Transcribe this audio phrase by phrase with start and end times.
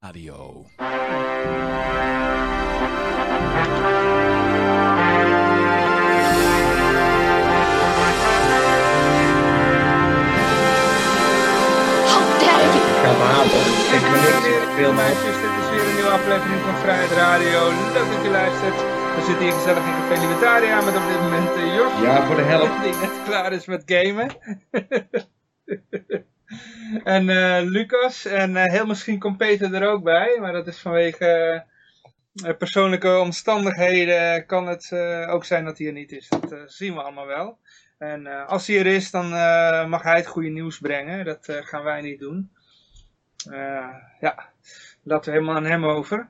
[0.00, 0.64] Radio.
[13.92, 14.74] Ik ben niks.
[14.74, 17.68] Veel meisjes, dit is weer een nieuwe aflevering van Vrijheid Radio.
[17.92, 18.76] Leuk dat je luistert.
[19.16, 21.92] We zitten hier gezellig in Café Libertaria met op dit moment uh, Jos.
[22.02, 22.82] Ja, voor de helft.
[22.82, 24.30] Die net klaar is met gamen.
[27.04, 28.24] en uh, Lucas.
[28.24, 30.38] En uh, heel misschien komt Peter er ook bij.
[30.40, 31.64] Maar dat is vanwege
[32.58, 34.46] persoonlijke omstandigheden.
[34.46, 34.92] Kan het
[35.28, 36.28] ook zijn dat hij er niet is.
[36.28, 37.58] Dat zien we allemaal wel.
[37.98, 39.28] En als hij er is, dan
[39.88, 41.24] mag hij het goede nieuws brengen.
[41.24, 42.50] Dat gaan wij niet doen.
[44.20, 44.48] ja,
[45.02, 46.28] laten we helemaal aan hem over.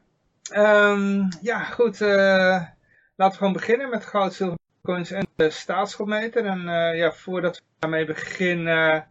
[0.52, 2.00] Um, ja, goed.
[2.00, 2.74] Laten
[3.16, 6.44] we gewoon beginnen met goud, zilver, coins en de staatsschuldmeter.
[6.44, 6.60] En
[6.96, 9.06] ja, voordat we daarmee beginnen,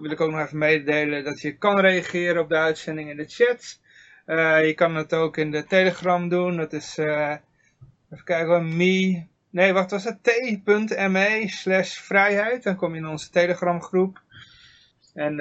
[0.00, 3.28] wil ik ook nog even mededelen dat je kan reageren op de uitzending in de
[3.28, 3.80] chat.
[4.66, 6.56] je kan het ook in de Telegram doen.
[6.56, 9.26] Dat is, even kijken, me.
[9.50, 10.22] Nee, wat was het?
[10.22, 12.62] t.me slash vrijheid.
[12.62, 14.22] Dan kom je in onze Telegram groep.
[15.14, 15.36] En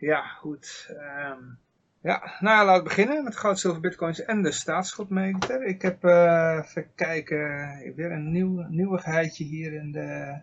[0.00, 0.88] ja, goed.
[0.90, 1.58] Um,
[2.06, 5.64] ja, nou laten we beginnen met goud, zilver, bitcoins en de staatsschuldmeter.
[5.64, 7.48] Ik heb, even kijken,
[7.96, 10.40] weer een nieuw, nieuwigheidje hier in de,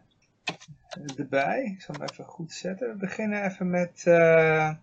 [1.16, 1.72] erbij.
[1.76, 2.90] Ik zal hem even goed zetten.
[2.90, 4.74] We beginnen even met, uh,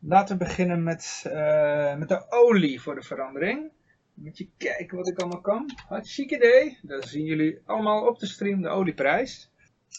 [0.00, 3.70] laten we beginnen met, uh, met de olie voor de verandering.
[4.14, 5.70] Moet je kijken wat ik allemaal kan.
[5.88, 6.78] Hartstikke idee.
[6.82, 9.50] Dan zien jullie allemaal op de stream de olieprijs.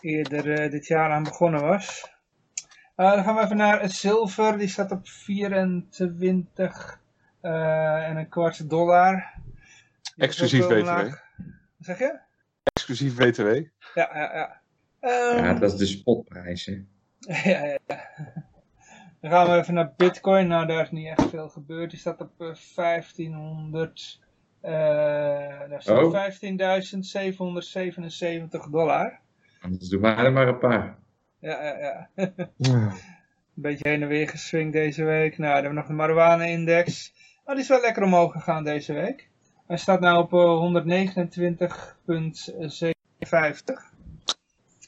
[0.00, 2.16] eerder dit jaar aan begonnen was.
[3.04, 4.58] Dan gaan we even naar het zilver.
[4.58, 7.00] Die staat op 24
[7.40, 9.32] en een kwart dollar.
[10.16, 10.86] Exclusief BTW.
[10.86, 11.16] Wat
[11.78, 12.18] zeg je?
[12.62, 13.46] Exclusief BTW.
[13.94, 14.60] Ja, ja, ja.
[15.00, 16.72] Um, ja, dat is de spotprijs hè.
[17.50, 18.08] ja, ja, ja.
[19.20, 20.46] Dan gaan we even naar Bitcoin.
[20.46, 21.90] Nou, daar is niet echt veel gebeurd.
[21.90, 24.20] Die staat op 1500.
[24.62, 24.70] Uh,
[25.68, 26.32] daar staat
[28.64, 29.20] 15.777 dollar.
[29.68, 30.98] Dus doe maar er maar een paar.
[31.40, 32.08] Ja, ja,
[32.56, 32.72] ja.
[32.86, 32.92] een
[33.54, 35.38] beetje heen en weer geswingd deze week.
[35.38, 37.12] Nou, dan hebben we nog de marijuana-index.
[37.44, 39.28] Oh, die is wel lekker omhoog gegaan deze week.
[39.66, 40.36] Hij staat nu op 129,57.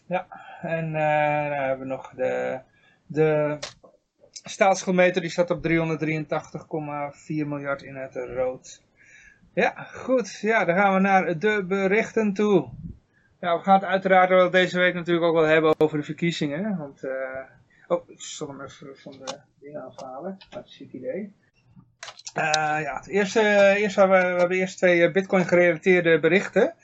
[0.07, 0.27] Ja,
[0.63, 2.61] en uh, nou hebben we nog de,
[3.07, 3.59] de
[4.45, 5.73] Staatsschuldmeter die staat op 383,4
[7.27, 8.83] miljard in het rood.
[9.55, 10.39] Ja, goed.
[10.41, 12.69] Ja, dan gaan we naar de berichten toe.
[13.41, 16.77] Ja, we gaan het uiteraard deze week natuurlijk ook wel hebben over de verkiezingen.
[16.77, 17.11] Want, uh...
[17.89, 20.37] oh, ik zal hem even van de dingen afhalen.
[20.51, 21.35] Hartstikke idee.
[22.37, 22.43] Uh,
[22.83, 26.75] ja, het eerste, eerst we, we hebben eerst twee eh, bitcoin gerelateerde berichten.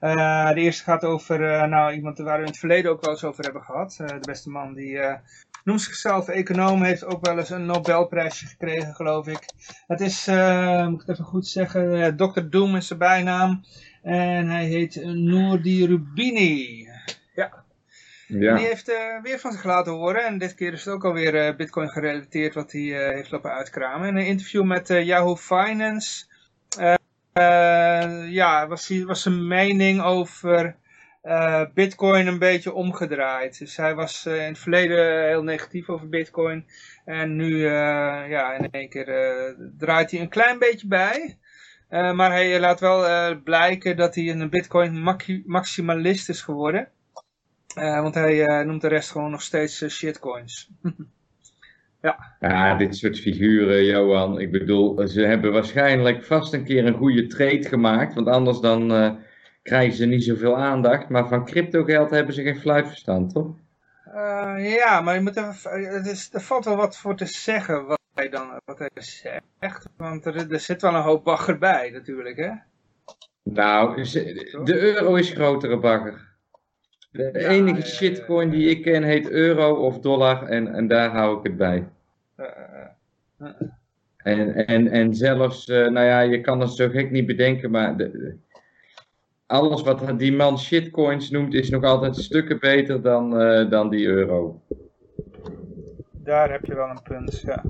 [0.00, 3.44] De eerste gaat over nou, iemand waar we in het verleden ook wel eens over
[3.44, 3.94] hebben gehad.
[3.96, 5.00] De beste man die
[5.64, 9.44] noemt zichzelf econoom, heeft ook wel eens een Nobelprijsje gekregen, geloof ik.
[9.86, 10.26] Het is,
[10.88, 12.40] moet ik het even goed zeggen, Dr.
[12.50, 13.64] Doom is zijn bijnaam.
[14.02, 16.88] En hij heet Noordi Rubini.
[17.34, 17.64] Ja.
[18.26, 18.50] ja.
[18.50, 20.24] En die heeft uh, weer van zich laten horen.
[20.24, 24.08] En dit keer is het ook alweer Bitcoin gerelateerd wat hij heeft lopen uitkramen.
[24.08, 26.24] In een interview met Yahoo Finance
[28.28, 30.76] ja, was, hij, was zijn mening over
[31.22, 33.58] uh, Bitcoin een beetje omgedraaid.
[33.58, 36.66] Dus hij was uh, in het verleden heel negatief over Bitcoin.
[37.04, 37.68] En nu, uh,
[38.28, 39.06] ja, in één keer
[39.78, 41.38] draait hij een klein beetje bij.
[41.92, 46.88] Maar hij laat wel blijken dat hij een Bitcoin maximalist is geworden.
[47.74, 50.70] want hij noemt de rest gewoon nog steeds shitcoins.
[52.02, 52.36] ja.
[52.40, 54.40] ja, dit soort figuren, Johan.
[54.40, 58.14] Ik bedoel, ze hebben waarschijnlijk vast een keer een goede trade gemaakt.
[58.14, 59.18] Want anders dan
[59.62, 61.08] krijgen ze niet zoveel aandacht.
[61.08, 63.56] Maar van crypto geld hebben ze geen fluitverstand, toch?
[64.58, 68.28] Ja, maar je moet even, het is, er valt wel wat voor te zeggen hij
[68.28, 69.88] dan wat hij zegt.
[69.96, 72.50] Want er, er zit wel een hoop bagger bij natuurlijk, hè?
[73.42, 74.02] Nou,
[74.64, 76.30] de euro is grotere bagger.
[77.10, 81.42] De enige shitcoin die ik ken heet euro of dollar en, en daar hou ik
[81.42, 81.88] het bij.
[84.16, 87.96] En, en, en zelfs, uh, nou ja, je kan het zo gek niet bedenken, maar
[87.96, 88.36] de,
[89.46, 94.06] alles wat die man shitcoins noemt is nog altijd stukken beter dan, uh, dan die
[94.06, 94.60] euro.
[96.10, 97.64] Daar heb je wel een punt, ja.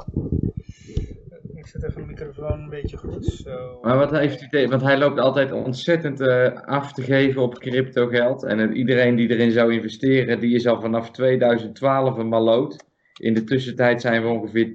[1.62, 3.24] Ik zet even de microfoon een beetje goed.
[3.24, 3.78] Zo.
[3.82, 8.06] Maar wat heeft hij Want hij loopt altijd ontzettend uh, af te geven op crypto
[8.06, 8.42] geld.
[8.42, 12.84] En iedereen die erin zou investeren, die is al vanaf 2012 een maloot.
[13.20, 14.66] In de tussentijd zijn we ongeveer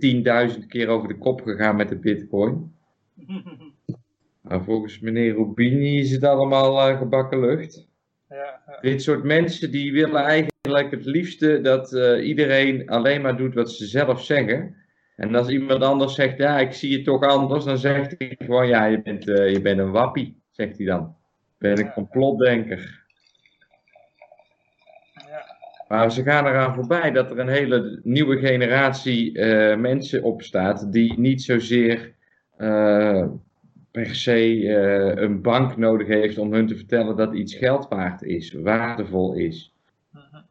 [0.59, 2.75] 10.000 keer over de kop gegaan met de bitcoin.
[4.41, 7.87] Maar volgens meneer Rubini is het allemaal uh, gebakken lucht.
[8.29, 8.77] Ja, ja.
[8.81, 13.71] Dit soort mensen die willen eigenlijk het liefste dat uh, iedereen alleen maar doet wat
[13.71, 14.85] ze zelf zeggen.
[15.17, 18.67] En als iemand anders zegt, ja, ik zie het toch anders, dan zegt hij gewoon,
[18.67, 21.15] ja, je bent, uh, je bent een wappie, zegt hij dan.
[21.57, 23.05] Je bent een complotdenker.
[25.87, 31.19] Maar ze gaan eraan voorbij dat er een hele nieuwe generatie uh, mensen opstaat die
[31.19, 32.13] niet zozeer
[32.57, 33.27] uh,
[33.91, 38.23] per se uh, een bank nodig heeft om hun te vertellen dat iets geld waard
[38.23, 39.73] is, waardevol is.
[40.11, 40.41] Mhm.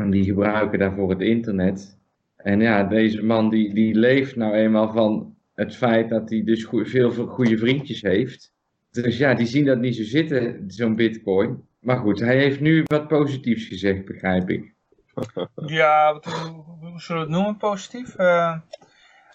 [0.00, 1.97] En die gebruiken daarvoor het internet.
[2.38, 6.66] En ja, deze man die, die leeft nou eenmaal van het feit dat hij dus
[6.70, 8.52] veel goede vriendjes heeft.
[8.90, 11.66] Dus ja, die zien dat niet zo zitten, zo'n bitcoin.
[11.80, 14.74] Maar goed, hij heeft nu wat positiefs gezegd, begrijp ik.
[15.66, 18.18] Ja, wat, hoe, zullen we het noemen, positief?
[18.18, 18.56] Uh,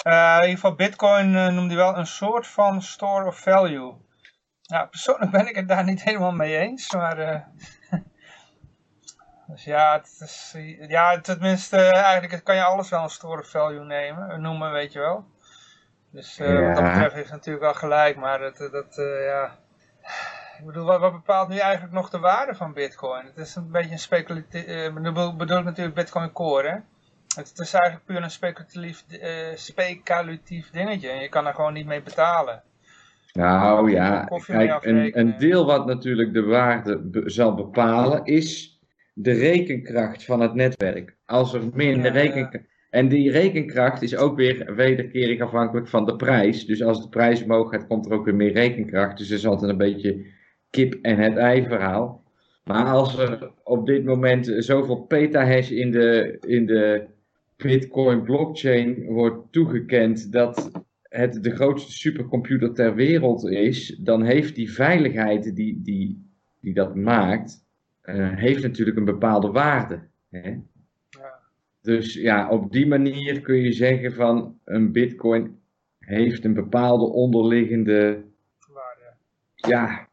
[0.08, 3.94] uh, in ieder geval, bitcoin uh, noemde hij wel een soort van store of value.
[4.62, 7.48] Ja, persoonlijk ben ik het daar niet helemaal mee eens, maar...
[9.48, 10.56] dus ja, het is,
[10.88, 15.26] ja, tenminste, eigenlijk kan je alles wel een store value nemen, noemen, weet je wel.
[16.10, 16.62] Dus ja.
[16.62, 18.96] wat dat betreft heeft het natuurlijk wel gelijk, maar dat, dat
[19.26, 19.56] ja...
[20.60, 23.26] Ik bedoel, wat, bepaalt nu eigenlijk nog de waarde van bitcoin?
[23.26, 26.76] Het is een beetje een speculatief, uh, bedoel, ik natuurlijk bitcoin core, hè?
[27.36, 29.04] Het, het, is eigenlijk puur een speculatief,
[29.56, 32.64] speculatief dingetje en je kan er gewoon niet mee betalen.
[33.34, 38.73] Nou ja, kijk, een, een deel wat natuurlijk de waarde zal bepalen is
[39.14, 41.16] de rekenkracht van het netwerk.
[41.26, 42.72] Als er minder ja, rekenkracht...
[42.94, 46.66] En die rekenkracht is ook weer wederkerig afhankelijk van de prijs.
[46.66, 49.18] Dus als de prijs omhoog gaat, komt er ook weer meer rekenkracht.
[49.18, 50.26] Dus er is altijd een beetje
[50.70, 52.24] kip en het ei verhaal.
[52.64, 57.06] Maar als er op dit moment zoveel petahash in de, in de
[57.58, 60.72] Bitcoin blockchain wordt toegekend dat
[61.02, 66.96] het de grootste supercomputer ter wereld is, dan heeft die veiligheid die, die, die dat
[66.96, 67.63] maakt,
[68.04, 70.08] uh, heeft natuurlijk een bepaalde waarde.
[70.30, 70.50] Hè?
[71.10, 71.40] Ja.
[71.82, 75.62] Dus ja, op die manier kun je zeggen van een bitcoin
[76.00, 78.24] heeft een bepaalde onderliggende
[78.74, 79.14] waarde.
[79.56, 80.08] Ja,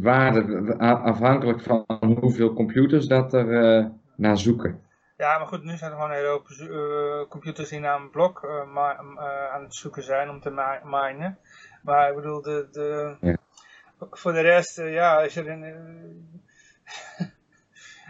[0.00, 1.84] waarde afhankelijk van
[2.20, 3.86] hoeveel computers dat er uh,
[4.16, 4.82] naar zoeken.
[5.16, 8.10] Ja, maar goed, nu zijn er gewoon een hele hoop uh, computers die naar een
[8.10, 8.46] blok
[9.52, 11.38] aan het zoeken zijn om te minen.
[11.82, 13.36] Maar ik bedoel, de, de, ja.
[13.98, 15.76] voor de rest, ja, als je er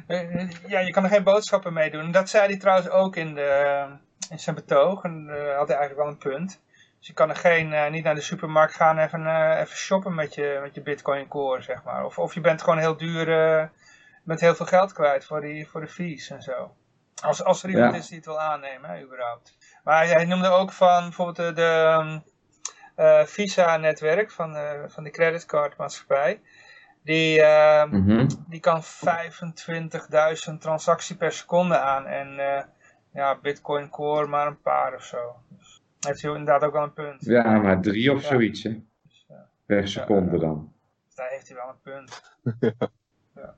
[0.66, 2.10] ja, je kan er geen boodschappen mee doen.
[2.10, 3.86] Dat zei hij trouwens ook in, de,
[4.30, 5.02] in zijn betoog.
[5.02, 6.62] En had hij eigenlijk wel een punt.
[7.04, 9.76] Dus je kan er geen, uh, niet naar de supermarkt gaan en even, uh, even
[9.76, 12.04] shoppen met je, met je bitcoin core, zeg maar.
[12.04, 13.64] Of, of je bent gewoon heel duur, uh,
[14.22, 16.74] met heel veel geld kwijt voor, die, voor de fees en zo.
[17.22, 19.56] Als, als er iemand is die het wil aannemen, hè, überhaupt.
[19.82, 24.56] Maar hij noemde ook van bijvoorbeeld de, de um, Visa-netwerk van,
[24.88, 26.40] van de creditcardmaatschappij.
[27.04, 27.42] Die,
[27.90, 28.26] mm -hmm.
[28.48, 32.06] die kan 25.000 transacties per seconde aan.
[32.06, 32.28] En
[33.12, 35.18] ja, Bitcoin Core maar een paar of zo.
[35.58, 37.24] Dus heeft hij inderdaad ook wel een punt.
[37.24, 38.70] Ja, maar drie of zoiets, hè?
[39.02, 39.26] Dus,
[39.66, 40.72] per seconde dan.
[41.06, 42.22] Dus daar heeft hij wel een punt.
[43.40, 43.54] ja.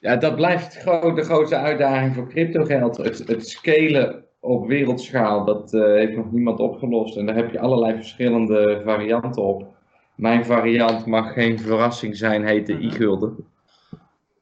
[0.00, 2.96] ja, dat blijft de grootste uitdaging voor cryptogeld.
[2.96, 7.16] Het, het scalen op wereldschaal, dat uh, heeft nog niemand opgelost.
[7.16, 9.76] En daar heb je allerlei verschillende varianten op.
[10.14, 13.36] Mijn variant mag geen verrassing zijn, heet de i-gulden.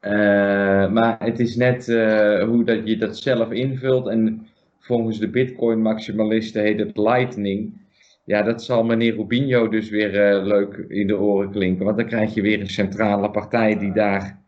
[0.01, 4.09] Uh, maar het is net uh, hoe dat je dat zelf invult.
[4.09, 4.47] En
[4.79, 7.81] volgens de Bitcoin-maximalisten heet het Lightning.
[8.25, 11.85] Ja, dat zal meneer Rubinho dus weer uh, leuk in de oren klinken.
[11.85, 14.43] Want dan krijg je weer een centrale partij die daar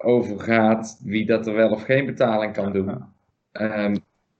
[0.00, 3.04] over gaat wie dat er wel of geen betaling kan doen.
[3.52, 3.96] Um,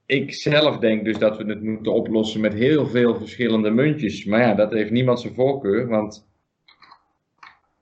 [0.07, 4.25] ik zelf denk dus dat we het moeten oplossen met heel veel verschillende muntjes.
[4.25, 6.27] Maar ja, dat heeft niemand zijn voorkeur, want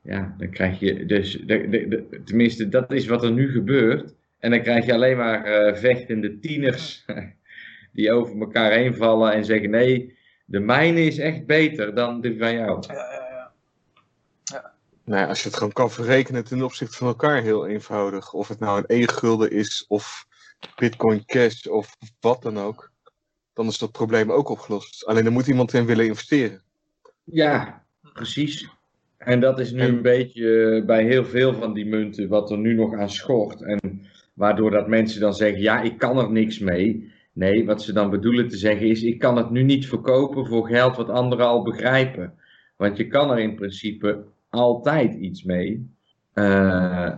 [0.07, 4.15] ja, dan krijg je dus, de, de, tenminste, dat is wat er nu gebeurt.
[4.39, 7.05] En dan krijg je alleen maar uh, vechtende tieners
[7.93, 12.39] die over elkaar heen vallen en zeggen: nee, de mijne is echt beter dan de
[12.39, 12.83] van jou.
[12.87, 13.53] Ja, ja, ja.
[14.45, 14.73] ja.
[15.05, 18.33] Nou als je het gewoon kan verrekenen ten opzichte van elkaar, heel eenvoudig.
[18.33, 20.27] Of het nou een e-gulden is, of
[20.77, 22.93] Bitcoin Cash, of wat dan ook.
[23.53, 25.07] Dan is dat probleem ook opgelost.
[25.07, 26.63] Alleen dan moet iemand in willen investeren.
[27.25, 28.75] Ja, precies.
[29.26, 32.59] En dat is nu een beetje eh, bij heel veel van die munten wat er
[32.59, 33.62] nu nog aan schort.
[33.62, 33.80] En
[34.35, 37.12] waardoor dat mensen dan zeggen, ja, ik kan er niks mee.
[37.33, 40.66] Nee, wat ze dan bedoelen te zeggen is, ik kan het nu niet verkopen voor
[40.66, 42.33] geld wat anderen al begrijpen.
[42.76, 45.90] Want je kan er in principe altijd iets mee.
[46.35, 47.12] Uh,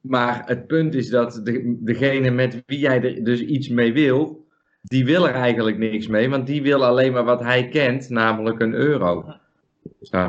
[0.00, 4.46] maar het punt is dat de, degene met wie jij er dus iets mee wil,
[4.82, 6.30] die wil er eigenlijk niks mee.
[6.30, 9.34] Want die wil alleen maar wat hij kent, namelijk een euro.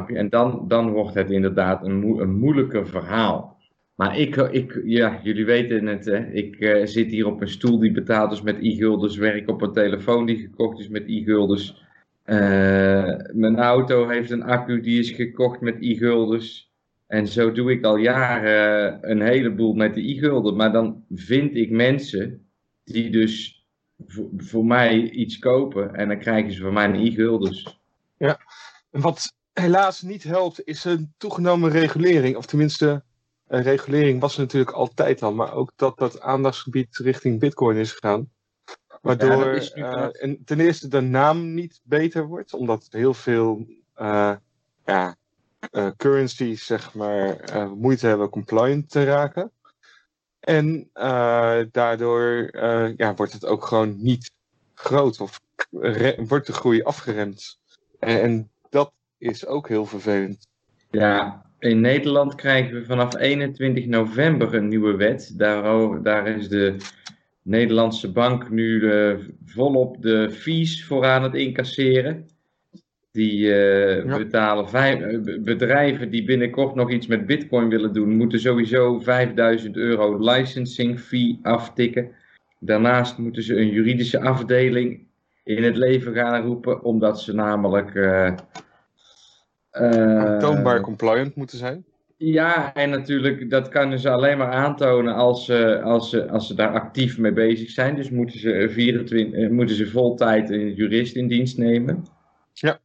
[0.08, 3.60] En dan, dan wordt het inderdaad een, een moeilijker verhaal.
[3.96, 6.32] Maar ik, ik, ja, jullie weten het, hè?
[6.32, 9.74] ik uh, zit hier op een stoel die betaald is met e-guldens, werk op een
[9.74, 11.84] telefoon die gekocht is met e-guldens.
[12.26, 16.72] Uh, mijn auto heeft een accu die is gekocht met e-guldens.
[17.08, 20.56] En zo doe ik al jaren een heleboel met de e-gulden.
[20.56, 22.46] Maar dan vind ik mensen
[22.84, 23.66] die dus
[24.08, 27.80] voor, voor mij iets kopen en dan krijgen ze van mij een e-guldens.
[28.18, 28.40] Ja,
[28.90, 32.36] wat helaas niet helpt is een toegenomen regulering.
[32.36, 33.04] Of tenminste,
[33.48, 35.34] een regulering was er natuurlijk altijd al.
[35.34, 38.32] Maar ook dat dat aandachtsgebied richting bitcoin is gegaan.
[39.02, 42.54] Waardoor ja, uh, ten eerste de naam niet beter wordt.
[42.54, 43.66] Omdat heel veel
[43.98, 44.36] uh,
[44.86, 45.16] ja,
[45.72, 47.38] uh, currencies zeg maar,
[47.76, 49.52] moeite hebben compliant te raken.
[50.40, 50.90] En
[51.72, 52.50] daardoor
[52.98, 54.32] ja, wordt het ook gewoon niet
[54.74, 55.20] groot.
[55.20, 55.40] Of
[56.28, 57.60] wordt de groei afgeremd.
[58.00, 58.51] En, en
[59.22, 60.48] is ook heel vervelend.
[60.92, 65.34] Ja, in Nederland krijgen we vanaf 21 november een nieuwe wet.
[65.38, 66.76] Daar, daar is de
[67.42, 72.26] Nederlandse bank nu uh, volop de fees voor aan het incasseren.
[73.12, 78.40] Die uh, betalen vijf, uh, bedrijven die binnenkort nog iets met Bitcoin willen doen, moeten
[78.40, 82.12] sowieso 5000 euro licensing fee aftikken.
[82.60, 85.08] Daarnaast moeten ze een juridische afdeling
[85.44, 87.94] in het leven gaan roepen, omdat ze namelijk
[89.72, 91.86] Aantoonbaar eh, compliant moeten zijn?
[92.18, 96.54] Ja, en natuurlijk, dat kunnen ze alleen maar aantonen als ze, als ze, als ze
[96.54, 97.96] daar actief mee bezig zijn.
[97.96, 102.06] Dus moeten ze, 24, eh, moeten ze vol tijd een jurist in dienst nemen.
[102.54, 102.80] Ja.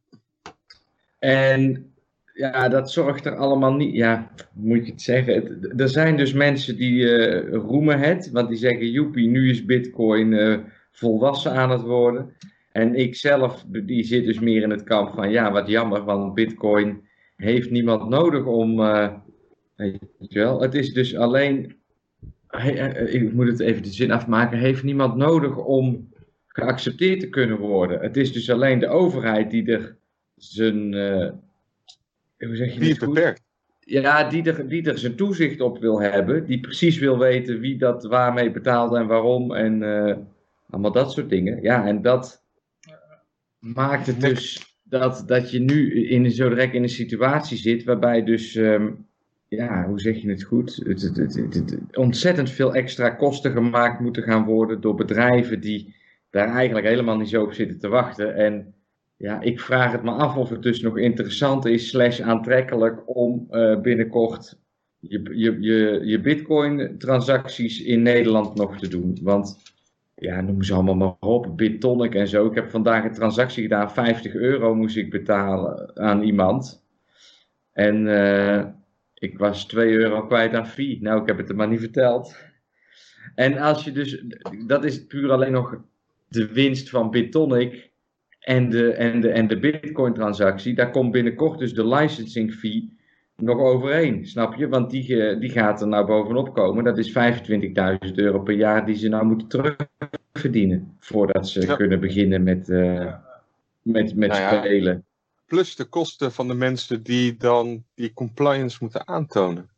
[1.19, 1.91] En
[2.33, 3.95] ja, dat zorgt er allemaal niet.
[3.95, 5.59] Ja, moet je het zeggen?
[5.77, 10.61] er zijn dus mensen die uh, roemen het, want die zeggen: Joepie, nu is Bitcoin
[10.91, 12.33] volwassen aan het worden.
[12.77, 16.33] En ik zelf, die zit dus meer in het kamp van ja, wat jammer, want
[16.33, 17.01] Bitcoin
[17.35, 18.79] heeft niemand nodig om.
[18.79, 19.13] Uh,
[19.75, 21.75] weet je wel, het is dus alleen.
[22.47, 24.57] Eh, ik moet het even de zin afmaken.
[24.57, 26.09] Heeft niemand nodig om
[26.47, 28.01] geaccepteerd te kunnen worden?
[28.01, 29.95] Het is dus alleen de overheid die er
[30.35, 30.93] zijn.
[30.93, 31.29] Uh,
[32.37, 33.43] hoe zeg je die beperkt.
[33.79, 36.45] Ja, die er, die er zijn toezicht op wil hebben.
[36.45, 39.53] Die precies wil weten wie dat waarmee betaalt en waarom.
[39.53, 39.83] En
[40.69, 41.61] allemaal dat soort dingen.
[41.61, 42.45] Ja, en dat
[43.59, 48.23] maakt het dus dat, dat je nu in, zo direct in een situatie zit waarbij
[48.23, 48.91] dus, ehm,
[49.47, 54.23] ja, hoe zeg je het goed, het, het, het, ontzettend veel extra kosten gemaakt moeten
[54.23, 55.95] gaan worden door bedrijven die
[56.29, 58.35] daar eigenlijk helemaal niet zo op zitten te wachten.
[58.35, 58.73] En
[59.17, 63.47] ja, ik vraag het me af of het dus nog interessant is, slash aantrekkelijk om
[63.51, 64.57] uh, binnenkort
[64.99, 69.17] je, je, je, je bitcoin transacties in Nederland nog te doen.
[69.21, 69.57] Want
[70.19, 72.45] ja, noem ze allemaal maar op, Bitonic en zo.
[72.45, 76.85] Ik heb vandaag een transactie gedaan, 50 euro moest ik betalen aan iemand.
[77.73, 78.65] En uh,
[79.13, 81.01] ik was 2 euro kwijt aan fee.
[81.01, 82.35] Nou, ik heb het er maar niet verteld.
[83.35, 84.23] En als je dus,
[84.65, 85.77] dat is puur alleen nog
[86.27, 87.91] de winst van Bitonic
[88.39, 90.75] en de, en de, en de Bitcoin transactie.
[90.75, 92.96] Daar komt binnenkort dus de licensing fee
[93.41, 94.67] nog overheen, snap je?
[94.67, 96.83] Want die, die gaat er nou bovenop komen.
[96.83, 100.95] Dat is 25.000 euro per jaar die ze nou moeten terugverdienen.
[100.99, 103.13] Voordat ze kunnen beginnen met, uh,
[103.81, 105.05] met, met nou spelen.
[105.45, 109.69] Plus de kosten van de mensen die dan die compliance moeten aantonen.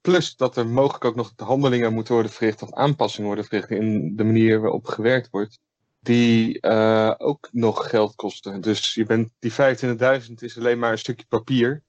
[0.00, 4.16] Plus dat er mogelijk ook nog handelingen moeten worden verricht of aanpassingen worden verricht in
[4.16, 5.60] de manier waarop gewerkt wordt.
[6.00, 8.60] Die uh, ook nog geld kosten.
[8.60, 11.82] Dus je bent, die 25.000 is alleen maar een stukje papier.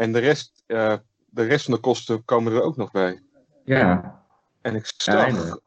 [0.00, 0.94] En de rest, uh,
[1.30, 3.22] de rest van de kosten komen er ook nog bij.
[3.64, 4.18] Ja.
[4.60, 5.58] En ik zag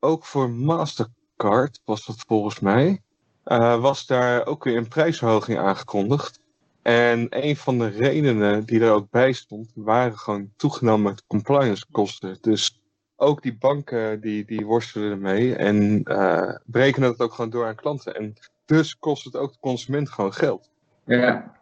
[0.00, 3.02] ook voor Mastercard, was dat volgens mij,
[3.44, 6.40] uh, was daar ook weer een prijsverhoging aangekondigd.
[6.82, 12.38] En een van de redenen die er ook bij stond, waren gewoon toegenomen compliance kosten.
[12.40, 12.80] Dus
[13.16, 17.74] ook die banken die, die worstelen ermee en uh, berekenen het ook gewoon door aan
[17.74, 18.14] klanten.
[18.14, 18.34] En
[18.64, 20.70] dus kost het ook de consument gewoon geld.
[21.04, 21.60] Ja,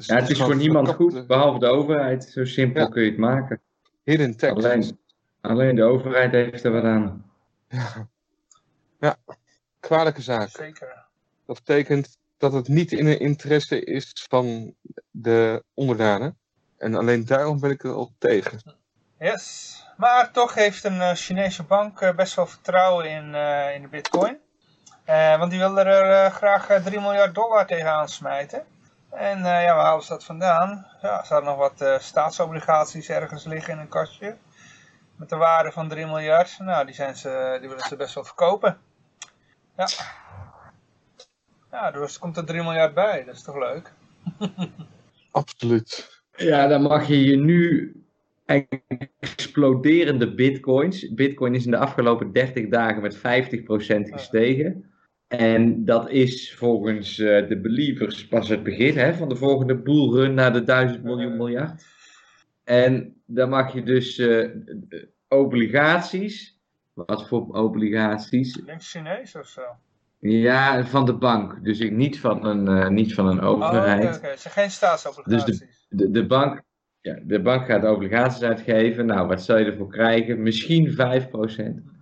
[0.00, 2.24] dus ja het is voor niemand goed, behalve de overheid.
[2.24, 3.60] Zo simpel kun je het maken.
[4.04, 4.64] Hidden tax.
[4.64, 4.98] Alleen,
[5.40, 7.24] alleen de overheid heeft er wat aan.
[7.68, 8.08] Ja.
[9.00, 9.16] ja,
[9.80, 10.48] kwalijke zaak.
[10.48, 11.04] Zeker.
[11.46, 14.74] Dat betekent dat het niet in de interesse is van
[15.10, 16.38] de onderdanen.
[16.78, 18.60] En alleen daarom ben ik er al tegen.
[19.18, 19.84] Yes.
[19.96, 23.88] Maar toch heeft een uh, Chinese bank uh, best wel vertrouwen in, uh, in de
[23.88, 24.38] bitcoin.
[25.38, 28.64] want die wil er graag 3 miljard dollar tegenaan smijten.
[29.10, 30.86] En ja, waar halen ze dat vandaan?
[31.02, 34.36] Ja, ze hadden nog wat staatsobligaties ergens liggen in een kastje.
[35.16, 36.58] Met de waarde van 3 miljard.
[36.58, 38.78] Nou, die, zijn ze, die willen ze best wel verkopen.
[39.76, 39.88] Ja.
[41.70, 43.24] Ja, dus komt er 3 miljard bij.
[43.24, 43.92] Dat is toch leuk?
[45.30, 46.20] Absoluut.
[46.36, 47.94] Ja, dan mag je je nu
[49.20, 51.14] exploderende bitcoins.
[51.14, 53.20] Bitcoin is in de afgelopen 30 dagen met 50%
[54.12, 54.89] gestegen.
[55.30, 60.34] En dat is volgens uh, de believers pas het begin hè, van de volgende bullrun
[60.34, 61.84] naar de 1000 miljoen miljard.
[62.64, 64.50] En dan mag je dus uh,
[65.28, 66.58] obligaties.
[66.92, 68.60] Wat voor obligaties?
[68.66, 69.62] Links Chinees of zo?
[70.18, 71.64] Ja, van de bank.
[71.64, 74.04] Dus ik, niet, van een, uh, niet van een overheid.
[74.04, 74.36] Oh, oké, oké.
[74.36, 75.44] zijn geen staatsobligaties.
[75.44, 76.62] Dus de, de, de, bank,
[77.00, 79.06] ja, de bank gaat obligaties uitgeven.
[79.06, 80.42] Nou, wat zou je ervoor krijgen?
[80.42, 81.99] Misschien 5%.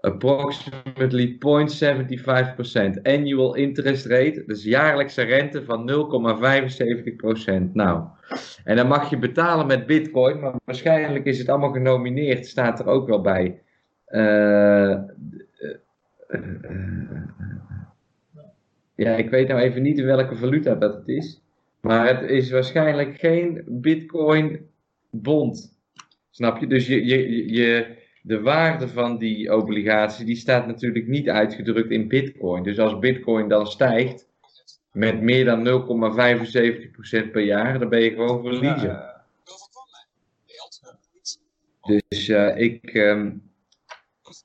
[0.00, 3.02] Approximately 0.75%.
[3.02, 7.72] Annual interest rate, dus jaarlijkse rente van 0,75%.
[7.72, 8.04] Nou,
[8.64, 12.86] en dan mag je betalen met bitcoin, maar waarschijnlijk is het allemaal genomineerd, staat er
[12.86, 13.60] ook wel bij.
[14.08, 14.98] Uh,
[18.94, 21.42] ja, ik weet nou even niet in welke valuta dat het is.
[21.80, 24.60] Maar het is waarschijnlijk geen bitcoin
[25.10, 25.76] bond.
[26.30, 26.66] Snap je?
[26.66, 27.95] Dus je, je, je,
[28.26, 32.62] de waarde van die obligatie die staat natuurlijk niet uitgedrukt in bitcoin.
[32.62, 34.28] Dus als bitcoin dan stijgt
[34.92, 35.64] met meer dan
[37.26, 39.14] 0,75% per jaar, dan ben je gewoon verliezen.
[41.82, 43.42] Dus uh, ik, um,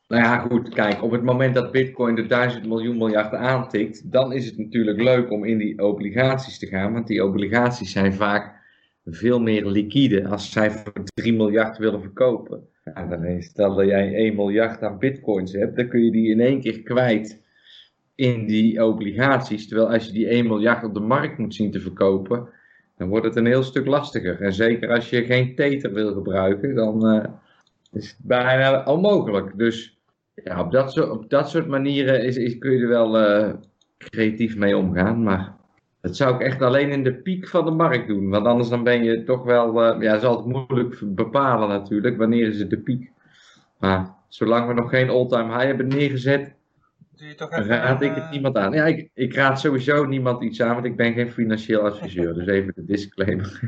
[0.08, 4.34] nou ja, goed, kijk, op het moment dat Bitcoin de 1000 miljoen miljard aantikt, dan
[4.34, 8.60] is het natuurlijk leuk om in die obligaties te gaan, want die obligaties zijn vaak
[9.06, 10.28] veel meer liquide.
[10.28, 12.70] Als zij voor 3 miljard willen verkopen,
[13.40, 16.82] stel dat jij 1 miljard aan Bitcoins hebt, dan kun je die in één keer
[16.82, 17.42] kwijt
[18.16, 19.68] in die obligaties.
[19.68, 22.50] Terwijl als je die 1 miljard op de markt moet zien te verkopen,
[22.98, 24.42] dan wordt het een heel stuk lastiger.
[24.42, 27.24] En zeker als je geen tether wil gebruiken, dan uh,
[27.92, 29.58] is het bijna onmogelijk.
[29.58, 30.00] Dus
[30.44, 33.54] ja, op dat soort, op dat soort manieren is, kun je er wel uh,
[33.98, 35.24] creatief mee omgaan.
[35.24, 35.56] Maar
[36.02, 38.30] dat zou ik echt alleen in de piek van de markt doen.
[38.30, 42.18] Want anders dan ben je toch wel, uh, ja, is altijd moeilijk bepalen natuurlijk.
[42.18, 43.12] Wanneer is het de piek?
[43.80, 46.56] Maar zolang we nog geen all-time high hebben neergezet,
[47.50, 48.32] raad ik het uh...
[48.32, 48.72] niemand aan.
[48.72, 52.34] Ja, ik, ik, raad sowieso niemand iets aan, want ik ben geen financieel adviseur.
[52.34, 53.60] dus even de disclaimer.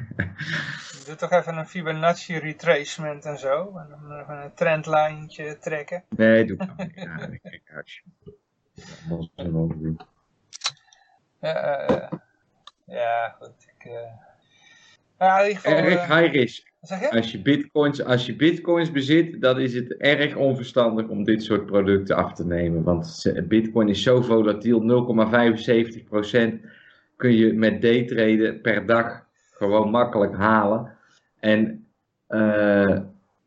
[1.06, 3.78] Doe toch even een Fibonacci retracement en zo.
[3.78, 6.04] En dan even een trendlijntje trekken.
[6.10, 6.92] Nee, doe ik niet.
[6.96, 7.62] Ja, ik
[9.10, 9.30] Dat
[9.82, 10.00] doen.
[11.44, 12.08] Ja, uh,
[12.86, 13.68] ja, goed.
[13.78, 13.94] Ik, uh...
[15.20, 16.72] ja, in ieder geval, erg high risk.
[16.82, 17.12] Zeg je?
[17.12, 21.66] Als je, bitcoins, als je bitcoins bezit, dan is het erg onverstandig om dit soort
[21.66, 22.84] producten af te nemen.
[22.84, 26.66] Want bitcoin is zo volatiel, 0,75%
[27.16, 30.98] kun je met daytraden per dag gewoon makkelijk halen.
[31.40, 31.88] En
[32.30, 33.00] uh,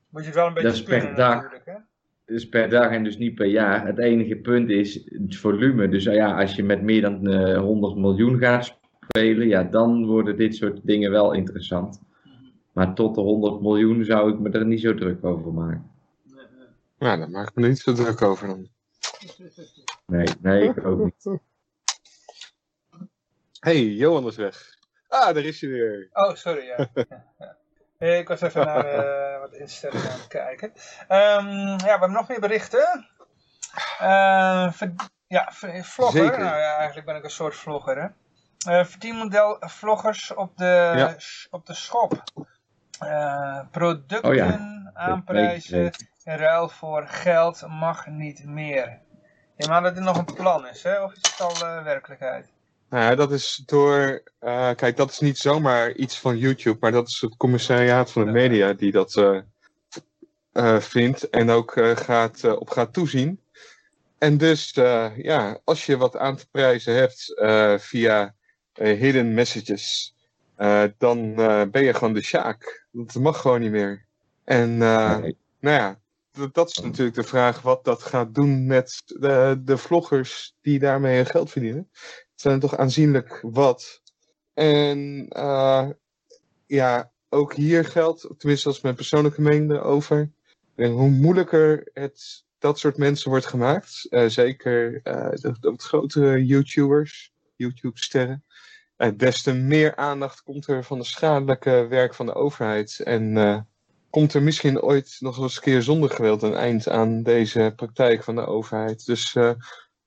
[0.09, 1.56] Moet je wel een beetje dat is per dag.
[2.27, 3.87] Dus per dag en dus niet per jaar.
[3.87, 5.89] Het enige punt is het volume.
[5.89, 10.07] Dus ja, als je met meer dan uh, eh, 100 miljoen gaat spelen, ja, dan
[10.07, 12.01] worden dit soort dingen wel interessant.
[12.73, 15.91] Maar tot de 100 miljoen zou ik me er niet zo druk over maken.
[16.99, 18.69] Ja, daar maak ik me niet zo druk over dan.
[20.07, 21.39] Nee, nee, ik ook niet.
[23.61, 24.75] Hey, Johan is weg.
[25.09, 26.09] Ah, daar is hij weer.
[26.12, 26.91] Oh, sorry, ja.
[27.98, 28.06] ja.
[28.06, 30.72] Ik was even naar uh, wat instellingen aan het kijken.
[31.09, 33.09] Um, ja, we hebben nog meer berichten.
[34.02, 34.72] Uh,
[35.26, 36.22] ja, vlogger.
[36.22, 36.38] Zeker.
[36.38, 38.09] Nou ja, eigenlijk ben ik een soort vlogger, hè.
[38.72, 41.16] Uh, verdienmodel vloggers op de, ja.
[41.50, 42.22] op de schop.
[43.70, 44.90] producten oh, ja.
[44.94, 45.92] aanprijzen
[46.24, 49.00] in ruil voor geld mag niet meer.
[49.56, 51.02] Ja, maar dat dit nog een plan is, hè?
[51.02, 52.56] Of is het al werkelijkheid?
[52.90, 54.22] Nou, dat is door.
[54.40, 58.25] Uh, kijk, dat is niet zomaar iets van YouTube, maar dat is het commissariaat van
[58.25, 59.40] de media die dat uh,
[60.53, 63.40] uh, vindt en ook gaat, op gaat toezien.
[64.18, 64.70] En dus,
[65.16, 67.35] ja, als je wat aan te prijzen hebt
[67.83, 68.35] via
[68.72, 70.14] hidden messages,
[70.99, 71.35] dan
[71.70, 72.87] ben je gewoon de Sjaak.
[72.90, 74.07] Dat mag gewoon niet meer.
[74.44, 75.99] En nou ja,
[76.53, 81.25] dat is natuurlijk de vraag wat dat gaat doen met de, de vloggers die daarmee
[81.25, 81.90] geld verdienen.
[82.37, 84.03] Het zijn toch aanzienlijk wat.
[84.55, 85.88] En uh,
[86.66, 90.31] ja, ook hier geldt, tenminste als mijn persoonlijke mening erover,
[90.75, 98.44] hoe moeilijker het dat soort mensen wordt gemaakt, uh, zeker uh, de, grotere YouTubers, YouTube-sterren,
[99.16, 103.01] des te meer aandacht komt er van de schadelijke werk van de overheid.
[103.01, 103.68] En
[104.11, 108.22] komt er misschien ooit nog eens een keer zonder geweld een eind aan deze praktijk
[108.22, 109.07] van de overheid.
[109.07, 109.37] Dus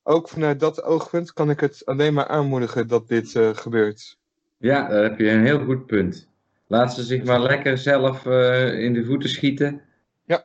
[0.02, 4.18] ook vanuit dat oogpunt kan ik het alleen maar aanmoedigen dat dit uh, gebeurt.
[4.56, 6.28] Ja, daar heb je een heel goed punt.
[6.66, 9.82] Laat ze zich maar lekker zelf uh, in de voeten schieten.
[10.24, 10.44] Ja.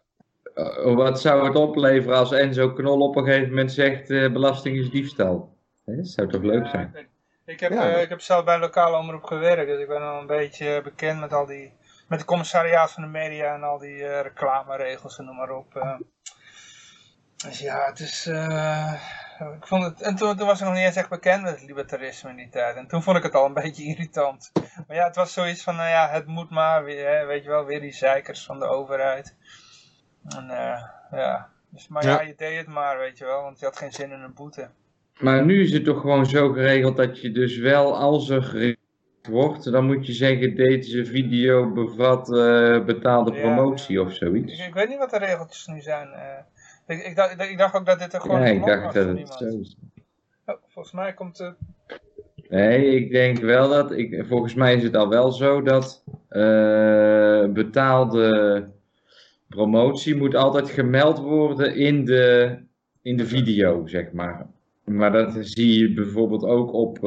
[0.95, 5.55] wat zou het opleveren als Enzo Knol op een gegeven moment zegt belasting is diefstal?
[5.85, 6.91] Dat zou toch leuk zijn?
[6.93, 7.01] Ja,
[7.45, 7.83] ik, heb, ja.
[7.83, 11.19] ik heb zelf bij een lokale omroep gewerkt, dus ik ben al een beetje bekend
[11.19, 11.73] met al die
[12.07, 15.75] met het commissariaat van de media en al die uh, reclameregels en noem maar op.
[15.75, 15.99] Uh.
[17.35, 18.29] Dus ja, het is...
[19.39, 21.67] Ik vond het, en toen, toen, was ik nog niet eens echt bekend met het
[21.67, 22.75] libertarisme in die tijd.
[22.75, 24.51] En toen vond ik het al een beetje irritant.
[24.87, 27.65] Maar ja, het was zoiets van, nou ja, het moet maar weer, weet je wel,
[27.65, 29.35] weer die zeikers van de overheid.
[30.27, 30.45] En
[31.11, 32.09] ja, dus, maar ja.
[32.09, 34.33] ja, je deed het maar, weet je wel, want je had geen zin in een
[34.33, 34.69] boete.
[35.19, 38.75] Maar nu is het toch gewoon zo geregeld dat je dus wel, als er
[39.29, 44.59] wordt, dan moet je zeggen deze video bevat uh, betaalde promotie of zoiets.
[44.59, 46.07] Ik, ik, weet niet wat de regeltjes nu zijn.
[46.07, 46.54] Uh,
[46.87, 49.33] ik, ik, dacht, ik, dacht, ook dat dit er gewoon Ja, ik dacht dat het
[49.33, 49.77] zo is.
[50.45, 51.55] Oh, volgens mij komt het...
[52.49, 57.45] Nee, ik denk wel dat, ik, volgens mij is het al wel zo dat uh,
[57.45, 58.67] betaalde
[59.47, 62.57] promotie moet altijd gemeld worden in de,
[63.01, 64.47] in de video, zeg maar.
[64.83, 66.99] Maar dat zie je bijvoorbeeld ook op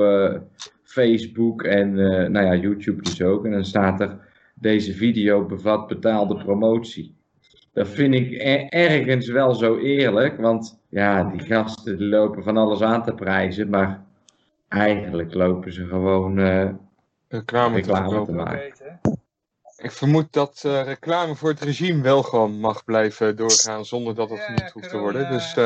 [0.83, 1.95] Facebook en
[2.33, 3.45] nou ja, YouTube dus ook.
[3.45, 4.19] En dan staat er,
[4.55, 7.18] deze video bevat betaalde promotie.
[7.79, 8.33] Dat vind ik
[8.71, 14.05] ergens wel zo eerlijk, want ja, die gasten lopen van alles aan te prijzen, maar
[14.69, 16.71] eigenlijk lopen ze gewoon uh,
[17.29, 19.01] reclame, reclame te, maken.
[19.77, 24.31] Ik vermoed dat uh, reclame voor het regime wel gewoon mag blijven doorgaan zonder dat
[24.31, 25.31] het ja, hoeft te worden.
[25.31, 25.57] Dus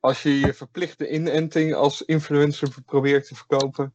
[0.00, 3.94] als je je verplichte inenting als influencer probeert te verkopen,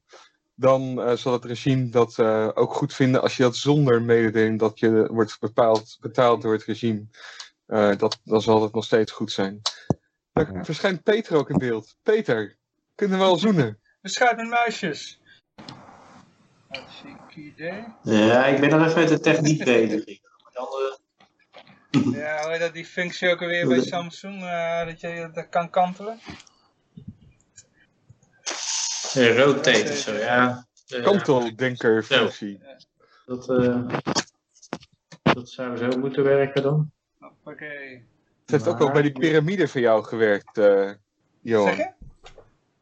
[0.62, 4.60] dan uh, zal het regime dat uh, ook goed vinden als je dat zonder mededeling
[4.60, 7.06] dat je wordt bepaald, betaald door het regime.
[7.68, 9.62] Uh, dat, dan zal het nog steeds goed zijn.
[10.34, 10.64] Daar ja.
[10.64, 11.96] verschijnt Peter ook in beeld.
[12.04, 12.58] Peter,
[12.96, 13.80] kunnen we al zoenen?
[14.02, 15.20] Beschuit met muisjes.
[17.36, 17.84] Idee.
[18.04, 20.06] Ja, ik ben nog even met de techniek bezig.
[22.22, 24.40] ja, hoe heet dat die functie ook alweer bij Samsung,
[24.86, 26.20] dat je dat kan kantelen?
[29.14, 30.66] Rotate of zo, ja.
[31.04, 32.62] Kanteldenkerfunctie.
[33.26, 33.88] Dat, uh,
[35.22, 36.92] dat zou zo moeten werken dan.
[37.20, 38.10] Hoppakee.
[38.42, 40.92] Het heeft ook al bij die piramide van jou gewerkt, uh,
[41.42, 41.76] Johan.
[41.76, 41.88] Zeg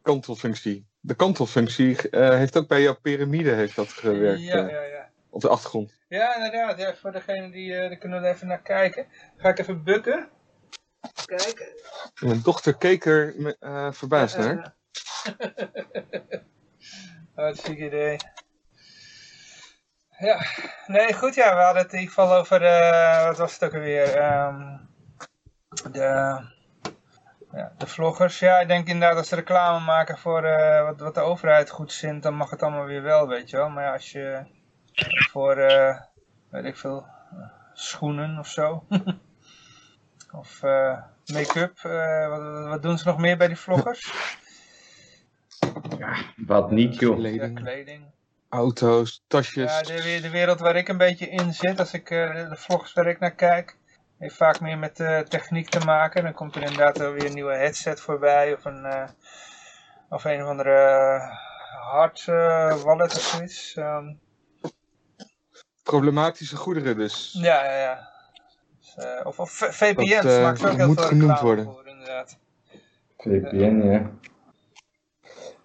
[0.01, 0.87] Kantelfunctie.
[0.99, 4.41] De kantelfunctie uh, heeft ook bij jouw piramide heeft dat gewerkt.
[4.41, 5.09] Ja, ja, ja.
[5.29, 5.97] Op de achtergrond.
[6.07, 6.79] Ja, inderdaad.
[6.79, 9.05] Ja, voor degene die, uh, die kunnen er even naar kijken.
[9.37, 10.29] Ga ik even bukken.
[11.25, 11.67] Kijken.
[12.19, 14.77] Mijn dochter keek er uh, verbaasd naar.
[17.35, 18.17] Hartstikke idee.
[20.19, 20.45] Ja,
[20.87, 23.73] nee, goed, ja, we hadden het in ieder geval over, uh, wat was het ook
[23.73, 24.89] alweer, um,
[25.91, 26.39] de,
[27.51, 28.39] ja, de vloggers.
[28.39, 31.93] Ja, ik denk inderdaad als ze reclame maken voor uh, wat, wat de overheid goed
[31.93, 33.69] vindt, dan mag het allemaal weer wel, weet je wel.
[33.69, 34.45] Maar ja, als je
[35.31, 35.99] voor, uh,
[36.49, 37.05] weet ik veel,
[37.73, 38.85] schoenen of zo,
[40.41, 40.61] of
[41.33, 41.81] make-up,
[42.29, 44.13] wat, wat doen ze nog meer bij die vloggers?
[45.97, 47.15] Ja, wat niet joh.
[47.15, 47.59] Kleding.
[47.59, 48.03] Kleding.
[48.49, 49.71] Auto's, tasjes.
[49.71, 52.93] Ja, de, de, wereld waar ik een beetje in zit, als ik uh, de vlogs
[52.93, 53.77] waar ik naar kijk,
[54.17, 56.23] heeft vaak meer met uh, techniek te maken.
[56.23, 59.07] Dan komt er inderdaad weer een nieuwe headset voorbij of een, uh,
[60.09, 61.19] of een of andere
[61.91, 62.25] hard
[62.83, 63.75] wallet of zoiets.
[63.75, 64.19] Um,
[65.83, 67.37] Problematische goederen dus.
[67.41, 68.09] Ja, ja, ja.
[68.79, 71.65] Dus, of, of VPN's dat, maakt ook heel moet veel genoemd worden.
[71.65, 72.37] Voor, inderdaad.
[73.17, 74.11] VPN, ja.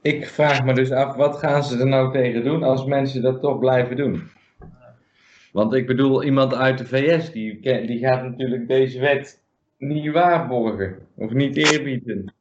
[0.04, 3.40] Ik vraag me dus af, wat gaan ze er nou tegen doen als mensen dat
[3.40, 4.30] toch blijven doen?
[5.52, 9.42] Want ik bedoel, iemand uit de VS, die, die gaat natuurlijk deze wet
[9.78, 10.98] niet waarborgen.
[11.16, 12.34] Of niet eerbieden.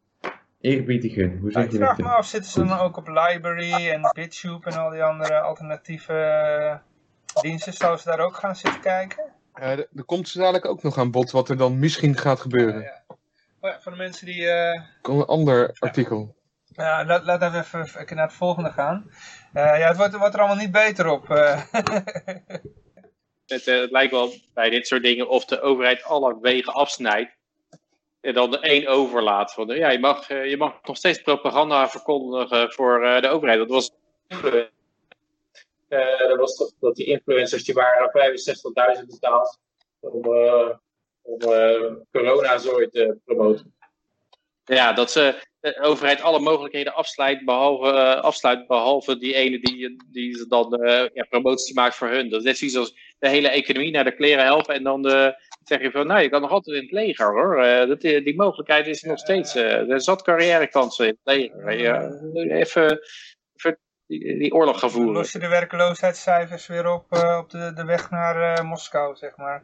[0.61, 1.89] Eerbiedigen, hoe zeg je dat?
[1.89, 5.03] Ik vraag me af, zitten ze dan ook op Library en BitTube en al die
[5.03, 6.75] andere alternatieve eh,
[7.41, 7.73] diensten?
[7.73, 9.23] Zouden ze daar ook gaan zitten kijken?
[9.59, 12.81] Uh, er komt ze dadelijk ook nog aan bod wat er dan misschien gaat gebeuren.
[12.81, 13.15] Ja, ja.
[13.59, 14.41] Oh ja voor de mensen die...
[14.41, 14.81] Uh...
[15.01, 16.35] Een ander artikel.
[16.75, 19.05] Ja, laat, even, even naar het volgende gaan.
[19.53, 21.29] Uh, ja, het wordt, wordt, er allemaal niet beter op.
[21.29, 21.61] Uh.
[23.45, 27.31] het, uh, het, lijkt wel bij dit soort dingen of de overheid alle wegen afsnijdt.
[28.21, 29.53] En dan de één overlaat.
[29.53, 33.59] Van, ja, je, mag, je mag nog steeds propaganda verkondigen voor de overheid.
[33.59, 33.91] Dat was,
[35.87, 38.35] dat was toch dat die influencers die waren
[38.99, 39.59] 65.000 betaald
[39.99, 40.25] om,
[41.21, 41.39] om
[42.11, 43.75] corona-zooi te promoten.
[44.65, 50.03] Ja, dat ze de overheid alle mogelijkheden afsluit, behalve, uh, afsluit, behalve die ene die,
[50.11, 52.29] die dan uh, ja, promotie maakt voor hun.
[52.29, 55.27] Dat is net zoiets als de hele economie naar de kleren helpen en dan uh,
[55.63, 57.87] zeg je van, nou, je kan nog altijd in het leger hoor.
[57.87, 61.79] dat, die mogelijkheid is nog steeds, er zat carrièrekansen in het leger.
[61.79, 62.09] Ja,
[62.49, 62.99] even,
[63.55, 65.13] even die, die, oorlog gaan voeren.
[65.13, 67.05] Los je de werkloosheidscijfers weer op,
[67.39, 69.63] op de, de weg naar Moskou, zeg maar.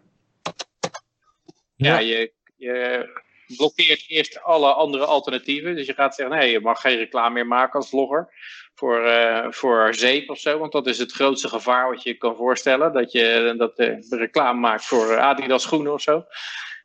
[1.76, 5.76] Ja, ja je, je blokkeert eerst alle andere alternatieven.
[5.76, 8.34] Dus je gaat zeggen, nee, je mag geen reclame meer maken als vlogger
[8.74, 10.58] voor, uh, voor zeep of zo.
[10.58, 12.94] Want dat is het grootste gevaar wat je kan voorstellen.
[12.94, 16.24] Dat je dat, uh, reclame maakt voor Adidas schoenen of zo.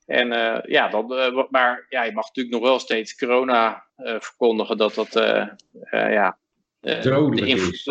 [0.06, 1.06] En uh, ja, dan,
[1.50, 5.12] maar ja, je mag natuurlijk nog wel steeds corona verkondigen dat dat
[5.90, 6.38] ja,
[6.80, 7.84] dodelijk is.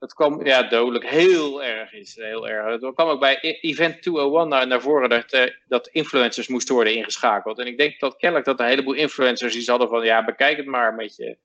[0.00, 2.16] Dat, kwam ja, dodelijk heel erg is.
[2.16, 2.80] Heel erg.
[2.80, 6.74] Dat kwam ook bij e- Event 201 naar, naar voren dat, uh, dat influencers moesten
[6.74, 7.58] worden ingeschakeld.
[7.58, 10.66] En ik denk dat kennelijk dat een heleboel influencers die hadden van ja, bekijk het
[10.66, 11.36] maar met je,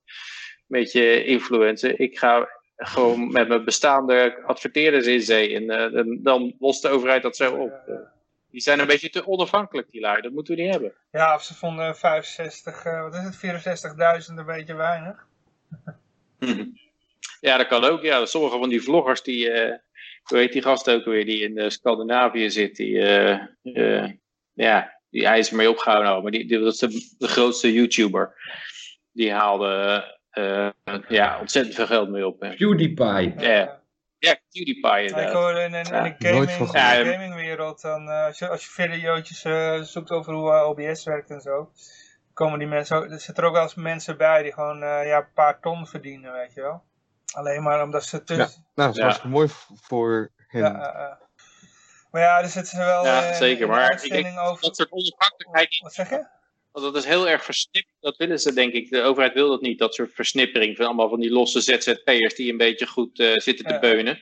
[0.66, 2.00] met je influencer.
[2.00, 5.54] Ik ga gewoon met mijn bestaande adverteerders in zee.
[5.54, 7.72] En uh, dan lost de overheid dat zo op.
[8.50, 10.20] die zijn een beetje te onafhankelijk, die lui.
[10.20, 10.92] Dat moeten we niet hebben.
[11.10, 15.26] Ja, of ze vonden 65, uh, wat is het, 64.000 een beetje weinig.
[17.40, 18.02] Ja, dat kan ook.
[18.02, 19.74] Ja, sommige van die vloggers, die, uh,
[20.22, 22.92] hoe heet die gast ook weer, die in uh, Scandinavië zit, die,
[23.62, 24.10] uh,
[24.52, 26.22] ja, die hij is ermee opgehouden.
[26.22, 28.34] Maar die, die, dat is de, de grootste YouTuber.
[29.12, 30.04] Die haalde
[31.08, 32.38] ja, ontzettend veel geld mee op.
[32.38, 33.34] PewDiePie.
[33.38, 33.84] Ja.
[34.18, 36.06] Ja, PewDiePie inderdaad.
[36.06, 39.40] Ik in, in, in de, gaming, gamingwereld, dan, als, je, als je video's
[39.92, 41.70] zoekt over hoe OBS werkt en zo,
[42.32, 45.32] komen die mensen, er zitten er ook wel eens mensen bij die gewoon ja, een
[45.34, 46.82] paar ton verdienen, weet je wel.
[47.36, 48.34] Alleen maar omdat ze te...
[48.34, 49.48] Ja, nou, dat was mooi
[49.80, 50.60] voor hen.
[50.60, 51.16] Ja, uh,
[52.10, 54.62] maar ja, er zitten wel ja, uh, zeker, maar ik denk over...
[54.62, 55.78] dat soort onafhankelijkheid...
[55.82, 56.26] Wat zeg je?
[56.72, 57.94] Want dat is heel erg versnipperd.
[58.00, 58.90] Dat willen ze, denk ik.
[58.90, 62.50] De overheid wil dat niet, dat soort versnippering van allemaal van die losse ZZP'ers die
[62.50, 64.18] een beetje goed uh, zitten te beunen.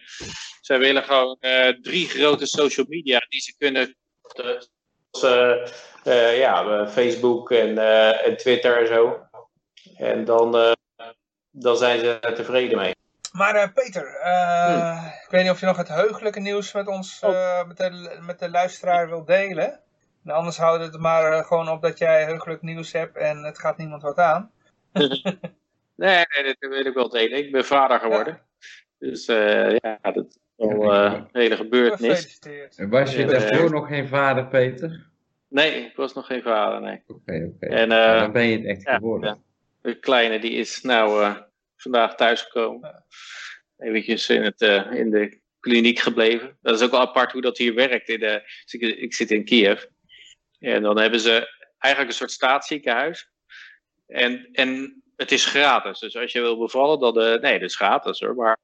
[0.61, 3.97] Zij willen gewoon uh, drie grote social media die ze kunnen.
[5.25, 7.79] Uh, ja, Facebook en,
[8.25, 9.29] en Twitter en zo.
[9.97, 10.77] En dan,
[11.51, 12.95] dan zijn ze er tevreden mee.
[13.37, 15.07] Maar uh, Peter, uh, hmm.
[15.07, 18.39] ik weet niet of je nog het heugelijke nieuws met ons, uh, met, de, met
[18.39, 19.81] de luisteraar wil delen.
[20.23, 23.59] Nou, anders houden we het maar gewoon op dat jij heugelijk nieuws hebt en het
[23.59, 24.51] gaat niemand wat aan.
[24.93, 27.39] nee, nee, dat wil ik wel delen.
[27.39, 28.41] Ik ben vader geworden.
[28.99, 29.09] Ja.
[29.09, 32.39] Dus ja, dat is wel een hele gebeurtenis.
[32.77, 35.07] En was je daarvoor nog geen vader, Peter?
[35.49, 37.03] Nee, ik was nog geen vader, nee.
[37.07, 37.67] Oké, oké.
[37.67, 39.43] En dan ben je het echt geworden.
[39.83, 41.35] De kleine die is nou
[41.77, 43.05] vandaag thuisgekomen.
[43.79, 46.59] Eventjes in, het, uh, in de kliniek gebleven.
[46.63, 48.09] Dat is ook wel apart hoe dat hier werkt.
[48.09, 49.85] In de, dus ik, ik, zit in Kiev.
[50.59, 53.31] En dan hebben ze eigenlijk een soort staatsziekenhuis.
[54.07, 55.99] En, en het is gratis.
[55.99, 57.19] Dus als je wil bevallen, dan...
[57.19, 58.35] Uh, nee, het is gratis hoor.
[58.35, 58.59] Maar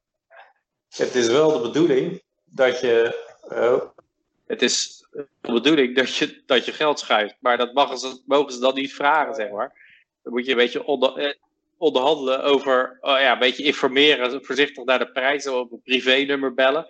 [0.88, 3.28] het is wel de bedoeling dat je...
[3.52, 3.80] Uh,
[4.46, 7.36] het is de bedoeling dat je, dat je geld schuift.
[7.40, 9.98] Maar dat mogen ze, mogen ze dan niet vragen, zeg maar.
[10.22, 11.38] Dan moet je een beetje onder,
[11.80, 16.86] onderhandelen over, oh ja, een beetje informeren, voorzichtig naar de prijzen op een privénummer bellen.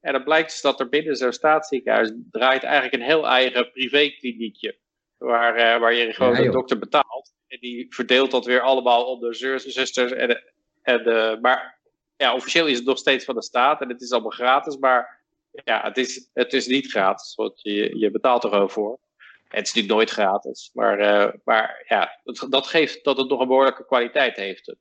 [0.00, 4.78] En dan blijkt dus dat er binnen zo'n staatsziekenhuis draait eigenlijk een heel eigen privékliniekje.
[5.18, 7.32] Waar, uh, waar je gewoon ja, de dokter betaalt.
[7.46, 10.42] En die verdeelt dat weer allemaal onder zusters en,
[10.82, 11.80] en de, maar
[12.16, 15.20] ja, officieel is het nog steeds van de staat en het is allemaal gratis, maar
[15.64, 18.98] ja, het is, het is niet gratis, want je, je betaalt er gewoon voor.
[19.52, 23.40] Het is natuurlijk nooit gratis, maar, uh, maar ja, dat, dat, geeft dat het nog
[23.40, 24.76] een behoorlijke kwaliteit heeft.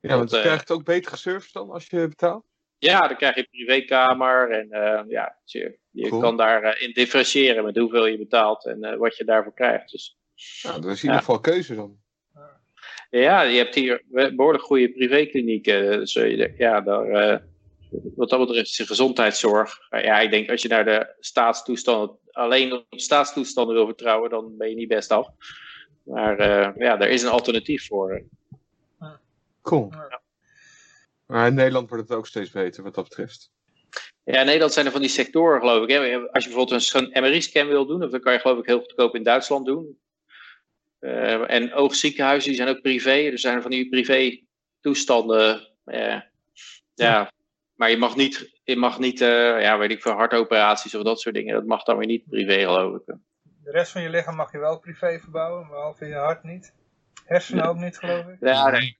[0.00, 2.44] Ja, want je uh, krijgt ook betere service dan als je betaalt?
[2.78, 6.20] Ja, dan krijg je een privékamer en uh, ja, je, je cool.
[6.20, 9.90] kan daarin differentiëren met hoeveel je betaalt en wat je daarvoor krijgt.
[9.90, 10.18] Dus,
[10.62, 11.98] nou, dat is in ieder geval keuze dan.
[13.10, 15.90] Ja, je hebt hier behoorlijk goede privéklinieken.
[15.90, 16.12] Dus
[16.56, 17.42] ja, daar,
[17.90, 19.78] wat dat betreft is de gezondheidszorg.
[19.90, 24.68] Ja, ik denk als je naar de staatstoestanden, alleen op staatstoestanden wil vertrouwen, dan ben
[24.68, 25.28] je niet best af.
[26.02, 28.22] Maar uh, ja, er is een alternatief voor.
[29.62, 29.88] Cool.
[29.90, 30.20] Ja.
[31.26, 33.50] Maar in Nederland wordt het ook steeds beter wat dat betreft.
[34.24, 35.90] Ja, in Nederland zijn er van die sectoren, geloof ik.
[35.90, 36.16] Hè?
[36.30, 39.22] Als je bijvoorbeeld een MRI-scan wil doen, dan kan je geloof ik heel goedkoop in
[39.22, 39.98] Duitsland doen.
[41.46, 43.10] en oogziekenhuizen die zijn ook privé.
[43.10, 44.40] Er zijn van die privé
[44.80, 45.72] toestanden.
[46.94, 47.32] ja,
[47.76, 51.34] maar je mag niet, je mag niet ja, weet ik veel, hartoperaties of dat soort
[51.34, 51.54] dingen.
[51.54, 53.16] Dat mag dan weer niet privé, geloof ik.
[53.64, 56.74] De rest van je lichaam mag je wel privé verbouwen, behalve je hart niet.
[57.24, 58.36] Hersenen ook niet, geloof ik.
[58.40, 58.96] Ja, nee.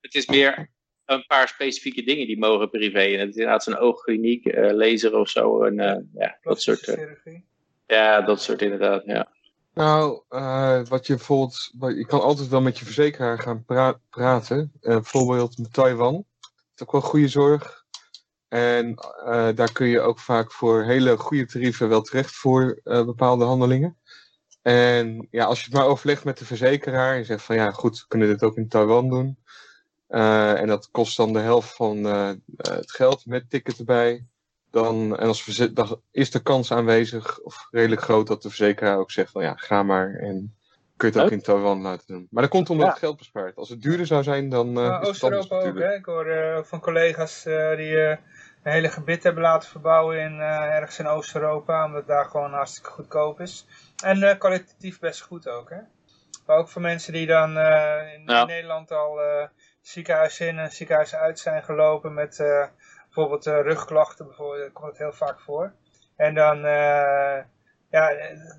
[0.00, 0.70] Het is meer
[1.04, 3.00] een paar specifieke dingen die mogen privé.
[3.00, 5.62] En het is inderdaad zo'n oogkliniek, uh, laser of zo.
[5.62, 6.88] En, uh, ja, dat soort.
[6.88, 7.38] Uh,
[7.86, 9.32] ja, dat soort inderdaad, ja.
[9.74, 10.22] Nou,
[10.88, 13.64] wat je bijvoorbeeld, je kan altijd wel met je verzekeraar gaan
[14.10, 14.72] praten.
[14.80, 16.12] bijvoorbeeld met Taiwan.
[16.12, 17.83] Dat is ook wel goede zorg.
[18.54, 18.94] En
[19.54, 23.98] daar kun je ook vaak voor hele goede tarieven wel terecht voor bepaalde handelingen.
[24.62, 27.98] En ja, als je het maar overlegt met de verzekeraar en zegt van ja, goed,
[28.00, 29.38] we kunnen dit ook in Taiwan doen.
[30.08, 34.26] Uh, en dat kost dan de helft van uh, het geld met ticket erbij.
[34.70, 39.10] Dan, en als dan is de kans aanwezig, of redelijk groot, dat de verzekeraar ook
[39.10, 40.14] zegt van ja, ga maar.
[40.14, 40.56] En
[40.96, 42.26] kun je het ook in Taiwan laten doen.
[42.30, 43.56] Maar dat komt omdat het geld bespaart.
[43.56, 44.78] Als het duurder zou zijn, dan.
[44.78, 45.94] Uh, Oost-Europa ook, hè?
[45.94, 46.26] Ik hoor
[46.66, 47.42] van collega's
[47.76, 48.18] die
[48.64, 52.90] een hele gebit hebben laten verbouwen in, ergens in Oost-Europa, omdat het daar gewoon hartstikke
[52.90, 53.66] goedkoop is.
[54.04, 55.80] En kwalitatief best goed ook, hè?
[56.46, 59.20] Maar ook voor mensen die dan in, in, Nederland al
[59.80, 62.36] ziekenhuis in en ziekenhuis uit zijn gelopen met
[63.04, 65.72] bijvoorbeeld rugklachten, bijvoorbeeld, komt het heel vaak voor.
[66.16, 66.64] En dan
[67.94, 68.12] ja,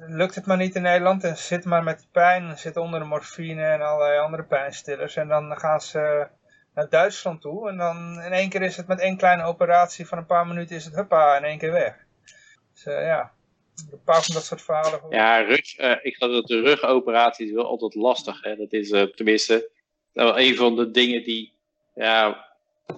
[0.08, 3.00] lukt het maar niet in Nederland en ze zitten maar met pijn, en zitten onder
[3.00, 5.16] de morfine en allerlei andere pijnstillers.
[5.16, 6.28] En dan gaan ze
[6.76, 10.18] naar Duitsland toe en dan in één keer is het met één kleine operatie van
[10.18, 11.96] een paar minuten is het huppa in één keer weg.
[12.74, 13.34] Dus ja,
[13.92, 15.02] een paar van dat soort verhalen.
[15.10, 18.44] Ja, rug, ik geloof dat de rugoperatie is wel altijd lastig.
[18.44, 18.56] Hè?
[18.56, 19.70] Dat is tenminste
[20.14, 21.54] nou, een van de dingen die,
[21.96, 22.48] ja,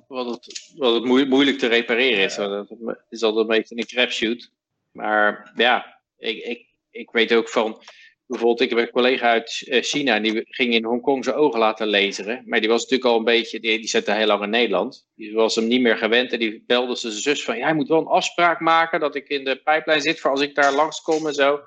[0.07, 2.35] wat het, wat het moeilijk te repareren is.
[2.35, 4.51] Het is altijd een beetje een crapshoot.
[4.91, 7.81] Maar ja, ik, ik, ik weet ook van,
[8.27, 11.89] bijvoorbeeld, ik heb een collega uit eh, China, die ging in Hongkong zijn ogen laten
[11.89, 12.43] laseren.
[12.45, 15.07] Maar die was natuurlijk al een beetje, die, die zette heel lang in Nederland.
[15.15, 17.87] Die was hem niet meer gewend en die belde zijn zus van, ja, hij moet
[17.87, 21.27] wel een afspraak maken dat ik in de pijplijn zit voor als ik daar langskom
[21.27, 21.59] en zo.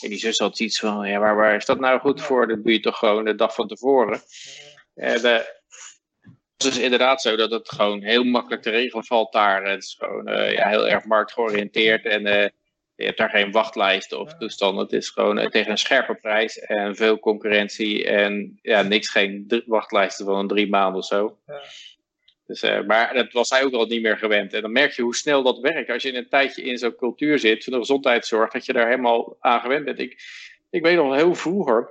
[0.00, 2.46] En die zus had iets van, ja, waar, waar is dat nou goed voor?
[2.46, 4.20] Dat doe toch gewoon de dag van tevoren.
[4.94, 9.32] En uh, het is dus inderdaad zo dat het gewoon heel makkelijk te regelen valt
[9.32, 9.64] daar.
[9.64, 12.52] Het is gewoon uh, ja, heel erg marktgeoriënteerd en
[13.04, 14.84] je hebt daar geen wachtlijsten of toestanden.
[14.84, 19.62] Het is gewoon uh, tegen een scherpe prijs en veel concurrentie en ja, niks, geen
[19.66, 21.38] wachtlijsten van een drie maanden of zo.
[21.46, 21.62] Ja.
[22.46, 24.52] Dus, maar dat was hij ook al niet meer gewend.
[24.52, 25.90] En dan merk je hoe snel dat werkt.
[25.90, 28.88] Als je in een tijdje in zo'n cultuur zit, van de gezondheidszorg, dat je daar
[28.88, 29.98] helemaal aan gewend bent.
[29.98, 30.22] Ik,
[30.70, 31.90] ik weet nog heel vroeger,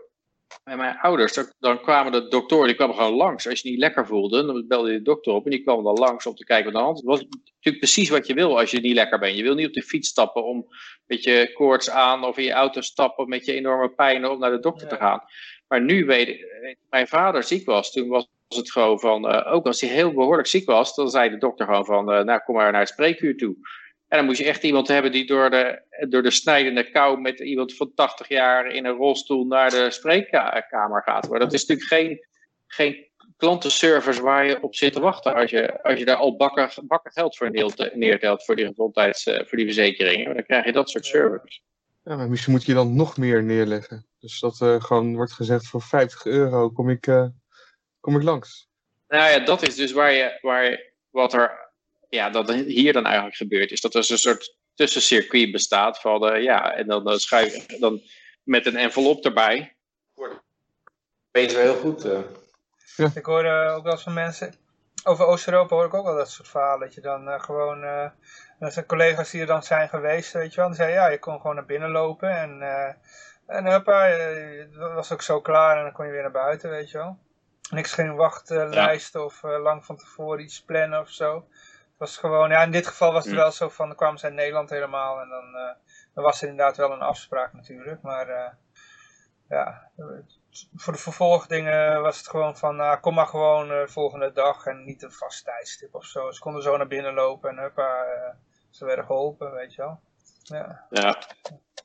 [0.63, 3.47] met mijn ouders, dan kwamen de doktoren, die kwamen gewoon langs.
[3.47, 5.93] Als je niet lekker voelde, dan belde je de dokter op en die kwam dan
[5.93, 7.19] langs om te kijken wat de hand was.
[7.19, 9.37] natuurlijk precies wat je wil als je niet lekker bent.
[9.37, 10.67] Je wil niet op de fiets stappen om
[11.05, 14.51] met je koorts aan of in je auto stappen met je enorme pijnen om naar
[14.51, 15.23] de dokter te gaan.
[15.67, 16.47] Maar nu weet ik,
[16.89, 20.47] mijn vader ziek was, toen was het gewoon van, uh, ook als hij heel behoorlijk
[20.47, 23.37] ziek was, dan zei de dokter gewoon van, uh, nou kom maar naar het spreekuur
[23.37, 23.55] toe.
[24.13, 27.39] En dan moet je echt iemand hebben die door de, door de snijdende kou met
[27.39, 31.29] iemand van 80 jaar in een rolstoel naar de spreekkamer gaat.
[31.29, 32.25] Maar dat is natuurlijk geen,
[32.67, 36.87] geen klantenservice waar je op zit te wachten als je, als je daar al bakken,
[36.87, 37.51] bakken geld voor
[37.93, 40.33] neertelt voor die gezondheids, eh, voor die verzekeringen.
[40.33, 41.59] Dan krijg je dat soort service.
[42.03, 44.07] Ja, maar misschien moet je dan nog meer neerleggen.
[44.19, 47.27] Dus dat uh, gewoon wordt gezegd voor 50 euro kom ik, uh,
[47.99, 48.69] kom ik langs.
[49.07, 51.62] Nou ja, dat is dus waar je, waar je, wat er
[52.13, 56.43] ja, dat hier dan eigenlijk gebeurt, is dat er een soort tussencircuit bestaat van, uh,
[56.43, 58.01] ja, en dan, dan schuif dan
[58.43, 59.75] met een envelop erbij.
[61.31, 62.05] Weten we heel goed.
[62.05, 62.19] Uh.
[62.95, 63.11] Ja.
[63.15, 64.55] Ik hoor uh, ook wel eens van mensen,
[65.03, 68.11] over Oost-Europa hoor ik ook wel dat soort verhalen, dat je dan gewoon,
[68.59, 71.19] dat zijn collega's die er dan zijn geweest, weet je wel, die zeiden, ja, je
[71.19, 72.61] kon gewoon naar binnen lopen en,
[73.47, 76.91] en hoppa, het was ook zo klaar en dan kon je weer naar buiten, weet
[76.91, 77.17] je wel.
[77.69, 79.23] Niks geen wachtlijst ja.
[79.23, 81.45] of lang van tevoren iets plannen of zo
[81.97, 83.39] was gewoon, ja, in dit geval was het mm.
[83.39, 85.75] wel zo van, dan kwamen ze in Nederland helemaal en dan,
[86.13, 88.01] dan was er inderdaad wel een afspraak natuurlijk.
[88.01, 88.49] Maar uh,
[89.49, 89.89] ja,
[90.75, 94.83] voor de vervolgdingen was het gewoon van, uh, kom maar gewoon uh, volgende dag en
[94.83, 96.31] niet een vast tijdstip of zo.
[96.31, 98.05] Ze konden zo naar binnen lopen en huppa,
[98.69, 99.99] ze werden geholpen, weet je wel.
[100.43, 101.21] Ja, ja.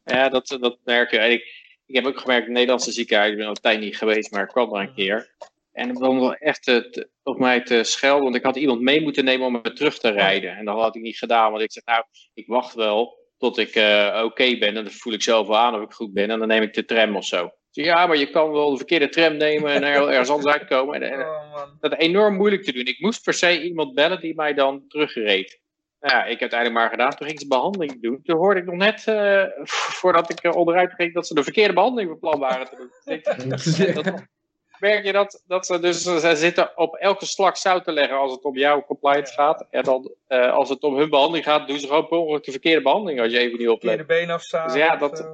[0.04, 1.18] ja dat, dat merk je.
[1.18, 4.30] Ik, ik heb ook gemerkt, in Nederlandse ziekenhuis, ik ben al een tijd niet geweest,
[4.30, 4.94] maar ik kwam er een mm.
[4.94, 5.30] keer.
[5.78, 9.02] En het begon wel echt te, op mij te schelden, want ik had iemand mee
[9.02, 10.56] moeten nemen om me terug te rijden.
[10.56, 12.04] En dat had ik niet gedaan, want ik zei, nou,
[12.34, 14.68] ik wacht wel tot ik uh, oké ben.
[14.68, 16.30] En dan voel ik zelf wel aan of ik goed ben.
[16.30, 17.50] En dan neem ik de tram of zo.
[17.70, 21.02] Ja, maar je kan wel de verkeerde tram nemen en er, ergens anders uitkomen.
[21.02, 22.86] En, oh, dat is enorm moeilijk te doen.
[22.86, 25.60] Ik moest per se iemand bellen die mij dan terugreed.
[26.00, 27.10] ja, ik heb het eigenlijk maar gedaan.
[27.10, 28.20] Toen ging ze behandeling doen.
[28.22, 29.44] Toen hoorde ik nog net, uh,
[29.98, 34.26] voordat ik onderuit ging, dat ze de verkeerde behandeling van plan waren te doen.
[34.80, 38.32] merk je dat, dat ze dus ze zitten op elke slag zout te leggen als
[38.32, 39.66] het om jouw compliance gaat.
[39.70, 42.50] En dan uh, als het om hun behandeling gaat, doen ze gewoon per ongeluk de
[42.50, 43.96] verkeerde behandeling als je even niet oplet.
[43.96, 44.66] Verkeerde been afstaan.
[44.66, 45.28] Dus ja, dat...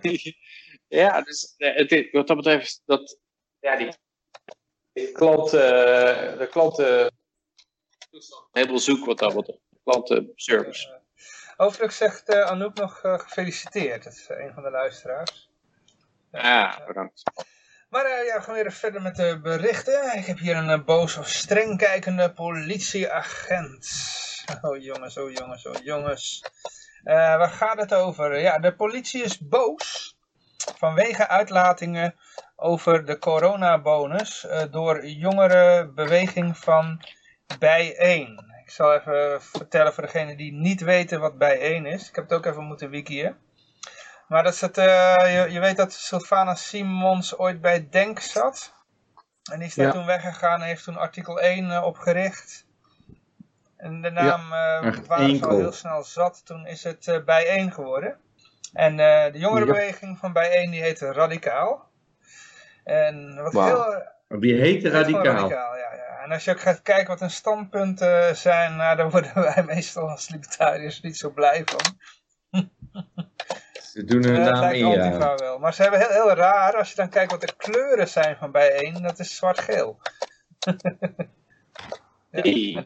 [0.88, 3.18] ja, dus het, wat dat betreft, dat,
[3.60, 3.88] ja, die,
[4.92, 5.60] die klant, uh,
[6.38, 7.12] de klanten
[8.52, 9.60] helemaal zoek wat dat betreft.
[9.84, 10.88] Klantenservice.
[10.88, 10.94] Uh,
[11.56, 14.04] overigens zegt uh, Anouk nog gefeliciteerd.
[14.04, 15.50] Dat is een van de luisteraars.
[16.32, 17.22] Ja, bedankt.
[17.94, 20.16] Maar uh, ja, we gaan weer verder met de berichten.
[20.16, 23.88] Ik heb hier een uh, boos of streng kijkende politieagent.
[24.62, 26.44] Oh jongens, oh jongens, oh jongens.
[27.04, 28.40] Uh, waar gaat het over?
[28.40, 30.16] Ja, de politie is boos
[30.76, 32.14] vanwege uitlatingen
[32.56, 37.00] over de coronabonus door jongere beweging van
[37.58, 38.44] Bijeen.
[38.64, 42.08] Ik zal even vertellen voor degenen die niet weten wat Bijeen is.
[42.08, 43.36] Ik heb het ook even moeten wikien.
[44.28, 44.84] Maar dat is het, uh,
[45.18, 48.72] je, je, weet dat Sylvana Simons ooit bij Denk zat.
[49.52, 52.66] En die is daar toen weggegaan en heeft toen artikel 1 uh, opgericht.
[53.76, 56.46] En de naam ja, uh, waren ze al heel snel zat.
[56.46, 58.16] Toen is het bijeen geworden.
[58.72, 58.96] En
[59.32, 61.88] de jongerenbeweging van bijeen die heette Radicaal.
[62.84, 63.64] En wat wow.
[63.66, 64.02] heel...
[64.40, 65.24] Die heette Radicaal?
[65.24, 66.22] Radicaal ja, ja.
[66.24, 70.08] En als je ook gaat kijken wat hun standpunten zijn, nou, daar worden wij meestal
[70.08, 71.98] als libertariërs niet zo blij van.
[73.94, 75.58] Ze doen hun naam in, wel.
[75.58, 78.50] Maar ze hebben heel, heel raar, als je dan kijkt wat de kleuren zijn van
[78.50, 80.00] bijeen, dat is zwart-geel.
[82.30, 82.84] ja.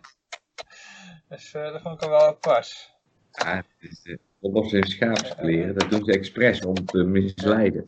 [1.28, 2.94] Dus uh, dat vond ik al wel pas.
[3.30, 7.84] Ja, het is uh, oplossing in schaapskleren, dat doen ze expres om te misleiden.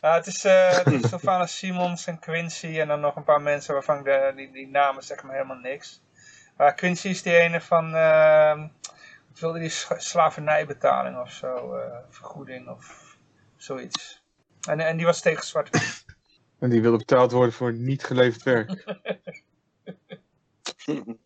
[0.00, 4.02] Ja, het is, uh, is Simons en Quincy en dan nog een paar mensen waarvan
[4.02, 6.02] de, die, die namen zeggen me helemaal niks.
[6.56, 8.64] Maar Quincy is die ene van, uh,
[9.40, 13.16] wilde die slavernijbetaling of zo, uh, vergoeding of
[13.56, 14.22] zoiets.
[14.68, 15.76] En, en die was tegen zwart.
[16.58, 18.84] En die wilde betaald worden voor niet geleverd werk.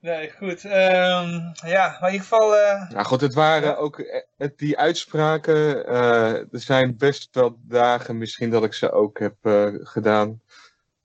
[0.00, 0.64] nee, goed.
[0.64, 2.54] Um, ja, maar in ieder geval...
[2.54, 2.90] Uh...
[2.90, 3.74] Nou goed, het waren ja.
[3.74, 5.86] ook uh, die uitspraken.
[5.86, 9.36] er zijn best wel dagen misschien dat ik ze ook heb
[9.82, 10.42] gedaan.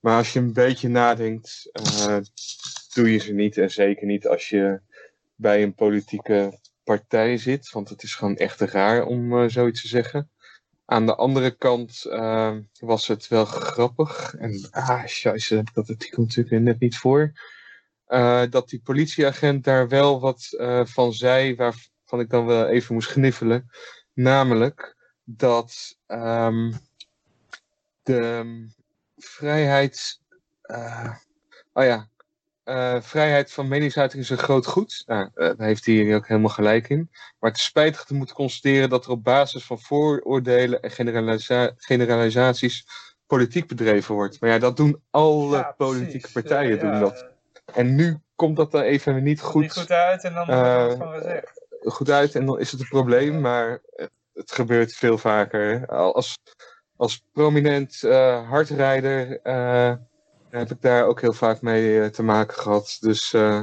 [0.00, 1.70] Maar als je een beetje nadenkt,
[2.94, 3.58] doe je ze niet.
[3.58, 4.80] En zeker niet als je
[5.34, 7.70] bij een politieke partij zit.
[7.70, 10.30] Want het is gewoon echt raar om uh, zoiets te zeggen.
[10.84, 14.34] Aan de andere kant uh, was het wel grappig.
[14.34, 17.32] En ah, scheisse, dat artikel natuurlijk net niet voor.
[18.08, 20.48] Uh, dat die politieagent daar wel wat
[20.84, 23.70] van zei, waarvan ik dan wel even moest gniffelen.
[24.12, 26.72] Namelijk dat um,
[28.02, 28.66] de
[29.16, 30.20] vrijheid.
[31.72, 32.08] oh ja,
[32.64, 35.02] uh, vrijheid van meningsuiting is een groot goed.
[35.06, 37.10] Nou, uh, daar heeft hij hier ook helemaal gelijk in.
[37.38, 41.72] Maar het is spijtig te moeten constateren dat er op basis van vooroordelen en generalisa
[41.76, 42.86] generalisaties
[43.26, 44.40] politiek bedreven wordt.
[44.40, 47.26] Maar ja, dat doen alle ja, politieke partijen doen dat.
[47.74, 50.98] En nu komt dat dan even niet goed, niet goed uit en dan wordt het
[50.98, 51.62] van gezegd.
[51.84, 53.80] Goed uit en dan is het een probleem, maar
[54.32, 55.86] het, gebeurt veel vaker.
[55.86, 56.38] Als,
[56.96, 58.00] als prominent
[58.48, 59.40] hardrijder
[60.60, 62.96] heb ik daar ook heel vaak mee uh, te maken gehad.
[63.00, 63.62] Dus uh,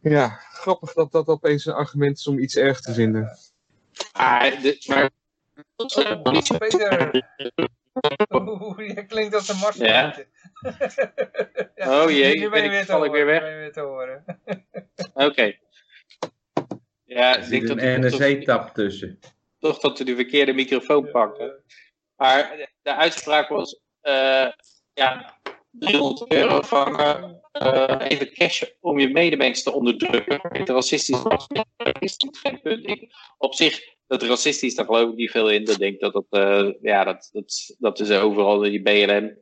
[0.00, 3.38] ja, grappig dat dat opeens een argument is om iets erg te vinden.
[4.12, 5.10] Ah, dit, maar...
[6.58, 7.10] Peter,
[8.30, 9.76] Oeh, je klinkt als een mars.
[9.76, 10.16] Ja.
[11.74, 12.02] ja.
[12.02, 13.06] Oh jee, nu ben je weer te horen.
[13.10, 13.42] Ik weer weg.
[13.42, 14.24] weer te horen.
[15.14, 15.24] Oké.
[15.24, 15.60] Okay.
[17.04, 19.18] Ja, ik denk dat er een NRC-tap tussen.
[19.58, 21.62] Toch dat we de verkeerde microfoon pakten.
[22.16, 23.80] Maar de uitspraak was...
[24.02, 24.48] Uh,
[24.94, 25.40] ja,
[25.70, 30.40] 300 euro vangen, uh, even cash om je medemens te onderdrukken.
[30.42, 31.22] Het racistisch
[31.98, 33.10] is geen.
[33.38, 35.64] Op zich, dat racistisch, daar geloof ik niet veel in.
[35.64, 39.38] Dat denk dat dat, uh, ja, dat, dat, dat is overal die BLM,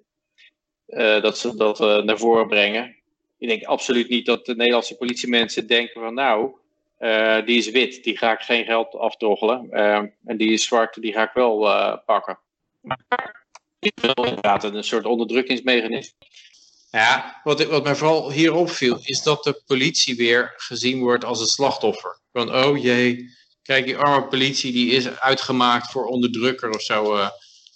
[0.86, 2.96] uh, dat ze dat naar voren brengen.
[3.38, 6.54] Ik denk absoluut niet dat de Nederlandse politiemensen denken van nou,
[7.44, 9.70] die is wit, die ga ik geen geld aftroggelen.
[10.24, 11.58] en die is zwart, die ga ik wel
[12.06, 12.38] pakken.
[13.80, 16.12] Inderdaad een soort onderdrukkingsmechanisme.
[16.90, 21.40] Ja, wat, wat mij vooral hier opviel, is dat de politie weer gezien wordt als
[21.40, 22.18] een slachtoffer.
[22.32, 23.30] Van, oh jee,
[23.62, 27.16] kijk, die arme politie die is uitgemaakt voor onderdrukker of zo.
[27.16, 27.28] Uh.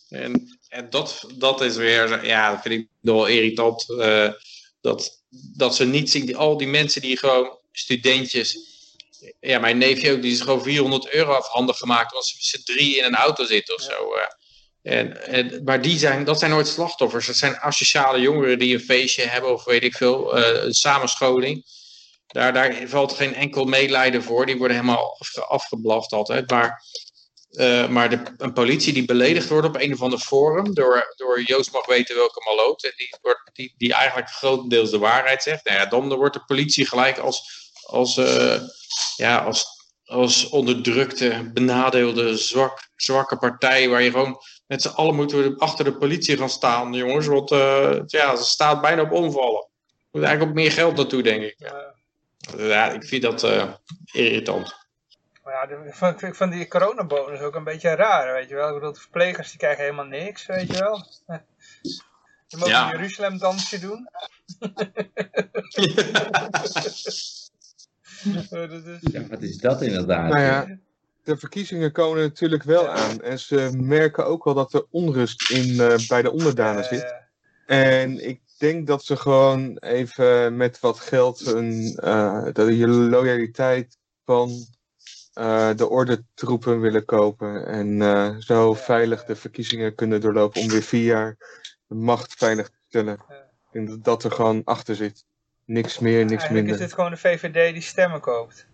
[0.09, 3.85] En, en dat, dat is weer, ja, dat vind ik wel irritant.
[3.89, 4.33] Uh,
[4.81, 5.23] dat,
[5.57, 8.59] dat ze niet zien, al die mensen die gewoon, studentjes,
[9.41, 13.05] ja, mijn neefje ook, die is gewoon 400 euro afhandig gemaakt als ze drie in
[13.05, 14.15] een auto zitten of zo.
[14.15, 14.23] Uh.
[14.85, 17.26] En, en, maar die zijn, dat zijn nooit slachtoffers.
[17.26, 21.64] Dat zijn asociale jongeren die een feestje hebben of weet ik veel, uh, samenscholing.
[22.26, 24.47] Daar, daar valt geen enkel medelijden voor.
[24.47, 25.18] Die worden helemaal
[25.49, 26.51] afgeblaft altijd.
[26.51, 26.82] Maar,
[27.51, 31.43] uh, maar de, een politie die beledigd wordt op een of ander forum door, door
[31.43, 32.85] Joost mag weten welke maloot.
[32.85, 35.64] En die, wordt, die, die eigenlijk grotendeels de waarheid zegt.
[35.64, 38.14] Nou ja, dan wordt de politie gelijk als, als,
[39.16, 39.66] ja, als,
[40.05, 43.89] als onderdrukte, benadeelde, zwak, zwakke partij.
[43.89, 47.27] Waar je gewoon met z'n allen moeten achter de politie gaan staan, jongens.
[47.27, 49.61] Want uh, ja, ze staat bijna op omvallen.
[49.61, 51.57] Er moet eigenlijk ook meer geld naartoe, denk ik.
[52.57, 53.73] Ja, ik vind dat uh,
[54.12, 54.83] irritant.
[55.45, 58.69] Ja, ik vind, ik vind die coronabonus ook een beetje raar, weet je wel.
[58.69, 61.07] Ik bedoel, de verplegers die krijgen helemaal niks, weet je wel.
[62.47, 62.85] Je mag ja.
[62.85, 64.09] een Jeruzalem dansje doen.
[69.12, 70.29] ja, wat is dat inderdaad?
[70.29, 70.79] Nou ja,
[71.25, 73.22] de verkiezingen komen natuurlijk wel aan.
[73.22, 77.14] En ze merken ook wel dat er onrust in, uh, bij de onderdanen zit.
[77.66, 84.51] En ik denk dat ze gewoon even met wat geld een, uh, de loyaliteit van
[85.35, 87.66] uh, de ordentroepen willen kopen.
[87.66, 91.37] En zo veilig de verkiezingen kunnen doorlopen om weer vier jaar
[91.87, 93.18] de macht veilig te stellen.
[93.72, 95.25] Ik denk dat er gewoon achter zit.
[95.64, 96.75] Niks meer, niks Eigenlijk minder.
[96.75, 98.66] is dit gewoon de VVD die stemmen koopt.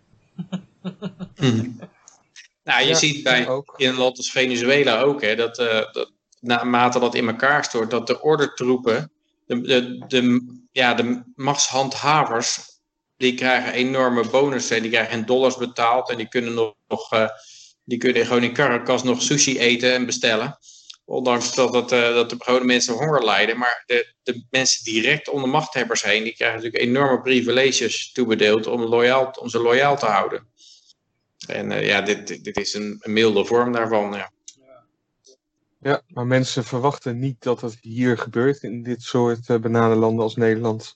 [2.63, 3.73] Nou, je ja, ziet bij ook.
[3.77, 7.89] in een land als Venezuela ook, hè, dat, uh, dat naarmate dat in elkaar stort,
[7.89, 9.11] dat de ordentroepen,
[9.45, 12.71] de, de, de, ja, de machtshandhavers,
[13.21, 14.81] die krijgen enorme bonussen.
[14.81, 17.27] Die krijgen in dollars betaald en die kunnen nog, nog uh,
[17.83, 20.57] die kunnen gewoon in Caracas nog sushi eten en bestellen.
[21.05, 23.57] Ondanks dat, dat, uh, dat de gewone mensen honger lijden.
[23.57, 28.67] Maar de, de mensen direct om de machthebbers heen, die krijgen natuurlijk enorme privileges toebedeeld
[28.67, 30.50] om, loyaal, om ze loyaal te houden.
[31.47, 34.13] En uh, ja, dit, dit is een, een milde vorm daarvan.
[34.13, 34.31] Ja.
[35.79, 40.35] ja, maar mensen verwachten niet dat het hier gebeurt in dit soort uh, bananenlanden als
[40.35, 40.95] Nederland.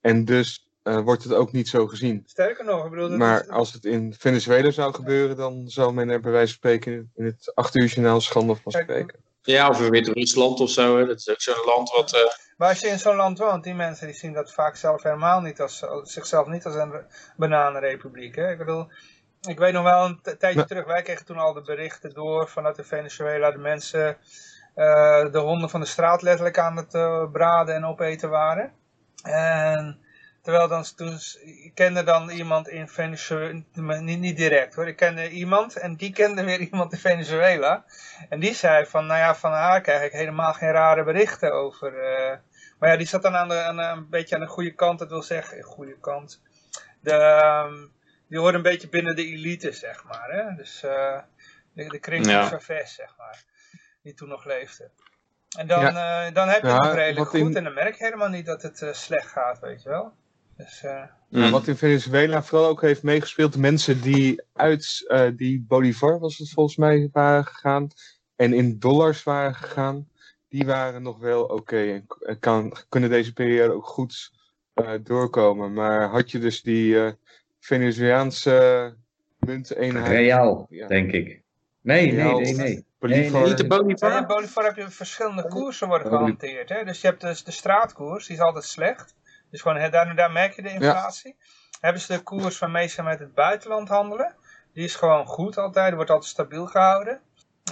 [0.00, 2.22] En dus uh, wordt het ook niet zo gezien.
[2.26, 3.16] Sterker nog, ik bedoel...
[3.16, 3.48] Maar is...
[3.48, 7.24] als het in Venezuela zou gebeuren, dan zou men er bij wijze van spreken in
[7.24, 9.22] het 8 uur journaal schande van spreken.
[9.42, 10.98] Ja, of in Wit-Rusland of zo.
[10.98, 11.06] Hè.
[11.06, 12.14] Dat is ook zo'n land wat...
[12.14, 12.20] Uh...
[12.56, 15.40] Maar als je in zo'n land woont, die mensen die zien dat vaak zelf helemaal
[15.40, 16.92] niet als, zichzelf niet als een
[17.36, 18.36] bananenrepubliek.
[18.36, 18.50] Hè?
[18.50, 18.86] Ik bedoel,
[19.46, 22.76] ik weet nog wel een tijdje terug, wij kregen toen al de berichten door vanuit
[22.76, 24.16] de Venezuela, de mensen
[24.76, 28.72] uh, de honden van de straat letterlijk aan het uh, braden en opeten waren.
[29.22, 29.98] En
[30.42, 35.28] terwijl dan, toen, ik kende dan iemand in Venezuela, niet, niet direct hoor, ik kende
[35.28, 37.84] iemand en die kende weer iemand in Venezuela.
[38.28, 41.92] En die zei van, nou ja, van haar krijg ik helemaal geen rare berichten over...
[41.92, 42.36] Uh,
[42.78, 45.08] maar ja, die zat dan aan, de, aan een beetje aan de goede kant, dat
[45.08, 46.42] wil zeggen, goede kant.
[47.00, 47.14] De...
[47.68, 47.93] Um,
[48.28, 50.28] die horen een beetje binnen de elite, zeg maar.
[50.30, 50.56] Hè?
[50.56, 51.18] Dus uh,
[51.72, 53.44] de, de kring van Chavez, zeg maar.
[54.02, 54.90] Die toen nog leefde.
[55.58, 56.26] En dan, ja.
[56.26, 57.40] uh, dan heb je ja, het nog redelijk goed.
[57.40, 57.56] In...
[57.56, 60.12] En dan merk je helemaal niet dat het uh, slecht gaat, weet je wel.
[60.56, 60.84] Dus,
[61.28, 61.50] mm.
[61.50, 66.76] Wat in Venezuela vooral ook heeft meegespeeld, mensen die uit die Bolivar, was het volgens
[66.76, 67.88] mij, waren gegaan.
[68.36, 70.08] En in dollars waren gegaan.
[70.48, 71.52] Die waren nog wel oké.
[71.52, 74.32] Okay, en kan, kunnen deze periode ook goed
[75.02, 75.72] doorkomen.
[75.72, 77.16] Maar had je dus die
[77.64, 78.94] Venezolaanse
[79.38, 80.06] munteenheid.
[80.06, 80.86] Real, ja.
[80.86, 81.42] denk ik.
[81.80, 82.86] Nee, Real, nee, nee, nee.
[82.98, 83.40] Bolivar.
[83.40, 84.10] Nee, niet de Bolivar.
[84.10, 86.68] Ja, in Bolivar heb je verschillende koersen worden gehanteerd.
[86.68, 86.84] Hè?
[86.84, 89.14] Dus je hebt dus de straatkoers, die is altijd slecht.
[89.50, 91.36] Dus gewoon, hè, daar, daar merk je de inflatie.
[91.38, 91.46] Ja.
[91.80, 94.34] Hebben ze de koers van meestal met het buitenland handelen.
[94.72, 97.20] Die is gewoon goed altijd, die wordt altijd stabiel gehouden.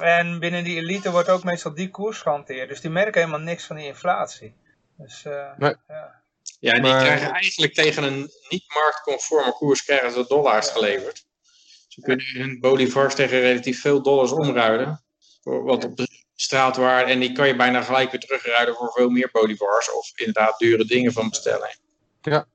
[0.00, 2.68] En binnen die elite wordt ook meestal die koers gehanteerd.
[2.68, 4.54] Dus die merken helemaal niks van die inflatie.
[4.96, 5.76] Dus, uh, nee.
[5.88, 6.21] ja.
[6.62, 7.02] Ja, die maar...
[7.02, 11.24] krijgen eigenlijk tegen een niet marktconforme koers krijgen ze dollars geleverd.
[11.88, 15.02] Ze kunnen hun bolivars tegen relatief veel dollars omruilen.
[15.42, 17.12] Voor wat op de straatwaarde.
[17.12, 19.92] En die kan je bijna gelijk weer terugruilen voor veel meer bolivars.
[19.92, 21.76] Of inderdaad dure dingen van bestellen.
[22.20, 22.46] Ja.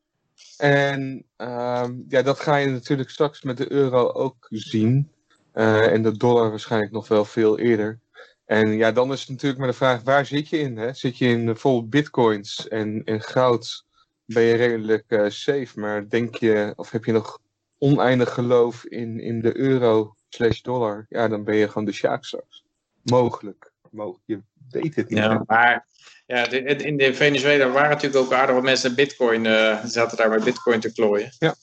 [0.57, 5.11] En um, ja, dat ga je natuurlijk straks met de euro ook zien.
[5.53, 7.99] Uh, en de dollar waarschijnlijk nog wel veel eerder.
[8.45, 10.77] En ja, dan is het natuurlijk maar de vraag, waar zit je in?
[10.77, 10.93] Hè?
[10.93, 13.85] Zit je in vol bitcoins en, en goud?
[14.27, 15.67] Ben je redelijk uh, safe.
[15.75, 17.39] Maar denk je, of heb je nog
[17.77, 21.05] oneindig geloof in, in de euro slash dollar?
[21.09, 22.63] Ja, dan ben je gewoon de sjaak straks.
[23.03, 23.71] Mogelijk.
[23.91, 24.23] Mogelijk.
[24.25, 25.17] Je weet het niet.
[25.17, 25.87] Ja, maar
[26.25, 30.43] ja, in de Venezuela waren natuurlijk ook aardig wat mensen bitcoin, uh, zaten daar met
[30.43, 31.31] bitcoin te klooien.
[31.39, 31.55] Ja.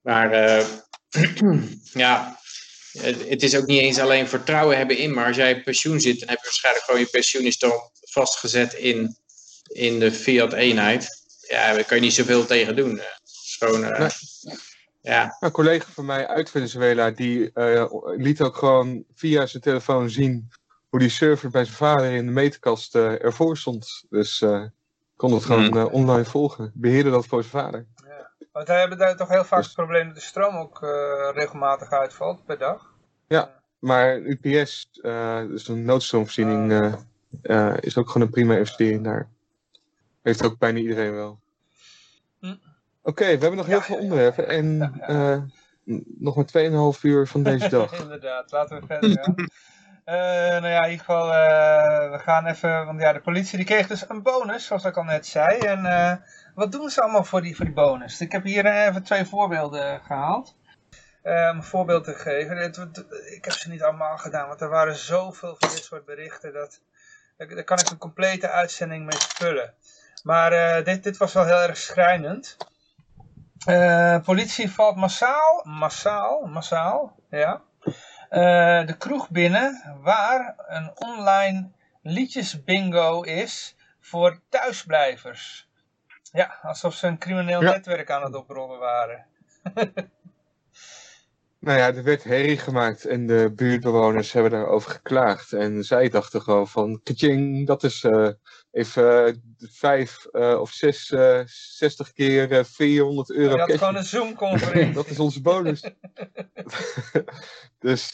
[0.00, 0.66] Maar uh,
[2.04, 2.38] ja,
[3.00, 6.28] het is ook niet eens alleen vertrouwen hebben in, maar als jij pensioen zit, dan
[6.28, 9.16] heb je waarschijnlijk gewoon je pensioen is dan vastgezet in,
[9.66, 11.21] in de fiat eenheid
[11.52, 13.00] ja, daar kan je niet zoveel tegen doen.
[13.58, 14.08] gewoon, uh, nee.
[15.00, 15.36] ja.
[15.40, 17.84] Een collega van mij uit Venezuela, die uh,
[18.16, 20.50] liet ook gewoon via zijn telefoon zien
[20.88, 24.04] hoe die server bij zijn vader in de meterkast ervoor stond.
[24.10, 24.44] Dus
[25.16, 25.84] kon het gewoon hmm.
[25.84, 26.70] online volgen.
[26.74, 27.86] Beheerde dat voor zijn vader.
[28.06, 28.30] Ja.
[28.52, 29.66] Want wij hebben daar toch heel vaak dus...
[29.66, 30.78] het probleem dat de stroom ook
[31.34, 32.94] regelmatig uitvalt per dag.
[33.28, 34.88] Ja, maar UPS,
[35.48, 36.72] dus een noodstroomvoorziening,
[37.42, 37.76] ah.
[37.80, 39.28] is ook gewoon een prima investering daar.
[40.22, 41.41] Heeft ook bijna iedereen wel.
[43.02, 45.38] Oké, we hebben nog heel veel onderwerpen en uh,
[46.18, 48.00] nog maar 2,5 uur van deze dag.
[48.00, 49.34] Inderdaad, laten we verder gaan.
[50.06, 50.14] Uh,
[50.60, 53.86] nou ja, in ieder geval, uh, we gaan even, want ja, de politie die kreeg
[53.86, 55.58] dus een bonus, zoals ik al net zei.
[55.58, 56.12] En uh,
[56.54, 58.20] wat doen ze allemaal voor die, voor die bonus?
[58.20, 60.56] Ik heb hier even twee voorbeelden gehaald.
[61.22, 62.62] om een voorbeeld te geven.
[63.34, 66.52] Ik heb ze niet allemaal gedaan, want er waren zoveel van dit soort berichten.
[66.52, 66.80] Dat,
[67.36, 69.74] daar kan ik een complete uitzending mee vullen.
[70.22, 72.56] Maar dit, dit was wel heel erg schrijnend.
[73.66, 77.62] Uh, politie valt massaal, massaal, massaal, ja,
[78.30, 81.70] uh, de kroeg binnen waar een online
[82.02, 85.68] liedjesbingo is voor thuisblijvers.
[86.32, 89.26] Ja, alsof ze een crimineel netwerk aan het oprollen waren.
[91.64, 95.52] nou ja, er werd herrie gemaakt en de buurtbewoners hebben daarover geklaagd.
[95.52, 98.28] En zij dachten gewoon van, kaching, dat is uh,
[98.72, 101.06] even uh, vijf uh, of zes,
[101.76, 103.54] 60 keer 400 euro.
[103.54, 104.92] Je had gewoon een Zoom-conferentie.
[105.02, 105.84] dat is onze bonus.
[107.78, 108.10] dus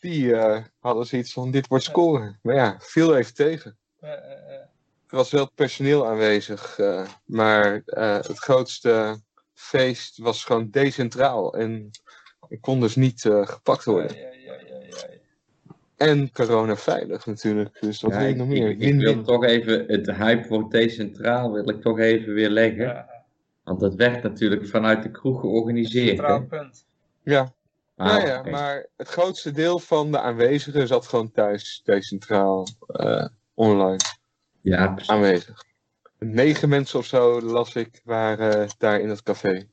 [0.00, 0.34] die
[0.78, 2.38] hadden zoiets van, dit wordt scoren.
[2.42, 3.78] Maar ja, viel even tegen.
[4.00, 6.78] Er was wel personeel aanwezig,
[7.24, 9.20] maar het grootste
[9.54, 11.54] feest was gewoon decentraal.
[11.54, 11.90] En
[12.48, 14.37] ik kon dus niet gepakt worden.
[15.98, 17.80] En corona veilig natuurlijk.
[17.80, 18.68] Dus wat ja, wil nog meer?
[18.68, 22.86] Ik, ik, wil toch even het hype voor decentraal wil ik toch even weer leggen.
[22.86, 23.08] Ja.
[23.64, 26.18] Want dat werd natuurlijk vanuit de kroeg georganiseerd.
[26.18, 26.42] Hè?
[26.42, 26.86] punt.
[27.22, 27.52] Ja.
[27.96, 33.26] Ah, ja, ja maar het grootste deel van de aanwezigen zat gewoon thuis decentraal uh,
[33.54, 33.98] online
[34.60, 35.64] ja, aanwezig.
[36.18, 39.66] Negen mensen of zo las ik waren daar in het café.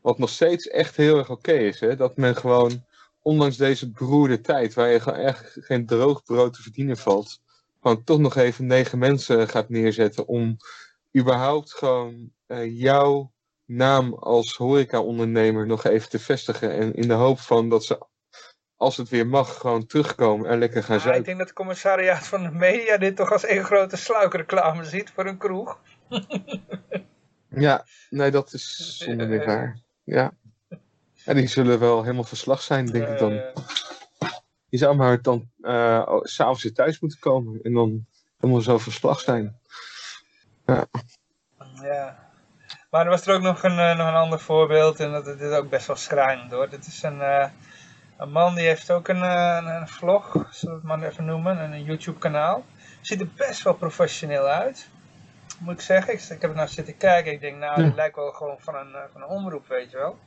[0.00, 1.96] Wat nog steeds echt heel erg oké is, hè?
[1.96, 2.84] dat men gewoon
[3.22, 7.40] ondanks deze beroerde tijd, waar je gewoon echt geen droog brood te verdienen valt,
[7.80, 10.56] gewoon toch nog even negen mensen gaat neerzetten om
[11.18, 13.32] überhaupt gewoon uh, jouw
[13.64, 16.72] naam als horeca-ondernemer nog even te vestigen.
[16.72, 18.06] En in de hoop van dat ze,
[18.76, 22.26] als het weer mag, gewoon terugkomen en lekker gaan ja, Ik denk dat het commissariaat
[22.26, 25.80] van de media dit toch als één grote sluikreclame ziet voor een kroeg.
[27.48, 29.80] ja, nee, dat is zonder meer waar.
[30.04, 30.32] Ja.
[31.24, 33.32] En die zullen wel helemaal verslag zijn, denk ik dan.
[34.68, 38.06] Je zou maar dan uh, s'avonds weer thuis moeten komen en dan
[38.38, 39.60] helemaal zo verslag zijn.
[40.66, 40.86] Ja.
[41.82, 42.30] ja.
[42.90, 45.52] Maar er was er ook nog een, uh, nog een ander voorbeeld en dat, is
[45.52, 46.68] ook best wel schrijnend hoor.
[46.68, 47.46] Dit is een, uh,
[48.16, 51.72] een man die heeft ook een, een, een vlog, zullen we het maar even noemen,
[51.72, 52.64] een YouTube kanaal.
[53.00, 54.88] Ziet er best wel professioneel uit
[55.62, 56.12] moet ik zeggen.
[56.12, 57.32] Ik, ik heb er naar zitten kijken.
[57.32, 60.18] Ik denk, nou, dit lijkt wel gewoon van een, van een omroep, weet je wel.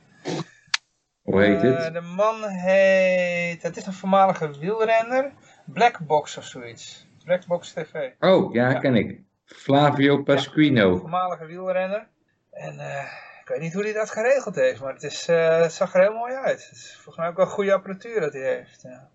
[1.26, 1.86] Hoe heet het?
[1.86, 5.32] Uh, de man heet, het is een voormalige wielrenner,
[5.64, 7.06] Blackbox of zoiets.
[7.24, 8.10] Blackbox TV.
[8.20, 8.78] Oh, ja, ja.
[8.78, 9.20] ken ik.
[9.44, 10.92] Flavio Pasquino.
[10.92, 12.06] Ja, voormalige wielrenner.
[12.50, 13.02] En uh,
[13.42, 16.00] ik weet niet hoe hij dat geregeld heeft, maar het, is, uh, het zag er
[16.00, 16.68] heel mooi uit.
[16.68, 18.82] Het is volgens mij ook wel goede apparatuur dat hij heeft.
[18.82, 19.08] Ja,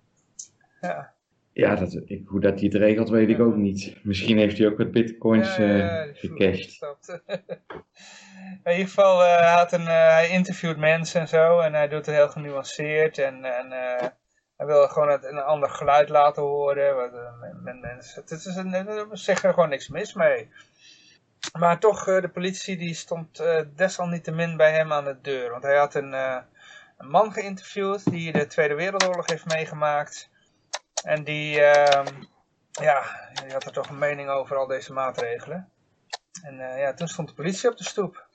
[0.82, 1.14] ja.
[1.54, 3.98] Ja dat, ik, hoe dat hij het regelt weet ik ook niet.
[4.04, 6.80] Misschien heeft hij ook wat bitcoins ja, ja, gecashed.
[8.64, 11.60] in ieder geval, uh, hij, had een, uh, hij interviewt mensen en zo.
[11.60, 13.18] En hij doet het heel genuanceerd.
[13.18, 13.72] En, en
[14.58, 16.96] hij wil gewoon het, een ander geluid laten horen.
[16.96, 17.12] Wat,
[17.82, 18.22] mensen.
[18.22, 20.50] Het is een, er zegt er gewoon niks mis mee.
[21.60, 23.44] Maar toch, de politie die stond
[23.76, 25.52] desalniettemin bij hem aan de deur.
[25.52, 26.14] Want hij had een,
[26.98, 30.31] een man geïnterviewd die de Tweede Wereldoorlog heeft meegemaakt.
[31.04, 32.08] En die, ehm,
[32.72, 33.04] ja,
[33.44, 35.70] die had er toch een mening over al deze maatregelen.
[36.44, 38.30] En ja, toen stond de politie op de stoep.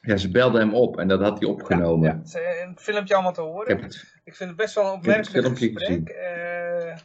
[0.00, 2.22] Ja, ze belden hem op en dat had hij opgenomen.
[2.24, 2.62] Ja, ja.
[2.62, 3.84] Een filmpje allemaal te horen.
[4.24, 6.08] Ik, vind het best wel een opmerkelijk gesprek.
[6.08, 6.96] Uh,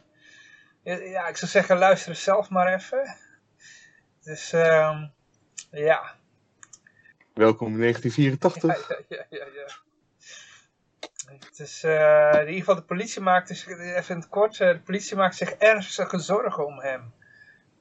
[1.12, 3.16] ja, ik zou zeggen, luister het zelf maar even.
[4.22, 5.02] Dus, uh,
[5.70, 6.14] ja.
[7.34, 8.88] Welkom in 1984.
[9.08, 9.46] Ja, ja, ja.
[9.54, 9.66] ja,
[11.26, 14.80] Het is, uh, in ieder geval, de politie maakt zich, even in het kort, de
[14.84, 17.12] politie maakt zich ernstige zorgen om hem.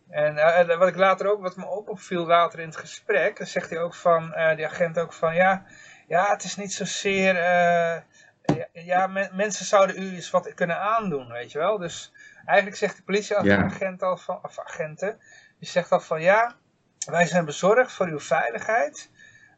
[0.09, 3.47] En uh, wat ik later ook, wat me ook opviel later in het gesprek, dan
[3.47, 5.65] zegt hij ook van, uh, die agent ook van, ja,
[6.07, 11.28] ja, het is niet zozeer, ja, ja men, mensen zouden u eens wat kunnen aandoen,
[11.28, 11.78] weet je wel.
[11.78, 12.13] Dus
[12.45, 14.07] eigenlijk zegt de politieagent ja.
[14.07, 15.19] al van, of agenten,
[15.59, 16.55] die zegt al van, ja,
[17.09, 19.09] wij zijn bezorgd voor uw veiligheid,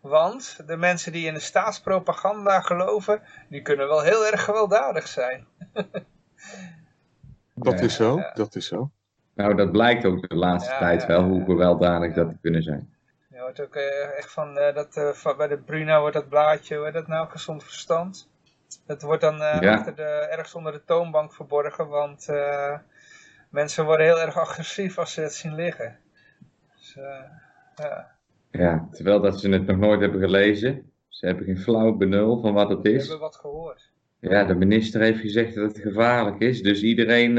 [0.03, 5.47] want de mensen die in de staatspropaganda geloven, die kunnen wel heel erg gewelddadig zijn.
[7.55, 8.91] Dat is zo, dat is zo.
[9.33, 12.93] Nou, dat blijkt ook de laatste tijd wel, hoe gewelddadig dat kunnen zijn.
[13.27, 16.77] Je hoort ook uh, echt van, uh, dat, uh, bij de Bruna wordt dat blaadje,
[16.77, 18.29] hoe dat nou, gezond verstand.
[18.85, 22.27] Dat wordt dan achter de, ergens onder de toonbank verborgen, want
[23.49, 25.99] mensen worden heel erg agressief als ze het zien liggen.
[26.75, 26.97] Dus,
[27.75, 28.12] ja.
[28.57, 30.91] Ja, terwijl dat ze het nog nooit hebben gelezen.
[31.07, 33.03] Ze hebben geen flauw benul van wat het is.
[33.03, 33.91] Ze hebben wat gehoord.
[34.19, 37.35] Ja, de minister heeft gezegd dat het gevaarlijk is, dus iedereen...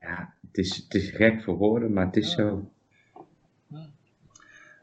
[0.00, 2.70] Ja, het is, het is gek voor woorden, maar het is zo.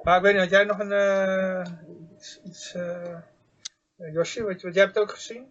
[0.01, 0.91] Maar ik weet niet, had jij nog een...
[0.91, 1.66] Uh,
[2.45, 3.18] iets, uh,
[4.13, 5.43] Josje, wat, wat, jij hebt het ook gezien?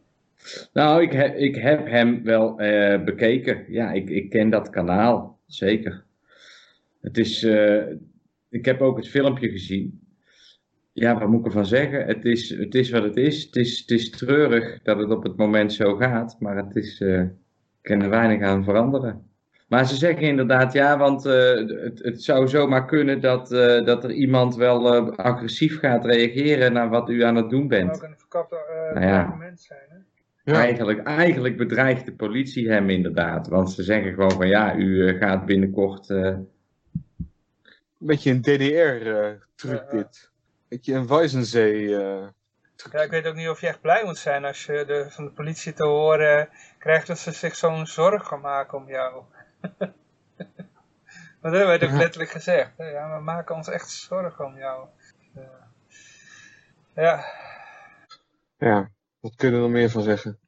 [0.72, 3.64] Nou, ik heb, ik heb hem wel uh, bekeken.
[3.68, 6.04] Ja, ik, ik ken dat kanaal, zeker.
[7.00, 7.46] Het is...
[8.54, 10.02] ik heb ook het filmpje gezien.
[10.92, 12.06] Ja, wat moet ik ervan zeggen?
[12.06, 13.44] Het is, het is wat het is.
[13.44, 13.78] Het, is.
[13.80, 17.00] het is treurig dat het op het moment zo gaat, maar het is...
[17.00, 17.30] ik
[17.82, 19.22] kan er weinig aan veranderen.
[19.68, 21.32] Maar ze zeggen inderdaad ja, want uh,
[21.82, 26.72] het, het, zou zomaar kunnen dat, uh, dat er iemand wel uh, agressief gaat reageren
[26.72, 27.88] naar wat u aan het doen bent.
[27.88, 28.56] Dat kan ook een verkapte
[28.94, 29.52] nou ja.
[29.54, 29.96] zijn, hè?
[30.52, 30.58] Ja.
[30.58, 33.48] Eigenlijk, eigenlijk bedreigt de politie hem inderdaad.
[33.48, 36.14] Want ze zeggen gewoon van ja, u gaat binnenkort...
[38.04, 40.30] Een beetje een DDR-truc dit.
[40.30, 41.88] Een beetje een Weizenzee...
[41.88, 45.24] Ja, ik weet ook niet of je echt blij moet zijn als je de, van
[45.24, 46.48] de politie te horen
[46.78, 49.24] krijgt dat ze zich zo'n zorgen maken om jou.
[51.40, 52.70] dat hebben wij ook letterlijk gezegd.
[52.76, 54.88] Ja, we maken ons echt zorgen om jou.
[56.94, 57.24] Ja.
[58.58, 58.90] Ja,
[59.20, 60.38] wat kunnen we er meer van zeggen?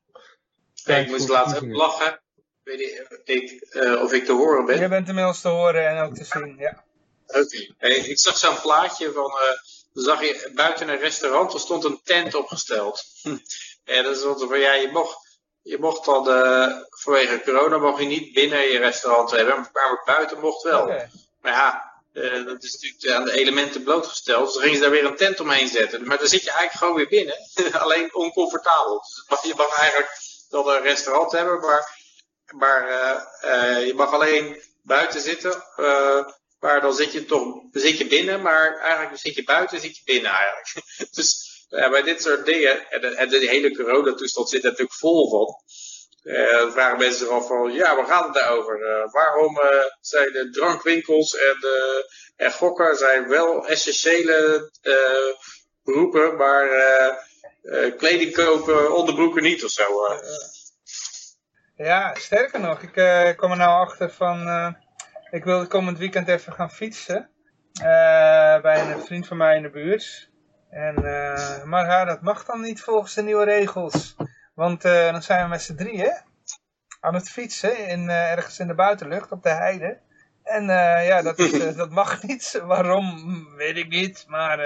[0.84, 2.20] Kijk, ik moest laten lachen.
[2.62, 2.80] Weet
[3.24, 4.80] ik, uh, of ik te horen ben.
[4.80, 6.84] Je bent inmiddels te horen en ook te zien, ja.
[7.78, 9.30] Hey, ik zag zo'n plaatje van...
[9.30, 9.58] Uh,
[10.04, 13.04] zag je buiten een restaurant, er stond een tent opgesteld.
[13.84, 15.26] en dat is van, ja, je mocht
[15.66, 20.40] je mocht dan, uh, vanwege corona mocht je niet binnen je restaurant hebben, maar buiten
[20.40, 20.86] mocht wel.
[21.40, 24.44] Maar ja, uh, dat is natuurlijk aan de elementen blootgesteld.
[24.44, 26.06] Dus dan gingen ze daar weer een tent omheen zetten.
[26.06, 27.36] Maar dan zit je eigenlijk gewoon weer binnen.
[27.82, 29.02] Alleen oncomfortabel.
[29.28, 30.10] Dus je mag eigenlijk
[30.50, 32.00] wel een restaurant hebben, maar,
[32.54, 32.88] maar
[33.44, 35.62] uh, je mag alleen buiten zitten.
[36.66, 40.02] Maar dan zit je toch zit je binnen, maar eigenlijk zit je buiten, zit je
[40.04, 40.82] binnen eigenlijk.
[41.16, 41.28] dus
[41.68, 45.30] ja, bij dit soort dingen, en de, en de hele coronatoestand zit er natuurlijk vol
[45.30, 45.54] van.
[46.60, 48.80] Dan vragen mensen zich af van, ja, waar gaat het daarover?
[48.80, 51.56] Uh, waarom uh, zijn de drankwinkels en,
[52.36, 54.70] en gokken zijn wel essentiële
[55.84, 56.68] beroepen, maar
[57.96, 59.84] kleding kopen, onderbroeken niet of zo?
[61.76, 64.46] Ja, sterker nog, ik kom er nou achter van,
[65.30, 67.30] ik wil komend weekend even gaan fietsen.
[68.62, 70.30] bij een vriend van mij in de buurt.
[70.70, 74.16] En, uh, maar ja, dat mag dan niet volgens de nieuwe regels.
[74.54, 76.20] Want uh, dan zijn we met z'n drieën
[77.00, 79.98] aan het fietsen in, ergens in de buitenlucht op de heide.
[80.42, 80.64] En
[81.04, 82.60] ja, dat, is, dat mag niet.
[82.66, 84.24] Waarom, weet ik niet.
[84.28, 84.58] Maar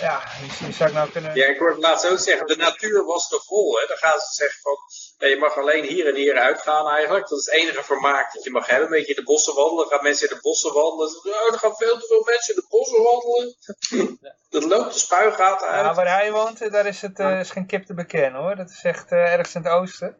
[0.00, 1.34] ja, misschien zou ik nou kunnen...
[1.34, 3.78] Ja, ik hoorde laatst ook zeggen, de natuur was te vol.
[3.78, 3.86] Hè?
[3.86, 7.28] Dan gaan ze zeggen van, je mag alleen hier en hier uitgaan eigenlijk.
[7.28, 8.86] Dat is het enige vermaak dat je mag hebben.
[8.86, 9.88] Een beetje in de bossen wandelen.
[9.88, 11.08] gaan mensen in de bossen wandelen.
[11.08, 13.56] Oh, er gaan veel te veel mensen in de bossen wandelen.
[14.54, 15.84] dat loopt de spuigaten uit.
[15.84, 18.56] Ja, waar hij woont, daar is, het, uh, is geen kip te bekennen hoor.
[18.56, 20.16] Dat is echt uh, ergens in het oosten.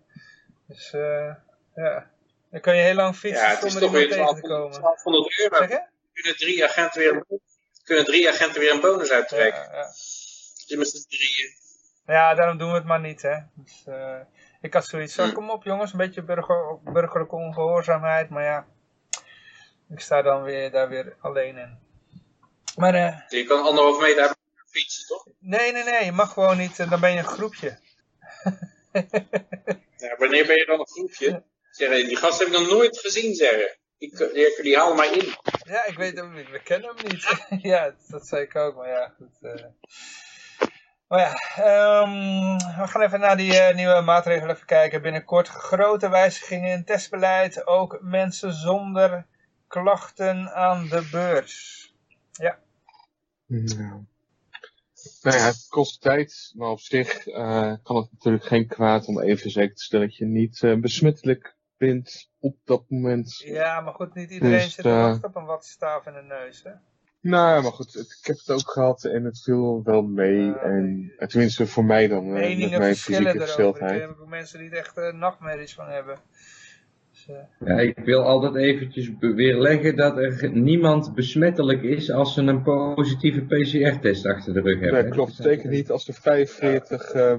[0.67, 1.35] Dus uh,
[1.75, 2.11] ja,
[2.51, 4.81] dan kan je heel lang fietsen ja, zonder iemand tegen te komen.
[4.81, 5.57] 1200 euro.
[5.57, 5.87] Zeg je?
[6.13, 7.25] Kunnen drie agenten weer
[7.89, 9.63] kunnen drie agenten weer een bonus uittrekken.
[9.63, 9.87] Ja, ja.
[10.67, 11.51] Dus met z'n drieën.
[12.07, 13.37] Ja, daarom doen we het maar niet, hè.
[13.55, 14.21] Dus, uh,
[14.61, 15.35] ik had zoiets van, hm.
[15.35, 18.67] kom op jongens, een beetje burger, burgerlijke ongehoorzaamheid, maar ja,
[19.91, 21.79] ik sta dan weer daar weer alleen in.
[22.77, 24.35] Maar, uh, je kan anderhalf meter
[24.67, 25.27] fietsen, toch?
[25.39, 27.79] Nee, nee, nee, je mag gewoon niet, uh, dan ben je een groepje.
[29.97, 31.43] ja, wanneer ben je dan een groepje?
[31.71, 33.79] Zeg, die gast heb ik nog nooit gezien, zeggen.
[33.99, 35.35] Die, die, die halen mij in.
[35.65, 36.51] Ja, ik weet hem niet.
[36.51, 37.47] We kennen hem niet.
[37.73, 39.39] ja, dat zei ik ook, maar ja, goed.
[39.43, 39.65] Uh...
[41.09, 45.03] Maar ja, um, we gaan even naar die uh, nieuwe maatregelen even kijken.
[45.03, 47.67] Binnenkort grote wijzigingen in testbeleid.
[47.67, 49.27] Ook mensen zonder
[49.67, 51.93] klachten aan de beurs.
[52.33, 52.59] Ja.
[53.47, 54.07] Nou,
[55.23, 59.21] nou ja, het kost tijd, maar op zich uh, kan het natuurlijk geen kwaad om
[59.21, 63.37] even zeker te stellen dat je niet uh, besmettelijk bent op dat moment.
[63.37, 66.63] Ja, maar goed, niet iedereen dus, zit te wachten op een wattenstaaf in de neus,
[66.63, 66.71] hè?
[67.21, 70.59] Nou, maar goed, ik heb het ook gehad en het viel wel mee.
[70.59, 73.91] en, tenminste voor mij dan, uh, met mijn fysieke gesteldheid.
[73.91, 76.19] Er zijn ook mensen die er echt uh, nachtmerries van hebben.
[77.11, 77.69] Dus, uh...
[77.69, 83.41] Ja, ik wil altijd eventjes weerleggen dat er niemand besmettelijk is als ze een positieve
[83.41, 85.03] PCR-test achter de rug hebben.
[85.03, 85.35] Nee, klopt.
[85.35, 87.39] Zeker niet als er 45 ja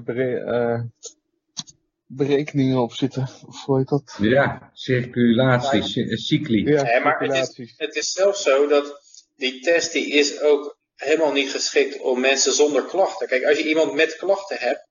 [2.12, 3.28] berekeningen op zitten.
[3.46, 4.16] Of hoe heet dat?
[4.20, 5.82] Ja, circulatie,
[6.16, 6.64] cycli.
[6.64, 9.00] Ja, maar het is, het is zelfs zo dat
[9.36, 13.28] die test die is ook helemaal niet geschikt om mensen zonder klachten.
[13.28, 14.88] Kijk, als je iemand met klachten hebt,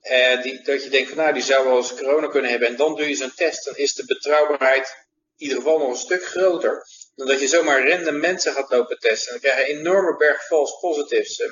[0.00, 2.76] eh, die, dat je denkt van nou, die zou wel eens corona kunnen hebben, en
[2.76, 4.96] dan doe je zo'n test, dan is de betrouwbaarheid
[5.36, 8.98] in ieder geval nog een stuk groter dan dat je zomaar random mensen gaat lopen
[8.98, 9.32] testen.
[9.32, 11.42] Dan krijg je een enorme berg false positives.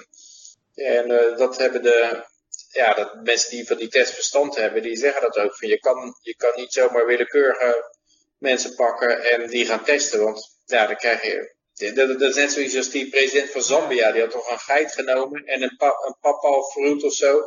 [0.74, 2.24] En uh, dat hebben de,
[2.72, 5.56] ja, dat mensen die van die test verstand hebben, die zeggen dat ook.
[5.56, 7.90] Van je, kan, je kan niet zomaar willekeurige
[8.38, 10.24] mensen pakken en die gaan testen.
[10.24, 11.54] Want ja, dan krijg je
[11.88, 14.12] dat, dat, is net zoiets als die president van Zambia.
[14.12, 17.42] Die had toch een geit genomen en een, pa, een papa fruit of zo.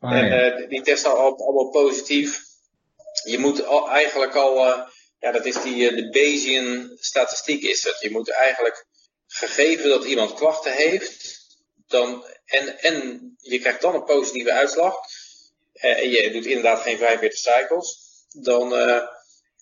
[0.00, 2.42] en uh, die testen al, allemaal positief.
[3.24, 4.82] Je moet al, eigenlijk al, uh,
[5.18, 8.00] ja dat is die, uh, de Bayesian statistiek is dat.
[8.00, 8.86] Je moet eigenlijk,
[9.26, 11.40] gegeven dat iemand klachten heeft,
[11.86, 12.94] dan, en, en
[13.38, 14.94] je krijgt dan een positieve uitslag.
[15.72, 18.08] en je doet inderdaad geen 45 cycles.
[18.28, 18.68] Dan,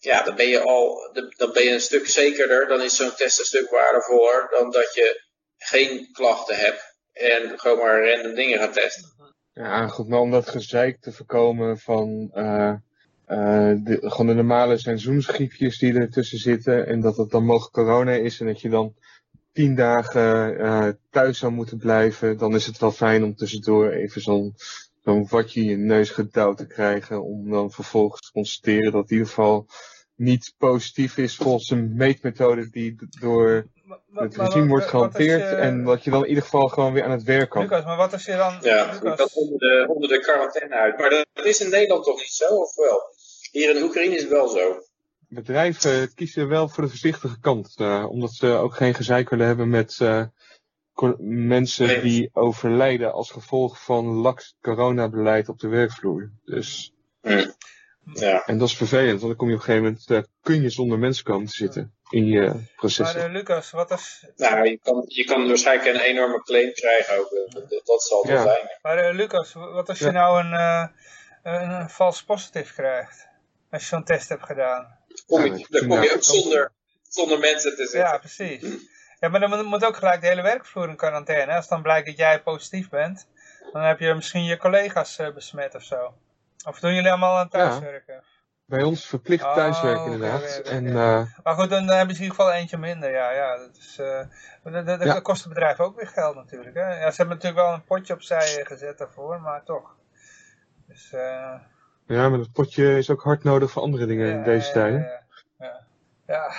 [0.01, 2.69] ja, dan ben je al dan ben je een stuk zekerder.
[2.69, 5.23] Dan is zo'n test een stuk waardevoller dan dat je
[5.59, 9.17] geen klachten hebt en gewoon maar random dingen gaat testen.
[9.53, 12.75] Ja, goed, maar om dat gezeik te voorkomen van uh,
[13.27, 18.41] de, gewoon de normale seizoensgriepjes die ertussen zitten en dat het dan mogelijk corona is
[18.41, 18.95] en dat je dan
[19.59, 24.21] tien dagen uh, thuis zou moeten blijven, dan is het wel fijn om tussendoor even
[24.21, 24.55] zo'n
[25.05, 27.23] zo'n watje in je neus gedouwd te krijgen.
[27.23, 29.67] Om dan vervolgens te constateren dat in ieder geval
[30.15, 33.67] niet positief is volgens een meetmethode die door
[34.15, 35.53] het regime wordt gehanteerd.
[35.59, 37.63] En dat je dan in ieder geval gewoon weer aan het werk kan.
[37.63, 38.59] Lucas, maar wat is je dan...
[38.61, 40.99] Ja, dat onder de, onder de quarantaine uit.
[40.99, 43.01] Maar dat is in Nederland toch niet zo, of wel?
[43.51, 44.83] Hier in Oekraïne is het wel zo.
[45.29, 47.75] Bedrijven kiezen wel voor de voorzichtige kant.
[47.81, 50.25] Uh, omdat ze ook geen gezeik willen hebben met uh,
[51.19, 56.31] mensen die overlijden als gevolg van laks coronabeleid op de werkvloer.
[56.45, 56.93] Dus.
[57.21, 57.57] Hmm.
[58.13, 58.47] Ja.
[58.47, 60.71] En dat is vervelend, want dan kom je op een gegeven moment, uh, kun je
[60.71, 63.19] zonder mensen komen te zitten in je processen.
[63.19, 64.27] Maar uh, Lucas, wat is...
[64.37, 68.43] Nou, je kan, je kan waarschijnlijk een enorme claim krijgen ook, dat, dat zal ja.
[68.43, 68.79] zijn.
[68.83, 73.29] Maar uh, Lucas, wat als je nou een, een, een vals positief krijgt,
[73.71, 74.98] als je zo'n test hebt gedaan?
[75.27, 76.73] Kom je, dan kom je ook zonder,
[77.09, 78.01] zonder mensen te zitten.
[78.01, 78.63] Ja, precies.
[79.21, 81.55] Ja, maar dan moet ook gelijk de hele werkvloer in quarantaine.
[81.55, 83.27] Als dan blijkt dat jij positief bent,
[83.73, 86.15] dan heb je misschien je collega's uh, besmet of zo.
[86.67, 88.15] Of doen jullie allemaal aan thuiswerken?
[88.15, 88.23] Ja,
[88.65, 90.59] bij ons verplicht oh, thuiswerken inderdaad.
[90.59, 93.11] en, uh, maar goed, dan hebben ze in ieder geval eentje minder.
[93.11, 94.21] Ja, ja, dat, is, uh,
[94.63, 95.21] dat, dat, ja.
[95.21, 96.75] kost het bedrijf ook weer geld natuurlijk.
[96.75, 97.01] Hè?
[97.01, 99.97] Ja, ze hebben natuurlijk wel een potje opzij gezet daarvoor, maar toch.
[100.87, 101.55] Dus, uh,
[102.09, 105.01] ja, maar dat potje is ook hard nodig voor andere dingen in deze tijden.
[105.01, 105.23] Ja,
[106.27, 106.53] ja.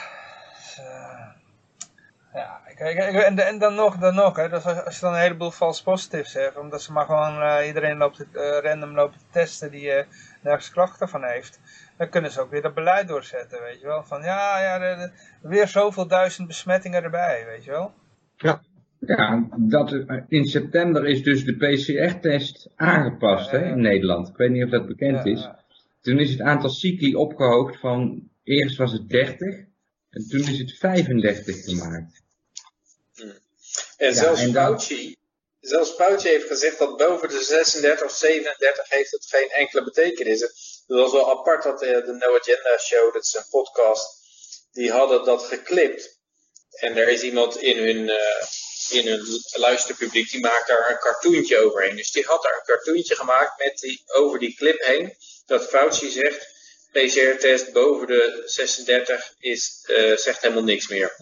[2.34, 2.62] ja.
[2.76, 5.84] Kijk, en, en dan nog, dan nog hè, dus als je dan een heleboel false
[5.84, 9.98] positives hebt, omdat ze maar gewoon uh, iedereen loopt, uh, random lopen te testen die
[9.98, 10.04] uh,
[10.42, 11.60] nergens klachten van heeft,
[11.98, 14.04] dan kunnen ze ook weer dat beleid doorzetten, weet je wel.
[14.04, 17.94] Van ja, ja, de, weer zoveel duizend besmettingen erbij, weet je wel.
[18.36, 18.62] Ja.
[19.00, 24.28] Ja, dat, in september is dus de PCR-test aangepast hè, in Nederland.
[24.28, 25.48] Ik weet niet of dat bekend is.
[26.02, 29.56] Toen is het aantal cycli opgehoogd van, eerst was het 30
[30.10, 32.22] en toen is het 35 gemaakt.
[33.98, 35.16] En zelfs ja, Fauci,
[35.60, 40.40] zelfs Fauci heeft gezegd dat boven de 36 of 37 heeft het geen enkele betekenis.
[40.88, 44.08] Dat was wel apart dat de, de No Agenda Show, dat is een podcast,
[44.72, 46.18] die hadden dat geklipt.
[46.70, 48.16] En er is iemand in hun, uh,
[48.92, 51.96] in hun luisterpubliek, die maakt daar een cartoontje overheen.
[51.96, 55.14] Dus die had daar een cartoontje gemaakt met die, over die clip heen.
[55.46, 56.48] Dat Fauci zegt,
[56.92, 61.16] PCR-test boven de 36 is, uh, zegt helemaal niks meer.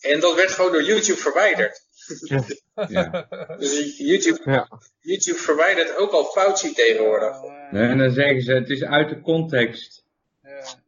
[0.00, 1.80] En dat werd gewoon door YouTube verwijderd.
[2.20, 2.44] Ja.
[2.88, 3.26] ja.
[3.58, 4.68] Dus YouTube, ja.
[5.00, 7.36] YouTube verwijdert ook al Fauci tegenwoordig.
[7.70, 10.04] Nee, en dan zeggen ze, het is uit de context.
[10.42, 10.80] Ja.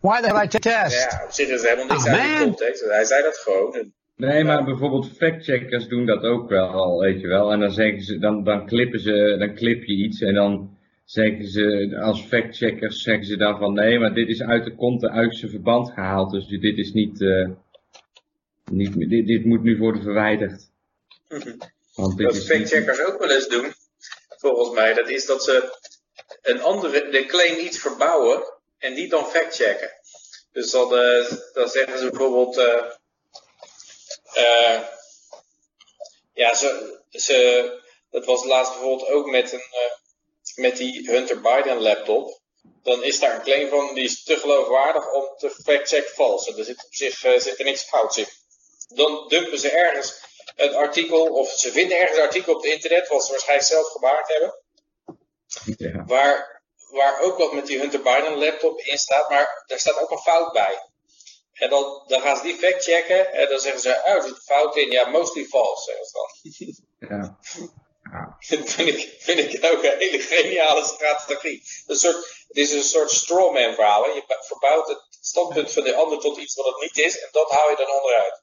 [0.00, 1.10] Why the I test?
[1.10, 2.84] Ja, op zich is helemaal niks oh, uit de context.
[2.84, 3.92] Hij zei dat gewoon.
[4.16, 7.52] Nee, maar bijvoorbeeld factcheckers doen dat ook wel, weet je wel.
[7.52, 11.48] En dan zeggen ze, dan, dan klippen ze, dan klip je iets en dan zeggen
[11.48, 15.36] ze, als factcheckers zeggen ze dan van nee, maar dit is uit de context, uit
[15.36, 16.30] zijn verband gehaald.
[16.30, 17.48] Dus dit is niet, uh,
[18.70, 20.70] niet dit, dit moet nu worden verwijderd.
[21.94, 23.72] Want dit Wat factcheckers ook wel eens doen,
[24.28, 25.78] volgens mij, dat is dat ze
[26.42, 29.92] een andere, de claim iets verbouwen en die dan factchecken.
[30.52, 30.88] Dus dan,
[31.52, 32.56] dan zeggen ze bijvoorbeeld,
[34.36, 34.82] uh,
[36.34, 39.62] ja, ze, ze, dat was laatst bijvoorbeeld ook met een
[40.58, 42.40] met die Hunter Biden laptop,
[42.82, 46.46] dan is daar een claim van die is te geloofwaardig om te fact-check vals.
[46.46, 48.26] Er zit op zich uh, zit er niks fout in.
[48.88, 50.20] Dan dumpen ze ergens
[50.56, 53.88] het artikel, of ze vinden ergens een artikel op het internet, wat ze waarschijnlijk zelf
[53.88, 54.54] gemaakt hebben.
[55.76, 56.04] Ja.
[56.04, 56.57] Waar,
[56.90, 60.18] waar ook wat met die Hunter Biden laptop in staat, maar daar staat ook een
[60.18, 60.78] fout bij.
[61.52, 64.30] En dan, dan gaan ze die fact checken en dan zeggen ze, oh, er zit
[64.30, 64.90] een fout in.
[64.90, 66.86] Ja, mostly false, zeggen ze dan.
[67.08, 67.38] Ja.
[68.02, 68.36] ja.
[68.56, 71.62] Dat vind ik, vind ik ook een hele geniale strategie.
[71.86, 74.04] Een soort, het is een soort strawman verhaal.
[74.04, 77.50] Je verbouwt het standpunt van de ander tot iets wat het niet is en dat
[77.50, 78.42] haal je dan onderuit.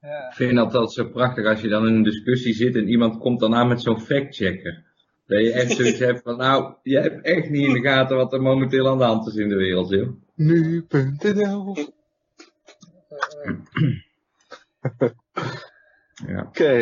[0.00, 0.28] Ja.
[0.28, 3.20] Ik vind dat altijd zo prachtig als je dan in een discussie zit en iemand
[3.20, 4.93] komt dan aan met zo'n fact-checker.
[5.26, 8.32] Dat je echt zoiets hebt van, nou, je hebt echt niet in de gaten wat
[8.32, 10.08] er momenteel aan de hand is in de wereld, joh.
[10.34, 11.76] Nu.nl
[16.26, 16.40] ja.
[16.40, 16.72] Oké.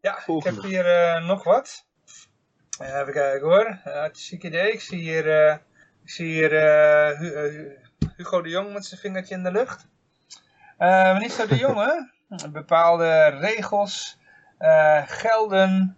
[0.00, 1.86] Ja, ik heb hier uh, nog wat.
[2.82, 3.78] Uh, even kijken hoor.
[3.84, 4.72] Hartstikke idee.
[4.72, 5.56] Ik zie hier, uh,
[6.02, 6.50] ik zie hier
[8.16, 9.86] Hugo de Jong met zijn vingertje in de lucht.
[11.14, 12.12] minister de Jonge,
[12.52, 14.18] bepaalde regels
[15.06, 15.97] gelden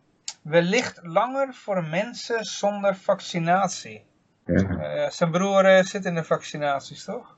[0.50, 4.08] wellicht langer voor mensen zonder vaccinatie.
[4.46, 5.10] Ja.
[5.10, 7.36] zijn broer zit in de vaccinaties, toch?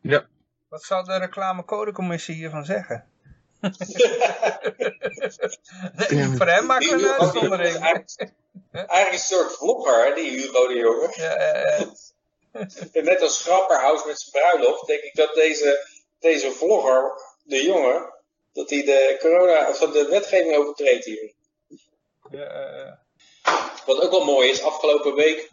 [0.00, 0.26] Ja.
[0.68, 3.04] Wat zou de reclamecodecommissie hiervan zeggen?
[6.10, 7.76] nee, voor hem maakt een uitzondering.
[7.76, 11.12] Eigenlijk een soort vlogger, die Hugo de Jonge.
[11.16, 15.88] Ja, Net als Grapperhaus met zijn bruiloft, denk ik dat deze,
[16.18, 17.12] deze vlogger,
[17.42, 18.14] de jongen,
[18.52, 21.34] dat hij de corona, of de wetgeving overtreedt hier.
[22.36, 23.00] Ja,
[23.86, 25.52] Wat ook wel mooi is, afgelopen week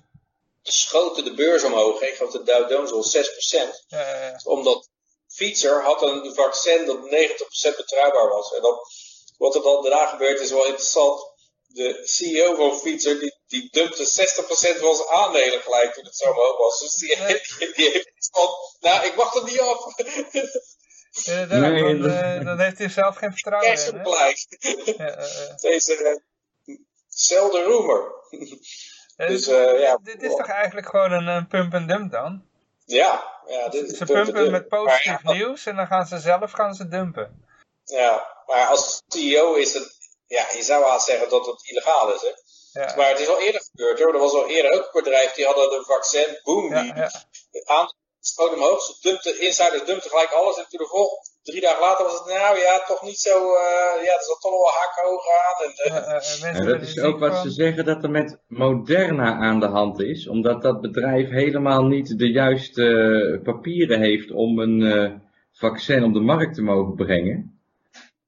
[0.63, 2.01] schoten de beurs omhoog.
[2.01, 3.85] Ik geloof de Dow Jones al 6%.
[3.87, 4.89] Ja, Omdat
[5.27, 8.53] Fietser had een vaccin dat 90% betrouwbaar was.
[8.53, 8.77] En dan,
[9.37, 11.29] wat er dan daarna gebeurt is wel interessant.
[11.67, 16.29] De CEO van Fietser die, die dumpte 60% van zijn aandelen gelijk toen het zo
[16.29, 16.79] omhoog was.
[16.79, 17.15] Dus die,
[17.75, 19.85] die, heeft iets van, nou ik wacht er niet af.
[21.11, 24.03] Ja, dan, nee, dan, uh, dan, heeft hij zelf geen vertrouwen in.
[24.03, 24.45] gelijk.
[24.97, 26.21] Ja, uh, Deze
[27.13, 28.25] zelden rumor.
[29.29, 32.45] dus, ja, dit is toch eigenlijk gewoon een, een pump and dump dan?
[32.85, 36.87] Ja, ja dit, ze pumpen met positief nieuws en dan gaan ze zelf gaan ze
[36.87, 37.45] dumpen.
[37.83, 39.97] Ja, maar als CEO is het,
[40.27, 42.33] ja, je zou haast zeggen dat het illegaal is, hè.
[42.71, 42.95] Ja.
[42.95, 44.13] Maar het is al eerder gebeurd hoor.
[44.13, 47.11] Er was al eerder ook een bedrijf die hadden een vaccin, boom, die ja,
[47.65, 48.81] aan schoot omhoog.
[48.81, 52.33] Ze dumpte, insiders dumpte gelijk alles en toen de volgende drie dagen later was het,
[52.33, 55.59] nou ja, toch niet zo, uh, ja, er zat toch wel hakken hoog aan.
[56.53, 60.01] En, uh, dat is ook wat ze zeggen dat er met Moderna aan de hand
[60.01, 65.21] is, omdat dat bedrijf helemaal niet de juiste papieren heeft om een
[65.51, 67.59] vaccin op de markt te mogen brengen.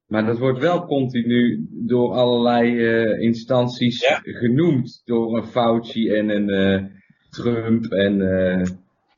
[0.07, 6.91] Maar dat wordt wel continu door allerlei instanties genoemd, door een Fauci en een
[7.29, 8.17] Trump en...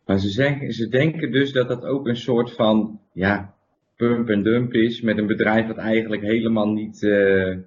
[0.06, 3.55] maar ze, zeggen, ze denken dus dat dat ook een soort van, ja,
[3.96, 7.58] pump en dump is met een bedrijf dat eigenlijk helemaal niet, uh,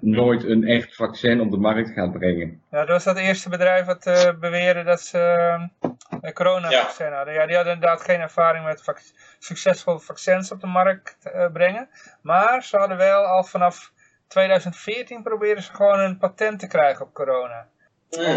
[0.00, 2.62] nooit een echt vaccin op de markt gaat brengen.
[2.70, 5.88] Ja, dat was dat eerste bedrijf wat uh, beweerde dat ze uh,
[6.20, 7.16] een coronavaccin ja.
[7.16, 7.34] hadden.
[7.34, 8.98] Ja, die hadden inderdaad geen ervaring met vac
[9.38, 11.16] succesvol vaccins op de markt
[11.52, 11.88] brengen.
[12.22, 13.92] Maar ze hadden wel al vanaf
[14.28, 17.66] 2014 proberen ze gewoon een patent te krijgen op corona.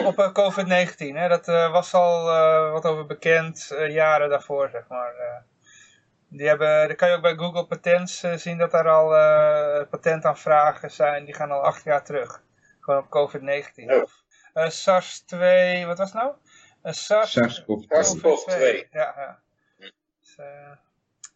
[0.05, 2.25] Op, op COVID-19, dat was al
[2.71, 5.43] wat over bekend jaren daarvoor, zeg maar.
[6.37, 9.89] Die hebben, dan kan je ook bij Google Patents uh, zien dat er al uh,
[9.89, 11.25] patentaanvragen zijn.
[11.25, 12.41] Die gaan al acht jaar terug.
[12.79, 13.91] Gewoon op COVID-19.
[13.91, 14.03] Oh.
[14.53, 16.33] Uh, SARS-2, wat was het nou?
[16.83, 18.89] SARS, SARS-CoV-2.
[18.91, 19.39] Ja, ja.
[20.19, 20.35] Dus,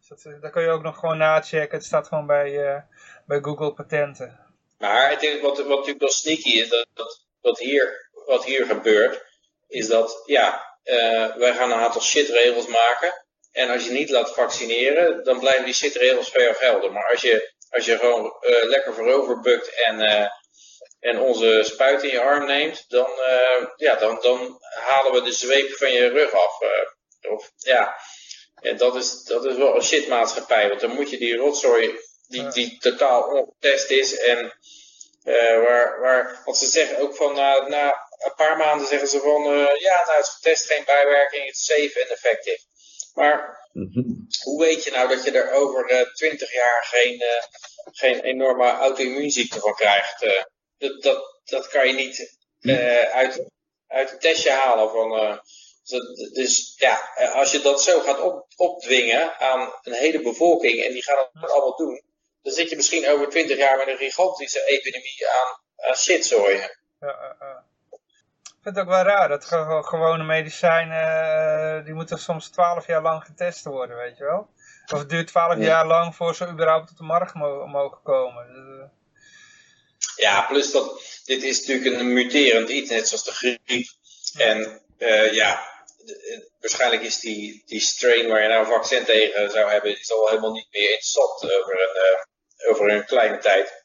[0.08, 1.76] dat, daar kun je ook nog gewoon nachecken.
[1.76, 2.84] Het staat gewoon bij,
[3.26, 4.38] bij Google Patenten.
[4.78, 8.66] Maar het is, wat, wat natuurlijk wel sneaky is, dat, dat, wat, hier, wat hier
[8.66, 9.24] gebeurt,
[9.68, 10.76] is dat, ja,
[11.36, 13.19] wij gaan een aantal shitregels maken.
[13.52, 16.92] En als je niet laat vaccineren, dan blijven die shitregels voor jou gelden.
[16.92, 20.26] Maar als je, als je gewoon uh, lekker voorover bukt en, uh,
[21.00, 25.32] en onze spuit in je arm neemt, dan, uh, ja, dan, dan halen we de
[25.32, 26.58] zweep van je rug af.
[27.28, 27.96] of, ja,
[28.54, 30.68] en dat is, dat is wel een shitmaatschappij.
[30.68, 31.98] Want dan moet je die rotzooi,
[32.28, 34.58] die, die totaal ongetest is en
[35.64, 39.42] waar, waar, want ze zeggen ook van na, na een paar maanden zeggen ze van,
[39.78, 42.68] ja, nou het is getest, geen bijwerking, het is safe en effectief.
[43.14, 44.02] Maar mhm.
[44.42, 47.42] hoe weet je nou dat je er over uh, 20 jaar geen, uh,
[47.92, 50.22] geen enorme auto-immuunziekte van krijgt?
[50.22, 50.42] Uh,
[50.78, 52.38] dat, dat, dat kan je niet
[53.12, 53.44] uit,
[53.86, 54.90] uit het testje halen.
[54.90, 55.40] Van,
[56.32, 61.02] dus ja, als je dat zo gaat op, opdwingen aan een hele bevolking en die
[61.02, 62.02] gaan het allemaal doen,
[62.42, 66.78] dan zit je misschien over 20 jaar met een gigantische epidemie aan, aan shitzooien.
[67.00, 67.69] Ja, ik
[68.62, 69.44] vind het ook wel raar dat
[69.86, 74.48] gewone medicijnen, uh, die moeten soms twaalf jaar lang getest worden, weet je wel.
[74.92, 78.46] Of het duurt twaalf jaar lang voor ze überhaupt op de markt mogen komen.
[78.52, 78.84] Dus, uh...
[80.16, 83.88] Ja, plus dat dit is natuurlijk een muterend iets, net zoals de griep.
[84.36, 85.70] En uh, ja,
[86.60, 90.28] waarschijnlijk is die, die strain waar je nou een vaccin tegen zou hebben, is al
[90.28, 93.79] helemaal niet meer interessant over een, uh, over een kleine tijd.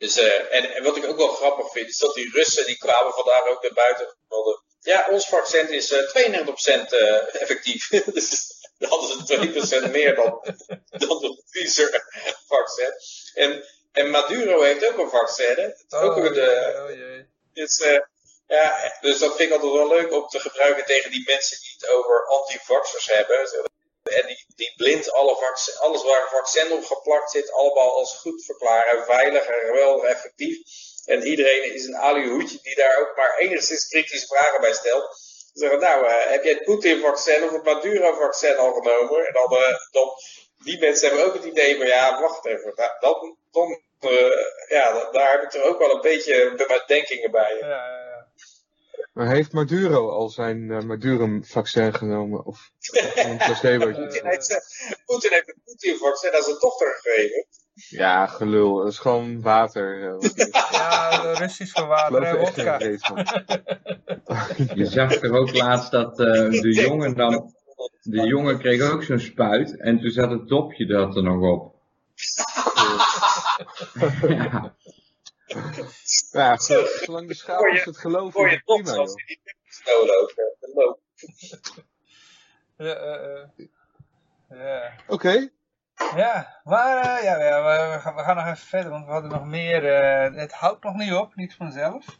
[0.00, 2.76] Dus, uh, en, en, wat ik ook wel grappig vind, is dat die Russen, die
[2.76, 4.16] kwamen vandaag ook naar buiten.
[4.80, 5.96] Ja, ons vaccin is 92%
[7.32, 7.88] effectief.
[8.14, 10.40] dus dan hadden ze 2% meer dan,
[11.06, 12.92] dan de Pfizer-vaccin.
[13.34, 15.54] En, en Maduro heeft ook een vaccin.
[15.56, 15.96] Hè?
[15.98, 17.26] Oh, ook een, oh, jee.
[17.52, 18.00] Dus, uh,
[18.46, 21.74] ja, dus dat vind ik altijd wel leuk om te gebruiken tegen die mensen die
[21.78, 23.50] het over antivaxers hebben.
[24.10, 28.18] En die, die blind alle vaccin, alles waar een vaccin op geplakt zit, allemaal als
[28.18, 30.58] goed verklaren, veilig en wel effectief.
[31.04, 35.18] En iedereen is een alihoedje die daar ook maar enigszins kritische vragen bij stelt.
[35.52, 39.26] Zeggen, nou, uh, heb jij het Poetin-vaccin of het Maduro-vaccin al genomen?
[39.26, 40.10] En dan, uh, dan,
[40.64, 42.74] die mensen hebben ook het idee van, ja, wacht even,
[43.50, 44.32] dan, uh,
[44.68, 47.56] ja, daar heb ik er ook wel een beetje bedenkingen bij.
[47.60, 47.99] Ja.
[49.12, 52.44] Maar heeft Maduro al zijn uh, Maduro-vaccin genomen?
[52.44, 52.70] Of
[53.26, 54.02] een placebootje?
[54.02, 57.46] Poetin heeft, Poetin heeft het Poetin-vaccin aan zijn dochter gegeven.
[57.88, 58.76] Ja, gelul.
[58.76, 59.98] Dat is gewoon water.
[60.70, 62.78] ja, Russisch voor water en vodka.
[64.74, 67.54] Je zag er ook laatst dat uh, de jongen dan...
[68.02, 71.74] De jongen kreeg ook zo'n spuit en toen zat het dopje dat er nog op.
[74.28, 74.74] ja.
[76.32, 79.16] Ja, zolang de schapers het geloven, is het prima, joh.
[82.76, 82.96] Ja,
[83.26, 83.66] uh,
[84.48, 84.92] ja.
[85.06, 85.50] Oké.
[86.14, 89.30] Ja, maar uh, ja, ja we, gaan, we, gaan, nog even verder, want we hadden
[89.30, 89.84] nog meer.
[89.84, 92.16] Uh, het houdt nog niet op, niet vanzelf.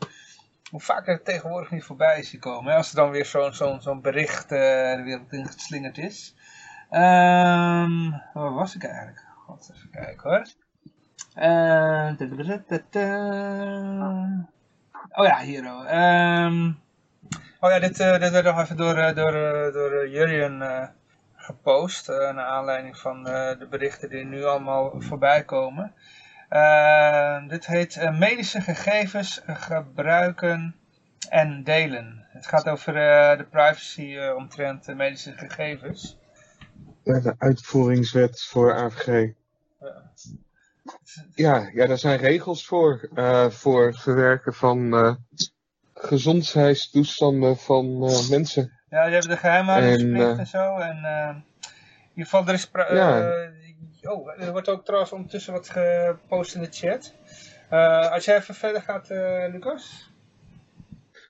[0.70, 2.70] Hoe vaak het tegenwoordig niet voorbij is gekomen.
[2.70, 2.76] Hè?
[2.76, 4.58] Als er dan weer zo'n zo'n zo'n bericht uh,
[4.96, 6.34] de wereld ingeslingerd is.
[6.90, 9.24] Um, waar was ik eigenlijk?
[9.46, 10.46] God, even kijken hoor.
[15.12, 15.64] Oh ja, hier.
[15.64, 16.80] Um,
[17.60, 19.32] oh ja, dit, dit werd nog even door, door,
[19.72, 20.62] door Jurjen
[21.50, 22.08] gepost.
[22.08, 25.94] Uh, naar aanleiding van uh, de berichten die nu allemaal voorbij komen.
[26.50, 30.74] Uh, dit heet medische gegevens gebruiken
[31.28, 32.26] en delen.
[32.28, 32.92] Het gaat over
[33.38, 36.18] de privacy omtrent medische gegevens.
[37.02, 39.32] de uitvoeringswet voor AVG.
[39.80, 40.02] Ja.
[41.34, 43.08] Ja, ja, daar zijn regels voor.
[43.50, 45.18] voor het verwerken van
[45.94, 47.98] gezondheidstoestanden van
[48.30, 48.80] mensen.
[48.90, 50.76] Ja, die hebben de geheimhoudingsplicht en, uh, en zo.
[50.76, 52.70] En uh, in ieder geval, er is...
[52.72, 53.32] Ja.
[54.02, 57.14] Uh, oh, er wordt ook trouwens ondertussen wat gepost in de chat.
[58.12, 59.08] als jij even verder gaat,
[59.52, 60.12] Lucas.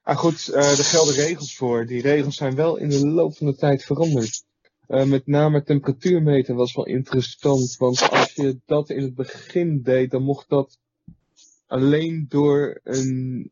[0.02, 1.86] Ah goed, er gelden regels voor.
[1.86, 4.44] Die regels zijn wel in de loop van de tijd veranderd.
[4.90, 7.76] Met name temperatuurmeten was wel interessant.
[7.76, 10.78] Want als je dat in het begin deed, dan mocht dat
[11.66, 13.50] alleen door een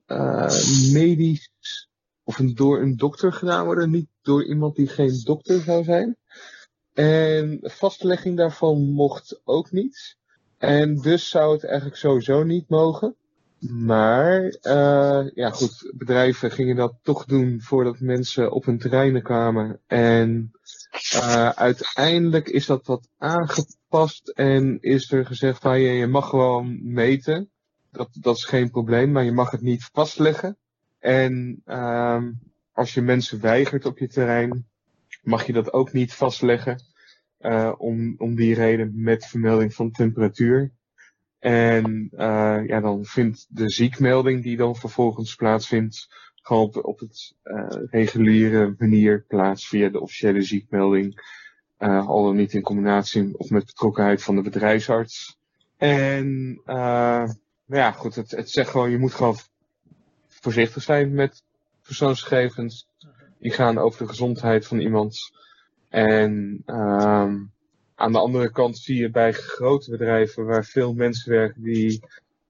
[0.93, 1.89] medisch
[2.24, 6.16] of door een dokter gedaan worden, niet door iemand die geen dokter zou zijn.
[6.95, 10.16] En vastlegging daarvan mocht ook niet.
[10.59, 13.14] En dus zou het eigenlijk sowieso niet mogen.
[13.59, 19.80] Maar, uh, ja goed, bedrijven gingen dat toch doen voordat mensen op hun terreinen kwamen.
[19.86, 20.58] En
[21.14, 26.93] uh, uiteindelijk is dat wat aangepast en is er gezegd van je, je mag gewoon
[26.93, 27.51] meten.
[27.91, 30.57] Dat, dat is geen probleem, maar je mag het niet vastleggen.
[30.99, 32.22] En uh,
[32.72, 34.66] als je mensen weigert op je terrein,
[35.22, 36.82] mag je dat ook niet vastleggen.
[37.41, 40.72] Uh, om, om die reden met vermelding van temperatuur.
[41.39, 46.09] En uh, ja, dan vindt de ziekmelding die dan vervolgens plaatsvindt,
[46.49, 51.37] gewoon op, op het uh, reguliere manier plaats via de officiële ziekmelding.
[51.79, 55.39] Uh, al dan niet in combinatie of met betrokkenheid van de bedrijfsarts.
[55.77, 57.29] En uh,
[57.65, 59.37] ja, goed, het, het zegt gewoon, je moet gewoon
[60.29, 61.43] voorzichtig zijn met
[61.83, 62.87] persoonsgegevens.
[63.39, 65.19] Die gaan over de gezondheid van iemand.
[65.89, 67.35] En uh,
[67.95, 72.03] aan de andere kant zie je bij grote bedrijven waar veel mensen werken die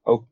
[0.02, 0.24] ook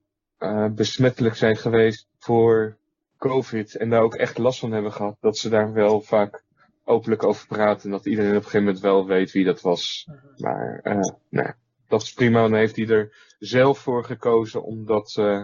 [0.74, 2.76] besmettelijk zijn geweest voor
[3.18, 6.44] COVID en daar ook echt last van hebben gehad, dat ze daar wel vaak
[6.84, 10.08] openlijk over praten en dat iedereen op een gegeven moment wel weet wie dat was.
[10.36, 11.52] Maar uh, nou,
[11.88, 12.40] dat is prima.
[12.40, 15.42] Dan heeft hij er zelf voor gekozen om dat uh,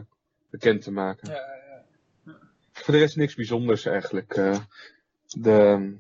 [0.51, 1.31] bekend te maken.
[1.31, 1.61] Ja,
[2.73, 4.37] voor de rest niks bijzonders eigenlijk.
[4.37, 4.59] Uh,
[5.27, 5.93] de,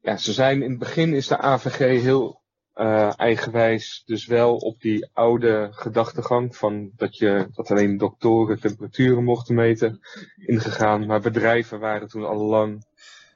[0.00, 2.41] ja, ze zijn in het begin is de AVG heel
[2.74, 9.24] uh, eigenwijs, dus wel op die oude gedachtegang van dat je dat alleen doktoren temperaturen
[9.24, 10.00] mochten meten
[10.36, 12.84] ingegaan, maar bedrijven waren toen al lang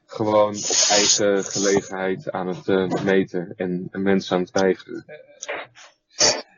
[0.06, 5.04] gewoon op eigen gelegenheid aan het uh, meten en, en, mensen aan het weigeren.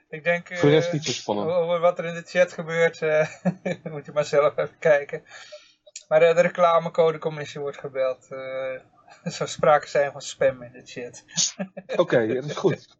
[0.08, 1.50] Ik denk, Voor de rest niet zo spannend.
[1.50, 3.00] Over wat er in de chat gebeurt,
[3.92, 5.22] moet je maar zelf even kijken.
[6.08, 8.28] Maar de reclamecodecommissie wordt gebeld.
[9.22, 11.24] Er zou sprake zijn van spam in de chat.
[11.96, 12.96] Oké, dat is goed.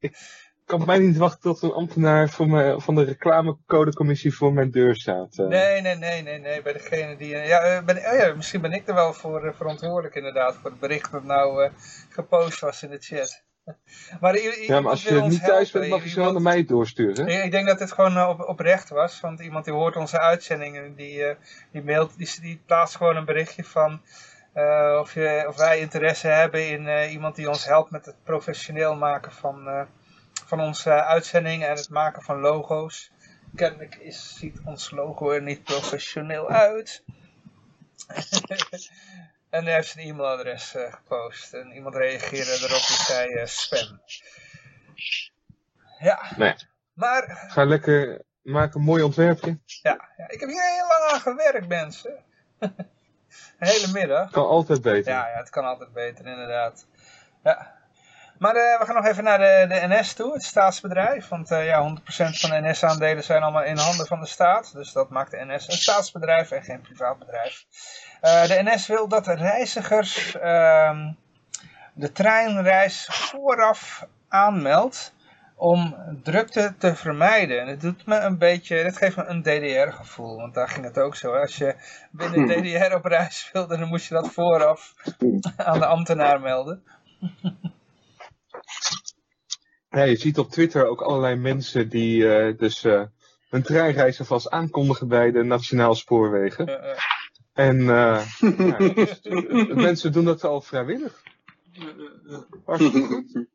[0.00, 4.96] Ik kan mij niet wachten tot een ambtenaar van, van de reclamecodecommissie voor mijn deur
[4.96, 5.38] staat.
[5.38, 5.46] Uh.
[5.46, 6.62] Nee, nee, nee, nee, nee.
[6.62, 7.36] Bij degene die...
[7.36, 10.56] Ja, ben, oh ja, misschien ben ik er wel voor verantwoordelijk inderdaad.
[10.56, 11.70] Voor het bericht dat nou uh,
[12.08, 13.42] gepost was in de chat.
[14.20, 17.44] Maar, ja, maar als je niet thuis bent, mag je zo naar mij doorsturen.
[17.44, 19.20] Ik denk dat het gewoon op, oprecht was.
[19.20, 21.30] Want iemand die hoort onze uitzendingen, die, uh,
[21.72, 24.00] die mailt, die, die plaatst gewoon een berichtje van...
[24.60, 28.24] Uh, of, je, of wij interesse hebben in uh, iemand die ons helpt met het
[28.24, 29.82] professioneel maken van, uh,
[30.46, 33.10] van onze uitzending en het maken van logo's.
[33.54, 37.04] Kennelijk is, ziet ons logo er niet professioneel uit.
[39.50, 41.52] en hij heeft zijn e-mailadres gepost.
[41.52, 44.00] En iemand reageerde erop die zei spam.
[45.98, 46.32] Ja.
[46.36, 46.54] Nee.
[46.92, 47.46] Maar...
[47.48, 49.58] Ga lekker maken een mooi ontwerpje.
[49.64, 52.24] Ja, ja, ik heb hier heel lang aan gewerkt mensen.
[53.58, 54.30] Een hele middag.
[54.30, 55.12] Kan altijd beter.
[55.12, 56.86] Ja, ja het kan altijd beter, inderdaad.
[57.42, 57.78] Ja.
[58.38, 61.28] Maar uh, we gaan nog even naar de, de NS toe, het staatsbedrijf.
[61.28, 64.72] Want uh, ja, 100% van de NS-aandelen zijn allemaal in handen van de staat.
[64.72, 67.64] Dus dat maakt de NS een staatsbedrijf en geen privaatbedrijf.
[68.22, 71.12] Uh, de NS wil dat de reizigers ehm,
[71.94, 75.12] de treinreis vooraf aanmeldt
[75.60, 77.60] om drukte te vermijden.
[77.60, 80.98] En het doet me een beetje, dit geeft me een DDR-gevoel, want daar ging het
[80.98, 81.32] ook zo.
[81.32, 81.74] Als je
[82.10, 84.94] binnen DDR op reis wilde, dan moest je dat vooraf
[85.56, 86.82] aan de ambtenaar melden.
[89.92, 93.02] Ja, je ziet op Twitter ook allerlei mensen die uh, dus uh,
[93.48, 96.68] hun treinreizen vast aankondigen bij de Nationaal Spoorwegen.
[96.68, 96.76] Uh,
[97.52, 98.24] en ja,
[98.94, 99.20] dus,
[99.74, 101.22] mensen doen dat al vrijwillig.
[102.64, 103.46] Hartstikke goed.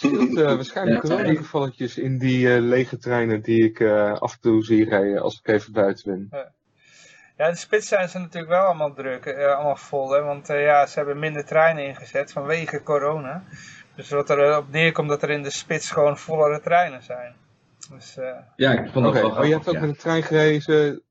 [0.00, 4.64] Uh, waarschijnlijk ja, coronagevalletjes in die uh, lege treinen die ik uh, af en toe
[4.64, 6.50] zie rijden als ik even buiten ben.
[7.36, 10.22] Ja, in de spits zijn ze natuurlijk wel allemaal druk, allemaal vol, hè?
[10.22, 13.44] want ja, ze hebben minder treinen ingezet vanwege corona.
[13.94, 17.34] Dus wat er op neerkomt dat er in de spits gewoon vollere treinen zijn.
[17.90, 18.18] Dus,
[18.56, 19.22] ja, ik vond dat okay.
[19.22, 20.66] wel Oh, je hebt ook met de trein gereisd,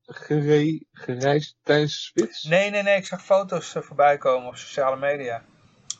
[0.06, 2.42] gere, gereisd tijdens de spits?
[2.42, 5.42] Nee, nee, nee, ik zag foto's voorbij komen op sociale media.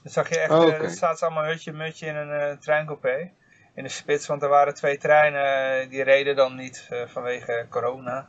[0.03, 0.81] Dan zag je echt, oh, okay.
[0.81, 3.33] uh, staat ze allemaal hutje mutje in een uh, treincoupé.
[3.75, 8.29] In de spits, want er waren twee treinen, die reden dan niet uh, vanwege corona.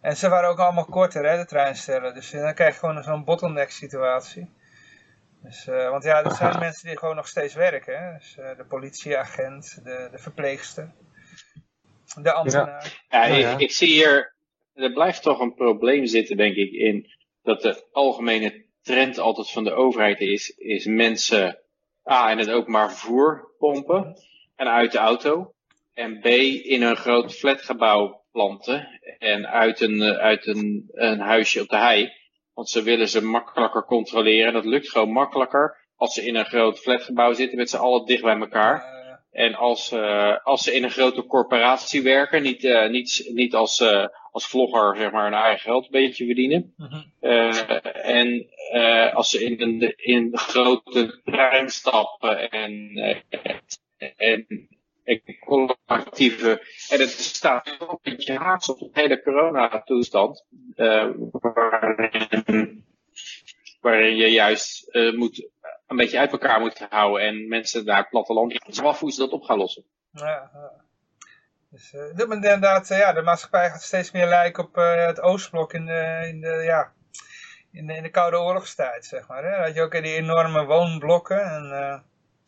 [0.00, 2.14] En ze waren ook allemaal korter, hè, de treinstellen.
[2.14, 4.54] Dus dan krijg je gewoon zo'n bottleneck situatie.
[5.42, 7.98] Dus, want ja, er zijn mensen die gewoon nog steeds werken.
[7.98, 8.12] Hè?
[8.18, 10.92] Dus, de politieagent, de, de verpleegster,
[12.22, 13.04] de ambtenaar.
[13.08, 14.34] Ja, ja, ik, ik zie hier,
[14.74, 17.06] er blijft toch een probleem zitten, denk ik, in
[17.42, 21.58] dat de algemene trend altijd van de overheid is, is mensen
[22.10, 24.16] A in het openbaar vervoer pompen
[24.56, 25.54] en uit de auto.
[25.94, 31.68] En B in een groot flatgebouw planten en uit een, uit een, een huisje op
[31.68, 32.12] de hei.
[32.54, 34.52] Want ze willen ze makkelijker controleren.
[34.52, 38.22] Dat lukt gewoon makkelijker als ze in een groot flatgebouw zitten met z'n allen dicht
[38.22, 38.94] bij elkaar.
[39.30, 43.80] En als, uh, als ze in een grote corporatie werken, niet, uh, niet, niet als,
[43.80, 44.06] uh,
[44.36, 46.74] als vlogger zeg maar hun eigen geld een beetje verdienen.
[46.76, 47.12] Mm -hmm.
[47.92, 48.46] en
[49.14, 52.90] als ze in een, in een grote trein stappen en,
[54.16, 54.46] en,
[55.04, 56.62] en collectieve.
[56.88, 60.44] En het staat een beetje haaks op de hele coronatoestand.
[61.32, 62.84] waarin,
[63.80, 65.48] waarin je juist moet
[65.86, 69.32] een beetje uit elkaar moeten houden en mensen daar het platteland af hoe ze dat
[69.32, 69.84] op gaan lossen.
[70.12, 70.85] Ja, ja.
[71.70, 75.72] Dus, uh, inderdaad, uh, ja, de maatschappij gaat steeds meer lijken op uh, het Oostblok
[75.72, 76.92] in de, in de, ja,
[77.72, 79.44] in de, in de Koude Oorlogstijd, zeg maar.
[79.44, 79.64] Hè?
[79.64, 81.64] Dat je ook in die enorme woonblokken en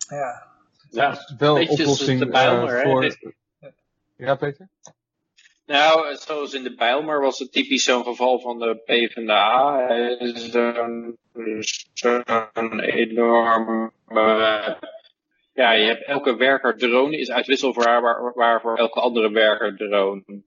[0.08, 0.46] ja.
[0.90, 3.16] Ja, wel een oplossing de Bijlmer, voor...
[4.16, 4.68] Ja, Peter?
[5.66, 9.86] Nou, zoals in de Bijlmer was het typisch zo'n geval van de PvdA.
[10.34, 11.18] Zo'n
[11.92, 13.92] zo'n enorme...
[15.58, 20.42] ja, je hebt elke werker drone is uitwisselbaar waar, waar voor elke andere werker drone.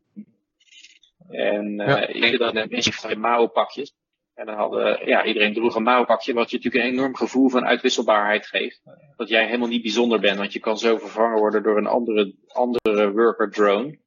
[1.29, 2.07] En uh, ja.
[2.07, 3.93] iedereen dan net mensen van mouwpakjes.
[4.33, 7.65] En dan hadden, ja, iedereen droeg een mouwpakje, wat je natuurlijk een enorm gevoel van
[7.65, 8.81] uitwisselbaarheid geeft.
[9.15, 12.35] Dat jij helemaal niet bijzonder bent, want je kan zo vervangen worden door een andere,
[12.47, 13.99] andere worker drone.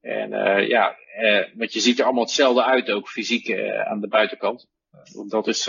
[0.00, 4.00] En uh, ja, uh, want je ziet er allemaal hetzelfde uit, ook fysiek uh, aan
[4.00, 4.68] de buitenkant.
[5.28, 5.64] Dat is,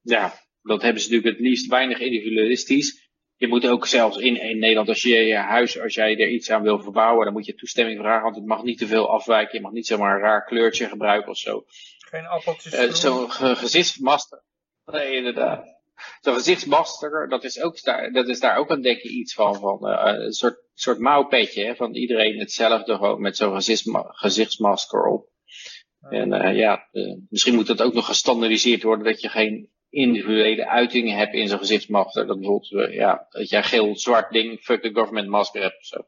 [0.00, 3.07] ja, dat hebben ze natuurlijk het liefst weinig individualistisch.
[3.38, 6.50] Je moet ook zelfs in, in Nederland, als je je huis, als jij er iets
[6.50, 9.56] aan wil verbouwen, dan moet je toestemming vragen, want het mag niet te veel afwijken.
[9.56, 11.64] Je mag niet zomaar een raar kleurtje gebruiken of zo.
[11.98, 13.00] Geen appeltjes.
[13.00, 14.42] Zo'n ge gezichtsmaster.
[14.84, 15.66] Nee, inderdaad.
[16.20, 20.32] zo'n gezichtsmasker, dat is, ook, dat is daar ook een ik iets van, van een
[20.32, 23.62] soort, soort mouwpetje, hè, van iedereen hetzelfde, gewoon met zo'n
[24.12, 25.28] gezichtsmasker op.
[26.00, 26.88] En ja,
[27.28, 31.58] misschien moet dat ook nog gestandardiseerd worden, dat je geen individuele uitingen hebt in zo'n
[31.58, 32.26] gezichtsmasker.
[32.26, 36.06] Dat bijvoorbeeld, ja, dat jij geel-zwart ding, fuck the government masker hebt of zo.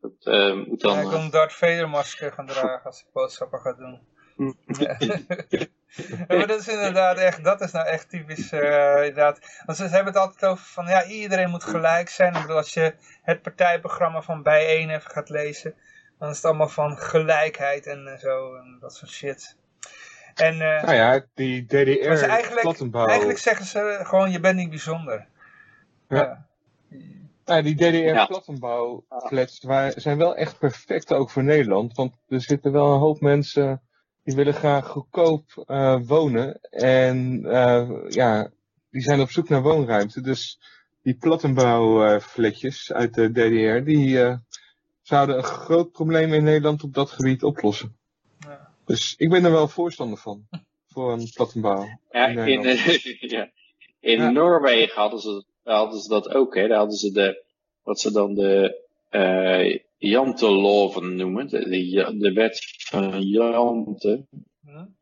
[0.00, 0.94] dat uh, moet dan...
[0.94, 4.00] Ja, ik wil een Darth Vader masker gaan dragen als ik boodschappen ga doen.
[4.66, 4.96] ja.
[6.28, 9.62] maar dat is inderdaad echt, dat is nou echt typisch, uh, inderdaad.
[9.64, 12.34] Want ze hebben het altijd over van, ja, iedereen moet gelijk zijn.
[12.34, 15.74] Ik bedoel, als je het partijprogramma van Bijeen even gaat lezen,
[16.18, 19.56] dan is het allemaal van gelijkheid en zo, en dat soort shit.
[20.36, 25.26] En, uh, nou ja, die DDR eigenlijk, eigenlijk zeggen ze gewoon, je bent niet bijzonder.
[26.08, 26.46] Ja.
[27.44, 27.62] ja.
[27.62, 29.60] die DDR-plattenbouwflats
[29.94, 31.96] zijn wel echt perfect ook voor Nederland.
[31.96, 33.82] Want er zitten wel een hoop mensen
[34.22, 36.60] die willen graag goedkoop uh, wonen.
[36.70, 38.50] En uh, ja,
[38.90, 40.20] die zijn op zoek naar woonruimte.
[40.20, 40.60] Dus
[41.02, 44.38] die plattenbouwfletjes uit de DDR, die
[45.02, 47.96] zouden een groot probleem in Nederland op dat gebied oplossen.
[48.86, 50.46] Dus ik ben er wel voorstander van.
[50.86, 51.84] Voor een plattenbouw.
[52.10, 52.62] Ja, in,
[53.20, 53.50] ja.
[54.00, 56.54] in Noorwegen hadden ze, hadden ze dat ook.
[56.54, 56.68] Hè.
[56.68, 57.44] Daar hadden ze de,
[57.82, 61.48] wat ze dan de uh, Janteloven noemen.
[61.48, 64.26] De, de, de wet van Jante.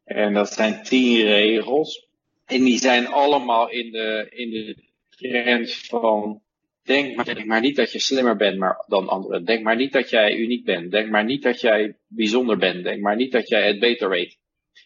[0.05, 2.09] En dat zijn tien regels.
[2.44, 4.77] En die zijn allemaal in de, in de
[5.09, 6.43] trend van
[6.85, 9.44] Denk maar, denk maar niet dat je slimmer bent maar, dan anderen.
[9.44, 10.90] Denk maar niet dat jij uniek bent.
[10.90, 12.85] Denk maar niet dat jij bijzonder bent.
[12.85, 14.39] Denk maar niet dat jij het beter weet.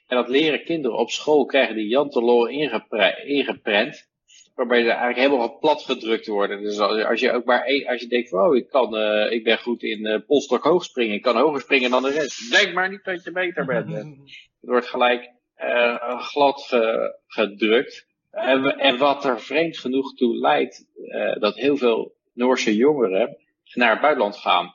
[0.06, 4.08] En dat leren kinderen op school krijgen die Jantelo ingeprent.
[4.54, 6.62] Waarbij ze eigenlijk helemaal plat gedrukt worden.
[6.62, 9.82] Dus als je ook maar als je denkt, oh, ik, kan, uh, ik ben goed
[9.82, 11.14] in uh, polstok hoog springen.
[11.14, 12.50] Ik kan hoger springen dan de rest.
[12.50, 13.92] Denk maar niet dat je beter bent.
[14.60, 18.07] Het wordt gelijk uh, glad ge, gedrukt.
[18.30, 23.36] En, en, wat er vreemd genoeg toe leidt, uh, dat heel veel Noorse jongeren
[23.74, 24.74] naar het buitenland gaan.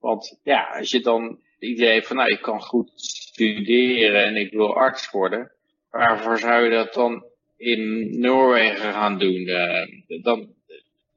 [0.00, 4.36] Want ja, als je dan het idee hebt van, nou, ik kan goed studeren en
[4.36, 5.52] ik wil arts worden.
[5.90, 7.24] Waarvoor zou je dat dan
[7.56, 9.40] in Noorwegen gaan doen?
[9.40, 10.54] Uh, dan,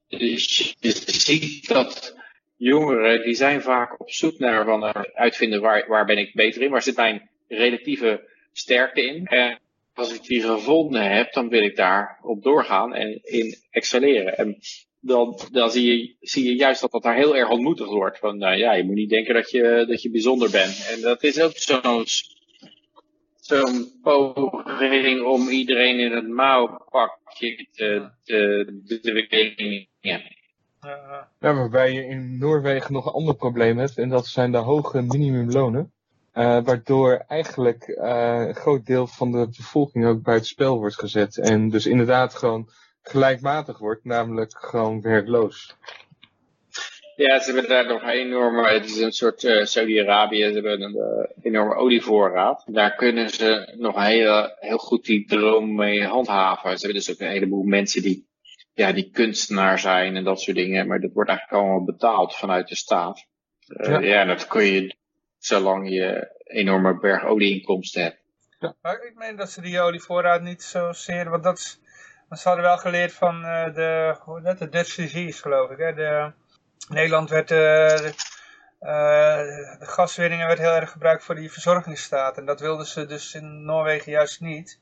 [0.08, 2.16] dus je ziet dat
[2.58, 4.84] jongeren, die zijn vaak op zoek naar van
[5.14, 9.26] uitvinden waar, waar ben ik beter in, waar zit mijn relatieve sterkte in.
[9.26, 9.60] En
[9.98, 14.38] als ik die gevonden heb, dan wil ik daar op doorgaan en in excelleren.
[14.38, 14.58] En
[15.00, 18.20] dan, dan zie, je, zie je juist dat dat daar heel erg ontmoedigd wordt.
[18.20, 20.88] Van nou ja, je moet niet denken dat je, dat je bijzonder bent.
[20.96, 21.58] En dat is ook
[23.40, 29.86] zo'n poging om iedereen in het mouwpakje te, te.
[30.00, 30.22] Ja.
[31.40, 33.98] Ja, waarbij je in Noorwegen nog een ander probleem hebt.
[33.98, 35.92] En dat zijn de hoge minimumlonen.
[36.38, 41.38] Uh, waardoor eigenlijk uh, een groot deel van de bevolking ook buitenspel wordt gezet.
[41.38, 42.70] En dus inderdaad gewoon
[43.02, 45.76] gelijkmatig wordt, namelijk gewoon werkloos.
[47.16, 50.82] Ja, ze hebben daar nog een enorme, het is een soort uh, Saudi-Arabië, ze hebben
[50.82, 52.64] een enorme olievoorraad.
[52.66, 56.78] Daar kunnen ze nog heel, heel goed die droom mee handhaven.
[56.78, 58.28] Ze hebben dus ook een heleboel mensen die,
[58.74, 60.88] ja, die kunstenaar zijn en dat soort dingen.
[60.88, 63.26] Maar dat wordt eigenlijk allemaal betaald vanuit de staat.
[63.60, 64.00] ja.
[64.00, 64.96] ja, dat kun je
[65.48, 68.18] zolang je enorme berg olieinkomsten hebt.
[68.60, 68.76] Ja.
[68.92, 71.80] ik meen dat ze die olievoorraad niet zozeer, want dat is,
[72.30, 75.78] ze hadden wel geleerd van uh, de, hoe dat, de Dutch disease geloof ik.
[75.78, 75.94] Hè?
[75.94, 76.32] De,
[76.90, 78.14] Nederland werd, uh, de,
[78.82, 82.38] uh, de gaswinningen werd heel erg gebruikt voor die verzorgingsstaat.
[82.38, 84.80] En dat wilden ze dus in Noorwegen juist niet.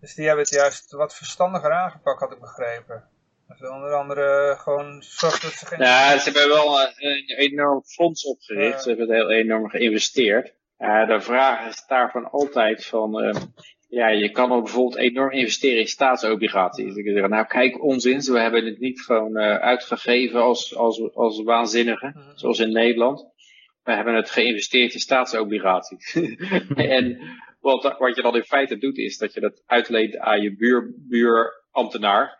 [0.00, 3.08] Dus die hebben het juist wat verstandiger aangepakt, had ik begrepen.
[3.48, 5.78] Dus onder andere gewoon zorgen dat ze geen...
[5.78, 8.82] Ja, ze hebben wel een, enorm fonds opgericht.
[8.82, 10.54] Ze hebben het heel enorm geïnvesteerd.
[10.76, 13.24] De vraag is daarvan altijd van...
[13.24, 13.34] Uh,
[13.88, 16.94] ja, je kan ook bijvoorbeeld enorm investeren in staatsobligaties.
[16.94, 18.20] Ik zeg, nou kijk, onzin.
[18.20, 22.36] We hebben het niet gewoon uh, uitgegeven als, als, als waanzinnigen, mhm.
[22.36, 23.26] zoals in Nederland.
[23.82, 26.14] We hebben het geïnvesteerd in staatsobligaties.
[26.74, 27.18] en
[27.60, 30.94] wat, wat je dan in feite doet, is dat je dat uitleent aan je buur,
[30.96, 32.38] buurambtenaar.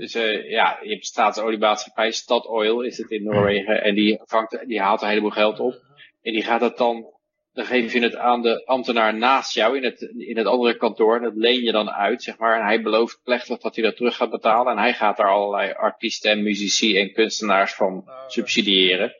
[0.00, 3.82] Dus uh, ja, je hebt staatsoliemaatschappij, Statoil is het in Noorwegen.
[3.82, 5.74] En die, vangt, die haalt een heleboel geld op.
[6.22, 7.04] En die gaat het dan,
[7.52, 11.16] dan geef je het aan de ambtenaar naast jou in het, in het andere kantoor.
[11.16, 12.58] En dat leen je dan uit, zeg maar.
[12.58, 14.72] En hij belooft plechtig dat hij dat terug gaat betalen.
[14.72, 19.14] En hij gaat daar allerlei artiesten en muzici en kunstenaars van subsidiëren.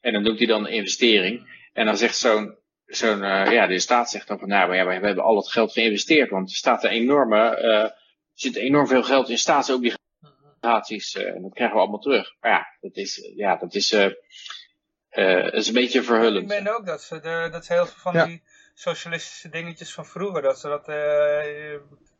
[0.00, 1.68] En dan doet hij dan investering.
[1.72, 4.86] En dan zegt zo'n zo'n, uh, ja, de staat zegt dan van, nou, maar ja,
[4.86, 7.94] we hebben al het geld geïnvesteerd, want er staat een enorme, er
[8.32, 9.95] zit enorm veel geld in staatsobligaties
[10.66, 12.34] uh, en dat krijgen we allemaal terug.
[12.40, 14.10] Maar ja, dat is, ja, dat is, uh,
[15.12, 16.50] uh, is een beetje verhullend.
[16.50, 18.42] Ik meen ook dat ze, de, dat ze heel veel van die
[18.74, 20.86] socialistische dingetjes van vroeger, dat ze dat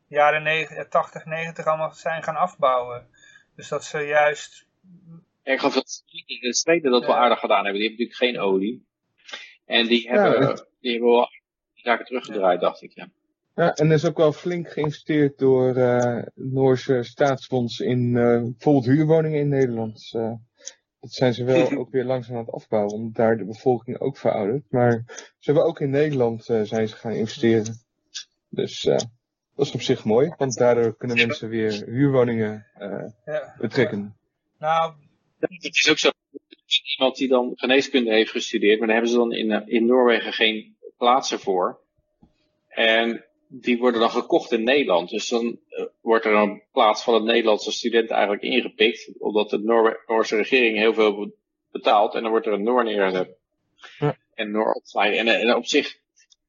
[0.08, 3.08] jaren 80, 90 allemaal zijn gaan afbouwen.
[3.56, 4.66] Dus dat ze juist...
[5.42, 7.80] ik geloof dat de Zweden dat wel aardig gedaan hebben.
[7.80, 8.86] Die hebben natuurlijk geen olie.
[9.66, 11.30] En die hebben, die hebben wel
[11.74, 12.92] zaken teruggedraaid, dacht ik.
[12.94, 13.08] Ja.
[13.56, 18.84] Ja, en er is ook wel flink geïnvesteerd door uh, Noorse staatsfonds in uh, bijvoorbeeld
[18.84, 20.12] huurwoningen in Nederland.
[20.16, 20.32] Uh,
[21.00, 24.16] dat zijn ze wel ook weer langzaam aan het afbouwen, omdat daar de bevolking ook
[24.16, 24.64] veroudert.
[24.70, 27.74] Maar ze hebben ook in Nederland zijn ze gaan investeren.
[28.48, 32.66] Dus dat is op zich mooi, want daardoor kunnen mensen weer huurwoningen
[33.24, 33.54] ja.
[33.58, 34.16] betrekken.
[34.58, 34.92] Nou,
[35.38, 36.10] het is ook zo.
[36.96, 40.76] Iemand die dan geneeskunde heeft gestudeerd, maar daar hebben ze dan in, in Noorwegen geen
[40.96, 41.80] plaatsen voor.
[42.68, 45.10] En die worden dan gekocht in Nederland.
[45.10, 49.12] Dus dan uh, wordt er een plaats van een Nederlandse student eigenlijk ingepikt.
[49.18, 51.34] Omdat de Noor Noorse regering heel veel
[51.70, 52.14] betaalt.
[52.14, 53.36] En dan wordt er een Noor neergezet.
[53.98, 54.16] Ja.
[54.34, 55.06] En Noor opslaan.
[55.06, 55.98] En, en, op zich,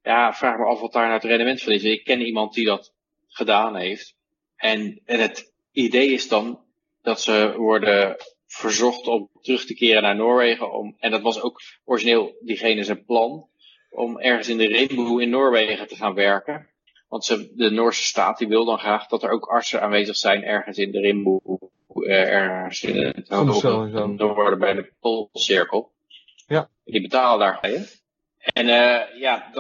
[0.04, 1.84] ja, vraag me af wat daar nou het rendement van is.
[1.84, 2.94] Ik ken iemand die dat
[3.28, 4.16] gedaan heeft.
[4.56, 6.60] En, en het idee is dan
[7.02, 8.18] dat ze worden
[8.48, 10.74] verzocht om terug te keren naar Noorwegen.
[10.74, 13.48] Om, en dat was ook origineel diegene zijn plan.
[13.90, 16.70] Om ergens in de Rimboe in Noorwegen te gaan werken.
[17.08, 20.44] Want ze, de Noorse staat die wil dan graag dat er ook artsen aanwezig zijn
[20.44, 21.42] ergens in de Rimboe,
[21.94, 23.30] uh, ergens in het
[24.18, 25.92] noorden bij de Poolcirkel.
[26.48, 26.70] Ja.
[26.84, 27.58] Die betalen daar.
[27.62, 27.84] Hè?
[28.54, 29.52] En uh, ja,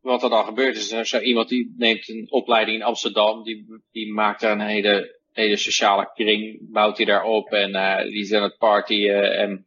[0.00, 3.82] wat er dan gebeurt is, er zo iemand die neemt een opleiding in Amsterdam, die,
[3.90, 8.20] die maakt daar een hele, hele sociale kring, bouwt hij daar op en uh, die
[8.20, 9.38] is aan het partyen.
[9.38, 9.66] En,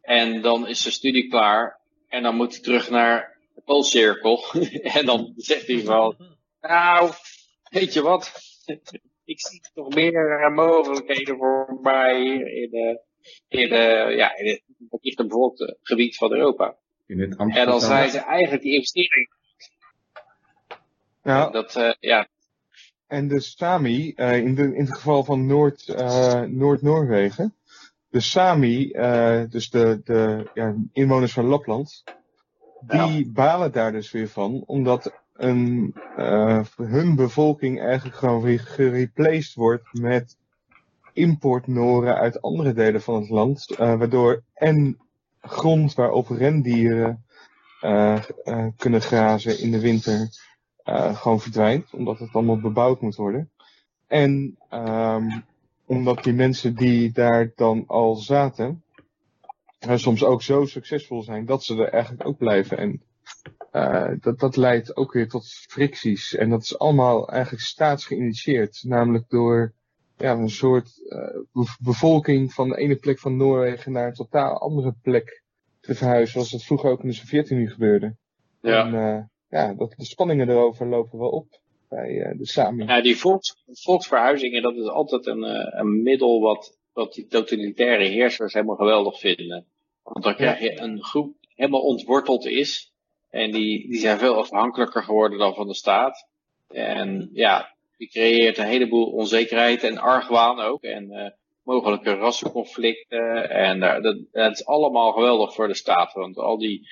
[0.00, 4.44] en dan is zijn studie klaar en dan moet hij terug naar de Poolcirkel.
[4.98, 6.16] en dan zegt hij van,
[6.68, 7.10] nou,
[7.70, 8.32] weet je wat?
[9.24, 13.00] ik zie toch meer mogelijkheden voor mij in, de,
[13.48, 16.76] in, de, ja, in het bevolkte gebied van Europa.
[17.06, 19.32] In het en dan zijn ze eigenlijk die investering.
[21.22, 21.50] Ja.
[21.50, 22.28] Dat, uh, ja.
[23.06, 27.54] En de Sami, uh, in, de, in het geval van Noord, uh, Noord-Noorwegen,
[28.08, 28.88] de Sami,
[29.48, 32.04] dus de, de ja, inwoners van Lapland,
[32.80, 40.36] die balen daar dus weer van, omdat uh, hun bevolking eigenlijk gewoon gereplaced wordt met
[41.12, 43.70] importnoren uit andere delen van het land.
[43.70, 44.98] Uh, waardoor en
[45.40, 47.24] grond waarop rendieren
[47.82, 48.22] uh,
[48.76, 50.28] kunnen grazen in de winter
[51.14, 51.92] gewoon verdwijnt.
[51.92, 53.50] Omdat het allemaal bebouwd moet worden.
[54.06, 55.44] En um,
[55.86, 58.82] omdat die mensen die daar dan al zaten,
[59.94, 62.78] soms ook zo succesvol zijn dat ze er eigenlijk ook blijven.
[62.78, 63.02] En
[63.74, 66.34] uh, dat, dat leidt ook weer tot fricties.
[66.34, 68.84] En dat is allemaal eigenlijk staatsgeïnitieerd.
[68.86, 69.74] Namelijk door
[70.16, 70.90] ja, een soort
[71.52, 75.42] uh, bevolking van de ene plek van Noorwegen naar een totaal andere plek
[75.80, 76.32] te verhuizen.
[76.32, 78.16] Zoals dat vroeger ook in de Sovjet-Unie gebeurde.
[78.60, 78.86] Ja.
[78.86, 82.84] En uh, ja, dat, de spanningen erover lopen wel op bij de Sami.
[82.84, 85.42] Ja, die volks, volksverhuizingen, dat is altijd een,
[85.78, 89.66] een middel wat, wat die totalitaire heersers helemaal geweldig vinden.
[90.02, 92.93] Want dan krijg je een groep helemaal ontworteld is
[93.34, 96.28] en die, die zijn veel afhankelijker geworden dan van de staat.
[96.68, 100.82] En ja, die creëert een heleboel onzekerheid en argwaan ook.
[100.82, 101.26] En uh,
[101.62, 103.50] mogelijke rassenconflicten.
[103.50, 104.02] En uh,
[104.32, 106.12] dat, is allemaal geweldig voor de staat.
[106.12, 106.88] Want al die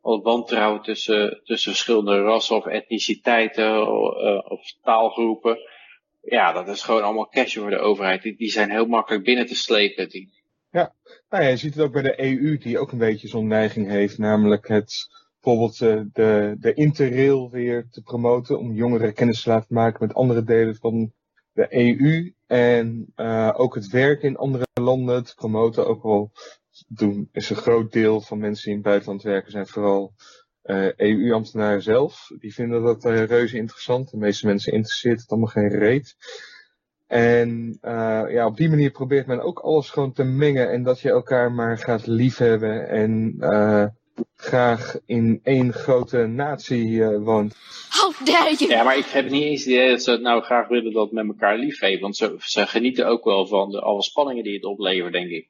[0.00, 5.58] al wantrouwen tussen, tussen verschillende rassen of etniciteiten uh, of taalgroepen.
[6.22, 8.22] Ja, dat is gewoon allemaal cash voor de overheid.
[8.22, 10.08] Die, die zijn heel makkelijk binnen te slepen.
[10.08, 10.32] Die...
[10.70, 10.94] Ja,
[11.30, 13.88] nou ja, je ziet het ook bij de EU, die ook een beetje zo'n neiging
[13.88, 14.18] heeft.
[14.18, 19.74] Namelijk het bijvoorbeeld uh, de, de interrail weer te promoten om jongeren kennis te laten
[19.74, 21.12] maken met andere delen van
[21.52, 25.86] de EU en uh, ook het werk in andere landen te promoten.
[25.86, 26.32] Ook al
[26.88, 30.12] doen is een groot deel van mensen die in het buitenland werken zijn vooral
[30.96, 32.30] EU-ambtenaren zelf.
[32.38, 34.10] Die vinden dat reuze interessant.
[34.10, 36.16] De meeste mensen interesseert het allemaal geen reet.
[37.06, 37.78] En
[38.28, 41.52] ja, op die manier probeert men ook alles gewoon te mengen en dat je elkaar
[41.52, 43.36] maar gaat liefhebben en
[44.36, 47.56] graag in één grote natie uh, woont.
[47.88, 48.70] How dare you!
[48.70, 51.12] Ja, maar ik heb niet eens het idee dat ze het nou graag willen dat
[51.12, 52.00] met elkaar lief hebben.
[52.00, 55.48] Want ze, ze genieten ook wel van de, alle spanningen die het oplevert, denk ik.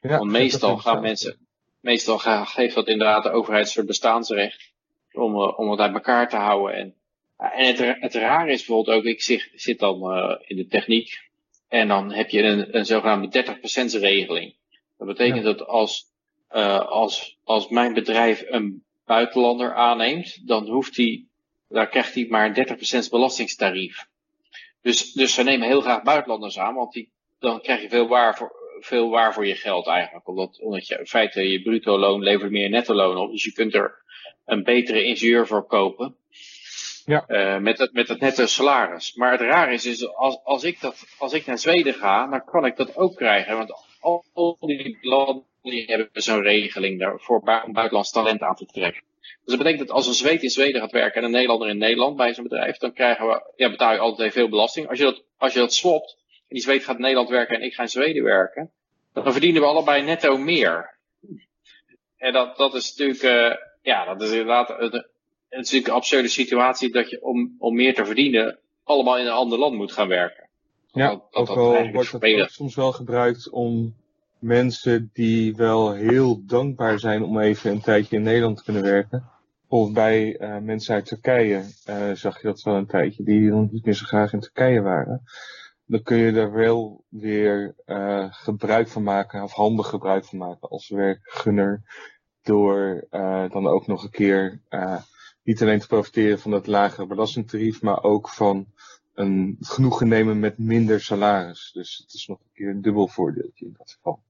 [0.00, 1.36] Ja, want meestal gaan mensen,
[1.80, 4.72] meestal gaan, geeft dat inderdaad de overheid een soort bestaansrecht
[5.12, 6.76] om, uh, om het uit elkaar te houden.
[6.76, 6.94] En,
[7.36, 11.30] en het, het raar is bijvoorbeeld ook, ik zit, zit dan uh, in de techniek
[11.68, 14.54] en dan heb je een, een zogenaamde 30% regeling.
[14.98, 15.52] Dat betekent ja.
[15.52, 16.11] dat als
[16.54, 21.24] uh, als, als mijn bedrijf een buitenlander aanneemt, dan hoeft hij,
[21.68, 22.68] daar krijgt hij maar
[23.06, 24.06] 30% belastingstarief.
[24.82, 28.36] Dus, dus ze nemen heel graag buitenlanders aan, want die, dan krijg je veel waar
[28.36, 30.28] voor, veel waar voor je geld eigenlijk.
[30.28, 33.30] Omdat, omdat je in feite je bruto loon levert meer netto loon op.
[33.30, 34.02] Dus je kunt er
[34.44, 36.16] een betere ingenieur voor kopen.
[37.04, 37.24] Ja.
[37.28, 39.14] Uh, met, het, met het nette salaris.
[39.14, 42.44] Maar het raar is, is als, als, ik dat, als ik naar Zweden ga, dan
[42.44, 43.56] kan ik dat ook krijgen.
[43.56, 48.66] Want al, al die landen die hebben zo'n regeling daarvoor om buitenlands talent aan te
[48.66, 49.02] trekken.
[49.20, 51.78] Dus dat betekent dat als een Zweed in Zweden gaat werken en een Nederlander in
[51.78, 54.88] Nederland bij zo'n bedrijf, dan krijgen we, ja, betaal je altijd veel belasting.
[54.88, 57.62] Als je dat, als je dat swapt, en die Zweed gaat in Nederland werken en
[57.62, 58.70] ik ga in Zweden werken,
[59.12, 60.98] dan verdienen we allebei netto meer.
[62.16, 65.02] En dat, dat is natuurlijk, uh, ja, dat is inderdaad, is
[65.48, 69.58] natuurlijk een absurde situatie dat je om, om meer te verdienen allemaal in een ander
[69.58, 70.48] land moet gaan werken.
[70.92, 73.94] Ja, dat, dat, ook al wordt het soms wel gebruikt om
[74.42, 79.30] mensen die wel heel dankbaar zijn om even een tijdje in Nederland te kunnen werken.
[79.66, 83.68] Of bij uh, mensen uit Turkije uh, zag je dat wel een tijdje, die dan
[83.72, 85.22] niet meer zo graag in Turkije waren.
[85.86, 90.68] Dan kun je er wel weer uh, gebruik van maken, of handig gebruik van maken
[90.68, 91.82] als werkgunner.
[92.42, 93.06] Door
[93.50, 94.60] dan ook nog een keer
[95.42, 98.66] niet alleen te profiteren van dat lagere belastingtarief, maar ook van
[99.14, 101.70] een genoegen nemen met minder salaris.
[101.74, 104.22] Dus het is nog een keer een dubbel voordeeltje in dat geval.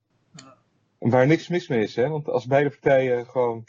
[1.03, 2.09] Waar niks mis mee is, hè?
[2.09, 3.65] want als beide partijen gewoon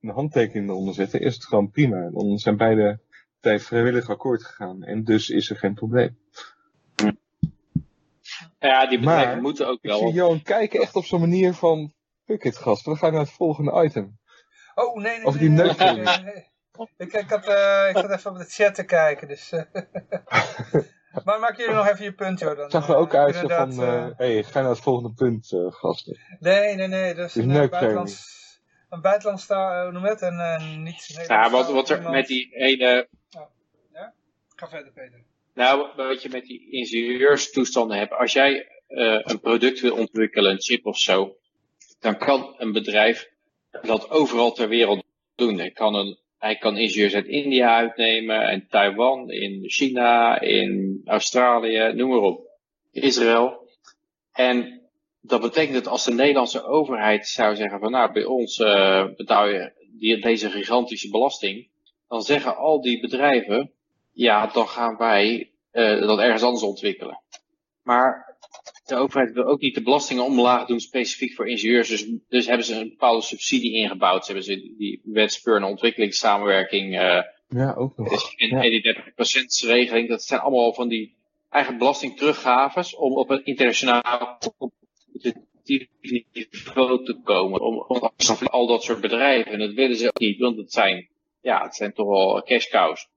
[0.00, 2.10] een handtekening eronder zetten, is het gewoon prima.
[2.10, 3.00] Dan zijn beide
[3.32, 6.18] partijen vrijwillig akkoord gegaan en dus is er geen probleem.
[8.58, 9.98] Ja, die bedrijven moeten ook wel.
[9.98, 11.92] Ik zie Johan kijken echt op zo'n manier van,
[12.24, 14.18] fuck it gast, we gaan naar het volgende item.
[14.74, 16.50] Oh, nee, nee, Of die nee, nee, nee,
[16.96, 19.52] Ik, ik, had, uh, ik zat even op de chat te kijken, dus...
[21.24, 22.56] Maar maak jullie nog even je punt, joh.
[22.56, 26.18] Dan, zag er ook uit van, uh, hey, ga naar het volgende punt, gasten.
[26.40, 28.40] Nee, nee, nee, dat is een buitenlands...
[28.88, 30.22] Een buitenlands, hoe noem het?
[30.22, 33.08] En niet Ja, wat, wat er met die ene...
[33.36, 33.42] Oh,
[33.92, 34.12] ja?
[34.56, 35.22] Ga verder, Peter.
[35.54, 38.12] Nou, wat je met die ingenieurstoestanden hebt.
[38.12, 41.36] Als jij een product wil ontwikkelen, een chip of zo,
[42.00, 43.30] dan kan een bedrijf
[43.82, 45.58] dat overal ter wereld doen.
[45.58, 51.92] Hij kan, een, hij kan ingenieurs uit India uitnemen, en Taiwan, in China, in Australië,
[51.94, 52.50] noem maar op.
[52.90, 53.68] Israël.
[54.32, 54.80] En
[55.20, 59.48] dat betekent dat als de Nederlandse overheid zou zeggen van nou, bij ons uh, betaal
[59.48, 61.68] je die, deze gigantische belasting,
[62.08, 63.72] dan zeggen al die bedrijven,
[64.12, 67.22] ja, dan gaan wij uh, dat ergens anders ontwikkelen.
[67.82, 68.31] Maar
[68.84, 71.88] de overheid wil ook niet de belastingen omlaag doen specifiek voor ingenieurs.
[71.88, 74.24] Dus, dus hebben ze een bepaalde subsidie ingebouwd.
[74.24, 76.94] Ze hebben ze die wetspeur en ontwikkelingssamenwerking.
[76.94, 78.08] Uh, ja, ook nog.
[78.08, 78.96] Dus in, die
[79.64, 80.08] 30% regeling.
[80.08, 81.14] Dat zijn allemaal van die
[81.50, 84.38] eigen belastingteruggaves om op een internationaal
[85.62, 87.60] niveau te komen.
[87.60, 88.10] Om, om
[88.46, 89.52] al dat soort bedrijven.
[89.52, 91.08] En dat willen ze ook niet, want het zijn,
[91.40, 93.08] ja, het zijn toch wel cash cows.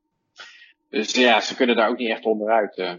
[0.90, 2.78] Dus ja, ze kunnen daar ook niet echt onderuit.
[2.78, 2.94] Uh.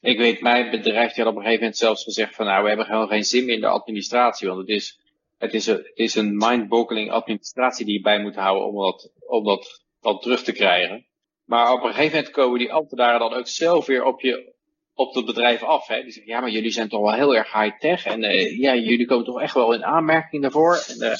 [0.00, 2.86] Ik weet, mijn bedrijf had op een gegeven moment zelfs gezegd van nou, we hebben
[2.86, 5.00] gewoon geen zin meer in de administratie, want het is,
[5.38, 9.44] het is een, is een mind-boggling administratie die je bij moet houden om dat, om
[9.44, 11.06] dat dan terug te krijgen.
[11.44, 14.52] Maar op een gegeven moment komen die ambtenaren dan ook zelf weer op je,
[14.94, 15.86] op het bedrijf af.
[15.86, 16.02] Hè?
[16.02, 19.06] Die zeggen, ja, maar jullie zijn toch wel heel erg high-tech en uh, ja, jullie
[19.06, 20.84] komen toch echt wel in aanmerking daarvoor.
[20.88, 21.10] En, uh,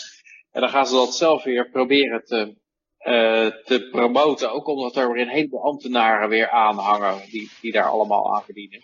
[0.50, 2.54] en dan gaan ze dat zelf weer proberen te,
[3.04, 4.52] uh, te promoten.
[4.52, 8.82] Ook omdat er weer een heleboel ambtenaren weer aanhangen die, die daar allemaal aan verdienen.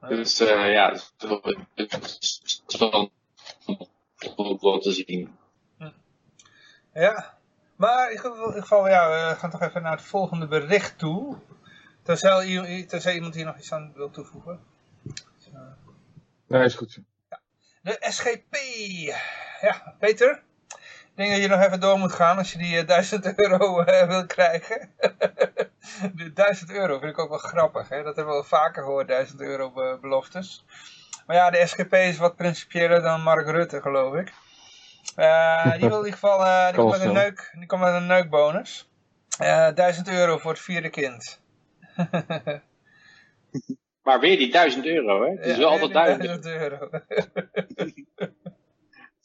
[0.08, 1.14] dus uh, ja, het
[2.66, 3.10] is wel
[4.60, 5.36] wat te zien.
[6.94, 7.38] Ja,
[7.76, 11.36] maar in ieder geval, ja, we gaan toch even naar het volgende bericht toe.
[12.02, 14.60] Tenzij, tenzij iemand hier nog iets aan wil toevoegen.
[16.46, 16.98] Nee, is goed.
[17.30, 17.40] Ja.
[17.82, 18.56] De SGP.
[19.60, 20.42] Ja, Peter?
[21.16, 23.80] Ik denk dat je nog even door moet gaan als je die 1000 eh, euro
[23.80, 24.90] uh, wil krijgen.
[26.14, 27.88] de 1000 euro vind ik ook wel grappig.
[27.88, 27.96] Hè?
[27.96, 30.64] Dat hebben we wel vaker gehoord, 1000 euro beloftes.
[31.26, 34.32] Maar ja, de SGP is wat principieler dan Mark Rutte, geloof ik.
[35.16, 37.94] Uh, die wil in ieder geval uh, die komt met een, neuk, die komt met
[37.94, 38.90] een neukbonus.
[39.38, 41.40] 1000 euro voor het vierde kind.
[44.02, 45.30] maar weer die 1000 euro, hè?
[45.30, 46.88] Het is ja, wel altijd 1000 euro.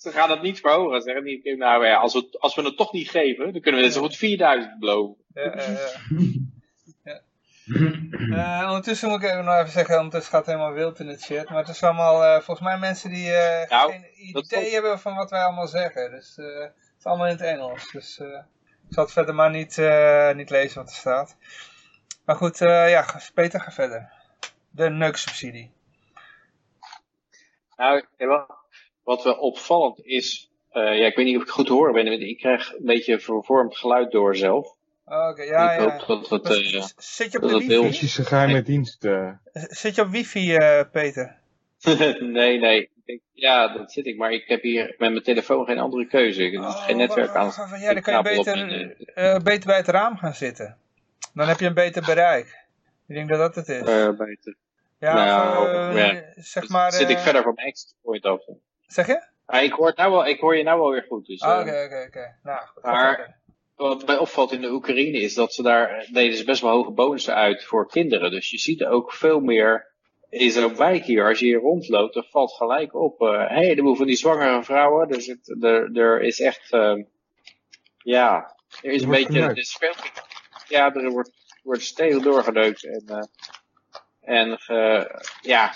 [0.02, 1.02] Ze gaan het niet verhogen.
[1.02, 3.80] Ze zeggen niet, nou ja, als we, als we het toch niet geven, dan kunnen
[3.82, 5.15] we dit zo goed 4000 beloven.
[5.34, 5.56] Ja,
[7.03, 7.22] ja.
[7.65, 11.26] Uh, ondertussen moet ik even nog even zeggen, ondertussen gaat het helemaal wild in het
[11.26, 11.49] chat.
[11.49, 15.15] Maar het is allemaal, uh, volgens mij mensen die uh, nou, geen idee hebben van
[15.15, 16.11] wat wij allemaal zeggen.
[16.11, 17.91] Dus het is allemaal in het Engels.
[17.91, 19.78] Dus ik zal het verder maar niet,
[20.36, 21.36] niet lezen wat er staat.
[22.26, 24.11] Maar goed, ja, Peter, ga verder.
[24.69, 25.72] De neuk-subsidie.
[27.76, 28.60] Nou, wel,
[29.03, 32.38] wat wel opvallend is, uh, ja, ik weet niet of ik goed hoor ben, ik
[32.38, 34.76] krijg een beetje vervormd geluid door zelf.
[35.06, 37.80] Oké, ja, ik hoop dat het, uh, Zit je op de wifi?
[37.80, 39.03] Precies een geheime dienst.
[39.03, 39.32] Uh.
[39.53, 41.38] Zit je op wifi, uh, Peter?
[42.19, 42.90] nee, nee.
[43.34, 46.44] ja, dat zit ik, maar ik heb hier met mijn telefoon geen andere keuze.
[46.44, 47.52] Ik heb oh, geen netwerk aan.
[47.80, 50.78] Ja, dan kan je beter, uh, beter bij het raam gaan zitten.
[51.34, 52.65] Dan heb je een beter bereik.
[53.07, 53.90] Ik denk dat dat het is.
[53.90, 54.56] Uh, beter.
[54.99, 56.23] Ja, nou, uh, ja.
[56.36, 56.91] zeg maar...
[56.91, 58.41] Zit ik verder van mijn exit point af.
[58.91, 59.23] Zeg je?
[59.45, 61.26] Ah, ik, hoor nou wel, ik hoor je nou wel weer goed.
[61.26, 62.38] Dus, ah, oké, oké, oké.
[62.43, 63.39] Nou, Maar
[63.76, 66.91] wat mij opvalt in de Oekraïne is dat ze daar deden ze best wel hoge
[66.91, 68.31] bonussen uit voor kinderen.
[68.31, 69.91] Dus je ziet ook veel meer
[70.30, 73.22] in zo'n wijk hier, als je hier rondloopt, dan valt gelijk op.
[73.22, 75.07] Uh, een heleboel van die zwangere vrouwen.
[75.07, 77.03] Dus het, er, er is echt, uh,
[77.97, 80.11] ja, er is een beetje, er speelt,
[80.68, 81.31] ja, er wordt,
[81.63, 82.84] wordt stevig doorgedeukt.
[82.84, 83.23] En, uh,
[84.22, 85.05] en uh,
[85.41, 85.73] ja,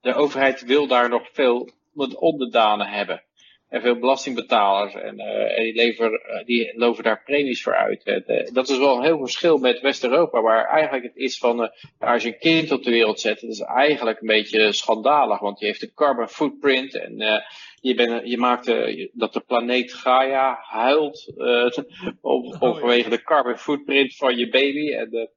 [0.00, 1.70] de overheid wil daar nog veel
[2.14, 3.22] onderdanen hebben
[3.68, 4.94] en veel belastingbetalers.
[4.94, 8.06] En, uh, en die, leveren, uh, die loven daar premies voor uit.
[8.06, 12.22] Uh, dat is wel een heel verschil met West-Europa, waar eigenlijk het is van, als
[12.22, 15.66] je een kind op de wereld zet, dat is eigenlijk een beetje schandalig, want je
[15.66, 17.44] heeft een carbon footprint en
[17.80, 18.66] je, bent, je maakt
[19.12, 21.32] dat de planeet Gaia huilt
[22.20, 24.92] op, oh, vanwege de carbon footprint van je baby.
[24.92, 25.30] En,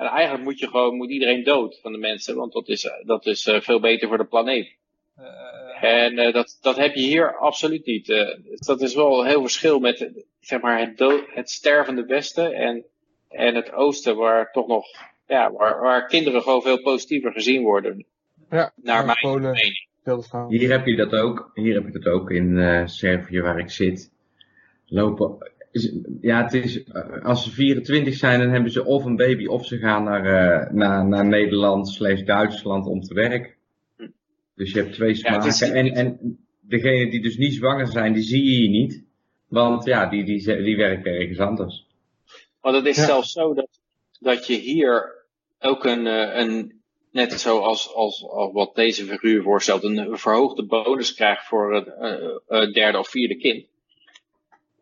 [0.00, 3.26] en eigenlijk moet je gewoon, moet iedereen dood van de mensen, want dat is, dat
[3.26, 4.76] is veel beter voor de planeet.
[5.80, 8.08] En uh, dat, dat heb je hier absoluut niet.
[8.08, 12.84] Uh, dat is wel een heel verschil met zeg maar, het, het stervende Westen en,
[13.28, 14.86] en het Oosten, waar toch nog
[15.26, 18.06] ja, waar, waar kinderen gewoon veel positiever gezien worden.
[18.50, 19.88] Ja, naar mijn Polen, mening.
[20.48, 21.50] Hier heb je dat ook.
[21.54, 24.12] Hier heb ik dat ook in uh, Servië waar ik zit.
[24.86, 25.52] Lopen.
[26.20, 26.84] Ja, het is,
[27.22, 31.06] als ze 24 zijn, dan hebben ze of een baby of ze gaan naar, naar,
[31.06, 33.54] naar Nederland slash Duitsland om te werken.
[34.54, 35.74] Dus je hebt twee smaken.
[35.74, 39.04] en, en degene die dus niet zwanger zijn, die zie je hier niet.
[39.48, 41.86] Want ja, die, die, die werken ergens anders.
[42.60, 43.68] Want het is zelfs zo dat,
[44.20, 45.24] dat je hier
[45.60, 46.80] ook een, eh, een
[47.12, 51.86] net zoals als, als wat deze figuur voorstelt, een verhoogde bonus krijgt voor het
[52.48, 53.66] uh, derde of vierde kind.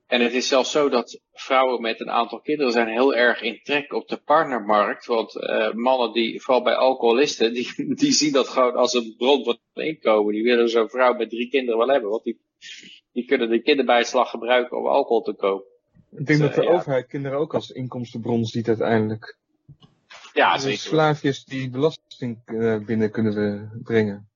[0.08, 3.60] En het is zelfs zo dat vrouwen met een aantal kinderen zijn heel erg in
[3.62, 5.06] trek op de partnermarkt.
[5.06, 9.44] Want uh, mannen die, vooral bij alcoholisten, die, die zien dat gewoon als een bron
[9.44, 10.32] van inkomen.
[10.32, 12.10] Die willen zo'n vrouw met drie kinderen wel hebben.
[12.10, 12.40] Want die,
[13.12, 15.66] die kunnen de kinderbijslag gebruiken om alcohol te kopen.
[16.10, 19.38] Ik denk dus, dat de overheid kinderen ook als inkomstenbron ziet uiteindelijk.
[20.32, 20.78] Ja, dus zeker.
[20.78, 24.28] Slaafjes die belasting uh, binnen kunnen brengen.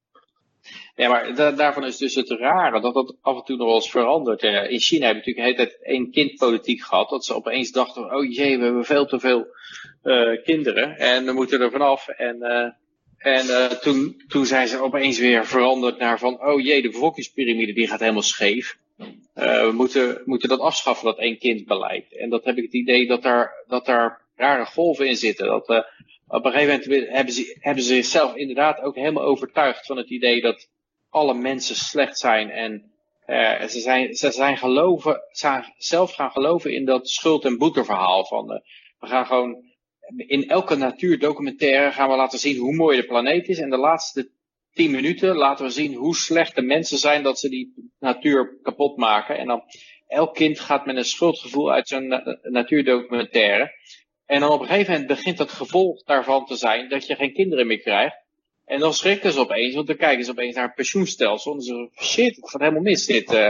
[0.97, 3.90] Ja, maar daarvan is dus het rare dat dat af en toe nog wel eens
[3.90, 4.43] verandert.
[4.43, 7.10] in China hebben we natuurlijk de hele tijd één kindpolitiek gehad.
[7.10, 9.47] Dat ze opeens dachten, oh jee, we hebben veel te veel
[10.02, 12.09] uh, kinderen en we moeten er vanaf.
[12.09, 12.68] En, uh,
[13.18, 17.89] en toen, toen zijn ze opeens weer veranderd naar van, oh jee, de bevolkingspyramide die
[17.89, 18.78] gaat helemaal scheef.
[19.34, 22.16] we moeten, moeten dat afschaffen, dat één kind beleid.
[22.16, 25.47] En dat heb ik het idee dat daar, dat daar rare golven in zitten.
[25.47, 25.84] Dat
[26.32, 30.10] op een gegeven moment hebben ze, hebben ze zichzelf inderdaad ook helemaal overtuigd van het
[30.10, 30.68] idee dat
[31.09, 32.92] alle mensen slecht zijn en
[33.26, 35.20] uh, ze, zijn, ze zijn geloven,
[35.76, 38.46] zelf gaan geloven in dat schuld- en boeteverhaal van
[38.98, 39.64] we gaan gewoon
[40.16, 44.30] in elke natuurdocumentaire gaan we laten zien hoe mooi de planeet is en de laatste
[44.72, 48.96] tien minuten laten we zien hoe slecht de mensen zijn dat ze die natuur kapot
[48.96, 49.38] maken.
[49.38, 49.62] En dan
[50.06, 53.72] elk kind gaat met een schuldgevoel uit zo'n natuurdocumentaire
[54.32, 57.32] en dan op een gegeven moment begint het gevolg daarvan te zijn dat je geen
[57.32, 58.16] kinderen meer krijgt.
[58.64, 61.54] En dan schrikken ze opeens, want dan kijken ze opeens naar een pensioenstelsel.
[61.54, 63.32] En zeggen shit, het gaat helemaal mis dit.
[63.32, 63.46] Uh,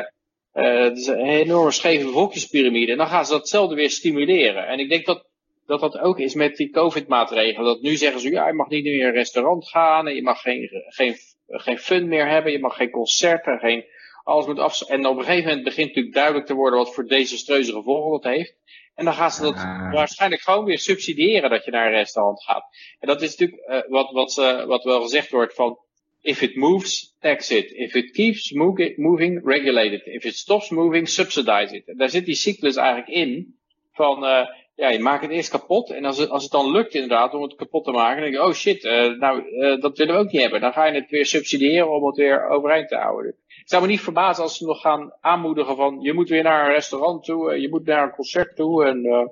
[0.54, 2.92] uh, het is een enorme scheve bevolkingspyramide.
[2.92, 4.66] En dan gaan ze datzelfde weer stimuleren.
[4.66, 5.26] En ik denk dat
[5.66, 7.66] dat, dat ook is met die covid-maatregelen.
[7.66, 10.14] Dat nu zeggen ze, ja, je mag niet meer in een restaurant gaan.
[10.14, 12.52] Je mag geen, geen, geen fun meer hebben.
[12.52, 13.84] Je mag geen concerten, geen,
[14.24, 14.82] alles moet af.
[14.82, 18.34] En op een gegeven moment begint natuurlijk duidelijk te worden wat voor desastreuze gevolgen dat
[18.34, 18.54] heeft.
[19.03, 19.93] En dan gaan ze dat ah.
[19.93, 22.65] waarschijnlijk gewoon weer subsidiëren dat je naar een restaurant gaat.
[22.99, 25.79] En dat is natuurlijk uh, wat, wat, uh, wat wel gezegd wordt van,
[26.20, 27.73] if it moves, tax it.
[27.73, 28.53] If it keeps
[28.97, 30.07] moving, regulate it.
[30.07, 31.89] If it stops moving, subsidize it.
[31.89, 33.59] En daar zit die cyclus eigenlijk in
[33.93, 35.91] van, uh, ja, je maakt het eerst kapot.
[35.91, 38.43] En als het, als het dan lukt inderdaad om het kapot te maken, dan denk
[38.43, 38.83] je, oh shit,
[39.19, 39.43] nou,
[39.81, 40.61] dat willen we ook niet hebben.
[40.61, 43.37] Dan ga je het weer subsidiëren om het weer overeind te houden.
[43.73, 46.66] Ik zou me niet verbazen als ze nog gaan aanmoedigen van je moet weer naar
[46.66, 49.27] een restaurant toe, je moet naar een concert toe en uh,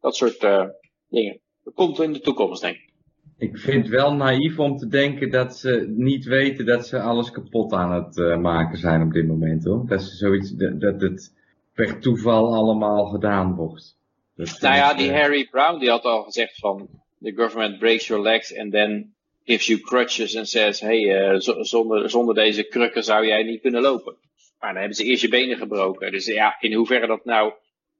[0.00, 0.64] dat soort uh,
[1.08, 1.40] dingen.
[1.64, 2.92] Dat komt in de toekomst, denk ik.
[3.38, 7.30] Ik vind het wel naïef om te denken dat ze niet weten dat ze alles
[7.30, 9.86] kapot aan het uh, maken zijn op dit moment hoor.
[9.86, 11.34] Dat, ze zoiets, dat, dat het
[11.74, 13.98] per toeval allemaal gedaan wordt.
[14.34, 16.88] Dat nou ja, die Harry Brown die had al gezegd van
[17.20, 19.15] the government breaks your legs and then
[19.46, 23.82] gives you crutches en says, hey, uh, zonder, zonder deze krukken zou jij niet kunnen
[23.82, 24.16] lopen.
[24.58, 26.12] Maar dan hebben ze eerst je benen gebroken.
[26.12, 27.52] Dus ja, in hoeverre dat nou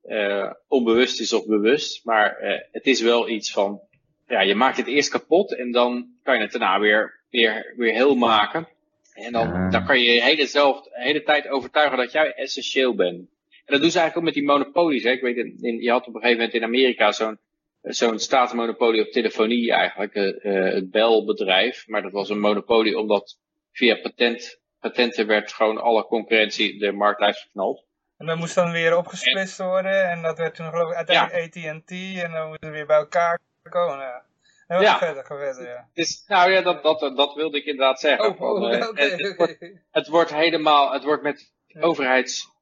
[0.04, 2.04] uh, onbewust is of bewust.
[2.04, 3.80] Maar uh, het is wel iets van,
[4.26, 7.92] ja, je maakt het eerst kapot en dan kan je het daarna weer, weer, weer
[7.92, 8.68] heel maken.
[9.14, 12.94] En dan, dan kan je je hele, zelf, de hele tijd overtuigen dat jij essentieel
[12.94, 13.18] bent.
[13.66, 15.02] En dat doen ze eigenlijk ook met die monopolies.
[15.02, 15.10] Hè.
[15.10, 17.38] Ik weet, in, je had op een gegeven moment in Amerika zo'n
[17.86, 21.86] zo'n staatsmonopolie op telefonie eigenlijk, uh, het belbedrijf.
[21.86, 23.38] Maar dat was een monopolie omdat
[23.72, 27.84] via patent, patenten werd gewoon alle concurrentie de markt uitgeknald.
[28.18, 31.70] En dat moest dan weer opgesplitst worden en dat werd toen geloof ik uiteindelijk ja.
[31.70, 31.90] AT&T
[32.22, 33.38] en dan moeten we weer bij elkaar
[33.70, 33.98] komen.
[33.98, 34.24] Ja.
[34.66, 34.98] En ja.
[34.98, 35.88] verder, verder, ja.
[35.94, 38.28] Dus, nou ja, dat, dat, dat wilde ik inderdaad zeggen.
[38.28, 39.58] Oh, oh, okay, het, wordt,
[39.90, 41.52] het, wordt, helemaal, het wordt met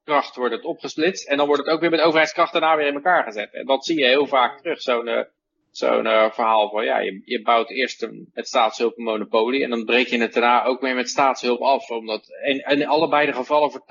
[0.05, 2.93] overheidskracht wordt het opgesplitst en dan wordt het ook weer met overheidskracht daarna weer in
[2.93, 3.53] elkaar gezet.
[3.53, 5.21] En dat zie je heel vaak terug, zo'n uh,
[5.71, 9.69] zo'n uh, verhaal van ja, je, je bouwt eerst een, met staatshulp een monopolie en
[9.69, 11.89] dan breek je het daarna ook weer met staatshulp af.
[11.89, 13.81] Omdat, en, en in allebei de gevallen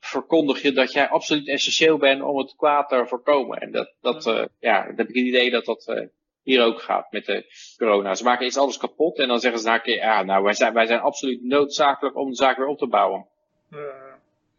[0.00, 3.58] verkondig je dat jij absoluut essentieel bent om het kwaad te voorkomen.
[3.58, 6.06] En dat, dat uh, ja, dan heb ik het idee dat dat uh,
[6.42, 7.44] hier ook gaat met de
[7.76, 8.14] corona.
[8.14, 10.86] Ze maken eerst alles kapot en dan zeggen ze nou, ja, nou wij zijn, wij
[10.86, 13.26] zijn absoluut noodzakelijk om de zaak weer op te bouwen.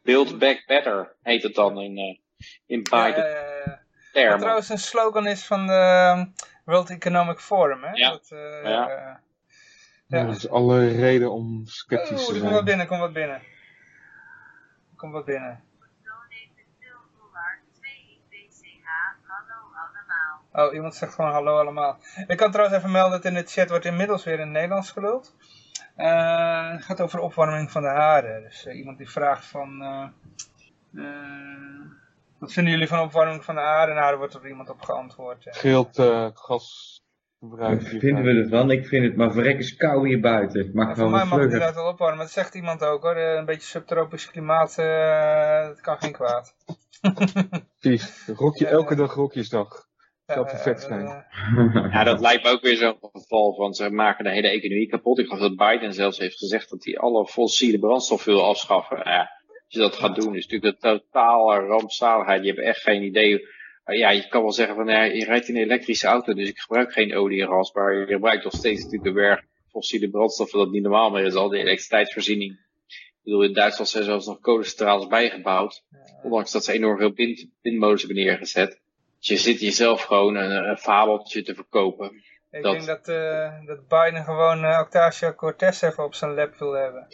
[0.08, 2.18] Build back better heet het dan in, uh,
[2.66, 3.30] in Biden.
[3.30, 3.82] Ja,
[4.14, 6.26] ja, Wat trouwens een slogan is van de ehm,
[6.66, 7.84] World Economic Forum.
[7.84, 7.92] Hè?
[7.92, 8.10] Ja.
[8.10, 9.20] Dat, ja.
[10.08, 10.26] ja.
[10.26, 12.42] dat is alle reden om sceptisch te zijn.
[12.42, 13.42] Kom wat binnen, kom wat binnen.
[14.96, 15.64] Kom wat binnen.
[20.52, 21.98] Oh, iemand zegt gewoon hallo allemaal.
[22.28, 25.36] Ik kan trouwens even melden dat in de chat wordt inmiddels weer in Nederlands geluld.
[25.98, 28.44] Uh, het gaat over opwarming van de haren.
[28.44, 29.82] Dus uh, iemand die vraagt van...
[29.82, 30.08] Uh,
[32.40, 33.96] wat vinden jullie van opwarming van de haren?
[33.96, 35.48] En daar wordt er iemand op geantwoord.
[35.50, 36.02] Geelt
[36.34, 36.98] gas
[37.40, 38.72] wat vinden we ervan?
[38.72, 40.60] Ik vind het maar verrekkers kou hier buiten.
[40.60, 42.18] Het mag voor mij mag het inderdaad wel opwarmen.
[42.18, 43.18] Dat zegt iemand ook hoor.
[43.18, 46.56] Een beetje subtropisch klimaat, uh, dat kan geen kwaad.
[47.80, 48.28] Precies.
[48.28, 49.87] Rokje, elke dag rokjesdag.
[50.28, 51.26] Zou perfect zijn.
[51.94, 55.20] ja, dat lijkt me ook weer zo'n geval van ze maken de hele economie kapot.
[55.20, 58.98] Ik geloof dat Biden zelfs heeft gezegd dat hij alle fossiele brandstof wil afschaffen.
[59.04, 62.44] Ja, als je dat gaat doen, is natuurlijk een totale rampzaligheid.
[62.44, 63.48] Je hebt echt geen idee
[63.96, 66.60] ja, je kan wel zeggen van ja, je rijdt in een elektrische auto, dus ik
[66.60, 70.60] gebruik geen olie en gas, maar je gebruikt nog steeds natuurlijk een berg fossiele brandstoffen
[70.60, 72.52] dat niet normaal meer is, al die elektriciteitsvoorziening.
[72.88, 75.84] Ik bedoel, in Duitsland zijn zelfs nog kolencentrales bijgebouwd,
[76.24, 78.82] ondanks dat ze enorm veel wind, windmolens hebben neergezet.
[79.28, 82.12] Je zit jezelf gewoon een, een fabeltje te verkopen.
[82.52, 86.72] Ik denk dat, uh, dat Biden gewoon uh, Octavio Cortez even op zijn lap wil
[86.72, 87.08] hebben.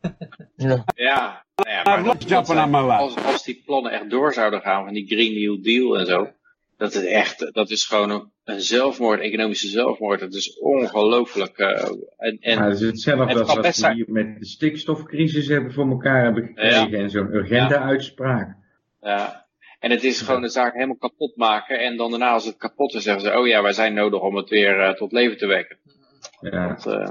[0.56, 0.84] ja.
[0.94, 5.34] ja, nou ja maar als, als die plannen echt door zouden gaan van die Green
[5.34, 6.32] New Deal en zo,
[6.76, 10.20] dat is echt, dat is gewoon een, een zelfmoord, economische zelfmoord.
[10.20, 11.58] Dat is ongelooflijk.
[11.58, 11.68] Uh,
[12.16, 15.88] en, en, ja, het is hetzelfde als wat we hier met de stikstofcrisis hebben voor
[15.88, 18.56] elkaar hebben gekregen en zo'n urgente uitspraak.
[19.00, 19.45] Ja.
[19.78, 21.78] En het is gewoon de zaak helemaal kapot maken.
[21.78, 24.36] En dan daarna als het kapot is zeggen ze, oh ja, wij zijn nodig om
[24.36, 25.78] het weer uh, tot leven te wekken.
[26.40, 26.68] Ja.
[26.68, 27.08] Dat, uh,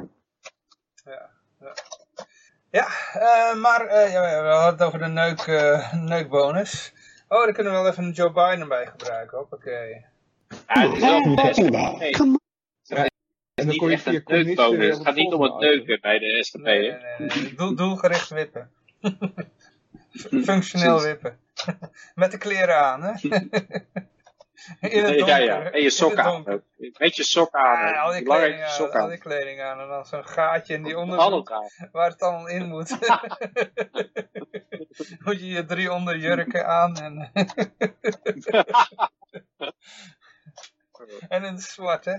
[2.75, 6.93] ja, uh, maar uh, ja, we hadden het over de neuk, uh, neukbonus.
[7.27, 9.37] Oh, daar kunnen we wel even een Joe Biden bij gebruiken.
[9.37, 10.05] Hoppakee.
[10.67, 12.09] Ja, het is wel nee.
[13.53, 14.95] Het is niet echt een neukbonus.
[14.95, 16.61] Het gaat niet om het neuken bij de SGP.
[16.61, 17.53] Nee, nee, nee.
[17.55, 18.71] Doel, doelgericht wippen.
[20.43, 21.39] Functioneel wippen.
[22.15, 23.13] Met de kleren aan, hè?
[24.79, 25.71] In het donker, ja, ja.
[25.71, 26.63] En je sok aan.
[26.97, 27.87] Met je sok aan.
[27.87, 29.01] Ja, al die kleding aan, sok aan.
[29.01, 29.79] Al die kleding aan.
[29.79, 31.49] En dan zo'n gaatje in die onderbroek
[31.91, 32.89] waar het dan in moet.
[35.25, 36.95] moet je je drie onderjurken aan.
[36.95, 37.31] En,
[41.27, 42.17] en in het zwart, hè.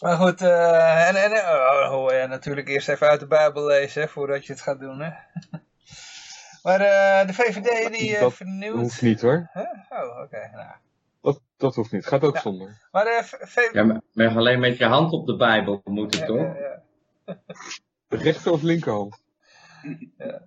[0.00, 4.08] Maar goed, uh, en, en oh, hoor je natuurlijk eerst even uit de Bijbel lezen
[4.08, 5.10] voordat je het gaat doen, hè.
[6.64, 8.76] Maar uh, de VVD die uh, dat vernieuwt...
[8.76, 9.50] hoeft niet hoor.
[9.52, 9.62] Huh?
[9.88, 10.50] Oh, oké.
[10.52, 10.68] Nou.
[11.20, 12.06] Dat, dat hoeft niet.
[12.06, 12.40] Gaat ook ja.
[12.40, 12.80] zonder.
[12.92, 16.26] Maar, uh, v ja, maar, maar, alleen met je hand op de Bijbel moet het
[16.26, 16.36] toch?
[16.36, 16.82] Ja,
[17.24, 17.36] ja.
[18.08, 19.22] Rechter of linkerhand?
[20.18, 20.42] Ja.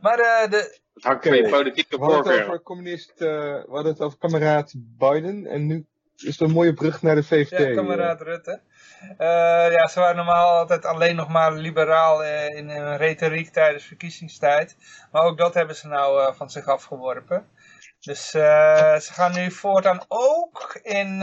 [0.00, 0.80] Maar uh, de...
[0.94, 2.08] Het hangt van je politieke voorkeur.
[2.08, 6.46] We hadden het over communist, we hadden het over kameraad Biden en nu is er
[6.46, 7.58] een mooie brug naar de VVD.
[7.58, 8.60] Ja, kameraad Rutte.
[9.02, 13.84] Uh, ja, ze waren normaal altijd alleen nog maar liberaal uh, in hun retoriek tijdens
[13.84, 14.76] verkiezingstijd.
[15.12, 17.48] Maar ook dat hebben ze nou uh, van zich afgeworpen.
[18.00, 21.22] Dus ze gaan nu voortaan ook in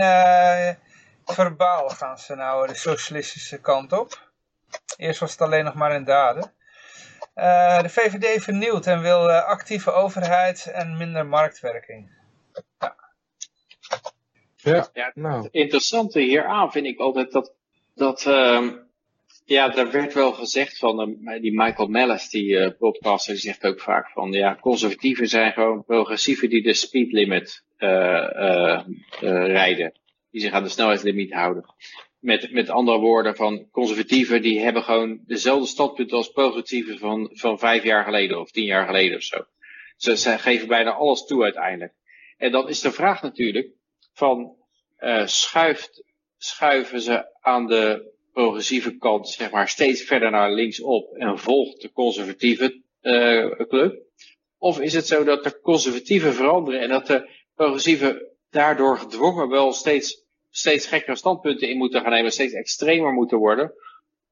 [1.25, 4.31] verbaal gaan ze nou de socialistische kant op.
[4.97, 6.53] Eerst was het alleen nog maar in daden.
[7.81, 12.11] de VVD vernieuwt en wil actieve overheid en minder marktwerking.
[12.79, 12.95] Ja.
[14.61, 15.43] Ja, ja, nou.
[15.43, 17.53] Het interessante hieraan vind ik altijd dat
[17.99, 18.67] dat, uh,
[19.45, 23.65] ja, er werd wel gezegd van uh, die Michael Mellis, die uh, podcaster, die zegt
[23.65, 28.81] ook vaak van, ja, conservatieven zijn gewoon progressieven die de speed limit uh,
[29.19, 29.93] rijden.
[30.31, 31.65] Die zich aan de snelheidslimiet houden.
[32.19, 37.59] met, met andere woorden, van conservatieven die hebben gewoon dezelfde standpunten als progressieven van, van
[37.59, 39.45] vijf jaar geleden of tien jaar geleden of zo.
[39.97, 41.93] Ze, ze geven bijna alles toe uiteindelijk.
[42.37, 43.67] En dan is de vraag natuurlijk
[44.13, 44.55] van
[45.25, 46.03] schuift,
[46.39, 51.81] schuiven ze aan de progressieve kant zeg maar steeds verder naar links op en volgt
[51.81, 54.01] de conservatieve uh, club?
[54.57, 59.73] Of is het zo dat de conservatieven veranderen en dat de progressieven daardoor gedwongen wel
[59.73, 63.73] steeds steeds gekkere standpunten in moeten gaan nemen, steeds extremer moeten worden,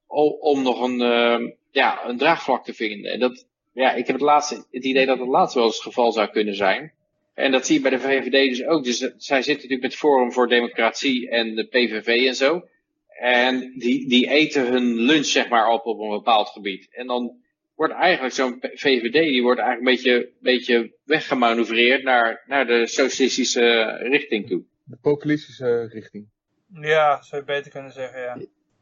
[0.07, 3.11] om, nog een, uh, ja, een draagvlak te vinden.
[3.11, 5.85] En dat, ja, ik heb het, laatste, het idee dat het laatste wel eens het
[5.85, 6.93] geval zou kunnen zijn.
[7.38, 8.84] En dat zie je bij de VVD dus ook.
[8.84, 12.68] Dus zij zitten natuurlijk met Forum voor Democratie en de PVV en zo.
[13.07, 16.88] En die, die eten hun lunch zeg maar op op een bepaald gebied.
[16.91, 17.41] En dan
[17.76, 23.97] wordt eigenlijk zo'n VVD, die wordt eigenlijk een beetje, beetje weggemanoeuvreerd naar, naar de socialistische
[24.01, 26.30] richting toe de populistische richting.
[26.68, 28.38] Ja, zou je beter kunnen zeggen, ja.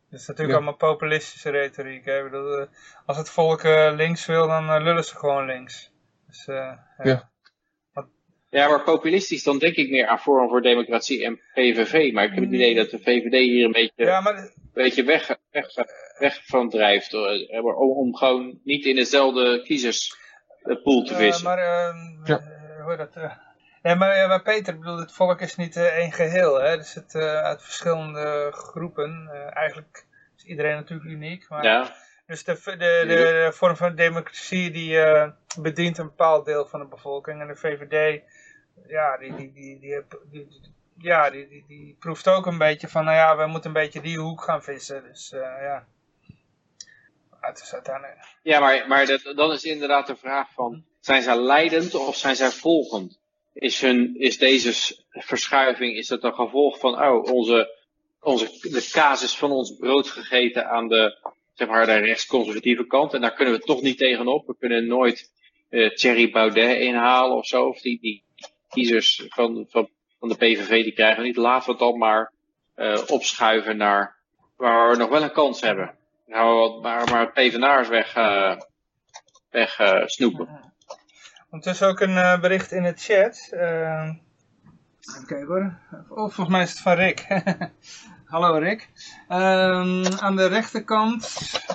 [0.10, 2.06] Het is natuurlijk allemaal populistische retoriek.
[2.06, 2.24] Hè?
[2.24, 2.68] Bedoel, eh,
[3.06, 5.92] als het volk uh, links wil, dan uh, lullen ze gewoon links.
[6.28, 6.88] Dus, ja.
[7.04, 7.32] ja.
[8.50, 12.14] Ja, maar populistisch, dan denk ik meer aan Forum voor Democratie en PVV.
[12.14, 14.38] Maar ik heb het idee dat de VVD hier een beetje, ja, maar...
[14.38, 15.68] een beetje weg, weg,
[16.18, 17.14] weg van drijft.
[17.14, 21.44] Om, om gewoon niet in dezelfde kiezerspool te vissen.
[21.44, 22.42] maar, ehm, ja.
[22.84, 23.16] hoe dat...
[23.86, 26.62] Nee, maar, maar Peter, bedoel, het volk is niet uh, één geheel.
[26.62, 26.78] Hè?
[26.78, 29.30] Dus het uh, uit verschillende groepen.
[29.34, 30.06] Uh, eigenlijk
[30.38, 31.50] is iedereen natuurlijk uniek.
[31.50, 31.96] Maar, ja.
[32.28, 35.00] Dus de, de, de, de, vorm van democratie die
[35.60, 37.42] bedient een bepaald deel van de bevolking.
[37.42, 38.22] En de VVD,
[38.88, 39.80] ja, die, die, die,
[40.32, 40.48] die,
[40.98, 44.02] ja, die, die, die proeft ook een beetje van, nou ja, we moeten een beetje
[44.02, 45.04] die hoek gaan vissen.
[45.04, 45.88] Dus ja.
[47.40, 48.18] Het is uiteindelijk...
[48.42, 52.36] Ja, maar, maar dat, dan is inderdaad de vraag van, zijn zij leidend of zijn
[52.36, 53.20] zij volgend?
[53.56, 57.78] is, hun, is deze verschuiving, is dat een gevolg van, oh, onze,
[58.20, 61.18] onze, de casus van ons brood gegeten aan de,
[61.54, 63.14] zeg maar, de rechtsconservatieve kant.
[63.14, 64.48] En daar kunnen we toch niet tegenop.
[64.48, 65.32] We kunnen nooit
[65.70, 67.68] uh, Thierry Baudet inhalen of zo.
[67.68, 68.24] Of die, die
[68.76, 69.90] kiezers van, van,
[70.20, 71.36] van de PVV, die krijgen niet.
[71.36, 72.32] Laten we het dan maar
[72.76, 74.16] uh, opschuiven naar
[74.56, 75.96] waar we nog wel een kans hebben.
[76.26, 78.56] Wat, maar, maar PvdA'ers weg, uh,
[79.50, 80.74] weg snoepen.
[81.50, 83.50] Ondertussen ook een uh, bericht in het chat.
[83.52, 84.10] Uh,
[85.14, 85.80] even kijken hoor.
[86.10, 87.28] Oh, volgens mij is het van Rick.
[88.36, 88.90] Hallo Rick.
[89.30, 91.24] Um, aan de rechterkant,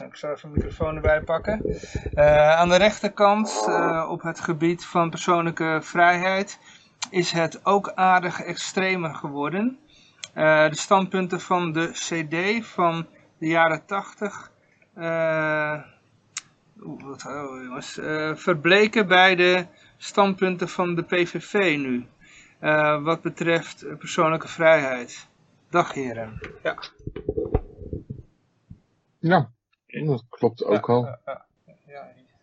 [0.05, 1.63] ik zal even de microfoon erbij pakken.
[2.15, 6.59] Uh, aan de rechterkant uh, op het gebied van persoonlijke vrijheid
[7.11, 9.79] is het ook aardig extremer geworden.
[10.37, 13.07] Uh, de standpunten van de CD van
[13.39, 14.51] de jaren 80
[16.81, 19.67] wat, oh jongens, uh, verbleken bij de
[19.97, 22.07] standpunten van de PVV nu.
[22.61, 25.29] Uh, wat betreft persoonlijke vrijheid.
[25.71, 26.41] Dag heren.
[26.63, 26.79] Ja.
[29.19, 29.51] Ja,
[29.87, 31.05] dat klopt ook al.
[31.05, 31.47] Ja, ja,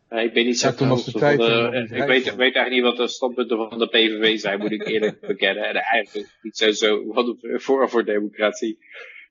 [0.09, 3.57] ik ben niet zo de tijd, de, ik weet, weet, eigenlijk niet wat de standpunten
[3.57, 5.65] van de PVV zijn, moet ik eerlijk bekennen.
[5.65, 8.79] En eigenlijk niet zo, zo wat voor voor democratie.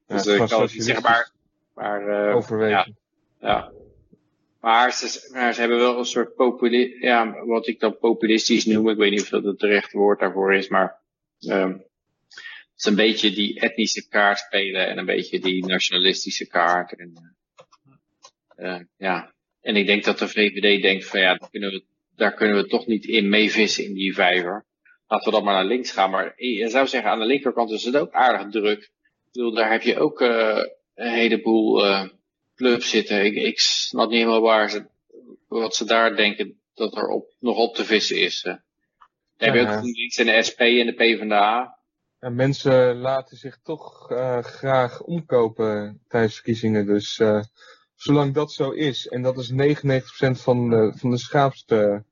[0.07, 1.31] Dus ik kan het niet zeggen, maar...
[1.75, 2.97] maar Overwegen.
[3.41, 3.73] ja.
[4.61, 8.89] Maar ze, maar ze hebben wel een soort populi ja, wat ik dan populistisch noem.
[8.89, 11.01] Ik weet niet of dat het terechte woord daarvoor is, maar
[11.49, 11.73] um,
[12.77, 16.93] het is een beetje die etnische kaart spelen en een beetje die nationalistische kaart.
[16.93, 17.37] En,
[18.57, 19.35] uh, ja.
[19.67, 21.85] En ik denk dat de VVD denkt van ja, daar kunnen we,
[22.17, 24.65] daar kunnen we toch niet in meevissen in die vijver.
[25.07, 26.11] Laten we dan maar naar links gaan.
[26.11, 28.83] Maar je zou zeggen, aan de linkerkant is het ook aardig druk.
[28.83, 30.59] Ik bedoel, daar heb je ook uh,
[30.95, 32.05] een heleboel uh,
[32.57, 33.25] club zitten.
[33.25, 34.87] Ik, ik snap niet helemaal waar ze,
[35.49, 38.43] wat ze daar denken dat er op, nog op te vissen is.
[38.43, 38.61] Dan
[39.37, 41.79] heb je ook GroenLinks en de SP en de PvdA.
[42.19, 46.87] En mensen laten zich toch uh, graag omkopen tijdens verkiezingen.
[46.87, 47.43] Dus uh,
[47.97, 49.55] zolang dat zo is, en dat is 99%
[50.31, 52.05] van de, van de schaapste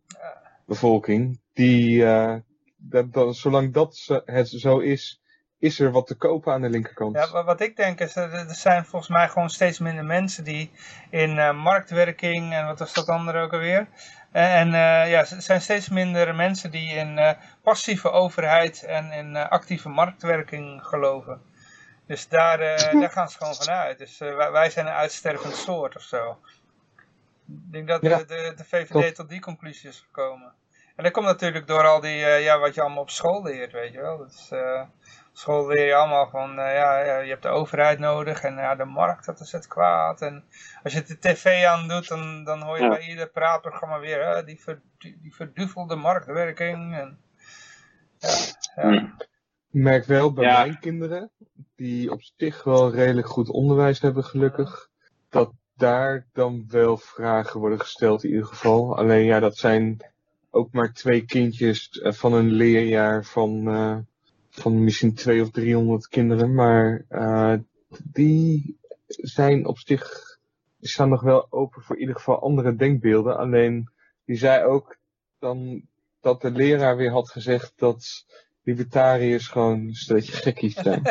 [0.67, 2.35] bevolking, die, uh,
[2.77, 5.21] dat, zolang dat het zo is,
[5.59, 7.15] is er wat te kopen aan de linkerkant.
[7.17, 10.71] Ja, wat ik denk is, er zijn volgens mij gewoon steeds minder mensen die
[11.11, 13.89] in marktwerking, en wat was dat andere ook alweer?
[14.33, 20.83] En ja, er zijn steeds minder mensen die in passieve overheid en in actieve marktwerking
[20.85, 21.41] geloven.
[22.07, 22.59] Dus daar,
[23.01, 23.99] daar gaan ze gewoon vanuit.
[23.99, 26.39] Dus wij, wij, zijn een uitstervend soort of zo.
[27.49, 30.53] Ik denk dat de, de, de, VVD tot die conclusie is gekomen.
[30.97, 33.93] En dat komt natuurlijk door al die, ja, wat je allemaal op school leert, weet
[33.93, 34.25] je wel.
[34.25, 34.53] Is,
[35.33, 39.27] school leer je allemaal van, ja, je hebt de overheid nodig en ja, de markt,
[39.27, 40.23] dat is het kwaad.
[40.23, 40.45] En
[40.83, 44.63] als je de tv aan doet, dan, dan hoor je bij ieder praatprogramma weer, die,
[44.63, 46.97] ver, die verduvelde marktwerking.
[46.97, 47.19] En,
[48.19, 49.15] ja, ja.
[49.75, 51.31] Ik merk wel bij mijn kinderen
[51.77, 54.91] die op zich wel redelijk goed onderwijs hebben, gelukkig,
[55.29, 58.97] dat daar dan wel vragen worden gesteld in ieder geval.
[58.97, 59.97] Alleen ja, dat zijn
[60.51, 63.99] ook maar twee kindjes eh, van een leerjaar van, uh,
[64.51, 66.55] van misschien twee of driehonderd kinderen.
[66.55, 67.55] Maar uh,
[68.03, 70.39] die zijn op zich,
[70.79, 73.37] die staan nog wel open voor in ieder geval andere denkbeelden.
[73.37, 73.89] Alleen
[74.25, 74.97] die zei ook
[75.39, 75.83] dan
[76.21, 78.25] dat de leraar weer had gezegd dat
[78.65, 81.03] libertariërs gewoon een steletje gekkies zijn.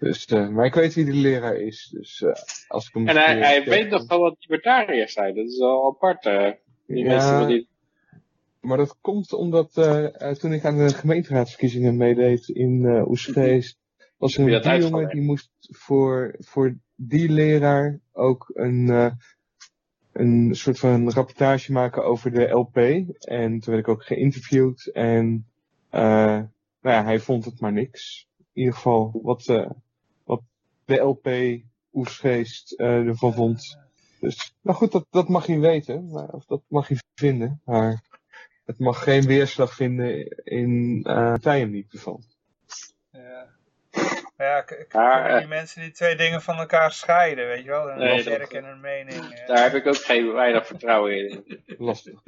[0.00, 1.90] dus, uh, maar ik weet wie de leraar is.
[1.92, 2.32] Dus, uh,
[2.68, 5.34] als ik hem en hij, hij weet nog wel wat libertariërs zijn.
[5.34, 6.26] Dat is wel apart.
[6.26, 6.50] Uh,
[6.86, 7.68] die ja, die...
[8.60, 9.72] Maar dat komt omdat
[10.38, 13.78] toen ik aan de gemeenteraadsverkiezingen meedeed in uh, Oesgeest,
[14.16, 19.16] was er een jongen die moest voor, voor die leraar ook een
[20.18, 22.76] een soort van rapportage maken over de LP.
[23.18, 24.86] En toen werd ik ook geïnterviewd.
[24.86, 25.46] En
[25.90, 28.26] nou ja, hij vond het maar niks.
[28.38, 29.70] In ieder geval wat, uh,
[30.24, 30.40] wat
[30.84, 31.28] de LP
[31.92, 33.78] Oesgeest uh, ervan vond.
[34.20, 36.10] Dus, nou goed, dat, dat mag je weten.
[36.10, 37.60] Maar, of dat mag je vinden.
[37.64, 38.02] Maar
[38.64, 42.36] het mag geen weerslag vinden in uh, partijen niet bevalt.
[43.10, 43.46] Ja.
[44.36, 47.88] Ja, kunnen die mensen die twee dingen van elkaar scheiden, weet je wel?
[47.88, 49.44] Hun nee, werk en hun mening.
[49.46, 51.62] Daar heb ik ook geen weinig vertrouwen in.
[51.78, 52.22] Lastig,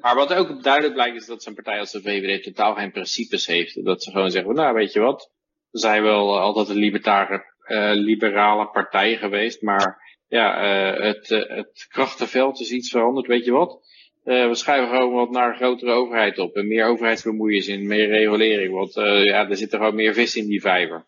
[0.00, 3.46] Maar wat ook duidelijk blijkt is dat zo'n partij als de VVD totaal geen principes
[3.46, 3.84] heeft.
[3.84, 5.30] Dat ze gewoon zeggen, nou weet je wat,
[5.70, 11.48] we zijn wel altijd een libertare, uh, liberale partij geweest, maar ja, uh, het, uh,
[11.48, 13.86] het krachtenveld is iets veranderd, weet je wat?
[14.24, 16.56] We schuiven gewoon wat naar een grotere overheid op.
[16.56, 18.74] En meer overheidsbemoeienis in, meer regulering.
[18.74, 18.94] Want
[19.24, 21.06] ja, er zit er gewoon meer vis in die vijver.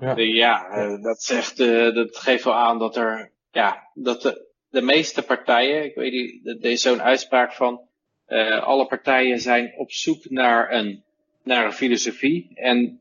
[0.00, 1.56] Ja, ja dat, zegt,
[1.94, 6.70] dat geeft wel aan dat er, ja, dat de, meeste partijen, ik weet niet, er
[6.70, 7.88] is zo'n uitspraak van,
[8.60, 11.04] alle partijen zijn op zoek naar een,
[11.42, 12.50] naar een filosofie.
[12.54, 13.00] En,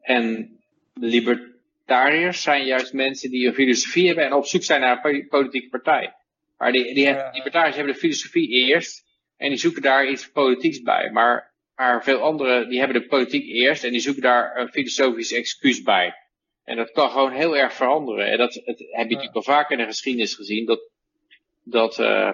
[0.00, 0.56] en
[0.94, 5.68] libertariërs zijn juist mensen die een filosofie hebben en op zoek zijn naar een politieke
[5.68, 6.14] partij.
[6.58, 9.04] Maar die, die, libertariërs hebben de filosofie eerst
[9.36, 11.10] en die zoeken daar iets politieks bij.
[11.10, 15.32] Maar, maar veel anderen die hebben de politiek eerst en die zoeken daar een filosofisch
[15.32, 16.14] excuus bij.
[16.64, 18.26] En dat kan gewoon heel erg veranderen.
[18.30, 20.66] En dat het, heb je natuurlijk al vaker in de geschiedenis gezien.
[20.66, 20.90] Dat,
[21.68, 22.30] dat uh,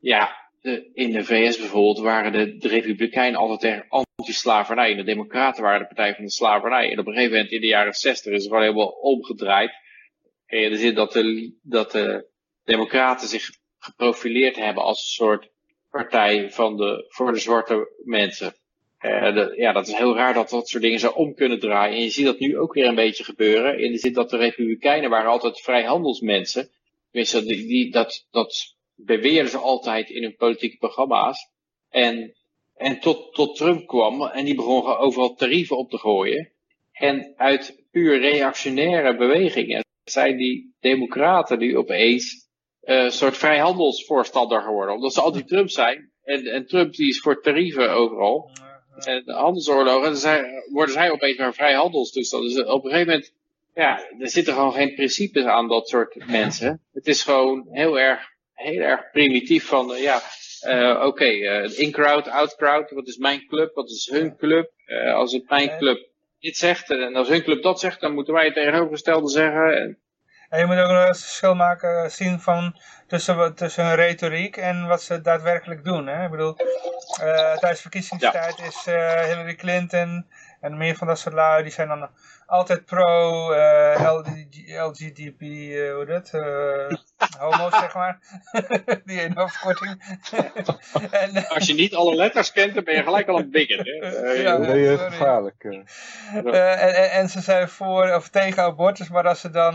[0.00, 4.90] ja, de, in de VS bijvoorbeeld waren de, de Republikeinen altijd tegen anti-slavernij.
[4.90, 6.90] En de Democraten waren de partij van de slavernij.
[6.90, 9.72] En op een gegeven moment in de jaren 60 is het gewoon helemaal omgedraaid.
[10.46, 12.26] En je ziet dat de, dat de
[12.64, 15.50] Democraten zich geprofileerd hebben als een soort
[15.90, 18.54] partij van de, voor de zwarte mensen.
[19.00, 21.96] Uh, ja, dat is heel raar dat dat soort dingen zo om kunnen draaien.
[21.96, 23.78] En je ziet dat nu ook weer een beetje gebeuren.
[23.78, 26.70] In de zin dat de Republikeinen waren altijd vrijhandelsmensen.
[27.12, 31.50] Tenminste, die, die, dat, dat beweerden ze altijd in hun politieke programma's.
[31.88, 32.34] En,
[32.74, 36.52] en tot, tot Trump kwam en die begon overal tarieven op te gooien.
[36.92, 42.48] En uit puur reactionaire bewegingen zijn die democraten die opeens
[42.80, 44.94] een uh, soort vrijhandelsvoorstander geworden.
[44.94, 46.12] Omdat ze anti-Trump zijn.
[46.22, 48.50] En, en Trump die is voor tarieven overal.
[49.04, 52.42] En de handelsoorlogen, dan zijn, worden zij opeens maar vrijhandelstoestand.
[52.42, 53.34] Dus op een gegeven moment,
[53.74, 56.82] ja, er zitten gewoon geen principes aan dat soort mensen.
[56.92, 58.20] Het is gewoon heel erg,
[58.54, 60.20] heel erg primitief van, uh, ja,
[60.66, 64.70] uh, oké, okay, uh, in-crowd, out-crowd, wat is mijn club, wat is hun club?
[65.14, 68.44] Als het mijn club dit zegt en als hun club dat zegt, dan moeten wij
[68.44, 69.76] het tegenovergestelde zeggen.
[69.76, 69.98] En,
[70.48, 74.86] en je moet ook nog een verschil maken, zien van tussen, tussen hun retoriek en
[74.86, 76.06] wat ze daadwerkelijk doen.
[76.06, 76.24] Hè?
[76.24, 76.56] Ik bedoel,
[77.60, 78.64] tijdens verkiezingstijd ja.
[78.64, 78.84] is
[79.28, 80.26] Hillary Clinton
[80.62, 82.08] en meer van dat soort lui, die zijn dan
[82.46, 84.18] altijd pro uh,
[84.66, 86.96] LGTB, uh, hoe dat, uh,
[87.38, 88.18] homo's zeg maar,
[89.04, 90.20] die ene afkorting.
[91.10, 93.86] en, Als je niet alle letters kent, dan ben je gelijk al een bigot.
[93.86, 93.92] Hè?
[94.42, 95.64] ja, ben je gevaarlijk.
[95.64, 95.86] en,
[96.52, 99.74] en, en, ze zijn voor of tegen abortus, maar als ze dan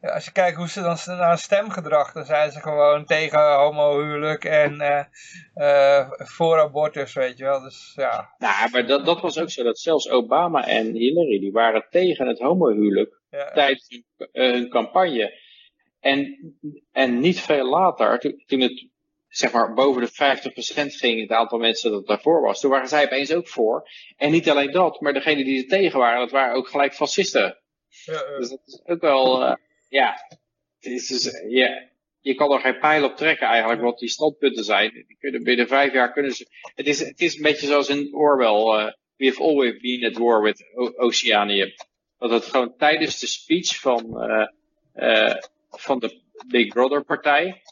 [0.00, 4.74] als je kijkt hoe ze dan naar stemgedrag, dan zijn ze gewoon tegen homohuwelijk en
[4.74, 5.04] uh,
[5.54, 7.60] uh, voor abortus, weet je wel.
[7.60, 8.34] Dus ja.
[8.38, 12.26] Nou, maar dat, dat was ook zo, dat zelfs Obama en Hillary, die waren tegen
[12.26, 13.52] het homohuwelijk ja.
[13.52, 15.44] tijdens hun, hun, campagne.
[16.00, 16.36] En,
[16.92, 18.88] en niet veel later, toen, toen het
[19.28, 20.36] zeg maar boven de
[20.86, 23.88] 50% ging, het aantal mensen dat daarvoor was, toen waren zij opeens ook voor.
[24.16, 27.58] En niet alleen dat, maar degenen die er tegen waren, dat waren ook gelijk fascisten.
[28.04, 29.56] Ja, dus dat is ook wel
[29.88, 30.14] ja,
[30.78, 31.88] het is dus, ja,
[32.20, 34.90] je kan er geen pijl op trekken eigenlijk wat die standpunten zijn.
[34.92, 36.46] Die kunnen binnen vijf jaar kunnen ze.
[36.74, 38.84] Het is, het is een beetje zoals in Orwell.
[38.84, 40.64] Uh, we have always been at war with
[40.96, 41.74] Oceanië.
[42.18, 44.48] Dat het gewoon tijdens de speech van, uh,
[44.94, 45.34] uh,
[45.70, 47.62] van de Big Brother partij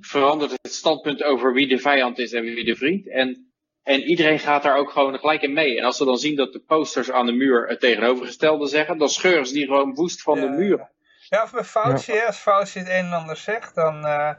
[0.00, 3.08] verandert het standpunt over wie de vijand is en wie de vriend.
[3.08, 3.50] En
[3.82, 5.78] En iedereen gaat daar ook gewoon gelijk in mee.
[5.78, 9.08] En als ze dan zien dat de posters aan de muur het tegenovergestelde zeggen, dan
[9.08, 10.90] scheuren ze die gewoon woest van de muur.
[11.28, 12.26] Ja, of bij Fauci, ja.
[12.26, 14.30] als Fauci het een en ander zegt, dan uh,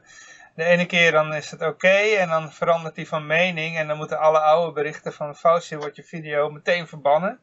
[0.55, 3.97] de ene keer dan is het oké en dan verandert hij van mening en dan
[3.97, 7.39] moeten alle oude berichten van Fauci wordt je video meteen verbannen.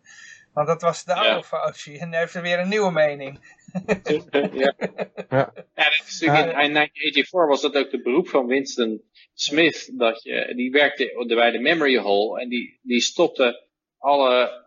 [0.52, 1.42] Want dat was de oude ja.
[1.42, 3.38] Fauci en hij heeft er weer een nieuwe mening.
[4.52, 4.72] ja.
[4.72, 4.74] ja.
[5.28, 9.02] ja dat is in 1984 was dat ook de beroep van Winston
[9.34, 9.90] Smith.
[9.98, 13.66] Dat je, die werkte bij de memory hall en die, die stopte
[13.98, 14.63] alle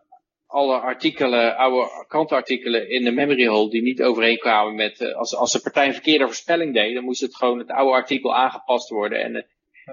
[0.47, 5.51] alle artikelen, oude krantenartikelen in de memory hole die niet overeenkwamen met, uh, als, als
[5.51, 9.21] de partij een verkeerde voorspelling deed, dan moest het gewoon het oude artikel aangepast worden
[9.21, 9.45] en,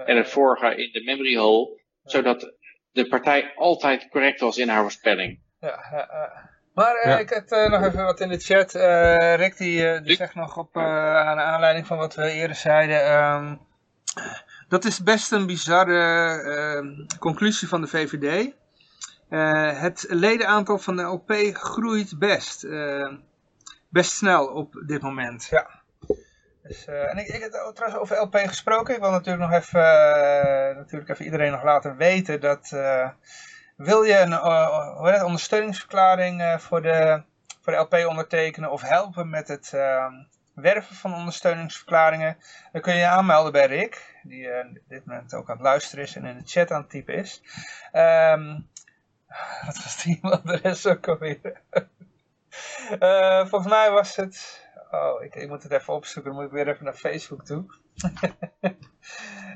[0.05, 2.53] en het vorige in de memory hole, zodat
[2.91, 5.39] de partij altijd correct was in haar voorspelling.
[5.59, 6.31] Ja, ja,
[6.73, 7.19] maar uh, ja.
[7.19, 8.73] ik heb nog even wat in de chat.
[9.39, 13.13] Rick die, die zegt nog op aan aanleiding van wat we eerder zeiden.
[13.13, 13.59] Um,
[14.67, 16.01] dat is best een bizarre
[16.41, 18.53] ehm, conclusie van de VVD.
[19.35, 22.63] Uh, het ledenaantal van de LP groeit best.
[22.63, 23.13] Uh,
[23.89, 25.69] best snel op dit moment, ja.
[26.63, 28.95] Dus, uh, en ik, ik heb trouwens over LP gesproken.
[28.95, 29.81] Ik wil natuurlijk nog even,
[30.75, 32.69] natuurlijk even iedereen nog laten weten dat...
[33.75, 37.23] wil je een hoe heet het, ondersteuningsverklaring voor, de,
[37.61, 39.69] voor de LP ondertekenen of helpen met het
[40.53, 42.37] werven van ondersteuningsverklaringen,
[42.71, 46.03] dan kun je je aanmelden bij Rick, die op dit moment ook aan het luisteren
[46.03, 47.41] is en in de chat aan het typen is.
[47.93, 48.67] Um,
[49.65, 51.61] wat was die e-mailadres ook alweer?
[52.99, 54.63] uh, volgens mij was het...
[54.91, 56.31] Oh, ik, ik, moet het even opzoeken.
[56.31, 57.65] Dan moet ik weer even naar Facebook toe.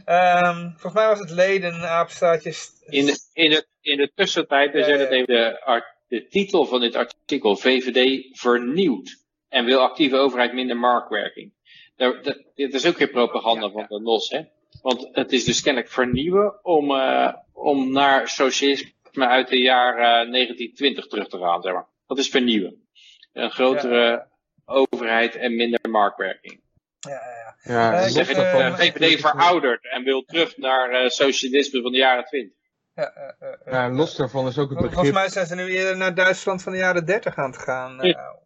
[0.05, 2.71] um, volgens mij was het leden, apenstaatjes...
[2.85, 6.95] In de, in de, in de tussentijd is het even de, de titel van dit
[6.95, 7.55] artikel.
[7.55, 9.17] VVD vernieuwd.
[9.49, 11.53] En wil actieve overheid minder marktwerking.
[11.95, 14.41] Dat, dat, dit is ook weer propaganda ja, van de NOS, hè?
[14.81, 20.31] Want het is dus kennelijk vernieuwen om, uh, om naar socialisme maar uit de jaren
[20.31, 21.87] 1920 terug te gaan, zeg maar.
[22.07, 22.87] Dat is vernieuwen.
[23.33, 24.27] Een grotere
[24.65, 26.61] overheid en minder marktwerking.
[26.99, 27.91] Ja, ja, ja.
[27.91, 31.97] ja uh, zeg dat de VVD verouderd en wil terug naar uh, socialisme van de
[31.97, 32.57] jaren 20.
[32.93, 34.93] Ja, uh, ja, los daarvan is ook het begrip...
[34.93, 37.97] Volgens mij zijn ze nu eerder naar Duitsland van de jaren 30 aan het gaan.
[38.01, 38.37] Ja.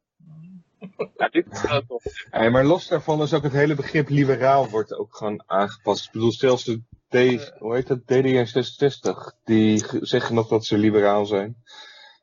[1.18, 2.04] Ja, dit is wel tof.
[2.32, 6.06] Ja, maar los daarvan is ook het hele begrip liberaal wordt ook gewoon aangepast.
[6.06, 6.82] Ik bedoel, zelfs de
[7.14, 11.56] D, hoe heet dat, DD66, die zeggen nog dat ze liberaal zijn.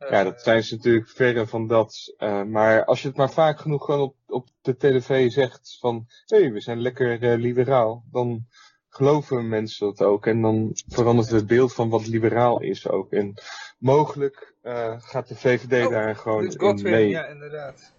[0.08, 2.14] Ja, dat zijn ze natuurlijk verre van dat.
[2.18, 6.06] Uh, maar als je het maar vaak genoeg gewoon op, op de tv zegt van,
[6.26, 8.46] hé, hey, we zijn lekker uh, liberaal, dan
[8.88, 10.26] geloven mensen dat ook.
[10.26, 13.12] En dan verandert het beeld van wat liberaal is ook.
[13.12, 13.34] En
[13.78, 17.08] mogelijk uh, gaat de VVD oh, daar gewoon in mee.
[17.08, 17.92] Ja, inderdaad.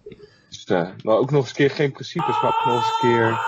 [0.48, 0.66] Dus,
[1.02, 3.38] maar ook nog eens een keer geen principes, maar ook nog eens een keer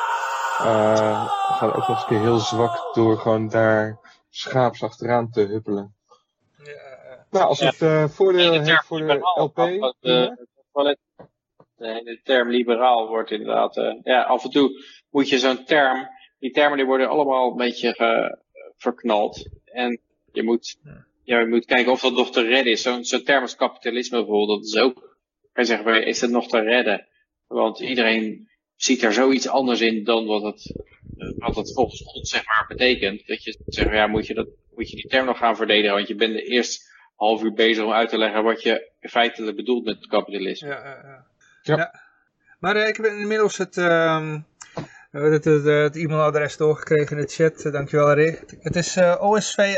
[0.60, 3.98] uh, gaan ook nog eens een keer heel zwak door gewoon daar
[4.30, 5.94] schaaps achteraan te huppelen.
[6.56, 9.56] Ja, nou, als het uh, voordeel heeft voor de LP...
[10.00, 10.46] De,
[12.04, 13.76] de, term liberaal wordt inderdaad...
[13.76, 16.08] Uh, ja, af en toe moet je zo'n term...
[16.38, 18.40] Die termen die worden allemaal een beetje uh,
[18.76, 19.48] verknald.
[19.64, 20.00] En
[20.32, 20.78] je moet,
[21.22, 22.82] ja, je moet kijken of dat nog te redden is.
[22.82, 24.94] Zo'n zo term als kapitalisme bijvoorbeeld, dat is ook...
[25.52, 27.06] Kan je zeggen, is het nog te redden?
[27.46, 30.84] Want iedereen ziet er zoiets anders in dan wat het,
[31.36, 33.26] wat het volgens ons zeg maar betekent.
[33.26, 36.08] Dat je zegt, ja, moet je, dat, moet je die term nog gaan verdedigen, want
[36.08, 40.06] je bent eerst half uur bezig om uit te leggen wat je feitelijk bedoelt met
[40.06, 40.68] kapitalisme.
[40.68, 41.24] Ja, ja,
[41.62, 41.76] ja.
[41.76, 42.02] ja.
[42.58, 44.36] Maar uh, ik heb inmiddels het, uh,
[45.10, 47.72] het, het, het e-mailadres doorgekregen in de chat.
[47.72, 48.56] Dankjewel Rick.
[48.60, 49.76] Het is uh, osv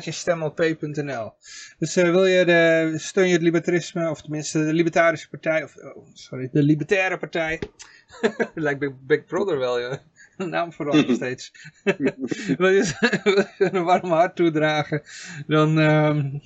[0.00, 1.32] stemlp.nl
[1.78, 6.06] Dus wil je de, steun je het libertarisme, of tenminste de libertarische partij, of oh,
[6.12, 7.60] sorry, de libertaire partij.
[8.54, 9.98] Lijkt Big, Big Brother wel, ja.
[10.36, 11.52] Naam verandert steeds.
[12.58, 12.92] wil, je,
[13.58, 15.02] een warm hart toedragen,
[15.46, 16.40] dan um,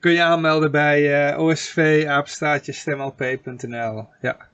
[0.00, 4.08] kun je aanmelden bij uh, eh, osv-stemlp.nl.
[4.20, 4.48] Ja.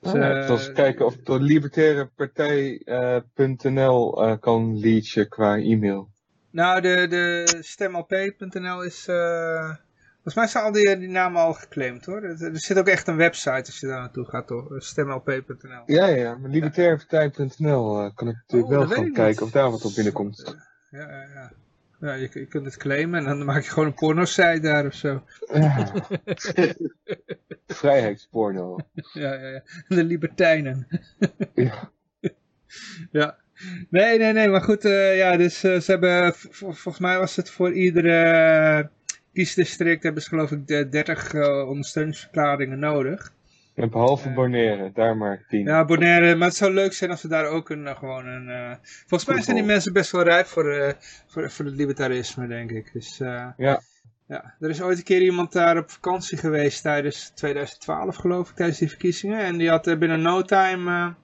[0.00, 6.08] Dus, uh, eens kijken of de libertairepartij.nl uh, uh, kan leachen qua e-mail.
[6.50, 9.06] Nou, de, de stemlp.nl is...
[9.08, 9.74] Uh,
[10.28, 12.22] Volgens mij zijn al die, die namen al geclaimd hoor.
[12.22, 14.82] Er, er, zit ook echt een website als je daar naartoe gaat hoor.
[14.82, 16.36] Stemlp.nl Ja, ja.
[16.36, 16.50] Maar
[18.04, 20.56] uh, kan ik natuurlijk oh, wel gaan kijken of daar wat op binnenkomt.
[20.90, 21.52] Ja, ja, ja.
[22.00, 24.94] Ja, je, je kunt het claimen en dan maak je gewoon een porno-site daar of
[24.94, 25.22] zo.
[25.52, 25.92] Ja.
[27.66, 28.78] Vrijheidsporno.
[29.12, 29.62] Ja, ja, ja.
[29.88, 30.86] De libertijnen.
[31.54, 31.90] ja.
[33.10, 33.38] ja.
[33.90, 37.50] Nee, nee, nee, maar goed, uh, ja, dus uh, ze hebben, volgens mij was het
[37.50, 38.90] voor iedere
[39.38, 43.32] kiesdistrict hebben ze geloof ik 30 uh, ondersteuningsverklaringen nodig.
[43.74, 45.64] En behalve Bonaire, daar maar tien.
[45.64, 48.78] Ja, Bonaire, maar het zou leuk zijn als we daar ook een, gewoon een...
[49.06, 50.96] Volgens mij zijn die mensen best wel rijp voor,
[51.26, 52.92] voor, voor het libertarisme, denk ik.
[52.92, 53.54] Dus, ja.
[54.26, 54.54] ja.
[54.60, 58.78] Er is ooit een keer iemand daar op vakantie geweest tijdens 2012, geloof ik, tijdens
[58.78, 59.40] die verkiezingen.
[59.40, 61.14] En die had binnen no time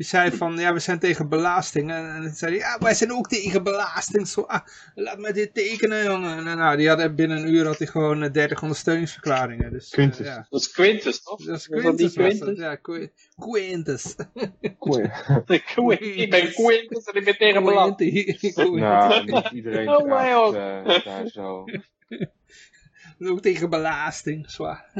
[0.00, 1.90] die zei van, ja, we zijn tegen belasting.
[1.90, 4.28] En dan zei hij, ja, wij zijn ook tegen belasting.
[4.28, 4.60] Zo, ah,
[4.94, 6.46] laat mij dit tekenen, jongen.
[6.46, 9.72] En nou, die had, binnen een uur had hij gewoon 30 eh, ondersteuningsverklaringen.
[9.72, 10.20] Dus, Quintus.
[10.20, 10.46] Uh, ja.
[10.50, 11.44] Dat is Quintus, toch?
[11.44, 12.58] Dat is Quintus, dat Quintus?
[12.58, 12.74] ja,
[13.36, 14.14] Quintus.
[16.16, 18.40] ik ben Quintus en ik ben tegen belasting.
[18.80, 21.64] nou, niet iedereen oh, uh, daar zo.
[23.30, 24.92] ook tegen belasting, zwaar.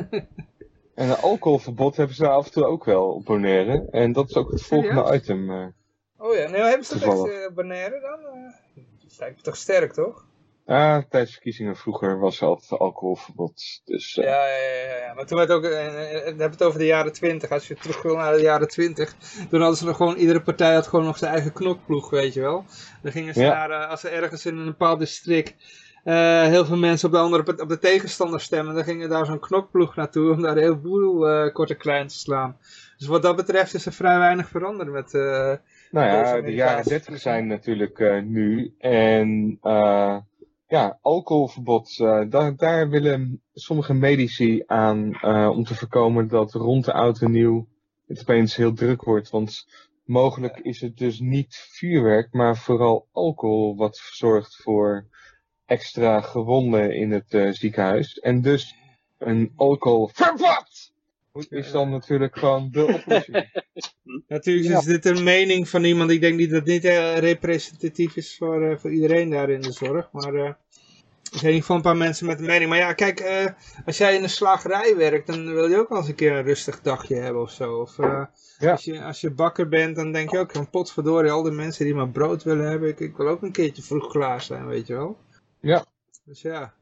[1.01, 3.89] En een alcoholverbod hebben ze af en toe ook wel op Bonaire.
[3.91, 5.51] En dat is ook het volgende item.
[5.51, 5.67] Uh,
[6.19, 8.37] oh ja, nee, hebben ze dat echt uh, Bonaire dan?
[8.37, 10.27] Uh, dat lijkt toch sterk, toch?
[10.67, 13.81] Ja, tijdens verkiezingen vroeger was er altijd alcoholverbod.
[13.85, 14.25] Dus, uh...
[14.25, 17.13] ja, ja, ja, ja, maar toen werd ook, uh, we hebben het over de jaren
[17.13, 17.51] 20.
[17.51, 19.15] Als je terug wil naar de jaren 20,
[19.51, 22.41] toen hadden ze er gewoon, iedere partij had gewoon nog zijn eigen knokploeg, weet je
[22.41, 22.65] wel.
[23.03, 23.67] Dan gingen ze ja.
[23.67, 25.55] naar, als ze ergens in een bepaald district
[26.05, 28.75] uh, heel veel mensen op de, andere, op de tegenstander stemmen.
[28.75, 32.57] Dan gingen daar zo'n knokploeg naartoe om daar heel boel uh, korte klein te slaan.
[32.99, 35.15] Dus wat dat betreft is er vrij weinig veranderd met...
[35.15, 35.23] Uh,
[35.91, 38.75] nou ja, de jaren 30 zijn natuurlijk nu.
[38.79, 39.59] En
[40.67, 41.97] ja, alcoholverbod.
[42.29, 47.67] daar, daar willen sommige medici aan om te voorkomen dat rond de oud en nieuw
[48.07, 49.31] het opeens heel druk wordt.
[49.31, 49.67] Want
[50.05, 55.07] mogelijk is het dus niet vuurwerk, maar vooral alcohol wat zorgt voor
[55.71, 58.19] extra gewonden in het uh, ziekenhuis.
[58.19, 58.75] En dus
[59.19, 60.93] een alcoholverbod
[61.49, 63.65] is dan natuurlijk gewoon de oplossing.
[64.29, 66.11] natuurlijk is dit een mening van iemand.
[66.11, 69.73] Ik denk niet dat niet uh, representatief is voor, uh, voor iedereen daar in de
[69.73, 70.09] zorg.
[70.13, 70.57] Maar er
[71.23, 72.71] zijn in ieder geval een paar mensen met een mening.
[72.71, 73.53] Maar ja, kijk,
[73.87, 76.45] als jij in een slagerij werkt, dan wil je ook wel eens een keer een
[76.45, 77.75] rustig dagje hebben of zo.
[77.75, 78.31] Of ja.
[78.71, 81.85] als, je, als je bakker bent, dan denk je ook, een potverdorie, al die mensen
[81.85, 82.89] die maar brood willen hebben.
[82.89, 85.19] Ik, ik wil ook een keertje vroeg klaar zijn, weet je wel.
[85.61, 85.85] Ja.
[86.25, 86.73] Dus ja.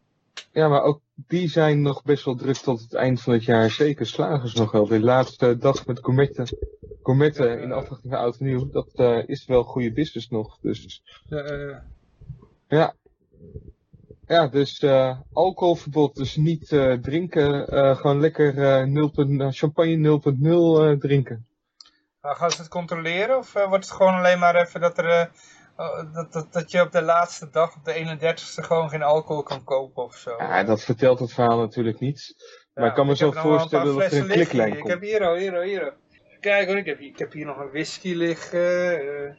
[0.53, 3.71] Ja, maar ook die zijn nog best wel druk tot het eind van het jaar.
[3.71, 4.87] Zeker slagers nog wel.
[4.87, 6.59] De laatste dag met gourmetten,
[7.03, 8.71] gourmetten in afwachting van oud en nieuw.
[8.71, 10.59] Dat uh, is wel goede business nog.
[10.61, 11.77] Dus, uh,
[12.69, 12.95] ja.
[14.27, 16.17] Ja, dus uh, alcoholverbod.
[16.17, 16.69] Dus niet
[17.03, 17.67] drinken.
[17.97, 19.11] gewoon lekker 0,
[19.51, 20.21] champagne
[20.95, 21.47] 0.0 drinken.
[22.21, 23.39] gaan ze het controleren?
[23.39, 25.31] Of wordt het gewoon alleen maar even dat er
[26.13, 29.65] dat, dat, dat je op de laatste dag, op de 31ste, gewoon geen alcohol kan
[29.65, 30.35] kopen of zo.
[30.39, 32.35] Ja, dat vertelt het verhaal natuurlijk niet.
[32.75, 34.85] Maar ik kan me zo voorstellen dat er een kliklijn komt.
[34.85, 35.93] Ik heb hier al, hier al, hier al.
[36.41, 39.05] Kijk hoor, ik heb, ik heb hier nog een whisky liggen.
[39.05, 39.35] Uh.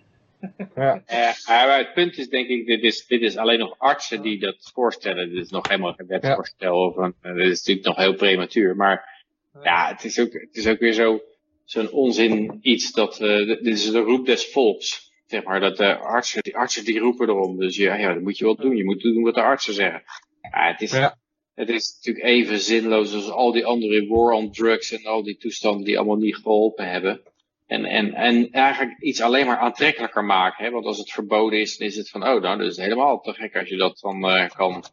[0.75, 1.03] Ja.
[1.47, 4.71] maar het punt is denk ik, dit is, dit is alleen nog artsen die dat
[4.73, 5.29] voorstellen.
[5.29, 7.01] Dit is nog helemaal geen wetsvoorstel.
[7.21, 7.33] Ja.
[7.33, 8.75] Dit is natuurlijk nog heel prematuur.
[8.75, 9.25] Maar
[9.61, 11.21] ja, het is ook, het is ook weer zo,
[11.63, 15.95] zo'n onzin iets dat, uh, dit is de roep des volks zeg maar, dat de
[15.95, 17.57] artsen, die artsen die roepen erom.
[17.57, 18.76] Dus ja, ja, dat moet je wel doen.
[18.76, 20.03] Je moet doen wat de artsen zeggen.
[20.41, 21.18] Ja, het is, ja.
[21.56, 25.38] het is natuurlijk even zinloos als al die andere war on drugs en al die
[25.38, 27.22] toestanden die allemaal niet geholpen hebben.
[27.68, 30.65] En, en, en eigenlijk iets alleen maar aantrekkelijker maken.
[30.65, 30.72] Hè?
[30.72, 33.34] Want als het verboden is, dan is het van, oh, nou, dat is helemaal te
[33.34, 34.84] gek als je dat dan uh, kan,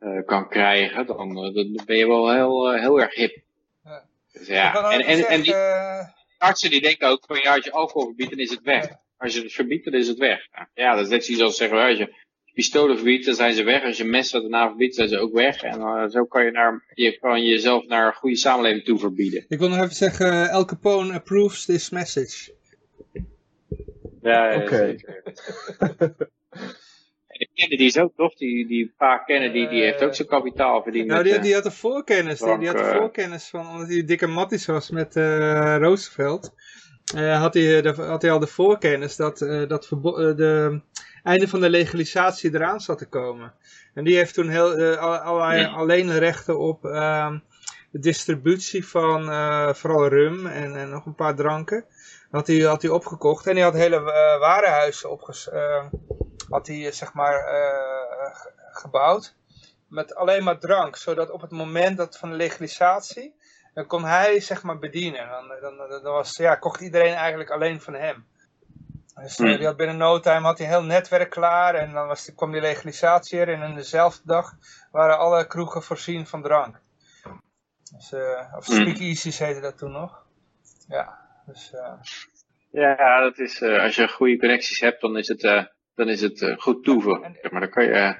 [0.00, 1.06] uh, kan krijgen.
[1.06, 3.42] Dan, uh, dan ben je wel heel, heel erg hip.
[3.84, 4.04] Ja.
[4.32, 5.54] Dus ja, en, en, en die
[6.38, 9.02] artsen die denken ook van, ja, als je alcohol verbiedt, dan is het weg.
[9.24, 10.40] Als je het verbiedt, dan is het weg.
[10.74, 12.14] Ja, dat is net zoiets als zeggen, als je
[12.54, 13.84] pistolen verbiedt, dan zijn ze weg.
[13.84, 15.62] Als je messen daarna verbiedt, zijn ze ook weg.
[15.62, 19.44] En uh, zo kan je, naar, je kan jezelf naar een goede samenleving toe verbieden.
[19.48, 22.52] Ik wil nog even zeggen, El Capone approves this message.
[24.22, 24.96] Ja, ja Oké.
[27.54, 31.06] Kennedy is ook toch, die, die pa Kennedy, die heeft ook zijn kapitaal verdiend.
[31.06, 34.26] Nou, die, die had de voorkennis, die, die, had de voorkennis van, omdat hij dikke
[34.26, 36.54] matties was met uh, Roosevelt.
[37.14, 39.88] Uh, had, hij, de, had hij al de voorkennis dat, uh, dat
[40.36, 40.80] de
[41.22, 43.54] einde van de legalisatie eraan zat te komen.
[43.94, 47.38] En die heeft toen heel, allerlei, alleen rechten op ehm,
[47.90, 49.22] de distributie van
[49.74, 51.84] vooral rum en, en, nog een paar dranken.
[52.30, 54.00] Had hij, had hij opgekocht en hij had hele
[54.40, 55.48] warenhuizen opges
[56.48, 57.44] had hij, zeg maar,
[58.70, 59.34] gebouwd.
[59.88, 63.34] Met alleen maar drank, zodat op het moment dat van de legalisatie
[63.74, 65.28] dan kon hij zeg maar bedienen.
[65.28, 68.26] Dan, dan, dan was, ja, kocht iedereen eigenlijk alleen van hem.
[69.14, 72.06] Dus uh, die had binnen no time had hij een heel netwerk klaar en dan
[72.06, 74.52] was die, kwam die legalisatie er en in dezelfde dag
[74.90, 76.80] waren alle kroegen voorzien van drank.
[77.94, 78.76] Dus, uh, of hmm.
[78.76, 80.26] speakeasies heette dat toen nog.
[80.88, 81.72] Ja, dus...
[81.74, 81.92] Uh...
[82.70, 85.40] Ja, dat is, als je goede connecties hebt, dan is het,
[85.94, 87.38] dan is het goed toeven.
[87.50, 88.18] maar dan kan je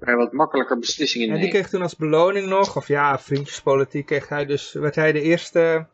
[0.00, 1.42] hij wat makkelijker beslissingen nemen.
[1.42, 5.12] En die kreeg toen als beloning nog, of ja, vriendjespolitiek, kreeg hij dus, werd hij
[5.12, 5.86] de eerste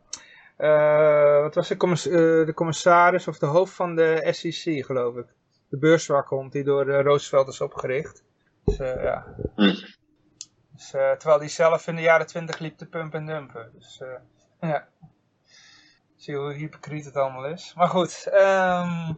[1.41, 5.25] wat was de, commiss de commissaris of de hoofd van de SEC, geloof ik.
[5.69, 8.23] De beurswaakhond die door Roosevelt is opgericht.
[8.65, 9.25] Dus ja.
[9.55, 9.75] Hm.
[10.75, 13.71] Dus, terwijl die zelf in de jaren twintig liep te pumpen en dumpen.
[13.73, 14.01] Dus
[14.61, 14.87] ja.
[16.15, 17.73] Zie hoe hypocriet het allemaal is.
[17.75, 19.17] Maar goed, um,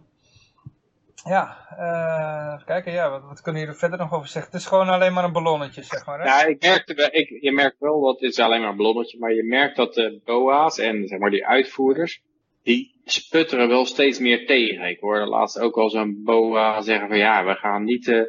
[1.24, 4.52] ja, uh, even kijken, ja, wat, wat kunnen jullie er verder nog over zeggen?
[4.52, 6.20] Het is gewoon alleen maar een ballonnetje, zeg maar.
[6.20, 6.26] Hè?
[6.26, 9.34] Ja, ik merkte, ik, je merkt wel dat dit is alleen maar een ballonnetje, maar
[9.34, 12.22] je merkt dat de BOA's en zeg maar die uitvoerders,
[12.64, 14.90] die sputteren wel steeds meer tegen.
[14.90, 18.22] Ik hoorde laatst ook al zo'n BOA zeggen van ja, we gaan niet uh,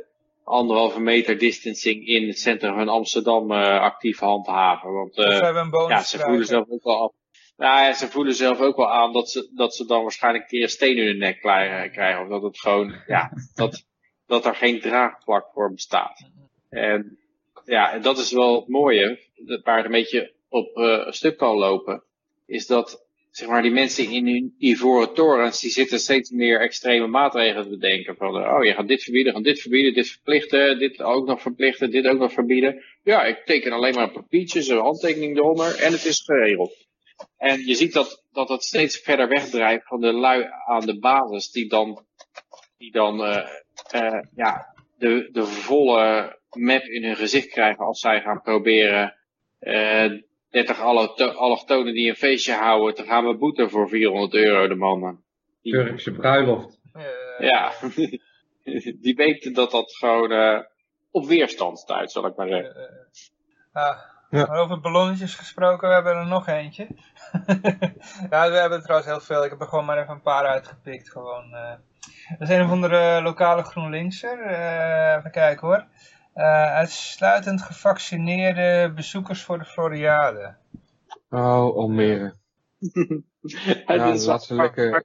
[0.44, 4.92] anderhalve meter distancing in het centrum van Amsterdam uh, actief handhaven.
[4.92, 7.12] Want uh, ja, ze voelen zelf ook wel af
[7.60, 10.50] nou ja, ze voelen zelf ook wel aan dat ze, dat ze dan waarschijnlijk een
[10.50, 12.22] keer een steen in hun nek krijgen.
[12.22, 13.84] Of dat het gewoon, ja, dat,
[14.26, 16.30] dat er geen draagvlak voor bestaat.
[16.68, 17.18] En
[17.64, 19.18] ja, en dat is wel het mooie,
[19.62, 22.02] waar het een beetje op uh, stuk kan lopen,
[22.46, 27.06] is dat zeg maar, die mensen in hun ivoren torens, die zitten steeds meer extreme
[27.06, 28.16] maatregelen te bedenken.
[28.16, 31.90] Van, oh, je gaat dit verbieden, gaat dit verbieden, dit verplichten, dit ook nog verplichten,
[31.90, 32.84] dit ook nog verbieden.
[33.02, 36.88] Ja, ik teken alleen maar een papiertje, een handtekening eronder en het is geregeld.
[37.36, 41.50] En je ziet dat, dat het steeds verder wegdrijft van de lui aan de basis,
[41.50, 42.04] die dan,
[42.78, 43.46] die dan uh,
[43.94, 49.16] uh, ja, de, de volle map in hun gezicht krijgen als zij gaan proberen
[49.60, 50.20] uh,
[50.50, 50.80] 30
[51.36, 55.24] allochtonen die een feestje houden te gaan beboeten voor 400 euro de mannen.
[55.62, 56.80] Turkse bruiloft.
[57.38, 57.72] Ja,
[59.04, 60.64] die weten dat dat gewoon
[61.10, 63.08] op weerstand stuit, zal ik maar zeggen.
[63.72, 63.98] Ah,
[64.30, 64.46] ja.
[64.46, 66.86] Maar over ballonnetjes gesproken, we hebben er nog eentje.
[68.30, 69.44] ja, we hebben trouwens heel veel.
[69.44, 71.10] Ik heb er gewoon maar even een paar uitgepikt.
[71.10, 71.72] Gewoon, uh...
[72.38, 74.38] Dat is een of andere lokale GroenLinkser.
[74.50, 75.86] Uh, even kijken hoor.
[76.34, 80.56] Uh, uitsluitend gevaccineerde bezoekers voor de Floriade.
[81.30, 82.34] Oh, Almere.
[83.86, 85.04] ja, is laat ze lekker...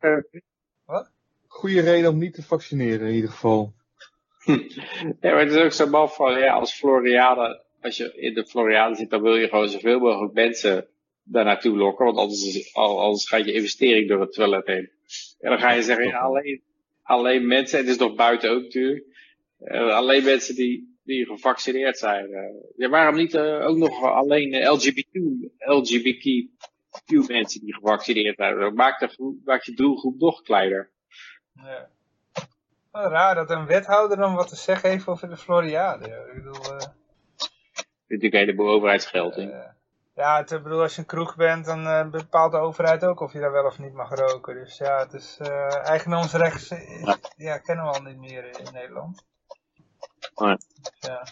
[0.86, 1.12] Wat?
[1.48, 3.74] Goede reden om niet te vaccineren in ieder geval.
[5.20, 8.46] ja, maar het is ook zo maf van, ja, als Floriade als je in de
[8.46, 10.88] Floriade zit, dan wil je gewoon zoveel mogelijk mensen
[11.24, 12.06] daar naartoe lokken.
[12.06, 14.90] Want anders, anders gaat je investering door het toilet heen.
[15.40, 16.62] En dan ga je zeggen, alleen,
[17.02, 19.06] alleen mensen, en het is nog buiten ook natuurlijk,
[19.60, 22.30] uh, alleen mensen die, die gevaccineerd zijn.
[22.30, 22.40] Uh,
[22.76, 24.68] ja, waarom niet uh, ook nog alleen
[25.60, 26.34] LGBTQ,
[27.28, 28.74] mensen die gevaccineerd zijn?
[28.74, 30.92] Maak, de, maak je doelgroep nog kleiner.
[31.54, 31.90] Ja.
[32.92, 36.06] raar dat een wethouder dan wat te zeggen heeft over de Floriade.
[36.06, 36.80] Ik bedoel
[38.08, 39.50] natuurlijk een heleboel overheidsgeld in.
[39.50, 39.66] Uh,
[40.16, 43.34] ja, het, bedoel, als je een kroeg bent, dan uh, bepaalt de overheid ook of
[43.34, 44.56] je daar wel of niet mag roken.
[44.56, 46.70] Dus ja, het is uh, eigendomsrecht,
[47.06, 47.18] ja.
[47.38, 47.58] ja.
[47.58, 49.26] kennen we al niet meer in Nederland.
[50.36, 50.58] Nee.
[51.00, 51.28] Ja.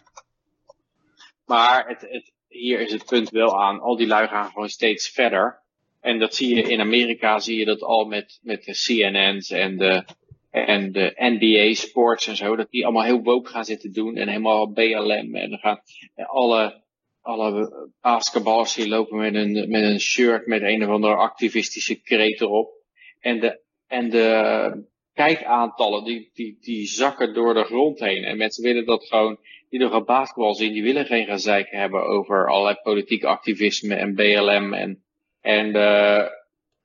[1.46, 5.10] Maar het, het, hier is het punt wel aan, al die lui gaan gewoon steeds
[5.10, 5.62] verder.
[6.00, 9.78] En dat zie je in Amerika, zie je dat al met, met de CNN's en
[9.78, 10.06] de,
[10.54, 14.28] en de NBA sports en zo, dat die allemaal heel woke gaan zitten doen en
[14.28, 15.82] helemaal BLM en dan gaan
[16.16, 16.84] alle,
[17.22, 17.72] alle
[18.02, 22.72] basketballers die lopen met een, met een shirt met een of andere activistische kreet erop.
[23.20, 28.24] En de, en de kijkaantallen die, die, die zakken door de grond heen.
[28.24, 29.38] En mensen willen dat gewoon,
[29.70, 34.16] die nog een basketbal zien, die willen geen gezeik hebben over allerlei politiek activisme en
[34.16, 35.04] BLM en,
[35.42, 36.28] en uh,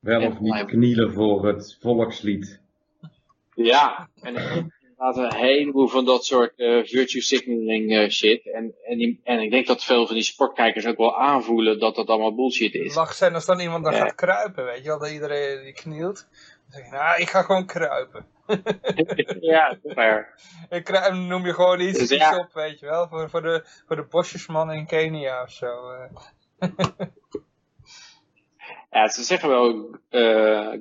[0.01, 2.67] Wel of niet knielen voor het volkslied.
[3.65, 4.37] Ja, en
[4.99, 8.47] inderdaad een heleboel van dat soort uh, virtue signaling uh, shit.
[8.53, 12.09] En, en, en ik denk dat veel van die sportkijkers ook wel aanvoelen dat dat
[12.09, 12.95] allemaal bullshit is.
[12.95, 16.27] Lach zijn als dan iemand dan gaat kruipen, weet je wel, dat iedereen die knielt.
[16.27, 18.27] Dan zeg je, nou, ik ga gewoon kruipen.
[19.41, 20.35] ja, fair.
[20.71, 23.65] Ik kruip, noem je gewoon iets, dus, iets op, weet je wel, voor, voor, de,
[23.87, 25.91] voor de bosjesman in Kenia of zo.
[25.91, 26.09] Eh.
[28.91, 29.99] ja, ze zeggen wel,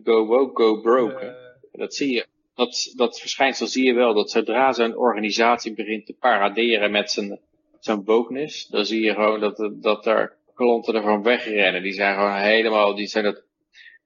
[0.03, 1.45] go woke, go broke.
[1.71, 2.27] Dat zie je
[2.57, 7.39] dat, dat verschijnsel zie je wel, dat zodra zo'n organisatie begint te paraderen met zijn,
[7.79, 11.84] zijn wokeness, dan zie je gewoon dat, dat er klanten ervan wegrennen.
[11.84, 13.43] Die zijn gewoon helemaal, die zijn dat,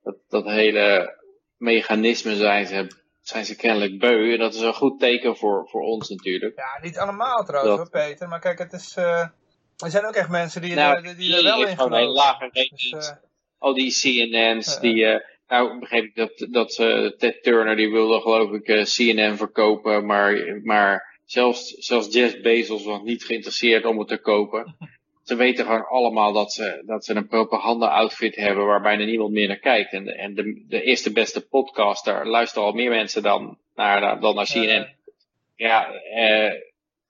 [0.04, 1.18] dat, dat hele
[1.58, 2.88] mechanisme zijn ze,
[3.22, 4.34] zijn ze kennelijk beu.
[4.34, 6.58] En dat is een goed teken voor, voor ons natuurlijk.
[6.58, 8.28] Ja, niet allemaal trouwens hoor, Peter.
[8.28, 9.28] Maar kijk, het is, uh,
[9.78, 12.92] er zijn ook echt mensen die, nou, die, die er wel in ratings.
[12.92, 13.16] Dus, uh,
[13.58, 14.96] al die CNN's, uh, die...
[14.96, 15.20] Uh,
[15.52, 20.06] nou, begreep ik dat, dat uh, Ted Turner, die wilde geloof ik uh, CNN verkopen,
[20.06, 24.76] maar, maar zelfs, zelfs Jeff Bezos was niet geïnteresseerd om het te kopen.
[25.24, 29.48] Ze weten gewoon allemaal dat ze, dat ze een propaganda-outfit hebben waar bijna niemand meer
[29.48, 29.94] naar kijkt.
[29.94, 34.46] En, en de, de eerste beste podcaster luisteren al meer mensen dan naar, dan naar
[34.46, 34.88] CNN.
[35.56, 36.54] Ja, uh,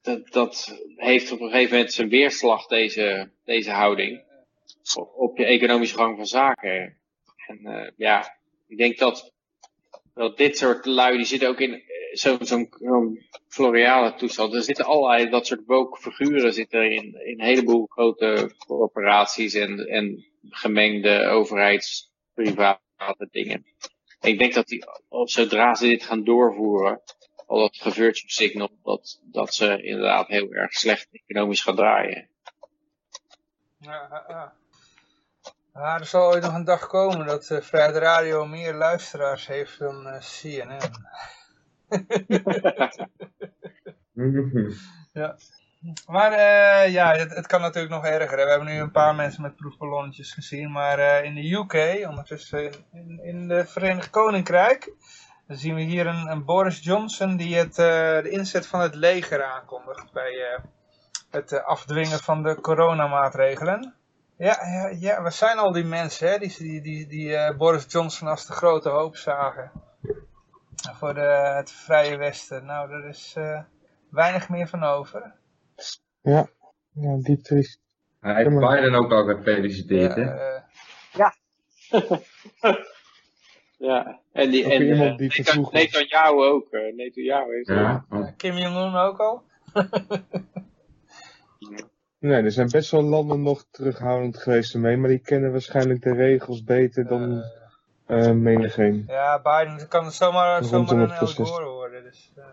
[0.02, 4.22] dat, dat heeft op een gegeven moment zijn weerslag, deze, deze houding,
[4.96, 7.01] op, op je economische gang van zaken.
[7.52, 8.38] En ja,
[8.68, 9.34] ik denk dat,
[10.14, 12.68] dat dit soort lui, die zitten ook in zo'n zo
[13.48, 14.54] Floriale toestand.
[14.54, 20.26] Er zitten allerlei dat soort woke zitten in, in een heleboel grote corporaties en, en
[20.50, 23.66] gemengde overheids-private dingen.
[24.22, 27.02] ik denk dat die, zodra ze dit gaan doorvoeren,
[27.46, 32.30] al dat gevirtue signal, dat, dat ze inderdaad heel erg slecht economisch gaan draaien.
[33.78, 34.26] Ja, ja.
[34.28, 34.56] ja,
[35.82, 40.08] er zal ooit nog een dag komen dat uh, Vrijheid Radio meer luisteraars heeft dan
[40.08, 40.80] uh, CNN.
[45.14, 45.36] ja.
[46.08, 48.38] Maar uh, ja, het, het, kan natuurlijk nog erger.
[48.38, 50.72] We hebben nu een paar mensen met proefballonnetjes gezien.
[50.72, 54.94] Maar in de UK, ondertussen in, in, in de Verenigd Koninkrijk,
[55.48, 59.44] dan zien we hier een, een Boris Johnson die het, de inzet van het leger
[59.44, 60.60] aankondigt bij
[61.30, 63.96] het afdwingen van de coronamaatregelen.
[64.42, 68.28] Ja, ja, ja, we zijn al die mensen hè, die, die, die, die Boris Johnson
[68.28, 69.72] als de grote hoop zagen
[70.76, 72.66] voor de, het Vrije Westen.
[72.66, 73.62] Nou, er is uh,
[74.10, 75.34] weinig meer van over.
[76.22, 76.48] Ja,
[76.92, 77.80] ja diep triest.
[78.20, 80.22] Hij heeft Biden ook al gefeliciteerd, hè?
[80.22, 80.62] Uh,
[81.12, 81.36] ja.
[83.90, 86.68] ja, en, die, en uh, die Netanyahu ook.
[86.72, 88.06] Uh, Netanyahu heeft ja.
[88.10, 88.38] ook.
[88.38, 89.44] Kim Jong-un ook al.
[92.22, 96.14] nee, er zijn best wel landen nog terughoudend geweest ermee, maar die kennen waarschijnlijk de
[96.14, 97.44] regels beter dan
[98.08, 99.04] uh, eh, menigeen.
[99.08, 102.04] Ja, Biden kan zomaar, zomaar een El Gore worden.
[102.04, 102.44] Dus, uh...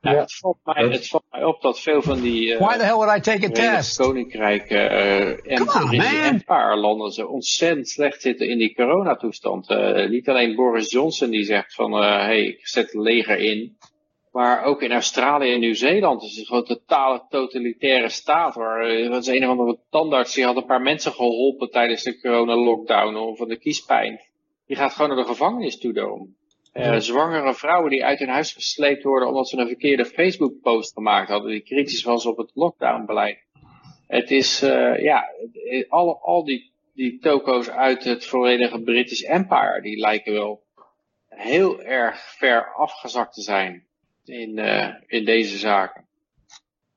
[0.00, 0.20] ja, ja.
[0.20, 2.94] Het, valt mij, het valt mij op dat veel van die uh, Why the hell
[2.94, 3.96] would I take a test?
[3.96, 9.70] koninkrijken uh, en on, die landen zo ontzettend slecht zitten in die coronatoestand.
[9.70, 13.76] Uh, niet alleen Boris Johnson die zegt van, hé, hey, ik zet het leger in.
[14.34, 18.54] Maar ook in Australië en Nieuw-Zeeland is het gewoon een totale totalitaire staat.
[18.54, 22.20] Waar er was een of andere tandarts die had een paar mensen geholpen tijdens de
[22.20, 24.20] corona-lockdown of van de kiespijn.
[24.66, 26.36] Die gaat gewoon naar de gevangenis toe doen.
[26.72, 31.28] Uh, zwangere vrouwen die uit hun huis gesleept worden omdat ze een verkeerde Facebook-post gemaakt
[31.28, 31.50] hadden.
[31.50, 33.38] Die kritisch was op het lockdown-beleid.
[34.06, 35.24] Het is, uh, ja,
[35.88, 40.62] al, al die, die toko's uit het volledige British Empire, die lijken wel
[41.28, 43.92] heel erg ver afgezakt te zijn
[44.24, 46.04] in, uh, in deze zaken.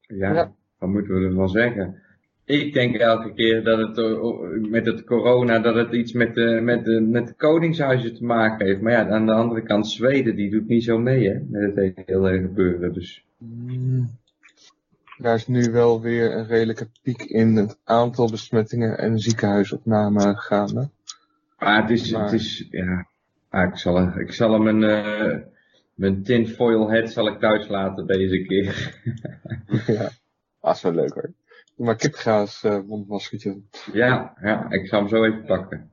[0.01, 2.01] Ja, ja, wat moeten we ervan zeggen?
[2.45, 6.59] Ik denk elke keer dat het uh, met het corona dat het iets met de,
[6.63, 8.81] met de, met de koningshuizen te maken heeft.
[8.81, 12.03] Maar ja, aan de andere kant Zweden die doet niet zo mee hè, met het
[12.05, 12.93] hele gebeuren.
[12.93, 13.25] Dus.
[13.37, 14.09] Mm.
[15.17, 20.89] Daar is nu wel weer een redelijke piek in het aantal besmettingen en ziekenhuisopnamen gaande.
[21.59, 23.07] Maar het is, het is ja,
[23.49, 25.37] ah, ik, zal, ik zal hem een, uh,
[25.97, 29.01] mijn tinfoil head zal ik thuis laten deze keer.
[29.97, 30.09] ja,
[30.61, 31.33] dat is wel leuk hoor.
[31.75, 33.61] Doe maar kipgaas uh, mondmaskertje.
[33.93, 35.91] Ja, ja, ik zal hem zo even pakken.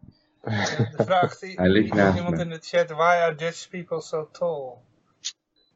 [0.97, 4.29] De vraag die Hij ligt naast iemand in de chat, why are Dutch people so
[4.33, 4.73] tall?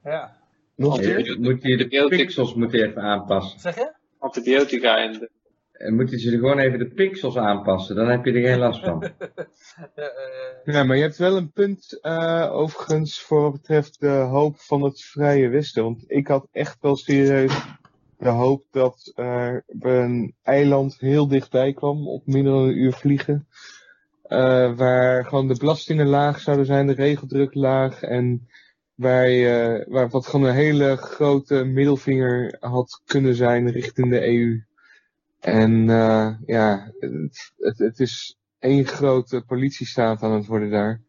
[0.05, 0.37] Ja.
[0.75, 3.61] Nog je, moet je de pixels moet je even aanpassen.
[3.61, 3.93] Zeg je?
[4.19, 5.31] Antibiotica en de
[5.79, 8.85] en moet je ze gewoon even de pixels aanpassen, dan heb je er geen last
[8.85, 9.05] van.
[10.75, 14.83] ja, maar je hebt wel een punt uh, overigens voor wat betreft de hoop van
[14.83, 15.83] het vrije westen.
[15.83, 17.77] Want ik had echt wel serieus
[18.19, 23.47] de hoop dat er een eiland heel dichtbij kwam, op minder dan een uur vliegen.
[24.29, 28.49] Uh, waar gewoon de belastingen laag zouden zijn, de regeldruk laag en
[28.95, 34.67] waar, je, waar wat gewoon een hele grote middelvinger had kunnen zijn richting de EU.
[35.41, 36.93] En uh, ja,
[37.57, 41.03] het, het, is één grote politiestaat aan het worden daar.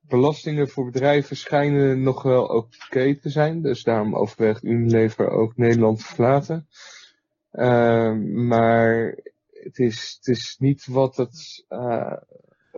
[0.00, 3.62] Belastingen voor bedrijven schijnen nog wel oké te zijn.
[3.62, 6.68] Dus daarom overweegt Unilever ook Nederland te verlaten.
[7.52, 9.16] Uh, maar
[9.50, 12.16] het is, het is niet wat het uh,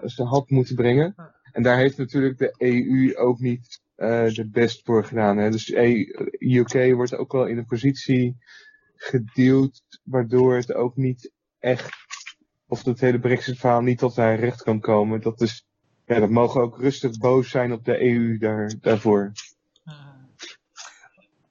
[0.05, 1.15] ze had moeten brengen.
[1.53, 5.37] En daar heeft natuurlijk de EU ook niet uh, de best voor gedaan.
[5.37, 5.51] Hè.
[5.51, 5.71] Dus
[6.39, 8.37] UK wordt ook wel in een positie
[9.03, 11.91] gedeeld, waardoor het ook niet echt,
[12.69, 15.21] of het hele Brexit-verhaal niet tot zijn recht kan komen.
[15.21, 15.65] Dat is,
[16.07, 19.33] ja, dat mogen ook rustig boos zijn op de EU daar, daarvoor.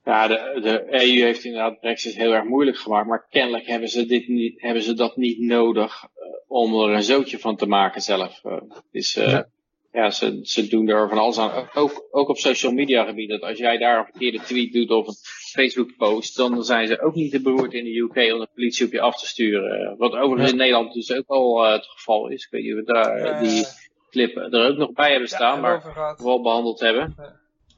[0.04, 4.06] Ja, de, de EU heeft inderdaad Brexit heel erg moeilijk gemaakt, maar kennelijk hebben ze,
[4.06, 6.08] dit niet, hebben ze dat niet nodig uh,
[6.46, 8.44] om er een zootje van te maken zelf.
[8.44, 9.48] Uh, is, uh, ja
[9.92, 11.68] ja, ze, ze doen er van alles aan.
[11.74, 13.28] Ook, ook op social media gebied.
[13.28, 15.14] Dat als jij daar een verkeerde tweet doet of een
[15.52, 18.86] Facebook post, dan zijn ze ook niet te beroerd in de UK om de politie
[18.86, 19.96] op je af te sturen.
[19.98, 22.44] Wat overigens in Nederland dus ook al uh, het geval is.
[22.44, 23.64] Ik weet niet of we daar die
[24.10, 25.82] clip er ook nog bij hebben staan, maar
[26.16, 27.14] we wel behandeld hebben.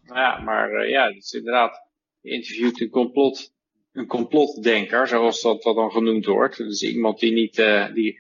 [0.05, 1.89] Nou ja, maar uh, ja, het is inderdaad,
[2.21, 3.53] je interviewt een complot,
[3.93, 6.57] een complotdenker, zoals dat, dat dan genoemd wordt.
[6.57, 8.19] Dus iemand die niet, uh, die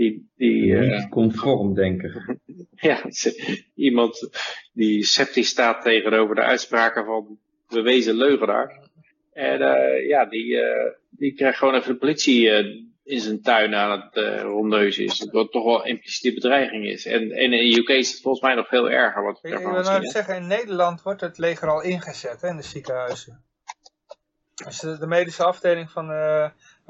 [0.00, 2.40] Die, die, Niet conform denken.
[2.88, 3.02] ja,
[3.74, 4.30] iemand
[4.72, 8.88] die sceptisch staat tegenover de uitspraken van bewezen leugenaar.
[9.32, 9.58] En
[10.06, 10.58] ja, die,
[11.10, 12.48] die krijgt gewoon even de politie
[13.10, 15.28] in zijn tuin aan het uh, rondeuzen is.
[15.30, 17.06] Wat toch wel impliciete bedreiging is.
[17.06, 19.22] En, en in de UK is het volgens mij nog veel erger.
[19.22, 22.56] Wat ik, ik wil nou zeggen, in Nederland wordt het leger al ingezet hè, in
[22.56, 23.44] de ziekenhuizen.
[24.64, 26.10] Dus de, de medische afdeling van,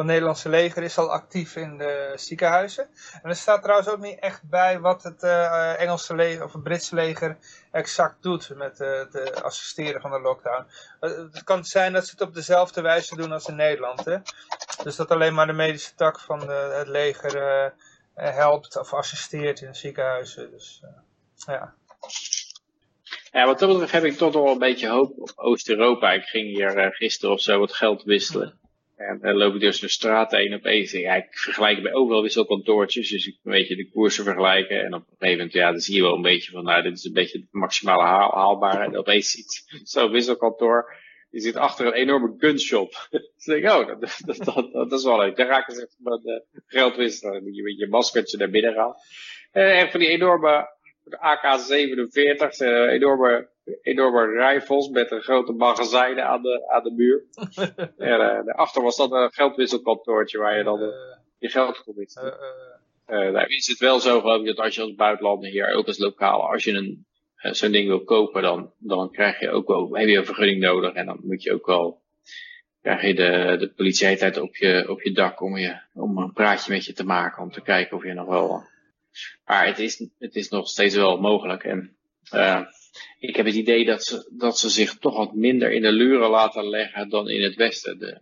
[0.01, 2.89] van het Nederlandse leger is al actief in de ziekenhuizen.
[3.23, 6.63] En er staat trouwens ook niet echt bij wat het uh, Engelse leger of het
[6.63, 7.37] Britse leger
[7.71, 10.67] exact doet met het assisteren van de lockdown.
[11.01, 14.05] het kan zijn dat ze het op dezelfde wijze doen als in Nederland.
[14.05, 14.17] Hè?
[14.83, 17.73] Dus dat alleen maar de medische tak van de, het leger
[18.15, 20.51] helpt of assisteert in ziekenhuizen.
[20.51, 20.83] Dus
[21.47, 21.75] ja.
[23.33, 26.13] Ja, wat dat betreft heb ik toch wel een beetje hoop op Oost-Europa.
[26.13, 28.60] Ik ging hier gisteren of zo wat geld wisselen.
[29.01, 30.93] En dan loop ik dus de straat opeens.
[30.93, 33.11] Ja, ik vergelijk bij overal wisselkantoortjes.
[33.11, 34.85] Dus ik een beetje de koersen vergelijken.
[34.85, 36.93] En op een gegeven moment, ja, dan zie je wel een beetje van, nou, dit
[36.93, 38.85] is een beetje het maximale haal, haalbare.
[38.85, 40.95] En opeens ziet zo'n wisselkantoor.
[41.31, 43.09] Die zit achter een enorme gunshop.
[43.11, 45.37] dus denk ik, oh, dat, dat, dat, dat, is wel leuk.
[45.37, 47.21] Daar raken ze echt met uh.
[47.21, 48.95] Dan je met je maskertje naar binnen gaan.
[49.53, 50.69] Uh, en van die enorme
[51.05, 53.50] de AK-47, uh, enorme,
[53.83, 57.25] enorme rifles met een grote magazijnen aan de, aan de muur.
[58.09, 60.89] en uh, daarachter was dat een geldwisselkantoortje waar je dan uh,
[61.39, 62.39] je geld kon wisselen.
[63.07, 65.87] Uh, nou is het wel zo geloof ik dat als je als buitenlander hier, ook
[65.87, 69.97] als lokale, als je een zo'n ding wil kopen, dan, dan krijg je ook wel,
[69.97, 72.03] heb je een vergunning nodig en dan moet je ook wel,
[72.83, 76.73] krijg je de, de politie op je, op je dak om, je, om een praatje
[76.73, 78.63] met je te maken, om te kijken of je nog wel
[79.45, 81.65] maar het is, het is nog steeds wel mogelijk.
[81.65, 81.97] En
[82.35, 82.63] uh,
[83.19, 86.31] ik heb het idee dat ze, dat ze zich toch wat minder in de luren
[86.31, 87.99] laten leggen dan in het Westen.
[87.99, 88.21] De,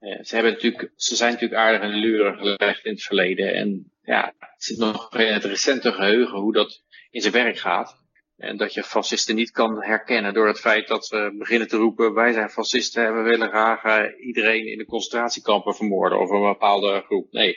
[0.00, 3.54] uh, ze, hebben natuurlijk, ze zijn natuurlijk aardig in de luren gelegd in het verleden.
[3.54, 8.04] En ja, het zit nog in het recente geheugen hoe dat in zijn werk gaat.
[8.36, 12.14] En dat je fascisten niet kan herkennen door het feit dat ze beginnen te roepen:
[12.14, 16.42] wij zijn fascisten en we willen graag uh, iedereen in de concentratiekampen vermoorden of een
[16.42, 17.32] bepaalde groep.
[17.32, 17.56] Nee,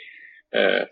[0.49, 0.83] uh,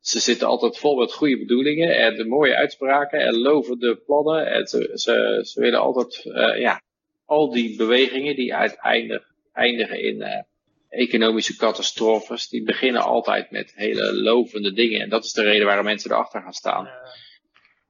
[0.00, 4.46] ze zitten altijd vol met goede bedoelingen en de mooie uitspraken en lovende plannen.
[4.46, 6.82] En ze, ze, willen altijd, uh, ja,
[7.24, 10.42] al die bewegingen die uiteindelijk eindigen in uh,
[10.88, 15.00] economische catastrofes, die beginnen altijd met hele lovende dingen.
[15.00, 16.88] En dat is de reden waarom mensen erachter gaan staan.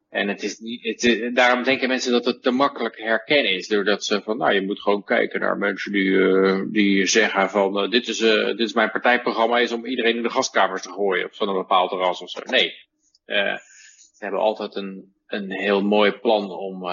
[0.08, 3.68] En het is niet, het, daarom denken mensen dat het te makkelijk herkennen is.
[3.68, 7.84] Doordat ze van, nou, je moet gewoon kijken naar mensen die, uh, die zeggen van,
[7.84, 10.92] uh, dit, is, uh, dit is mijn partijprogramma, is om iedereen in de gaskamers te
[10.92, 11.24] gooien.
[11.24, 12.40] Op zo'n bepaald ras of zo.
[12.44, 12.74] Nee.
[13.26, 16.84] ze hebben altijd een, een heel mooi plan om,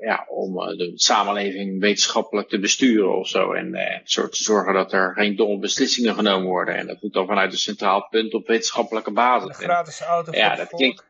[0.00, 3.52] ja, om de samenleving wetenschappelijk te besturen of zo.
[3.52, 6.74] En soort te zorgen dat er geen domme beslissingen genomen worden.
[6.74, 9.48] En dat moet dan vanuit een centraal punt op wetenschappelijke basis.
[9.48, 11.04] Een gratis auto voor ja, dat klinkt,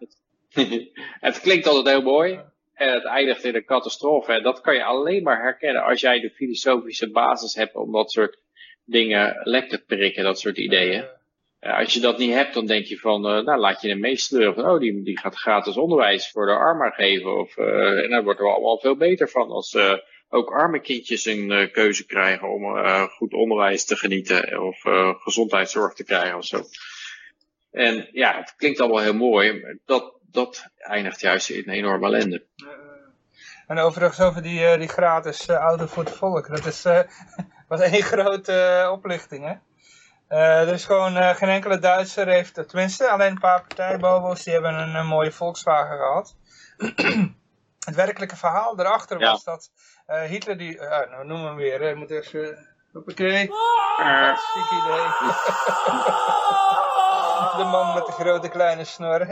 [1.26, 2.40] het klinkt altijd heel mooi.
[2.74, 4.32] En het eindigt in een catastrofe.
[4.32, 8.10] En dat kan je alleen maar herkennen als jij de filosofische basis hebt om dat
[8.10, 8.40] soort
[8.84, 11.04] dingen lek te prikken, dat soort ideeën.
[11.60, 14.54] als je dat niet hebt, dan denk je van, uh, nou laat je hem meesleuren.
[14.54, 17.38] Van, oh, die, die gaat gratis onderwijs voor de armen geven.
[17.38, 19.94] Of, uh, en daar wordt er allemaal veel beter van als uh,
[20.28, 22.76] ook arme kindjes een keuze krijgen om
[23.08, 24.62] goed onderwijs te genieten.
[24.62, 24.80] Of
[25.22, 26.60] gezondheidszorg te krijgen of zo.
[27.70, 29.62] En ja, het klinkt allemaal heel mooi.
[29.84, 32.44] Dat, dat eindigt juist in een enorme ellende.
[33.66, 36.48] En overigens over die, uh, die gratis auto voor het volk.
[36.48, 37.00] Dat is, uh,
[37.68, 39.54] was één grote oplichting, hè?
[40.36, 44.94] er is gewoon geen enkele Duitser heeft, tenminste alleen een paar partijbobo's, die hebben een,
[44.94, 46.36] een mooie Volkswagen gehad.
[47.88, 49.70] het werkelijke verhaal erachter was dat
[50.06, 53.50] Hitler die, nou noem hem weer, ik moet even, hoppakee,
[53.96, 55.06] hartstikke idee.
[57.56, 59.26] de man met de grote kleine snor.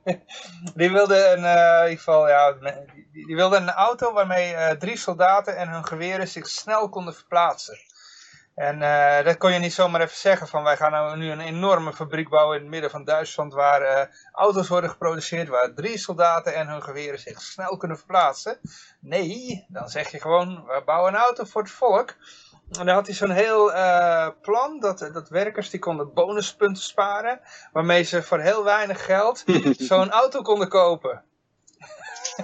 [0.74, 4.70] die wilde een, uh, in ieder geval, ja, die, die, wilde een auto waarmee uh,
[4.70, 7.78] drie soldaten en hun geweren zich snel konden verplaatsen.
[8.54, 11.40] En uh, dat kon je niet zomaar even zeggen van wij gaan nou nu een
[11.40, 16.54] enorme fabriek bouwen in het midden van Duitsland waar auto's worden geproduceerd waar drie soldaten
[16.54, 18.58] en hun geweren zich snel kunnen verplaatsen.
[19.00, 22.14] Nee, dan zeg je gewoon we bouwen een auto voor het volk.
[22.70, 27.40] En dan had hij zo'n heel uh, plan dat, dat werkers die konden bonuspunten sparen.
[27.72, 29.44] Waarmee ze voor heel weinig geld
[29.90, 31.24] zo'n auto konden kopen.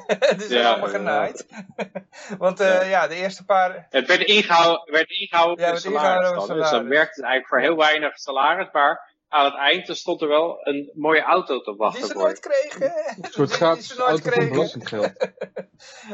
[0.07, 1.47] het is ja, allemaal genaaid.
[2.39, 2.83] Want uh, ja.
[2.83, 3.09] ja.
[3.09, 3.87] de eerste paar...
[3.91, 6.55] Het werd ingehouden, werd ingehouden ja, salaris, salaris.
[6.55, 8.69] Dus dan werkte het eigenlijk voor heel weinig salaris.
[8.73, 12.01] Maar aan het eind stond er wel een mooie auto te wachten.
[12.01, 12.93] Die ze nooit kregen.
[13.21, 15.13] Een soort gratis auto van belastinggeld.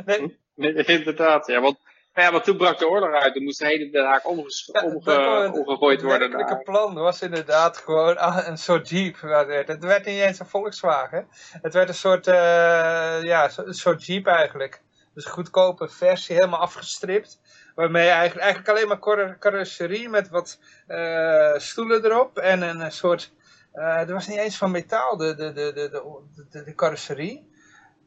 [0.05, 0.41] nee.
[0.85, 1.61] Inderdaad, ja.
[1.61, 1.79] Want
[2.19, 3.35] Ja, want toen brak de oorlog uit.
[3.35, 6.47] Toen moest de hele Den Haag omgegooid worden.
[6.47, 9.21] Het plan was inderdaad gewoon een soort Jeep.
[9.21, 11.29] Het werd niet eens een Volkswagen.
[11.63, 12.35] Het werd een soort, uh,
[13.23, 14.83] ja, een soort Jeep eigenlijk.
[15.15, 17.41] Dus een goedkope versie, helemaal afgestript.
[17.75, 20.59] Waarmee je eigenlijk, eigenlijk alleen maar carrosserie met wat
[20.89, 22.39] uh, stoelen erop.
[22.39, 23.33] En een soort,
[23.75, 26.03] uh, er was niet eens van metaal, de, de, de, de,
[26.51, 27.53] de, de carrosserie.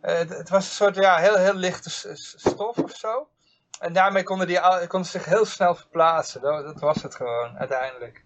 [0.01, 3.27] Het, het, was een soort ja, heel, heel lichte stof of zo.
[3.81, 6.41] En daarmee konden, die, konden ze zich heel snel verplaatsen.
[6.41, 8.23] Dat, dat was het gewoon, uiteindelijk.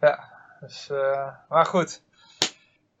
[0.00, 2.02] Ja, dus, uh, maar goed.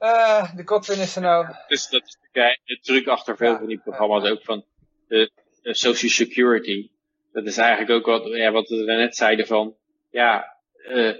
[0.00, 1.46] Uh, de Godwin is er nou...
[1.66, 2.18] Dus dat is
[2.64, 4.64] de, truc achter veel van die programma's ook van
[5.08, 5.30] de,
[5.62, 6.90] de, social security.
[7.32, 9.76] Dat is eigenlijk ook wat, ja, wat we net zeiden van,
[10.10, 10.56] ja,
[10.88, 11.14] uh,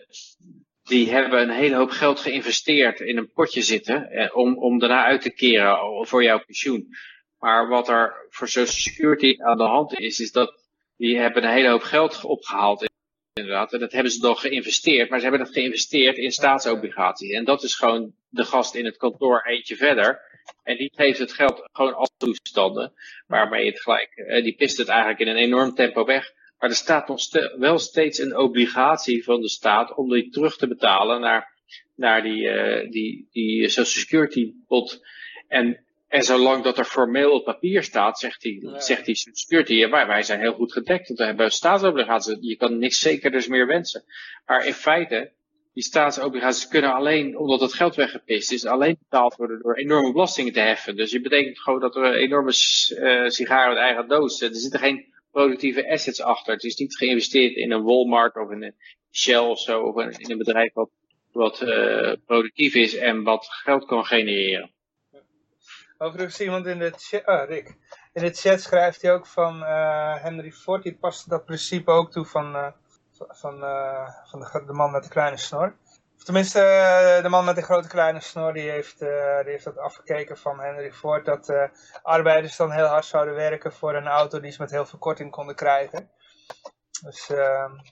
[0.82, 5.04] die hebben een hele hoop geld geïnvesteerd in een potje zitten, eh, om, om daarna
[5.04, 6.88] uit te keren voor jouw pensioen.
[7.38, 10.61] Maar wat er voor social security aan de hand is, is dat
[11.02, 12.90] die hebben een hele hoop geld opgehaald
[13.32, 13.72] inderdaad.
[13.72, 17.32] En dat hebben ze dan geïnvesteerd, maar ze hebben dat geïnvesteerd in staatsobligaties.
[17.32, 20.20] En dat is gewoon de gast in het kantoor eentje verder.
[20.62, 22.92] En die geeft het geld gewoon als toestanden,
[23.26, 26.32] waarmee het gelijk, eh, die pist het eigenlijk in een enorm tempo weg.
[26.58, 27.20] Maar er staat nog
[27.58, 31.48] wel steeds een obligatie van de staat om die terug te betalen naar,
[31.94, 35.00] naar die, uh, die, die Social Security pot.
[35.48, 38.80] En en zolang dat er formeel op papier staat, zegt hij, ja.
[38.80, 42.56] zegt die security, ja, wij, wij zijn heel goed gedekt, want we hebben staatsobligaties, je
[42.56, 44.04] kan niks zeker meer wensen.
[44.46, 45.32] Maar in feite,
[45.74, 50.52] die staatsobligaties kunnen alleen, omdat het geld weggepist is, alleen betaald worden door enorme belastingen
[50.52, 50.96] te heffen.
[50.96, 55.06] Dus je betekent gewoon dat er enorme uh, sigaren met eigen doos, er zitten geen
[55.30, 56.54] productieve assets achter.
[56.54, 58.74] Het is niet geïnvesteerd in een Walmart of in een
[59.12, 60.90] Shell of zo, of in een bedrijf wat,
[61.32, 64.70] wat uh, productief is en wat geld kan genereren.
[66.02, 67.76] Overigens iemand in de chat, ah, Rick.
[68.12, 72.10] In de chat schrijft hij ook van uh, Henry Ford, die past dat principe ook
[72.10, 72.66] toe van, uh,
[73.12, 73.26] van,
[74.30, 75.76] van de, de, man met de kleine snor.
[76.16, 76.58] Of tenminste,
[77.22, 79.08] de man met de grote kleine snor, die heeft, die
[79.44, 81.70] heeft dat afgekeken van Henry Ford, dat
[82.02, 85.30] arbeiders dan heel hard zouden werken voor een auto die ze met heel veel korting
[85.30, 86.10] konden krijgen.
[87.02, 87.26] Dus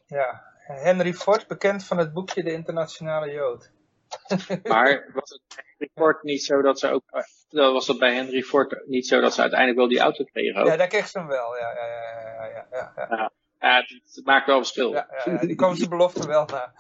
[0.07, 3.71] ja, Henry Ford, bekend van het boekje De Internationale Jood.
[4.73, 7.05] Maar was het bij Henry Ford niet zo dat ze ook,
[7.51, 10.61] uh, was dat bij Henry Ford niet zo dat ze uiteindelijk wel die auto kregen?
[10.61, 10.67] Ook?
[10.67, 13.07] Ja, daar kreeg ze hem wel, ja, ja, ja, ja, ja, ja.
[13.09, 13.33] ja.
[13.61, 14.93] Ja, het, maakt wel verschil.
[14.93, 16.73] Ja, ja, ja, die kwam zijn belofte wel na.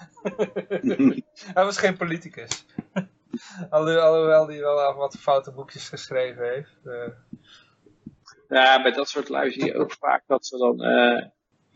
[1.54, 2.66] hij was geen politicus.
[3.70, 6.78] Alhoewel hij wel wat foute boekjes geschreven heeft.
[6.84, 7.08] Uh.
[8.48, 10.84] Ja, bij dat soort lui zie je ook vaak dat ze dan...
[10.84, 11.24] Uh,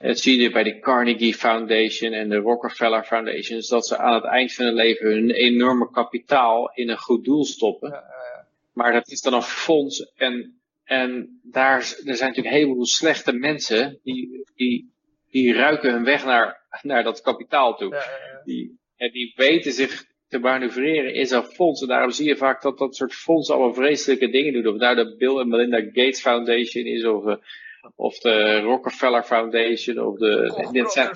[0.05, 4.25] het zie je bij de Carnegie Foundation en de Rockefeller Foundation, dat ze aan het
[4.25, 7.91] eind van hun leven hun enorme kapitaal in een goed doel stoppen.
[7.91, 8.47] Ja, ja.
[8.73, 13.33] Maar dat is dan een fonds en, en daar er zijn natuurlijk een heleboel slechte
[13.33, 14.93] mensen die, die,
[15.31, 17.91] die ruiken hun weg naar, naar dat kapitaal toe.
[17.95, 21.81] Ja, die, en die weten zich te manoeuvreren in zo'n fonds.
[21.81, 24.75] En daarom zie je vaak dat dat soort fondsen allemaal vreselijke dingen doen.
[24.75, 27.37] Of nou de Bill en Melinda Gates Foundation is of uh,
[27.95, 31.11] of de Rockefeller Foundation, of de, oh, dit zijn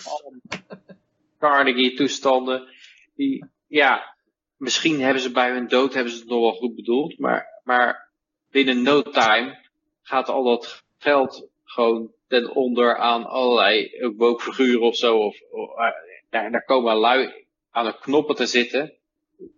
[1.39, 2.69] Carnegie toestanden,
[3.15, 4.17] die, ja,
[4.57, 8.11] misschien hebben ze bij hun dood, hebben ze het nog wel goed bedoeld, maar, maar
[8.51, 9.67] binnen no time
[10.03, 15.79] gaat al dat geld gewoon ten onder aan allerlei woke figuren of zo, of, of
[15.79, 15.91] uh,
[16.31, 18.93] daar, daar komen lui aan de knoppen te zitten,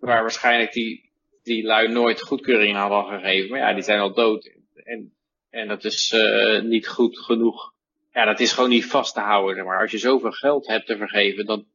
[0.00, 1.10] waar waarschijnlijk die,
[1.42, 4.50] die lui nooit goedkeuring hadden gegeven, maar ja, die zijn al dood.
[4.74, 5.14] En
[5.50, 7.72] en dat is uh, niet goed genoeg.
[8.12, 9.64] Ja, dat is gewoon niet vast te houden.
[9.64, 11.66] Maar als je zoveel geld hebt te vergeven, dan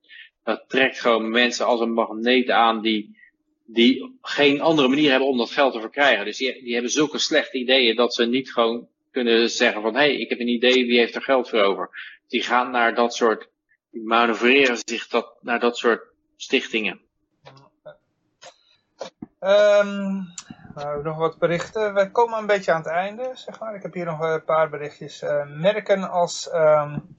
[0.44, 3.18] dat trekt gewoon mensen als een magneet aan die,
[3.66, 6.26] die geen andere manier hebben om dat geld te verkrijgen.
[6.26, 10.00] Dus die, die hebben zulke slechte ideeën dat ze niet gewoon kunnen zeggen van, hé,
[10.00, 11.90] hey, ik heb een idee, wie heeft er geld voor over?
[12.28, 13.50] Die gaan naar dat soort,
[13.92, 16.02] die manoeuvreren zich dat, naar dat soort
[16.38, 17.02] stichtingen.
[19.40, 20.34] Um,
[20.76, 21.94] nou, nog wat berichten.
[21.94, 23.76] We komen een beetje aan het einde, zeg maar.
[23.76, 25.24] Ik heb hier nog een paar berichtjes.
[25.24, 27.18] Uh, merken als um,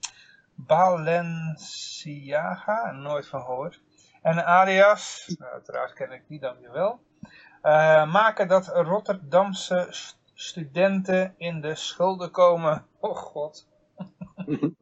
[0.55, 3.81] Balenciaga, nooit van gehoord.
[4.21, 6.99] En Arias, nou, uiteraard ken ik die dan weer wel.
[7.63, 9.87] Uh, maken dat Rotterdamse
[10.33, 12.85] studenten in de schulden komen.
[12.99, 13.67] Oh god.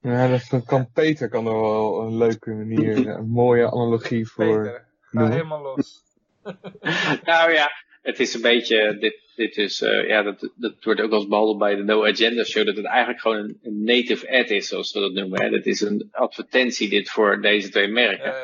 [0.00, 4.62] ja, dat kan Peter kan er wel een leuke manier, een mooie analogie voor.
[4.62, 6.07] Peter, ga helemaal los.
[7.30, 7.70] nou ja,
[8.02, 11.58] het is een beetje, dit, dit is, uh, ja, dat, dat wordt ook als behandeld
[11.58, 14.92] bij de No Agenda Show, dat het eigenlijk gewoon een, een native ad is, zoals
[14.92, 15.42] we dat noemen.
[15.42, 15.50] Hè.
[15.50, 18.30] Dat is een advertentie dit voor deze twee merken.
[18.30, 18.40] Uh,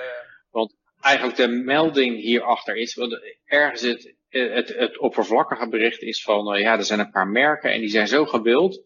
[0.50, 6.54] want eigenlijk de melding hierachter is, want ergens het, het, het oppervlakkige bericht is van,
[6.54, 8.82] uh, ja, er zijn een paar merken en die zijn zo gewild,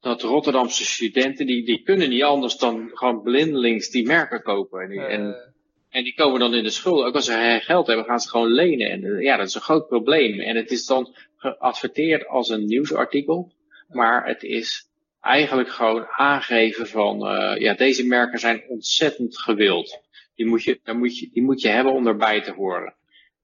[0.00, 4.80] dat Rotterdamse studenten, die, die kunnen niet anders dan gewoon blindelings die merken kopen.
[4.80, 5.54] En, en,
[5.96, 7.06] en die komen dan in de schulden.
[7.06, 8.90] Ook als ze geld hebben, gaan ze gewoon lenen.
[8.90, 10.40] En ja, dat is een groot probleem.
[10.40, 13.52] En het is dan geadverteerd als een nieuwsartikel.
[13.88, 14.88] Maar het is
[15.20, 20.00] eigenlijk gewoon aangeven van, uh, ja, deze merken zijn ontzettend gewild.
[20.34, 22.94] Die moet je, daar moet je, die moet je hebben om erbij te horen.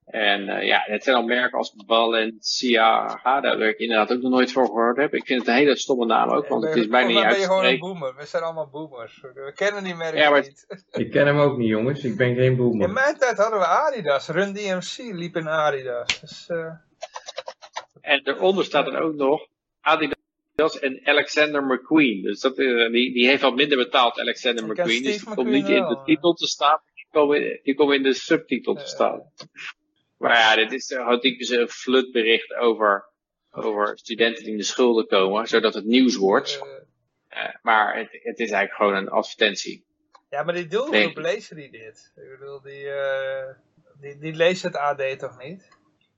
[0.05, 4.51] En uh, ja, het zijn al merken als Balenciaga, daar ik inderdaad ook nog nooit
[4.51, 5.13] voor gehoord heb.
[5.13, 7.29] Ik vind het een hele stomme naam ook, want het is bijna niet uit.
[7.29, 8.15] ben je gewoon een boomer.
[8.15, 9.21] We zijn allemaal boomers.
[9.21, 10.41] We kennen die merken ja, maar...
[10.41, 10.65] niet.
[11.03, 12.03] Ik ken hem ook niet, jongens.
[12.03, 12.87] Ik ben geen boomer.
[12.87, 14.27] In mijn tijd hadden we Adidas.
[14.27, 16.19] Run DMC liep in Adidas.
[16.21, 16.71] Dus, uh...
[18.01, 19.47] En eronder staat er ook nog
[19.81, 22.21] Adidas en Alexander McQueen.
[22.21, 25.03] Dus dat, uh, die, die heeft al minder betaald, Alexander McQueen.
[25.03, 26.79] Dus die komt niet in de titel te staan.
[26.93, 29.31] Die komen, die komen in de subtitel te staan.
[30.17, 33.05] Maar ja, dit is gewoon typisch een flutbericht over,
[33.51, 36.59] over studenten die in de schulden komen, zodat het nieuws wordt.
[37.29, 39.85] Uh, maar het, het is eigenlijk gewoon een advertentie.
[40.29, 42.11] Ja, maar die doelgroep lezen die dit.
[42.15, 43.49] Ik bedoel, die, uh,
[44.01, 45.67] die, die leest het AD toch niet?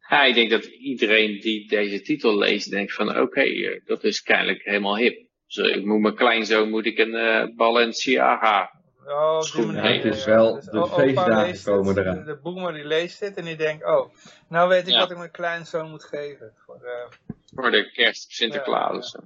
[0.09, 4.21] Ja, ik denk dat iedereen die deze titel leest, denkt van oké, okay, dat is
[4.21, 5.25] kennelijk helemaal hip.
[5.47, 9.75] Dus ik moet mijn kleinzoon moet ik een uh, Balenciaga Oh, schoen.
[9.75, 12.17] het is wel, dus de feestdagen komen eraan.
[12.17, 14.13] De, de boomer die leest dit en die denkt, oh,
[14.47, 16.53] nou weet ik wat ik mijn kleinzoon moet geven.
[16.65, 19.17] Voor, uh, voor de kerst, Sinterklaas.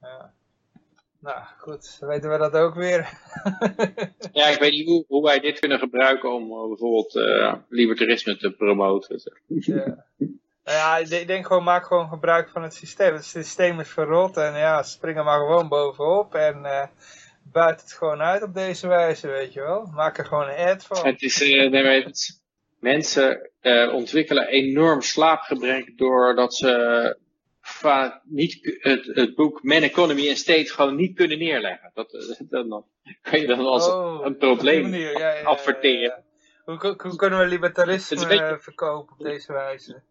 [0.00, 0.32] Ja, ja.
[1.20, 2.98] Nou, goed, dan weten we dat ook weer.
[4.32, 8.36] ja, ik weet niet hoe, hoe wij dit kunnen gebruiken om uh, bijvoorbeeld uh, libertarisme
[8.36, 9.20] te promoten.
[9.46, 10.04] ja.
[10.64, 13.14] Nou ja, ik denk gewoon, maak gewoon gebruik van het systeem.
[13.14, 16.58] Het systeem is verrot en ja, springen maar gewoon bovenop en...
[16.62, 16.82] Uh,
[17.54, 19.86] buit het gewoon uit op deze wijze, weet je wel.
[19.86, 21.06] Maak er gewoon een ad van.
[21.06, 22.40] Het is, uh, nee, het,
[22.78, 27.16] mensen uh, ontwikkelen enorm slaapgebrek doordat ze
[27.60, 31.90] vaak niet het, het boek Man Economy and State gewoon niet kunnen neerleggen.
[31.94, 32.10] Dat,
[32.50, 32.84] dat, dan
[33.22, 36.24] kan je dan als oh, een probleem manier, ja, ja, adverteren.
[36.64, 38.58] Hoe, hoe, kunnen we libertarisme beetje...
[38.60, 40.02] verkopen op deze wijze?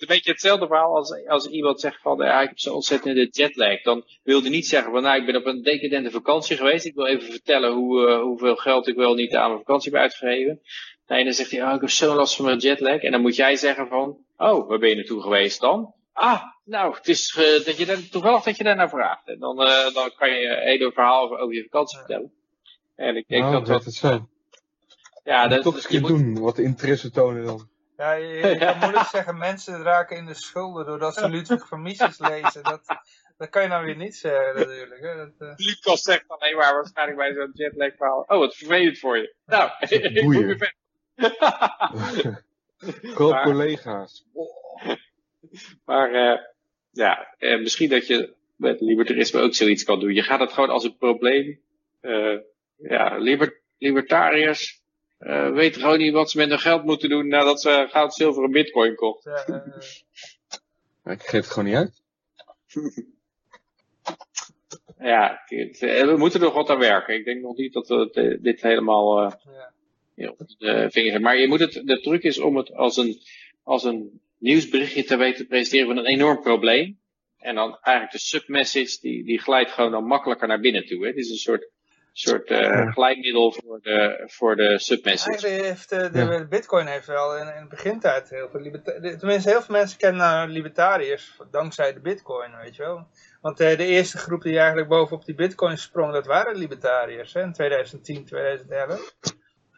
[0.00, 3.82] Een beetje hetzelfde verhaal als, als iemand zegt van ja, ik heb zo'n ontzettende jetlag.
[3.82, 6.84] Dan wil hij niet zeggen van nou ik ben op een decadente vakantie geweest.
[6.84, 10.00] Ik wil even vertellen hoe, uh, hoeveel geld ik wel niet aan mijn vakantie heb
[10.00, 10.60] uitgegeven.
[11.06, 13.00] Nee, dan zegt hij oh ik heb zo'n last van mijn jetlag.
[13.00, 15.94] En dan moet jij zeggen van oh waar ben je naartoe geweest dan?
[16.12, 19.28] Ah, nou, het is uh, dat je daar, toevallig dat je daar naar vraagt.
[19.28, 22.32] En dan, uh, dan kan je een hele verhaal over, over je vakantie vertellen.
[22.96, 23.84] En ik denk nou, dat dat...
[23.84, 24.28] het zijn.
[25.24, 26.08] Ja, dat, toch eens je moet...
[26.08, 27.68] doen, wat interesse tonen dan.
[28.00, 31.82] Ja, je, je kan moeilijk zeggen, mensen raken in de schulden doordat ze Ludwig van
[31.82, 32.62] Mises lezen.
[32.62, 32.80] Dat,
[33.36, 35.00] dat kan je nou weer niet zeggen natuurlijk.
[35.00, 35.16] Hè.
[35.16, 35.52] Dat, uh...
[35.56, 38.24] Lucas zegt alleen maar waarschijnlijk bij zo'n jetlag verhaal.
[38.28, 39.34] Oh, wat vervelend voor je.
[39.46, 40.72] Nou, ik moet weer
[41.14, 42.44] verder.
[43.14, 44.26] Koop collega's.
[45.84, 46.40] Maar uh,
[46.90, 50.14] ja, uh, misschien dat je met libertarisme ook zoiets kan doen.
[50.14, 51.60] Je gaat het gewoon als een probleem.
[52.76, 54.79] ja, liber libertariërs
[55.20, 58.44] uh, weten gewoon niet wat ze met hun geld moeten doen nadat ze goud, zilver
[58.44, 59.24] en bitcoin kocht.
[59.24, 59.44] Ja,
[61.04, 61.12] uh...
[61.12, 62.02] ik geef het gewoon niet uit.
[64.98, 67.14] ja, eh, we moeten er wat aan werken.
[67.14, 69.32] Ik denk nog niet dat we dit helemaal uh,
[70.14, 70.28] ja.
[70.28, 73.20] op de vingers Maar je moet het, de truc is om het als een,
[73.62, 76.98] als een nieuwsberichtje te weten te presenteren van een enorm probleem.
[77.38, 81.00] En dan eigenlijk de submessage, die, die glijdt gewoon dan makkelijker naar binnen toe.
[81.00, 81.06] Hè.
[81.06, 81.70] Het is een soort
[82.12, 85.46] soort uh, glijmiddel voor de, voor de submessage.
[85.46, 89.18] Heeft, uh, de, Bitcoin heeft wel in, in de begintijd heel veel libertariërs.
[89.18, 93.06] Tenminste, heel veel mensen kennen libertariërs dankzij de Bitcoin, weet je wel.
[93.40, 97.42] Want uh, de eerste groep die eigenlijk bovenop die Bitcoin sprong, dat waren libertariërs hè,
[97.42, 99.14] in 2010, 2011.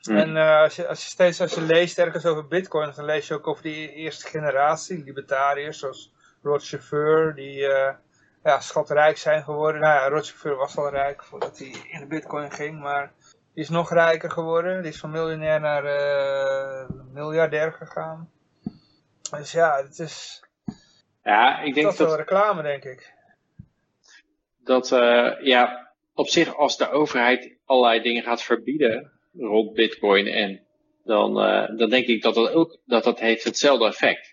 [0.00, 0.16] Hmm.
[0.16, 3.34] En als, je, als je steeds als je leest ergens over Bitcoin, dan lees je
[3.34, 6.12] ook over die eerste generatie libertariërs, zoals
[6.42, 7.66] Roger Ver, die
[8.44, 9.80] ja, schatrijk zijn geworden.
[9.80, 13.12] Nou ja, Roger was al rijk voordat hij in de bitcoin ging, maar
[13.54, 14.82] die is nog rijker geworden.
[14.82, 18.30] Die is van miljonair naar uh, miljardair gegaan.
[19.30, 20.44] Dus ja, het is...
[21.22, 21.96] Ja, ik denk dat...
[21.96, 23.14] Dat is wel reclame, denk ik.
[24.58, 30.60] Dat, uh, ja, op zich als de overheid allerlei dingen gaat verbieden rond bitcoin en
[31.04, 34.31] dan, uh, dan denk ik dat dat ook, dat dat heeft hetzelfde effect.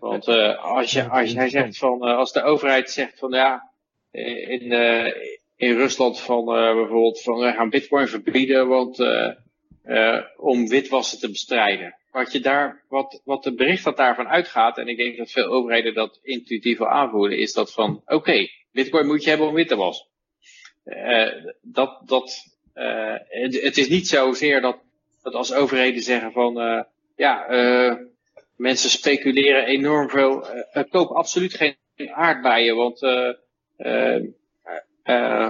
[0.00, 3.70] Want uh, als, je, als jij zegt van, uh, als de overheid zegt van ja,
[4.10, 5.06] in, uh,
[5.56, 8.98] in Rusland van bijvoorbeeld van we gaan bitcoin verbieden want,
[10.36, 11.96] om witwassen te bestrijden.
[12.10, 15.46] Wat, je daar, wat, wat de bericht dat daarvan uitgaat, en ik denk dat veel
[15.46, 19.54] overheden dat intuïtief wel aanvoelen, is dat van oké, okay, bitcoin moet je hebben om
[19.54, 20.06] wit te wassen.
[21.62, 22.44] dat, dat,
[23.28, 24.78] het, het, is niet zozeer dat,
[25.22, 27.46] dat als overheden zeggen van ja,
[28.56, 30.46] mensen speculeren enorm veel.
[30.74, 31.76] Uh, koop absoluut geen
[32.12, 33.34] aardbeien, want uh,
[35.04, 35.48] uh,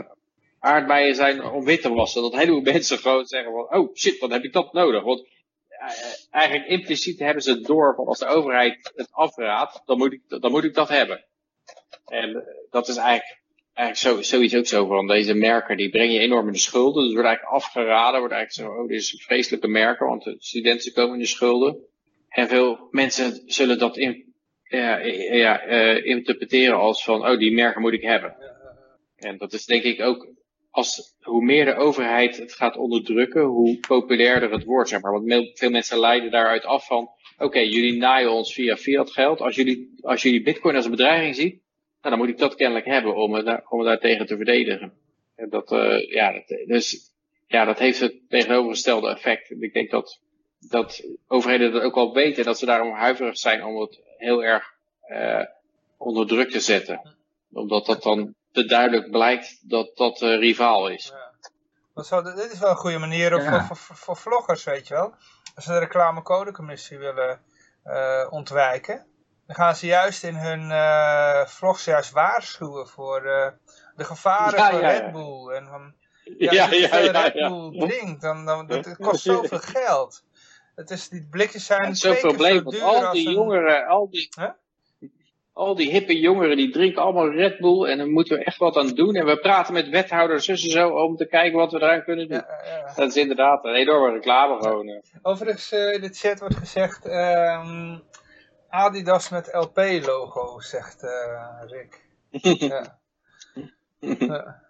[0.59, 2.23] aardbeien zijn om wit te wassen.
[2.23, 5.03] Dat heleboel mensen gewoon zeggen van, oh shit, wat heb ik dat nodig?
[5.03, 5.27] Want
[6.31, 10.23] eigenlijk impliciet hebben ze het door van als de overheid het afraadt, dan moet ik,
[10.29, 11.25] dan moet ik dat hebben.
[12.07, 13.43] En dat is eigenlijk,
[13.73, 17.05] eigenlijk zo, zoiets ook zo van deze merken, die brengen je enorm in de schulden.
[17.05, 20.37] Dus wordt eigenlijk afgeraden, wordt eigenlijk zo, oh dit is een vreselijke merken, want de
[20.39, 21.87] studenten komen in de schulden.
[22.35, 24.99] En veel mensen zullen dat in, ja,
[25.33, 28.37] ja, uh, interpreteren als van, oh, die merken moet ik hebben.
[29.17, 30.29] En dat is denk ik ook,
[30.71, 35.13] als, hoe meer de overheid het gaat onderdrukken, hoe populairder het wordt, zeg maar.
[35.13, 39.41] Want veel mensen leiden daaruit af van, oké, jullie naaien ons via fiat geld.
[39.41, 41.63] Als jullie, als jullie bitcoin als een bedreiging zien,
[42.01, 44.93] nou, dan moet ik dat kennelijk hebben om me, daar, om me daartegen te verdedigen.
[45.37, 47.13] En dat, uh, ja, dat, dus,
[47.47, 49.51] ja, dat heeft het tegenovergestelde effect.
[49.51, 50.21] En ik denk dat
[50.69, 54.45] dat overheden dat ook wel weten en dat ze daarom huiverig zijn om het heel
[54.45, 54.73] erg
[55.09, 55.45] uh,
[55.97, 57.17] onder druk te zetten.
[57.53, 61.13] Omdat dat dan te duidelijk blijkt dat dat uh, rivaal is.
[61.95, 62.21] Ja.
[62.23, 63.65] dit is wel een goede manier ja.
[63.65, 65.15] voor, voor, voor, vloggers, weet je wel.
[65.55, 67.41] Als ze de reclamecodecommissie willen
[67.85, 69.07] uh, ontwijken,
[69.47, 70.71] dan gaan ze juist in hun
[71.49, 73.23] vlogs juist waarschuwen voor
[73.97, 75.49] de gevaren ja, van Red Bull.
[75.49, 75.95] En van,
[76.39, 80.23] ja, ja, als je Red Bull drinkt, dan, dan, dat, kost zoveel geld.
[80.75, 84.29] Het is, die blikjes zijn ja, twee keer zo duur al die jongeren, al die,
[84.39, 84.51] huh?
[85.53, 88.77] al die hippe jongeren, die drinken allemaal Red Bull en daar moeten we echt wat
[88.77, 89.15] aan doen.
[89.15, 92.37] En we praten met wethouders en zo om te kijken wat we eraan kunnen doen.
[92.37, 92.93] Ja, ja.
[92.95, 95.03] Dat is inderdaad een enorme reclame gewoon.
[95.23, 98.03] Overigens, uh, in de chat wordt gezegd, um,
[98.69, 102.07] Adidas met LP-logo, zegt uh, Rick.
[102.71, 102.99] ja.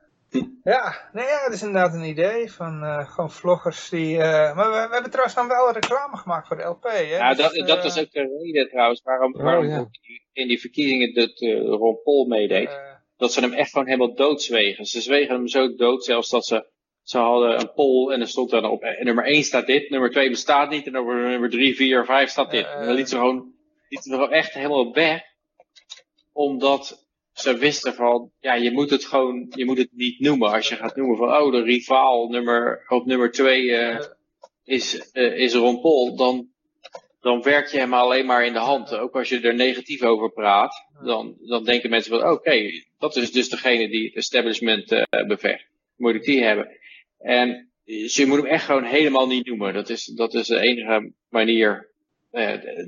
[0.65, 4.17] Ja, nee, ja, dat is inderdaad een idee van uh, gewoon vloggers die...
[4.17, 6.99] Uh, maar we, we, hebben trouwens dan wel reclame gemaakt voor de LP, hè?
[6.99, 9.89] Ja, dus, dat, dat is ook de reden trouwens waarom, waarom oh, ja.
[10.33, 11.41] in die verkiezingen dat
[11.79, 12.79] Ron Paul meedeed.
[13.17, 14.87] dat ze hem echt gewoon helemaal doodzwegen.
[14.87, 16.73] Ze zwegen hem zo dood zelfs dat ze...
[17.03, 20.31] Ze hadden een poll en er stond dan op nummer 1 staat dit, nummer 2
[20.31, 22.67] bestaat niet en over nummer 3, 4, 5 staat dit.
[22.67, 23.53] en dan liet ze gewoon,
[23.89, 25.23] liet ze gewoon echt helemaal weg.
[26.33, 27.04] Omdat
[27.35, 30.53] ze wisten van, ja, je moet het gewoon, je moet het niet noemen.
[30.53, 34.01] Als je gaat noemen van, oh, de rivaal nummer, op nummer 2 uh,
[34.65, 36.49] is, uh, is Ron Paul, dan,
[37.21, 38.97] dan werk je hem alleen maar in de hand.
[38.97, 43.17] Ook als je er negatief over praat, dan, dan denken mensen van, oké, okay, dat
[43.17, 45.67] is dus degene die het establishment uh, bevecht.
[45.97, 46.79] Moet ik die hebben?
[47.19, 49.75] En dus je moet hem echt gewoon helemaal niet noemen.
[49.75, 51.93] Dat is, dat is de enige manier.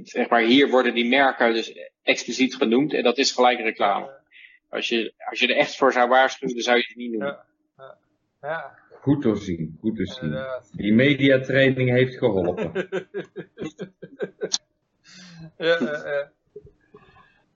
[0.02, 4.25] Zeg maar, hier worden die merken dus expliciet genoemd en dat is gelijk reclame.
[4.68, 7.24] Als je, als je er echt voor zou waarschuwen, dan zou je het niet doen.
[7.24, 7.44] Ja.
[7.76, 7.98] Ja.
[8.40, 8.78] ja.
[9.00, 10.46] Goed te zien, goed te zien.
[10.72, 12.72] Die mediatraining heeft geholpen.
[15.56, 16.30] ja, ja,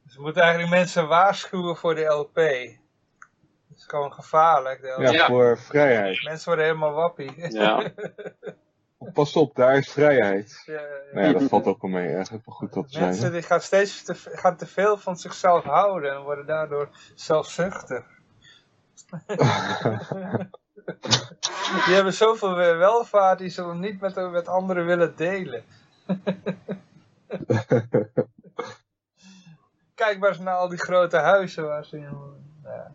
[0.04, 2.34] Dus we moeten eigenlijk mensen waarschuwen voor de LP.
[2.34, 4.80] Dat is gewoon gevaarlijk.
[4.80, 5.12] De LP.
[5.12, 6.22] Ja, voor vrijheid.
[6.22, 7.48] Mensen worden helemaal wappie.
[7.52, 7.82] Ja.
[9.12, 10.62] Pas op, daar is vrijheid.
[10.66, 12.08] Ja, ja, Nou ja, dat valt ook wel mee.
[12.08, 15.64] Eigenlijk wel goed dat te Mensen die gaan steeds te, gaan te veel van zichzelf
[15.64, 18.04] houden en worden daardoor zelfzuchtig.
[21.86, 25.64] die hebben zoveel welvaart, die ze niet met, met anderen willen delen.
[29.94, 32.60] Kijk maar eens naar al die grote huizen waar ze in wonen.
[32.62, 32.92] Ja.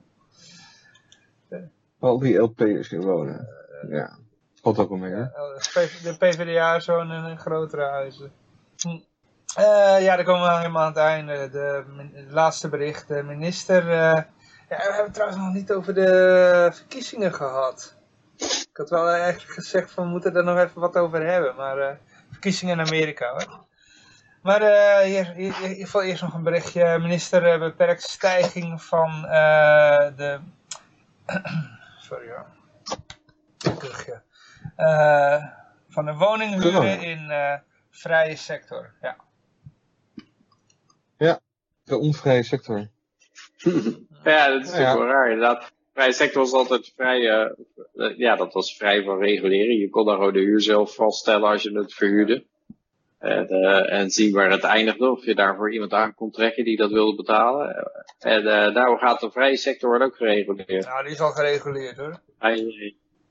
[1.99, 3.47] Al die LP'ers in wonen.
[3.89, 4.17] Ja.
[4.65, 5.23] Valt ook mee, hè?
[6.03, 8.31] De PvdA zo'n in grotere huizen.
[8.77, 8.87] Hm.
[9.59, 11.49] Uh, ja, dan komen we helemaal aan het einde.
[11.49, 13.07] De, de laatste bericht.
[13.07, 13.83] De minister...
[13.83, 14.25] Uh, ja,
[14.67, 17.95] we hebben het trouwens nog niet over de verkiezingen gehad.
[18.37, 21.55] Ik had wel eigenlijk gezegd van we moeten er nog even wat over hebben.
[21.55, 21.99] Maar
[22.31, 23.65] verkiezingen in Amerika hoor.
[24.41, 24.61] Maar
[25.01, 26.99] hier, hier, hier, eerst nog een berichtje.
[26.99, 29.21] Minister beperkt stijging van
[30.15, 30.39] de...
[32.07, 32.45] Sorry hoor.
[34.77, 35.43] Uh,
[35.89, 37.53] van de woninghuren in uh,
[37.89, 38.93] vrije sector.
[39.01, 39.15] Ja.
[41.17, 41.39] ja,
[41.83, 42.77] de onvrije sector.
[44.23, 44.97] ja, dat is natuurlijk ja.
[44.97, 45.73] wel raar inderdaad.
[45.93, 49.77] Vrije sector was altijd vrij, uh, ja, dat was vrij van reguleren.
[49.77, 52.45] Je kon daar gewoon de huur zelf vaststellen als je het verhuurde.
[53.19, 53.47] En,
[53.89, 57.15] en zien waar het eindigde, of je daarvoor iemand aan kon trekken die dat wilde
[57.15, 57.91] betalen.
[58.19, 60.85] En daarom gaat de vrije sector ook gereguleerd.
[60.85, 62.19] Nou, die is al gereguleerd hoor.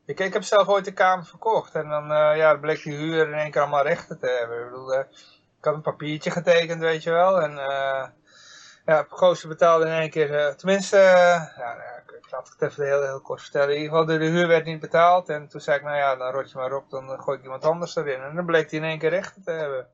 [0.07, 3.29] Ik, ik heb zelf ooit de kamer verkocht en dan uh, ja, bleek die huur
[3.29, 4.59] in één keer allemaal rechten te hebben.
[4.59, 5.01] Ik bedoel, uh,
[5.59, 7.41] ik had een papiertje getekend, weet je wel.
[7.41, 8.07] En uh,
[8.87, 10.97] ja, Goossen betaalde in één keer, tenminste,
[11.57, 11.77] ja,
[12.07, 13.69] ik laat het even heel, heel kort vertellen.
[13.69, 15.29] In ieder geval, de, de huur werd niet betaald.
[15.29, 17.65] En toen zei ik, nou ja, dan rot je maar op, dan gooi ik iemand
[17.65, 18.23] anders erin.
[18.23, 19.89] En dan bleek hij in één keer rechten te hebben.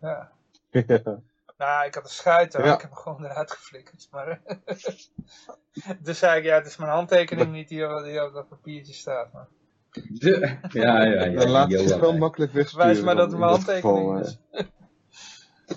[0.00, 0.30] Ja.
[1.62, 4.08] Nou, ik had een schuit, ik heb hem gewoon eruit geflikkerd.
[4.10, 4.40] Maar
[6.04, 9.32] dus zei ik, ja, het is mijn handtekening niet die, die op dat papiertje staat.
[9.32, 9.48] Maar...
[9.90, 11.38] De, ja, ja, ja.
[11.40, 12.86] Dan laat je het wel makkelijk wegsturen.
[12.86, 14.38] Wijs maar dat het mijn handtekening is.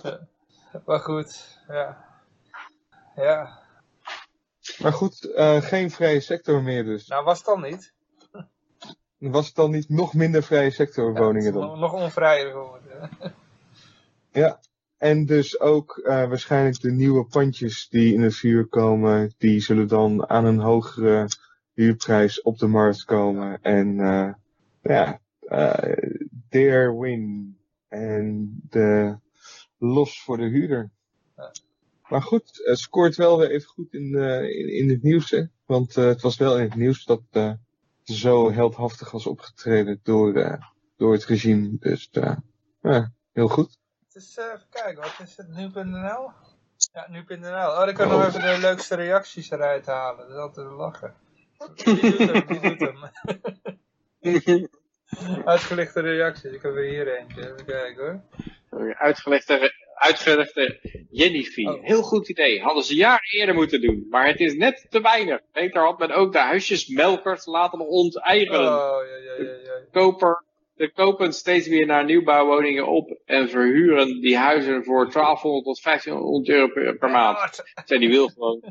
[0.85, 2.05] maar goed, ja.
[3.15, 3.59] Ja.
[4.77, 7.07] Maar goed, uh, geen vrije sector meer dus.
[7.07, 7.93] Nou, was het dan niet?
[9.17, 11.80] Was het dan niet nog minder vrije sector woningen ja, dan?
[11.80, 13.09] Nog onvrijer geworden.
[14.31, 14.59] ja,
[14.98, 19.88] en dus ook uh, waarschijnlijk de nieuwe pandjes die in het vuur komen, die zullen
[19.88, 21.27] dan aan een hogere
[21.74, 23.61] huurprijs op de markt komen.
[23.61, 24.33] En uh,
[24.82, 25.93] ja, uh,
[26.49, 27.57] their win.
[27.88, 29.17] En de
[29.77, 30.91] los voor de huurder.
[32.09, 35.32] Maar goed, het scoort wel weer even goed in, in, in, het nieuws.
[35.32, 35.43] Hè?
[35.65, 37.22] Want het was wel in het nieuws dat
[38.03, 40.59] zo heldhaftig was opgetreden door,
[40.98, 41.77] door het regime.
[41.80, 42.09] Dus
[42.82, 43.77] ja, heel goed.
[44.16, 45.48] Is, even kijken, wat is het?
[45.48, 46.32] Nu.nl?
[46.94, 47.48] Ja, nu.nl.
[47.48, 50.18] Oh, dan kan ik nog even de leukste reacties eruit halen.
[50.18, 51.14] Dat is altijd lachen.
[51.76, 54.69] Die doet hem, die doet hem.
[55.45, 56.52] Uitgelegde reacties.
[56.52, 57.42] Ik heb er hier eentje.
[57.42, 58.03] Even kijken
[58.69, 58.95] hoor.
[58.95, 60.80] Uitgelegde, uitgelegde
[61.11, 61.74] Jennifer.
[61.74, 61.84] Oh.
[61.84, 62.61] Heel goed idee.
[62.61, 64.08] Hadden ze jaren eerder moeten doen.
[64.10, 65.42] Maar het is net te weinig.
[65.52, 68.74] Beter had men ook de huisjesmelkers laten onteigenen.
[68.74, 69.82] Oh, ja, ja, ja, ja.
[69.92, 70.44] Koper
[70.75, 76.49] de kopen steeds weer naar nieuwbouwwoningen op en verhuren die huizen voor 1200 tot 1500
[76.49, 77.63] euro per, per maand.
[77.85, 78.61] Ja, die wil gewoon.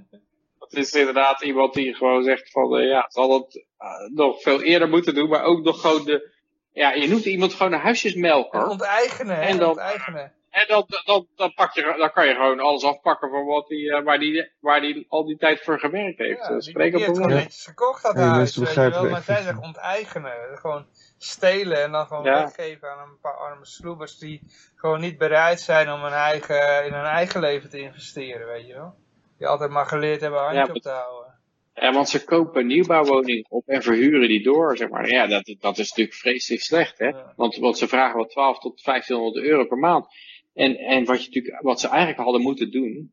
[0.59, 4.63] Dat is inderdaad iemand die gewoon zegt van, uh, ja, zal het uh, nog veel
[4.63, 6.33] eerder moeten doen, maar ook nog gewoon de,
[6.73, 8.67] ja, je noemt iemand gewoon een huisjesmelker.
[8.67, 9.43] Onteigenen, hè?
[9.43, 10.33] En dan, onteigenen.
[10.51, 13.85] En dan, dan, dan, pak je, dan kan je gewoon alles afpakken van wat die,
[13.85, 16.41] uh, waar, die, waar die al die tijd voor gewerkt heeft.
[16.41, 19.09] Ja, die, die, die heeft gewoon netjes gekocht dat ja, huis, weet je wel.
[19.09, 20.33] Maar zij zegt onteigenen.
[20.55, 20.87] Gewoon
[21.25, 24.41] stelen en dan gewoon weggeven aan een paar arme sloebers die
[24.75, 28.75] gewoon niet bereid zijn om hun eigen, in hun eigen leven te investeren, weet je
[28.75, 28.95] wel.
[29.39, 31.33] Die altijd maar geleerd hebben handje op te houden.
[31.75, 35.09] Ja, want ze kopen nieuwbouwwoningen op en verhuren die door, zeg maar.
[35.09, 37.13] Ja, dat, dat is natuurlijk vreselijk slecht, hè.
[37.37, 40.07] Want, want ze vragen wel 12 tot 1500 euro per maand.
[40.55, 43.13] En, en wat, je natuurlijk, wat ze eigenlijk hadden moeten doen,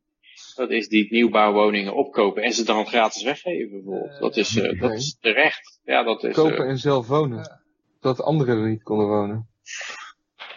[0.56, 4.20] dat is die nieuwbouwwoningen opkopen en ze dan gratis weggeven, bijvoorbeeld.
[4.20, 5.80] dat, is, uh, dat is terecht.
[5.84, 7.61] Ja, dat is, Kopen uh, en zelf wonen
[8.02, 9.50] dat anderen er niet konden wonen.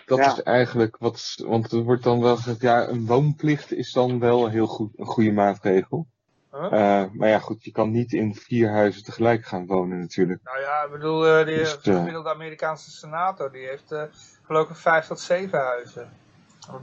[0.07, 4.19] Dat is eigenlijk wat, want er wordt dan wel gezegd, ja, een woonplicht is dan
[4.19, 6.07] wel heel goed, een goede maatregel.
[6.55, 10.41] Uh, maar ja, goed, je kan niet in vier huizen tegelijk gaan wonen natuurlijk.
[10.45, 14.03] Nou ja, ik bedoel, uh, die dus, gemiddelde Amerikaanse senator, die heeft uh,
[14.43, 16.13] geloof ik vijf tot zeven huizen.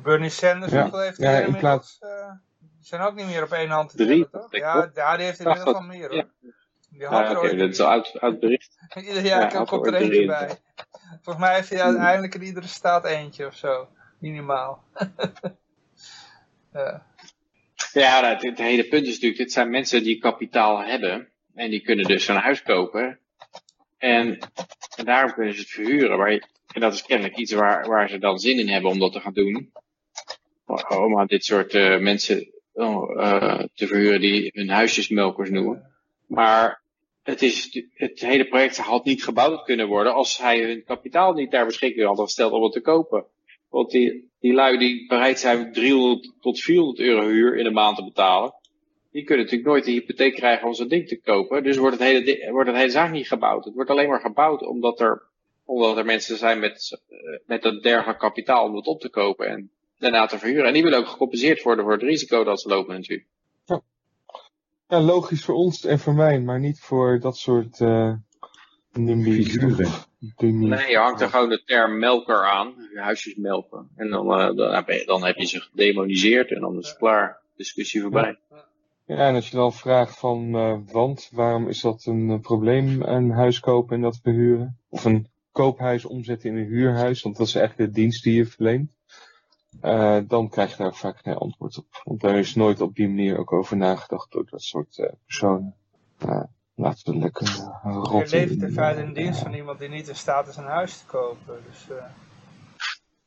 [0.04, 0.82] Bernie Sanders, ja.
[0.82, 1.62] hoeveel heeft hij ja, inmiddels?
[1.62, 2.00] Plaats...
[2.60, 4.48] die zijn ook niet meer op één hand te tellen, toch?
[4.50, 6.26] Ja, ja, die heeft inmiddels wel meer hoor.
[6.98, 8.78] Ja, okay, dat is uit, uit bericht.
[8.96, 10.58] Ieder jaar ja, komt er eentje bij.
[11.22, 13.88] Volgens mij heeft hij uiteindelijk in iedere staat eentje of zo.
[14.20, 14.84] Minimaal.
[16.74, 17.06] ja,
[17.94, 21.30] ja het, het, hele punt is natuurlijk, dit zijn mensen die kapitaal hebben.
[21.56, 23.20] En die kunnen dus een huis kopen.
[23.98, 24.40] En,
[24.96, 26.18] en daarom kunnen ze het verhuren.
[26.18, 26.32] Maar,
[26.74, 29.20] en dat is kennelijk iets waar, waar ze dan zin in hebben om dat te
[29.20, 29.72] gaan doen.
[30.88, 35.92] Om aan dit soort uh, mensen uh, te verhuren die hun huisjesmelkers noemen.
[36.28, 36.81] Maar
[37.24, 41.52] het, is, het hele project had niet gebouwd kunnen worden als hij hun kapitaal niet
[41.52, 43.26] ter beschikking hadden gesteld om het te kopen.
[43.70, 47.98] Want die, die lui die bereid zijn 300 tot 400 euro huur in de maand
[47.98, 48.54] te betalen,
[49.12, 51.64] die kunnen natuurlijk nooit de hypotheek krijgen om zo'n ding te kopen.
[51.64, 53.66] Dus wordt het, hele, wordt het hele zaak niet gebouwd.
[53.66, 55.24] Het wordt alleen maar gebouwd omdat er,
[55.66, 59.48] omdat er mensen zijn met, eh, met dat dergelijk kapitaal om het op te kopen
[59.48, 60.66] en daarna te verhuren.
[60.66, 63.28] En die willen ook gecompenseerd worden voor het risico dat ze lopen natuurlijk.
[64.92, 68.14] Ja, logisch voor ons en voor mij, maar niet voor dat soort uh,
[68.94, 69.90] figuren.
[70.38, 73.90] Nee, je hangt er gewoon de term melker aan, huisjes melken.
[73.96, 76.98] En dan, uh, dan, heb je, dan heb je ze gedemoniseerd en dan is het
[76.98, 77.42] klaar.
[77.56, 78.40] Discussie voorbij.
[79.06, 83.32] Ja, en als je dan vraagt van, uh, want waarom is dat een probleem, een
[83.32, 84.78] huis kopen en dat verhuren?
[84.90, 88.46] Of een koophuis omzetten in een huurhuis, want dat is eigenlijk de dienst die je
[88.46, 88.92] verleent.
[89.82, 92.02] Uh, dan krijg je daar vaak geen antwoord op.
[92.04, 95.76] Want daar is nooit op die manier ook over nagedacht door dat soort uh, personen.
[96.26, 96.44] Uh,
[96.76, 97.48] laten we lekker
[97.86, 100.64] uh, Je leeft in feite in dienst van iemand die niet in staat is een
[100.64, 101.64] huis te kopen.
[101.68, 101.88] Dus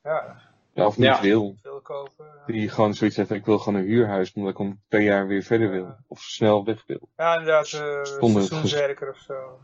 [0.03, 0.43] ja.
[0.75, 1.21] Ja, of niet ja.
[1.21, 1.57] wil.
[1.83, 5.27] Kopen, Die gewoon zoiets heeft, ik wil gewoon een huurhuis, omdat ik om twee jaar
[5.27, 5.95] weer verder wil.
[6.07, 7.09] Of snel weg wil.
[7.17, 9.61] Ja, inderdaad, uh, seizoenswerker of zo.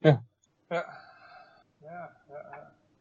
[0.00, 0.22] Ja.
[0.68, 0.84] Ja.
[1.80, 2.16] ja.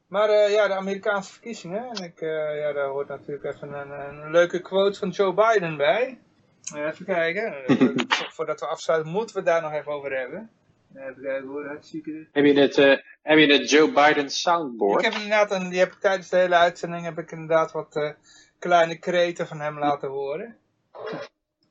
[0.07, 1.89] Maar uh, ja, de Amerikaanse verkiezingen.
[1.89, 5.77] En ik, uh, ja, daar hoort natuurlijk even een, een, leuke quote van Joe Biden
[5.77, 6.17] bij.
[6.75, 7.53] Even kijken.
[8.35, 10.49] Voordat we afsluiten, moeten we daar nog even over hebben.
[10.95, 12.27] Even kijken hoor, hartstikke.
[12.31, 15.05] Heb je het, uh, heb je het Joe Biden soundboard?
[15.05, 18.15] Ik heb inderdaad, en die heb ik tijdens de hele uitzending heb ik inderdaad wat
[18.59, 20.57] kleine kreten van hem laten horen.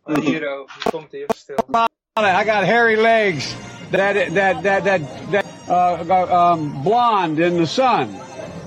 [0.02, 1.56] Oh, hier, oh, komt hier stil.
[2.18, 3.54] I got hairy legs
[3.90, 5.00] that that that that
[5.30, 8.14] that uh, um, blonde in the sun,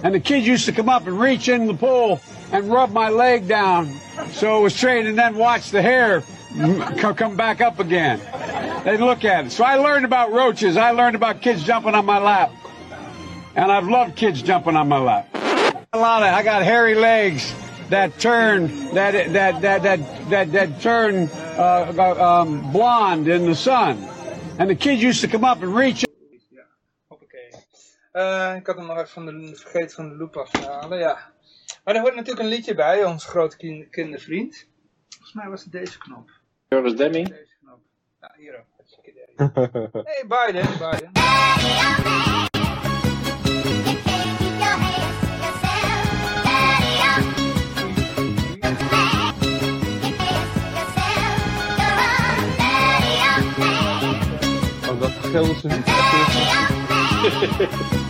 [0.04, 2.22] and the kids used to come up and reach in the pool
[2.52, 3.94] and rub my leg down
[4.32, 6.24] so it was straight, and then watch the hair
[7.16, 8.20] come back up again.
[8.84, 9.52] They'd look at it.
[9.52, 10.78] So I learned about roaches.
[10.78, 12.52] I learned about kids jumping on my lap,
[13.56, 15.28] and I've loved kids jumping on my lap.
[15.94, 17.54] A lot of I got hairy legs
[17.90, 23.98] that turn that that that that that that turn uh, um, blonde in the sun,
[24.60, 26.09] and the kids used to come up and reach.
[28.20, 31.32] Uh, ik had hem nog even van de, vergeten van de loop afhalen, ja.
[31.84, 34.68] Maar er hoort natuurlijk een liedje bij, onze grote kind, kindervriend.
[35.10, 36.30] Volgens mij was het deze knop.
[36.68, 37.28] Joris Demming?
[37.28, 37.80] Deze knop.
[38.22, 38.68] Ja, hier ook.
[40.06, 41.12] Hey Biden, Biden.
[55.32, 55.88] gelden ze niet.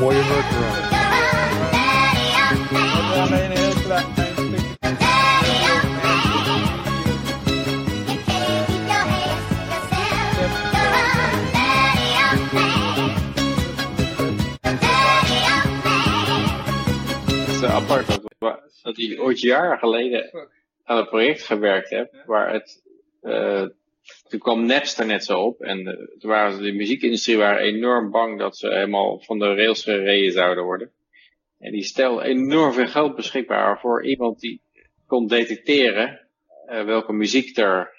[0.00, 0.98] Mooie workaround.
[3.20, 3.50] Alleen
[17.62, 18.06] een apart
[18.82, 20.48] dat, hij ooit jaren geleden
[20.84, 22.82] aan een project gewerkt heb, waar het,
[23.22, 23.66] uh,
[24.30, 28.38] toen kwam Napster net zo op en uh, toen waren de muziekindustrie waren enorm bang
[28.38, 30.90] dat ze helemaal van de rails gereden zouden worden.
[31.58, 34.60] En die stelde enorm veel geld beschikbaar voor iemand die
[35.06, 36.28] kon detecteren
[36.66, 37.90] uh, welke muziek er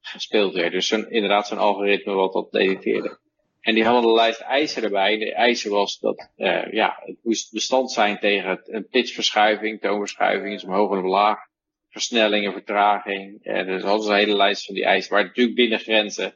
[0.00, 0.72] gespeeld werd.
[0.72, 3.18] Dus inderdaad zo'n algoritme wat dat detecteerde.
[3.60, 5.18] En die hadden een lijst eisen erbij.
[5.18, 6.30] De eisen was dat
[6.70, 11.38] ja, het moest bestand zijn tegen een pitchverschuiving, toonverschuiving, is omhoog en omlaag,
[11.96, 13.44] versnelling en vertraging.
[13.44, 15.14] En dus hadden ze een hele lijst van die eisen.
[15.14, 16.34] Maar natuurlijk binnen grenzen,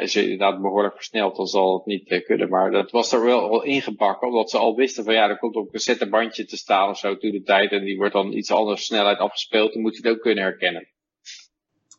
[0.00, 2.48] als je inderdaad behoorlijk versnelt, dan zal het niet uh, kunnen.
[2.48, 5.56] Maar dat was er wel al ingebakken, omdat ze al wisten van ja, er komt
[5.56, 7.72] op een cassettebandje te staan of zo toen de tijd.
[7.72, 10.88] En die wordt dan iets anders snelheid afgespeeld, dan moet je het ook kunnen herkennen.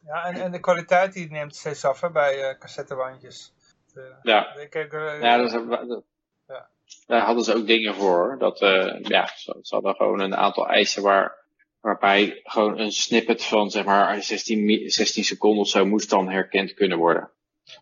[0.06, 3.54] Ja, en, en de kwaliteit die neemt steeds af hè, bij cassettebandjes.
[3.96, 4.56] Uh, ja.
[4.56, 6.04] Ik, uh, ja, dat, dat,
[6.48, 6.70] ja,
[7.08, 8.36] daar hadden ze ook dingen voor.
[8.40, 11.41] Dat, uh, ja, ze, ze, hadden gewoon een aantal eisen waar,
[11.82, 16.74] waarbij gewoon een snippet van zeg maar 16, 16 seconden of zo moest dan herkend
[16.74, 17.32] kunnen worden.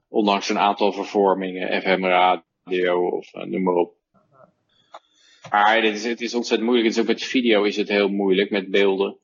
[0.08, 3.98] Ondanks een aantal vervormingen, FM radio of noem maar op.
[5.50, 6.88] Maar dit is, het is ontzettend moeilijk.
[6.88, 9.18] Het is ook met video is het heel moeilijk, met beelden.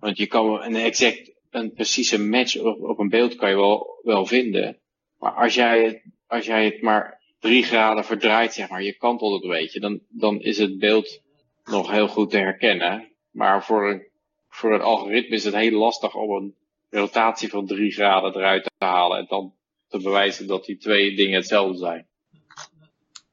[0.00, 4.00] Want je kan een exact, een precieze match op, op een beeld kan je wel,
[4.02, 4.78] wel vinden.
[5.18, 9.32] Maar als jij het, als jij het maar drie graden verdraait, zeg maar, je kantelt
[9.32, 11.20] het een beetje, dan, dan is het beeld
[11.64, 13.13] nog heel goed te herkennen.
[13.34, 14.06] Maar voor, een,
[14.48, 16.56] voor het algoritme is het heel lastig om een
[16.90, 19.54] rotatie van drie graden eruit te halen en dan
[19.88, 22.06] te bewijzen dat die twee dingen hetzelfde zijn.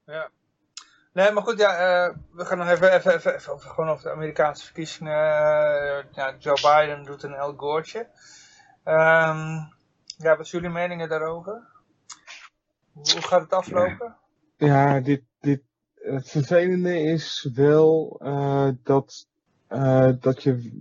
[0.06, 0.30] Ja.
[1.14, 1.72] Nee, maar goed, ja,
[2.08, 5.14] uh, we gaan nog even, even, even, even over, gewoon over de Amerikaanse verkiezingen.
[5.14, 8.00] Uh, ja, Joe Biden doet een El Goortje.
[8.86, 9.74] Um,
[10.18, 11.68] ja, wat is jullie meningen daarover?
[12.94, 14.18] Hoe gaat het aflopen?
[14.58, 15.62] Ja, dit, dit,
[15.94, 19.28] het vervelende is wel uh, dat,
[19.72, 20.72] uh, dat je,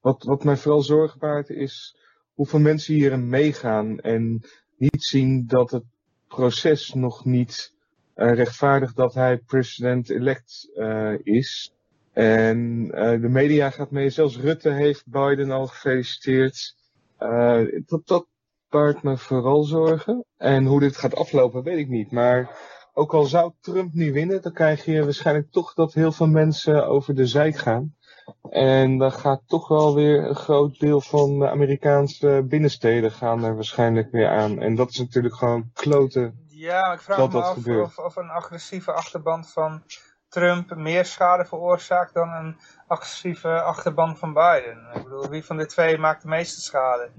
[0.00, 1.96] wat, wat mij vooral zorgen baart is
[2.34, 4.44] hoeveel mensen hierin meegaan en
[4.76, 5.84] niet zien dat het
[6.28, 7.74] proces nog niet
[8.16, 10.70] uh, rechtvaardigt dat hij president-elect
[11.22, 11.74] is.
[12.12, 12.86] En
[13.20, 16.76] de media gaat mee, zelfs Rutte heeft Biden al gefeliciteerd.
[17.86, 18.26] dat, dat,
[18.68, 20.24] baart me vooral zorgen.
[20.36, 22.10] En hoe dit gaat aflopen, weet ik niet.
[22.10, 22.58] Maar
[22.92, 26.86] ook al zou Trump nu winnen, dan krijg je waarschijnlijk toch dat heel veel mensen
[26.86, 27.94] over de zijk gaan.
[28.50, 33.54] En dan gaat toch wel weer een groot deel van de Amerikaanse binnensteden gaan er
[33.54, 34.60] waarschijnlijk weer aan.
[34.60, 36.44] En dat is natuurlijk gewoon kloten.
[36.48, 39.82] Ja, ik vraag me af of, of, een agressieve achterband van
[40.28, 42.56] Trump meer schade veroorzaakt dan een
[42.86, 44.78] agressieve achterband van Biden.
[44.94, 47.10] Ik bedoel, wie van de twee maakt de meeste schade?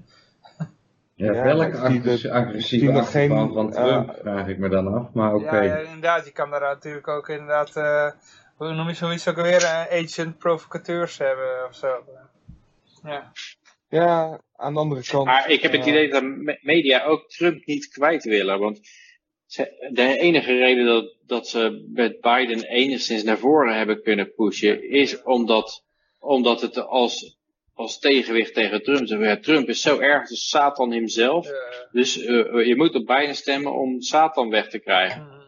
[1.14, 5.34] Ja, ja welke agressieve, agressieve geen, van Trump, uh, vraag ik me dan af, maar
[5.34, 5.44] oké.
[5.44, 5.66] Okay.
[5.66, 8.10] Ja, ja, inderdaad, je kan daar natuurlijk ook inderdaad, uh,
[8.58, 12.04] hoe noem je zoiets ook alweer, uh, agent provocateurs hebben of zo.
[13.02, 13.32] Ja.
[13.88, 15.26] Ja, aan de andere kant.
[15.26, 16.22] Maar ik heb het idee dat
[16.60, 18.80] media ook Trump niet kwijt willen, want
[19.46, 24.90] ze, de enige reden dat, dat ze met Biden enigszins naar voren hebben kunnen pushen,
[24.90, 25.84] is omdat,
[26.18, 27.38] omdat het als
[27.78, 29.08] als tegenwicht tegen Trump.
[29.08, 31.48] Ja, Trump is zo erg, dus Satan hemzelf.
[31.92, 35.22] Dus je moet op Biden stemmen om Satan weg te krijgen.
[35.22, 35.38] Mm.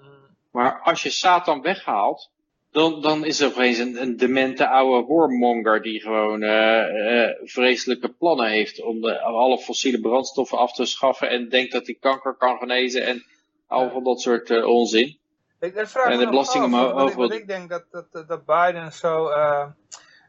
[0.53, 2.31] Maar als je Satan weghaalt,
[2.71, 8.09] dan, dan is er opeens een, een demente oude warmonger die gewoon uh, uh, vreselijke
[8.09, 12.35] plannen heeft om de, alle fossiele brandstoffen af te schaffen en denkt dat hij kanker
[12.35, 13.25] kan genezen en
[13.67, 15.19] al van dat soort uh, onzin.
[15.61, 17.17] Ik, vraag en de over...
[17.17, 19.29] Wat ik, denk dat, dat, dat Biden zo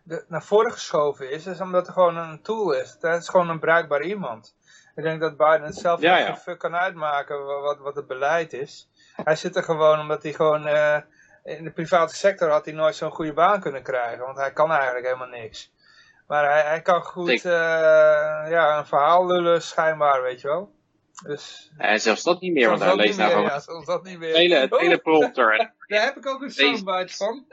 [0.03, 2.97] de, naar voren geschoven is, is omdat het gewoon een tool is.
[2.99, 4.55] Het is gewoon een bruikbaar iemand.
[4.95, 6.55] Ik denk dat Biden het zelf ja, ja.
[6.55, 8.89] kan uitmaken wat, wat het beleid is.
[9.15, 10.67] Hij zit er gewoon omdat hij gewoon
[11.43, 14.25] in de private sector had hij nooit zo'n goede baan kunnen krijgen.
[14.25, 15.71] Want hij kan eigenlijk helemaal niks.
[16.27, 17.51] Maar hij, hij kan goed uh,
[18.49, 20.71] ja, een verhaal lullen, schijnbaar, weet je wel.
[21.25, 24.19] Dus, ja, zelfs dat niet meer, want hij leest nou gewoon ja, zelfs dat niet
[24.19, 24.35] meer.
[24.35, 24.67] Hele,
[25.03, 25.35] oh.
[25.87, 27.45] Daar heb ik ook een soundbite van.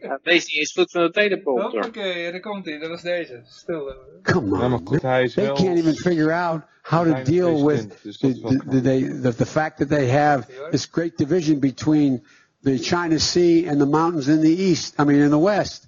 [0.00, 1.86] ja, deze is goed van de teleprompter.
[1.86, 2.78] Oké, okay, daar komt hij.
[2.78, 3.40] Dat was deze.
[3.44, 3.94] Stil.
[4.22, 4.98] Come on.
[5.00, 9.34] Ja, hij is they can't even figure out how to deal with dus the, the,
[9.36, 12.26] the fact that they have this great division between
[12.66, 14.98] the China Sea and the mountains in the east.
[14.98, 15.86] I mean, in the west.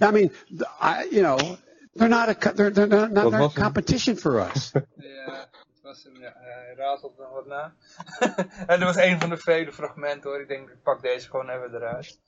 [0.00, 0.30] I mean,
[0.80, 1.58] I, you know,
[1.94, 4.72] they're not a they're, they're not, not they're competition for us.
[4.74, 6.20] ja, het was hem.
[6.20, 7.74] Ja, hij ratelt nog wat na.
[8.72, 10.40] en dat was een van de vele fragmenten hoor.
[10.40, 12.18] Ik denk, ik pak deze gewoon even eruit.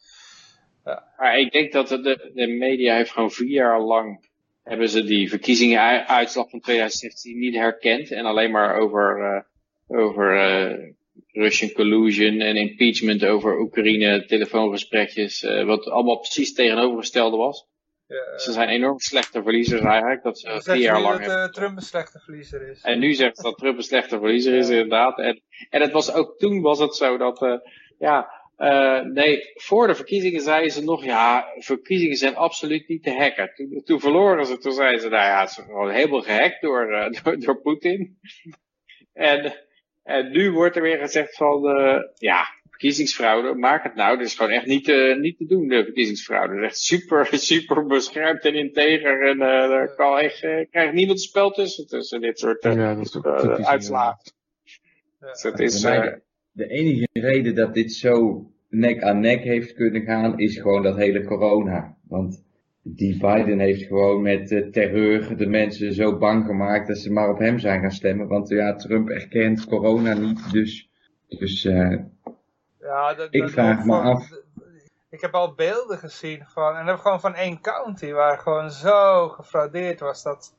[0.84, 1.04] Ja.
[1.16, 4.30] Maar ik denk dat de, de media heeft gewoon vier jaar lang
[4.62, 10.34] hebben ze die verkiezingen uitslag van 2016 niet herkend en alleen maar over, uh, over
[10.34, 10.92] uh,
[11.32, 17.66] Russian collusion en impeachment over Oekraïne, telefoongesprekjes, uh, wat allemaal precies tegenovergestelde was.
[18.06, 21.24] Ja, Ze zijn enorm slechte verliezers eigenlijk, dat ze vier jaar lang...
[21.24, 22.80] dat uh, Trump een slechte verliezer is.
[22.82, 25.18] En nu zegt dat Trump een slechte verliezer is, inderdaad.
[25.18, 27.58] En, en het was ook toen was het zo dat, uh,
[27.98, 28.40] ja,
[29.02, 33.52] nee, voor de verkiezingen zeiden ze nog, ja, verkiezingen zijn absoluut niet te hacken.
[33.54, 36.86] Toen, toen verloren ze, toen zeiden ze, nou ja, het is gewoon helemaal gehackt door,
[37.22, 38.18] door, door Poetin.
[39.12, 39.52] en
[40.02, 42.44] en nu wordt er weer gezegd van, uh, ja,
[42.82, 44.16] verkiezingsfraude, maak het nou.
[44.16, 46.54] Dat is gewoon echt niet, uh, niet te doen, de verkiezingsfraude.
[46.54, 49.28] Dat is echt super, super beschermd en integer.
[49.28, 52.94] En uh, daar kan echt, uh, krijgt niemand een spel tussen, tussen dit soort ja,
[52.94, 54.32] dat is uitslagen.
[55.20, 55.26] Ja.
[55.30, 55.80] Dus het is,
[56.52, 60.96] de enige reden dat dit zo nek aan nek heeft kunnen gaan, is gewoon dat
[60.96, 61.96] hele corona.
[62.08, 62.44] Want
[62.82, 67.28] die Biden heeft gewoon met uh, terreur de mensen zo bang gemaakt dat ze maar
[67.28, 68.28] op hem zijn gaan stemmen.
[68.28, 70.90] Want ja, Trump erkent corona niet, dus,
[71.28, 71.98] dus uh,
[72.80, 74.28] ja, dat, ik vraag me af.
[75.10, 79.28] Ik heb al beelden gezien van, en dat gewoon van één county waar gewoon zo
[79.28, 80.22] gefraudeerd was.
[80.22, 80.54] Dat,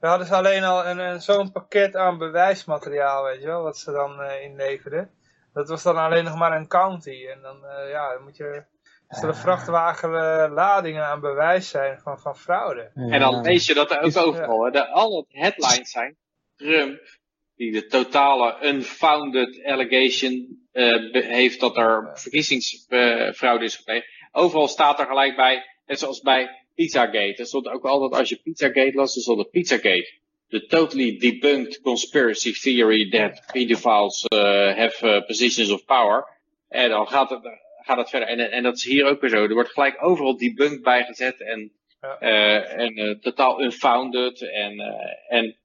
[0.00, 4.20] we hadden ze alleen al zo'n pakket aan bewijsmateriaal, weet je wel, wat ze dan
[4.20, 5.10] uh, inleverden.
[5.52, 7.26] Dat was dan alleen nog maar een county.
[7.26, 7.56] En dan,
[7.88, 8.64] ja, dan moet je
[9.20, 12.90] dat er vrachtwagenladingen aan bewijs zijn van, van fraude.
[12.94, 14.72] En dan lees je dat er ook overal.
[14.72, 14.80] Ja.
[14.80, 16.16] Al het headlines zijn.
[16.56, 17.00] Trump,
[17.56, 24.06] die de totale unfounded allegation uh, heeft dat er verkiezingsfraude is gepleegd.
[24.32, 27.34] Overal staat er gelijk bij, net zoals bij Pizzagate.
[27.36, 30.20] Er stond ook altijd, als je Pizzagate las, er stond er Pizzagate.
[30.48, 34.40] The totally debunked conspiracy theory that pedophiles uh,
[34.76, 36.28] have uh, positions of power.
[36.68, 37.42] En dan gaat het,
[37.84, 38.28] gaat het verder.
[38.28, 39.42] En, en dat is hier ook weer zo.
[39.42, 42.16] Er wordt gelijk overal debunk bij gezet en, ja.
[42.20, 44.42] uh, en uh, totaal unfounded.
[44.42, 45.56] En, uh, en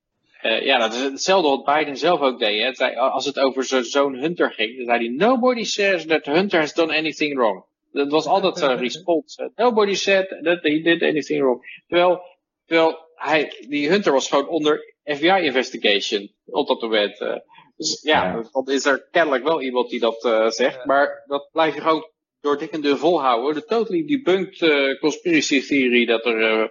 [0.42, 2.78] ja, dat is hetzelfde wat Biden zelf ook deed.
[2.78, 2.96] Hè.
[2.96, 6.74] als het over zijn zoon Hunter ging, dan zei hij, nobody says that Hunter has
[6.74, 7.66] done anything wrong.
[7.92, 9.52] Dat was altijd zijn response.
[9.56, 11.84] Nobody said that he did anything wrong.
[11.88, 12.22] Terwijl,
[12.66, 17.42] terwijl hij, die Hunter was gewoon onder FBI investigation op dat moment.
[17.78, 20.86] Dus ja, dan is er kennelijk wel iemand die dat uh, zegt.
[20.86, 22.10] Maar dat blijf je gewoon
[22.42, 23.54] door dik en dun volhouden.
[23.54, 26.62] De totally debunked uh, conspiracy theory dat er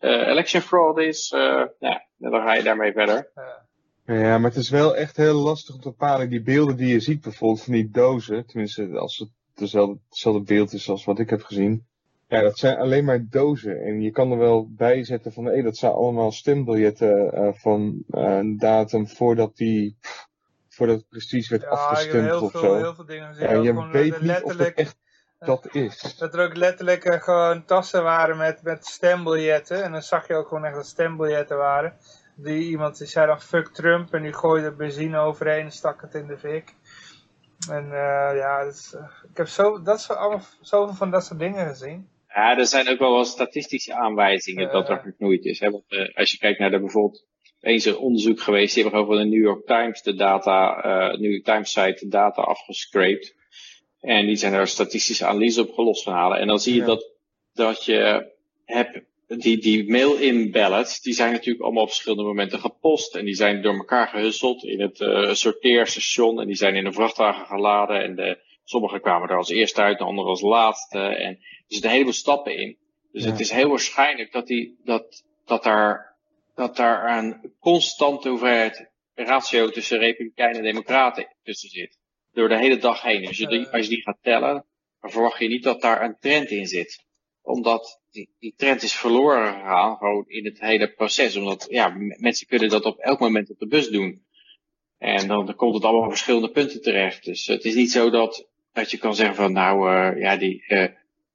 [0.00, 1.28] uh, election fraud is.
[1.78, 3.30] ja, dan ga je daarmee verder.
[4.06, 6.30] Ja, maar het is wel echt heel lastig om te bepalen.
[6.30, 8.46] Die beelden die je ziet bijvoorbeeld van die dozen.
[8.46, 11.86] Tenminste, als het dezelfde, hetzelfde beeld is als wat ik heb gezien.
[12.28, 13.80] Ja, dat zijn alleen maar dozen.
[13.80, 18.04] En je kan er wel bij zetten van, hé, dat zijn allemaal stembiljetten uh, van
[18.10, 19.96] een datum voordat die
[20.76, 22.76] voordat het precies werd ja, afgestemd of veel, zo.
[22.76, 24.96] Heel veel dingen Ja, je weet niet of het echt
[25.38, 26.16] dat is.
[26.18, 29.82] Dat er ook letterlijk uh, gewoon tassen waren met, met stembiljetten.
[29.82, 31.96] En dan zag je ook gewoon echt dat stembiljetten waren.
[32.36, 36.14] Die iemand die zei dan fuck Trump en die gooide benzine overheen en stak het
[36.14, 36.74] in de fik.
[37.70, 37.90] En uh,
[38.36, 38.70] ja, uh,
[39.30, 42.08] ik heb zo, dat is allemaal, zoveel van dat soort dingen gezien.
[42.28, 45.60] Ja, er zijn ook wel wat statistische aanwijzingen dat er geknoeid is.
[45.60, 45.70] Hè?
[45.70, 47.26] Want, als je kijkt naar de bijvoorbeeld
[47.60, 48.74] eens een onderzoek geweest.
[48.74, 51.96] Die hebben gewoon van de New York Times de data, uh, New York Times site
[51.98, 53.34] de data afgescraped.
[54.00, 56.38] En die zijn er statistische analyse op gelost van halen.
[56.38, 57.12] En dan zie je dat,
[57.52, 58.32] dat je
[58.64, 63.14] hebt die, die mail-in ballots, die zijn natuurlijk allemaal op verschillende momenten gepost.
[63.14, 66.40] En die zijn door elkaar gehusseld in het uh, sorteerstation.
[66.40, 68.02] En die zijn in een vrachtwagen geladen.
[68.02, 70.98] En de, sommige kwamen er als eerste uit, de andere als laatste.
[70.98, 72.76] En er zitten een heleboel stappen in.
[73.12, 76.15] Dus het is heel waarschijnlijk dat, die, dat, dat, daar,
[76.56, 81.98] dat daar een constante hoeveelheid ratio tussen Republikeinen en Democraten tussen zit.
[82.32, 83.20] Door de hele dag heen.
[83.20, 84.66] Die, als je die gaat tellen,
[85.00, 87.04] dan verwacht je niet dat daar een trend in zit.
[87.42, 91.36] Omdat die, die trend is verloren gegaan, gewoon in het hele proces.
[91.36, 94.24] Omdat, ja, mensen kunnen dat op elk moment op de bus doen.
[94.98, 97.24] En dan, dan komt het allemaal op verschillende punten terecht.
[97.24, 100.64] Dus het is niet zo dat, dat je kan zeggen van, nou, uh, ja, die,
[100.68, 100.88] uh,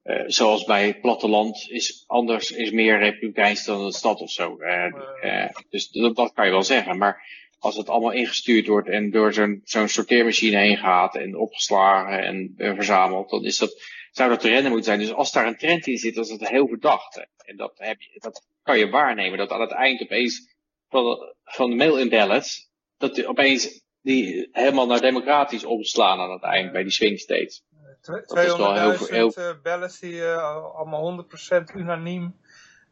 [0.03, 4.57] uh, zoals bij het platteland is anders, is meer republikeins dan de stad of zo.
[5.69, 6.97] dus dat, dat kan je wel zeggen.
[6.97, 7.23] Maar
[7.61, 12.53] als het allemaal ingestuurd wordt en door zo'n zo'n sorteermachine heen gaat en opgeslagen en,
[12.75, 13.81] verzameld, dan is dat,
[14.11, 14.99] zou dat te rennen moeten zijn.
[14.99, 17.27] Dus als daar een trend in zit, dan is dat heel verdacht.
[17.45, 20.55] En dat, heb je, dat kan je waarnemen, dat aan het eind opeens
[20.89, 26.71] van, van de mail-in ballots, dat opeens die helemaal naar democratisch omslaan aan het eind
[26.71, 27.63] bij die swing states.
[28.01, 31.25] 200.000 ballots die uh, allemaal
[31.71, 32.35] 100% unaniem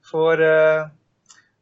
[0.02, 0.86] voor, uh,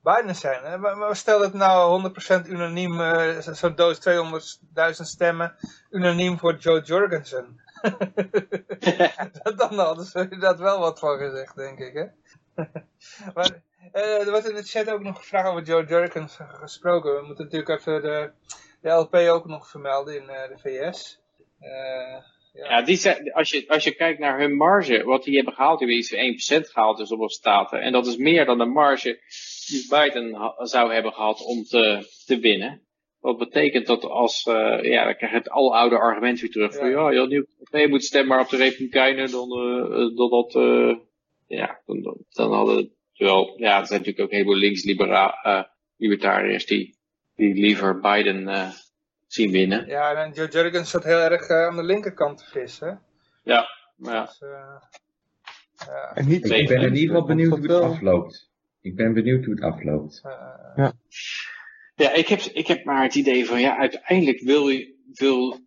[0.07, 0.79] Biden zijn.
[0.79, 2.11] Maar, stel dat nou
[2.45, 5.55] 100% unaniem, uh, zo'n doos 200.000 stemmen,
[5.89, 7.61] unaniem voor Joe Jorgensen.
[9.55, 11.93] dan hadden ze dat wel wat van gezegd, denk ik.
[11.93, 12.05] Hè?
[13.35, 13.61] maar
[13.93, 17.15] uh, er wordt in de chat ook nog gevraagd over Joe Jorgensen gesproken.
[17.15, 18.31] We moeten natuurlijk even de,
[18.81, 21.21] de LP ook nog vermelden in uh, de VS.
[21.59, 22.23] Ja,
[22.63, 25.79] ja die zijn, als, je, als je kijkt naar hun marge, wat die hebben gehaald,
[25.79, 27.81] die hebben iets van 1% gehaald dus op staten.
[27.81, 29.19] En dat is meer dan de marge
[29.67, 32.81] die Biden zou hebben gehad om te, te winnen.
[33.19, 36.73] Wat betekent dat als, uh, ja, dan krijg je het oude argument weer terug.
[36.73, 36.79] Ja.
[36.79, 37.09] Van ja,
[37.79, 40.95] je moet stemmen maar op de Republikeinen, dan, uh, dan dat, uh,
[41.47, 46.97] ja, dan, dan hadden, terwijl, ja, er zijn natuurlijk ook een heleboel links-libertariërs die,
[47.35, 48.47] die liever Biden
[49.27, 49.87] zien winnen.
[49.87, 53.01] Ja, en Joe Jurgens zat heel erg aan de linkerkant te vissen.
[53.43, 54.25] Ja, ja.
[54.25, 56.11] Dus, ja.
[56.13, 58.49] En niet, ik ben in ieder geval benieuwd hoe het afloopt.
[58.81, 60.21] Ik ben benieuwd hoe het afloopt.
[60.75, 60.93] ja.
[61.97, 65.59] Ja, ik heb, ik heb maar het idee van, ja, uiteindelijk wil, je, wil,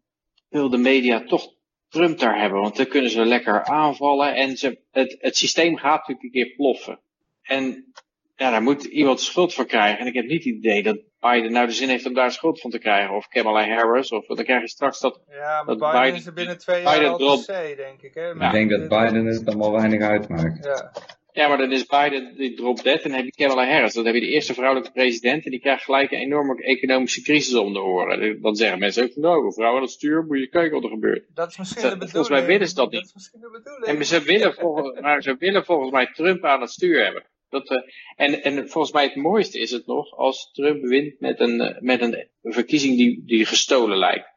[0.49, 1.55] wil de media toch
[1.89, 2.61] Trump daar hebben.
[2.61, 6.55] Want dan kunnen ze lekker aanvallen en ze, het, het systeem gaat natuurlijk een keer
[6.55, 7.01] ploffen.
[7.43, 7.93] En
[8.41, 9.99] ja, daar moet iemand schuld voor krijgen.
[9.99, 12.61] En ik heb niet het idee dat Biden nou de zin heeft om daar schuld
[12.61, 13.15] van te krijgen.
[13.15, 14.11] Of Kamala Harris.
[14.11, 15.21] Of dan krijg je straks dat...
[15.29, 17.47] Ja, maar dat Biden, is er binnen twee jaar Biden al C,
[17.77, 18.15] denk ik.
[18.15, 18.31] Hè?
[18.33, 20.65] ik denk dat Biden het allemaal weinig uitmaakt.
[20.65, 20.93] Ja.
[21.33, 23.95] Ja, maar dan is Biden, die drop dead, en dan heb je Kamala Harris.
[23.95, 27.55] Dan heb je de eerste vrouwelijke president en die krijgt gelijk een enorme economische crisis
[27.55, 28.43] om de oren.
[28.43, 30.91] Dan zeggen mensen ook van, nou, vrouwen aan het stuur, moet je kijken wat er
[30.91, 31.25] gebeurt.
[31.35, 32.11] Dat is misschien de bedoeling.
[32.11, 33.01] Volgens mij willen ze dat niet.
[33.01, 33.99] Dat is misschien de bedoeling.
[33.99, 37.25] En ze willen volgens, maar ze willen volgens mij Trump aan het stuur hebben.
[37.51, 37.79] Dat, uh,
[38.17, 41.81] en, en volgens mij het mooiste is het nog als Trump wint met een, uh,
[41.81, 44.29] met een verkiezing die, die gestolen lijkt.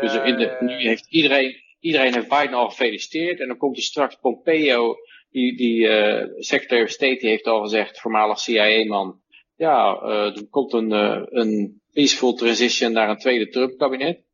[0.00, 3.82] Dus in de, nu heeft iedereen, iedereen heeft Biden al gefeliciteerd en dan komt er
[3.82, 4.96] straks Pompeo
[5.30, 9.20] die, die uh, Secretary of State die heeft al gezegd, voormalig CIA-man,
[9.56, 14.24] ja, uh, er komt een, uh, een peaceful transition naar een tweede Trump-kabinet.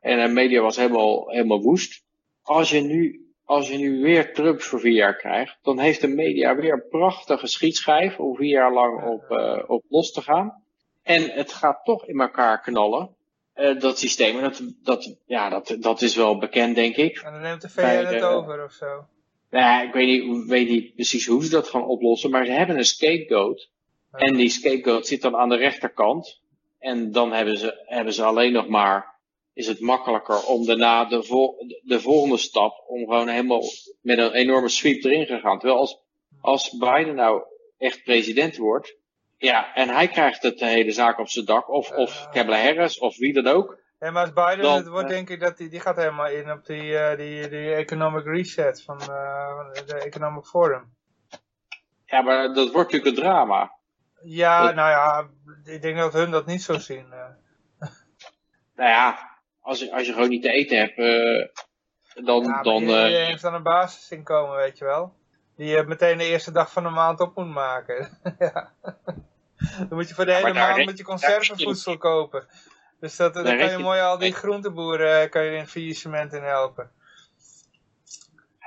[0.00, 2.04] En de media was helemaal, helemaal woest.
[2.42, 3.21] Als je nu,
[3.52, 6.88] als je nu weer Trump voor vier jaar krijgt, dan heeft de media weer een
[6.88, 10.62] prachtige schietschijf om vier jaar lang op, uh, op los te gaan.
[11.02, 13.16] En het gaat toch in elkaar knallen.
[13.54, 14.36] Uh, dat systeem.
[14.36, 17.18] En dat, dat, ja, dat, dat is wel bekend, denk ik.
[17.18, 19.06] En dan neemt de VN het over of zo.
[19.50, 22.76] Nou, ik weet niet, weet niet precies hoe ze dat gaan oplossen, maar ze hebben
[22.76, 23.68] een scapegoat.
[24.10, 26.40] En die scapegoat zit dan aan de rechterkant.
[26.78, 29.11] En dan hebben ze, hebben ze alleen nog maar,
[29.54, 33.62] is het makkelijker om daarna de, vol, de volgende stap, om gewoon helemaal
[34.00, 35.58] met een enorme sweep erin te gaan.
[35.58, 36.02] Terwijl als,
[36.40, 37.42] als Biden nou
[37.78, 38.96] echt president wordt,
[39.36, 42.98] ja, en hij krijgt het de hele zaak op zijn dak, of, of Kamala Harris,
[42.98, 45.68] of wie dan ook, ja, maar als Biden dan, het wordt, denk ik dat die,
[45.68, 50.44] die gaat helemaal in op die, uh, die, die economic reset van uh, de Economic
[50.44, 50.94] Forum.
[52.04, 53.72] Ja, maar dat wordt natuurlijk een drama.
[54.22, 55.28] Ja, nou ja,
[55.64, 57.08] ik denk dat hun dat niet zo zien.
[58.74, 59.31] Nou ja,
[59.62, 60.96] als je, als je gewoon niet te eten hebt,
[62.26, 62.42] dan...
[62.42, 65.12] Ja, dan je, je heeft dan een basisinkomen, weet je wel.
[65.56, 68.18] Die je meteen de eerste dag van de maand op moet maken.
[68.38, 68.72] ja.
[69.78, 72.46] Dan moet je voor de hele maand met je conservenvoedsel kopen.
[73.00, 76.42] Dus dat, dan kan je mooi al die groenteboeren eh, kan je in faillissement in
[76.42, 76.90] helpen.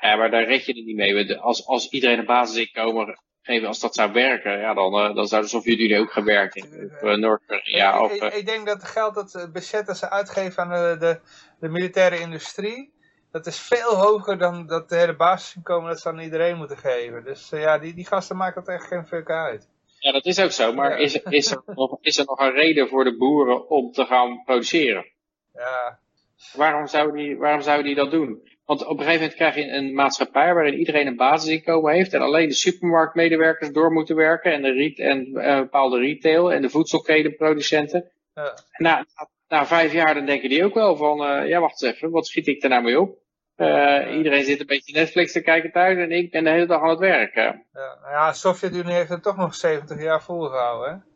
[0.01, 1.39] Ja, maar daar red je er niet mee.
[1.39, 5.49] Als, als iedereen een basisinkomen geven, als dat zou werken, ja, dan, uh, dan zouden
[5.49, 6.63] Sovjet-Unie ook gaan werken.
[6.63, 8.03] Of uh, Noord-Korea.
[8.03, 11.19] Ik, ik, ik, denk dat het geld dat bezetten ze uitgeven aan de, de,
[11.59, 12.93] de militaire industrie,
[13.31, 17.23] dat is veel hoger dan dat de hele basisinkomen dat ze aan iedereen moeten geven.
[17.23, 19.69] Dus ja, die, die gasten maken dat echt geen fuck uit.
[19.99, 20.73] Ja, dat is ook zo.
[20.73, 24.05] Maar is, is, er nog, is er nog een reden voor de boeren om te
[24.05, 25.05] gaan produceren?
[25.53, 25.99] Ja.
[26.53, 28.54] Waarom zou die, waarom zou die dat doen?
[28.65, 32.21] Want op een gegeven moment krijg je een maatschappij waarin iedereen een basisinkomen heeft en
[32.21, 36.69] alleen de supermarktmedewerkers door moeten werken en, de ret en uh, bepaalde retail en de
[36.69, 38.11] voedselkedenproducenten.
[38.33, 38.57] Ja.
[38.77, 39.05] Na,
[39.47, 42.27] na, vijf jaar dan denken die ook wel van, uh, ja wacht eens even, wat
[42.27, 43.17] schiet ik er nou mee op?
[43.57, 46.81] Uh, iedereen zit een beetje Netflix te kijken thuis en ik ben de hele dag
[46.81, 47.35] aan het werk.
[47.35, 51.13] Ja, nou ja, Sovjet-Unie heeft het toch nog 70 jaar volgehouden, hè?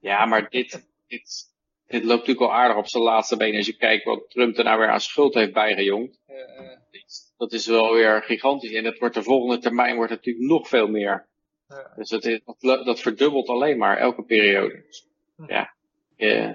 [0.00, 1.53] Ja, maar dit, dit,
[1.86, 4.64] dit loopt natuurlijk al aardig op zijn laatste been als je kijkt wat Trump er
[4.64, 6.18] nou weer aan schuld heeft bijgejongd.
[6.28, 6.36] Uh,
[7.36, 8.72] dat is wel weer gigantisch.
[8.72, 11.26] En dat wordt de volgende termijn wordt natuurlijk nog veel meer.
[11.96, 14.84] Dus dat, is, dat, dat, verdubbelt alleen maar elke periode.
[15.36, 15.52] Hm.
[15.52, 15.74] Ja,
[16.16, 16.50] uh,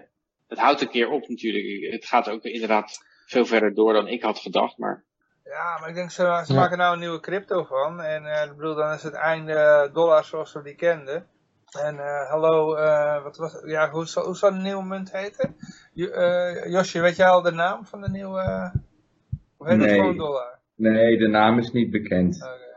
[0.48, 1.94] het houdt een keer op natuurlijk.
[1.94, 4.78] Het gaat ook inderdaad veel verder door dan ik had gedacht.
[4.78, 5.04] Maar...
[5.44, 8.02] Ja, maar ik denk ze, ze maken nou een nieuwe crypto van.
[8.02, 11.28] En uh, ik bedoel, dan is het einde dollar zoals we die kenden.
[11.72, 15.56] En uh, hallo, uh, wat was, ja, hoe, zou, hoe zou de nieuwe munt heten?
[15.94, 18.72] Uh, Josje, weet jij al de naam van de nieuwe,
[19.58, 19.88] of heet nee.
[19.88, 20.60] het gewoon dollar?
[20.76, 22.36] Nee, de naam is niet bekend.
[22.36, 22.68] Okay.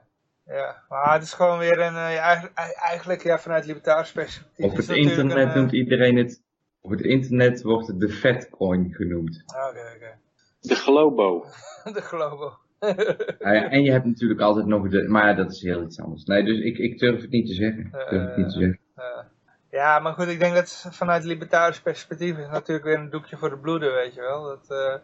[0.56, 2.54] Ja, maar het is gewoon weer een, eigenlijk,
[2.88, 4.64] eigenlijk ja, vanuit libertaris perspectief.
[4.64, 6.42] Op het internet noemt iedereen het,
[6.80, 9.42] op het internet wordt het de Fatcoin genoemd.
[9.46, 9.96] Oké, okay, oké.
[9.96, 10.16] Okay.
[10.60, 11.44] De Globo.
[11.96, 12.52] de Globo.
[13.38, 16.24] Ah ja, en je hebt natuurlijk altijd nog de, maar dat is heel iets anders.
[16.24, 17.84] Nee, dus ik, ik durf het niet te zeggen.
[17.84, 18.78] Ik durf het niet te zeggen.
[18.98, 19.24] Uh,
[19.70, 23.50] ja, maar goed, ik denk dat vanuit libertarisch perspectief is natuurlijk weer een doekje voor
[23.50, 24.42] de bloeden, weet je wel.
[24.42, 24.94] Dat, uh,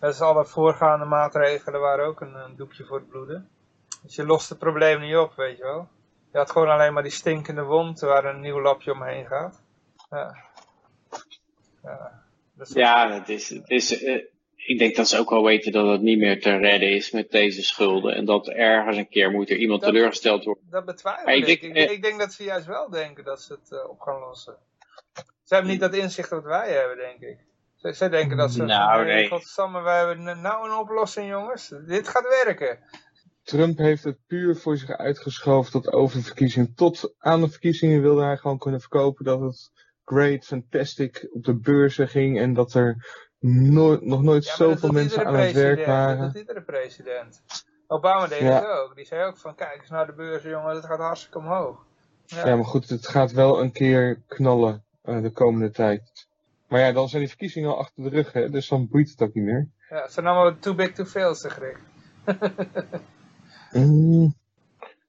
[0.00, 3.48] dat is alle voorgaande maatregelen waren ook een, doekje voor het bloeden.
[4.02, 5.88] Dus je lost het probleem niet op, weet je wel.
[6.32, 9.62] Je had gewoon alleen maar die stinkende wond waar een nieuw lapje omheen gaat.
[10.10, 10.36] Ja,
[12.54, 14.24] dat ja, het is, het is uh,
[14.64, 17.30] ik denk dat ze ook wel weten dat het niet meer te redden is met
[17.30, 18.14] deze schulden.
[18.14, 20.64] En dat ergens een keer moet er iemand dat, teleurgesteld worden.
[20.70, 21.46] Dat betwijfel ik.
[21.46, 24.00] Denk, ik, ik, ik, denk dat ze juist wel denken dat ze het uh, op
[24.00, 24.56] gaan lossen.
[25.42, 27.38] Ze hebben niet dat inzicht dat wij hebben, denk ik.
[27.76, 28.62] Ze, ze denken dat ze...
[28.62, 29.28] Nou, nee.
[29.28, 31.74] Godsamme, wij hebben nou een oplossing, jongens.
[31.86, 32.78] Dit gaat werken.
[33.42, 36.74] Trump heeft het puur voor zich uitgeschoven tot over de verkiezingen.
[36.74, 39.70] Tot aan de verkiezingen wilde hij gewoon kunnen verkopen dat het
[40.04, 42.38] great, fantastic op de beurzen ging.
[42.38, 42.96] En dat er
[43.42, 46.18] nooit, nog nooit ja, zoveel mensen aan het werk waren.
[46.18, 47.42] Dat iedere president.
[47.86, 48.54] Obama deed ja.
[48.54, 48.94] het ook.
[48.96, 51.86] Die zei ook van kijk eens naar de beurzen jongen, het gaat hartstikke omhoog.
[52.26, 52.46] Ja.
[52.46, 56.26] ja, maar goed, het gaat wel een keer knallen uh, de komende tijd.
[56.68, 59.22] Maar ja, dan zijn die verkiezingen al achter de rug, hè, dus dan boeit het
[59.22, 59.68] ook niet meer.
[59.88, 61.78] Ja, het zijn allemaal too big to fail, zeg ik.
[63.72, 64.34] mm,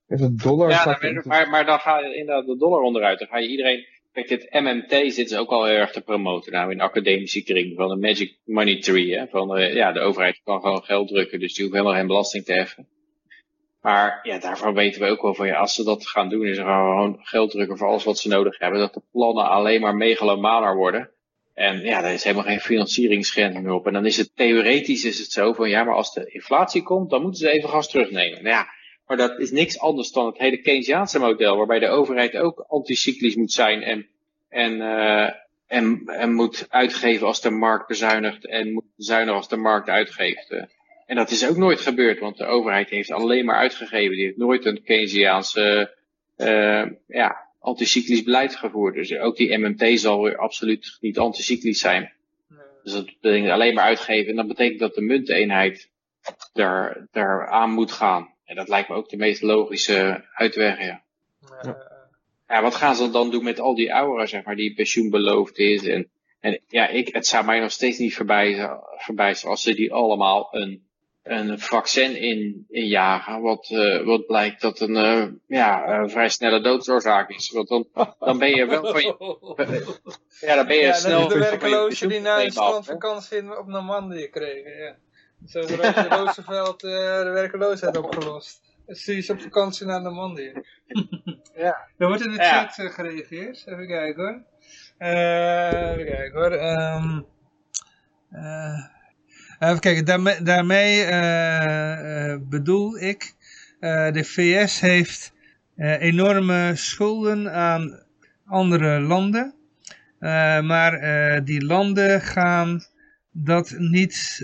[0.05, 3.19] de dollar ja, dan, maar, maar dan ga je inderdaad de dollar onderuit.
[3.19, 6.51] Dan ga je iedereen Kijk, dit MMT zit ze ook al heel erg te promoten
[6.51, 9.17] nou in de academische kring van de Magic Money Tree.
[9.17, 9.27] Hè?
[9.27, 12.45] Van, uh, ja, de overheid kan gewoon geld drukken, dus die hoeft helemaal geen belasting
[12.45, 12.87] te heffen.
[13.81, 16.57] Maar ja, daarvan weten we ook wel van ja, als ze dat gaan doen, is
[16.57, 18.79] er gewoon geld drukken voor alles wat ze nodig hebben.
[18.79, 21.11] Dat de plannen alleen maar megalomaner worden.
[21.53, 23.87] En ja, daar is helemaal geen financieringsgrens meer op.
[23.87, 27.09] En dan is het theoretisch is het zo van ja, maar als de inflatie komt,
[27.09, 28.43] dan moeten ze even gas terugnemen.
[28.43, 28.67] Nou ja,
[29.13, 33.35] maar dat is niks anders dan het hele Keynesiaanse model, waarbij de overheid ook anticyclisch
[33.35, 34.07] moet zijn en,
[34.49, 35.29] en, uh,
[35.67, 40.49] en, en moet uitgeven als de markt bezuinigt en moet bezuinigen als de markt uitgeeft.
[41.05, 44.15] En dat is ook nooit gebeurd, want de overheid heeft alleen maar uitgegeven.
[44.15, 45.95] Die heeft nooit een Keynesiaanse
[46.37, 48.95] uh, ja, anticyclisch beleid gevoerd.
[48.95, 52.11] Dus ook die MMT zal weer absoluut niet anticyclisch zijn.
[52.83, 54.29] Dus dat betekent alleen maar uitgeven.
[54.29, 55.89] En dat betekent dat de munteenheid
[56.53, 58.32] daar, daar aan moet gaan.
[58.53, 61.03] En dat lijkt me ook de meest logische uitweg, ja.
[61.61, 61.77] ja.
[62.47, 62.61] ja.
[62.61, 65.85] wat gaan ze dan doen met al die ouderen, zeg maar, die pensioen beloofd is?
[65.85, 66.09] En,
[66.39, 70.85] en ja, ik, het zou mij nog steeds niet verbijzen als ze die allemaal een,
[71.23, 73.41] een vaccin in, injagen.
[73.41, 77.51] Wat, uh, wat blijkt dat een, uh, ja, een vrij snelle doodsoorzaak is.
[77.51, 77.87] Want dan,
[78.19, 79.15] dan ben je wel van je,
[80.47, 81.27] Ja, dan ben je ja, snel...
[81.27, 84.95] de werkelozen die na een strandvakantie op Normandië kregen, ja.
[85.47, 86.91] Zo heeft Roosevelt uh,
[87.23, 88.61] de werkeloosheid opgelost.
[88.87, 90.53] Stuur je op vakantie naar Normandië.
[91.55, 91.87] ja.
[91.97, 93.63] Er wordt in de chat uh, gereageerd.
[93.65, 94.41] Even kijken hoor.
[94.99, 96.51] Uh, even kijken hoor.
[96.51, 97.25] Um,
[99.59, 101.05] even kijken, daarmee, daarmee
[102.39, 103.33] bedoel ik,
[103.79, 105.33] de VS heeft
[105.77, 108.03] enorme schulden aan
[108.45, 109.53] andere landen.
[110.63, 110.99] maar
[111.43, 112.85] die landen gaan
[113.31, 114.43] dat niet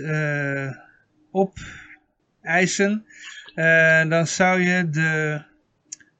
[1.32, 3.06] opeisen,
[3.54, 5.42] uh, dan zou je de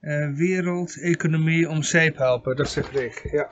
[0.00, 2.56] uh, wereldeconomie om zeep helpen.
[2.56, 3.48] Dat zeg ik, ja.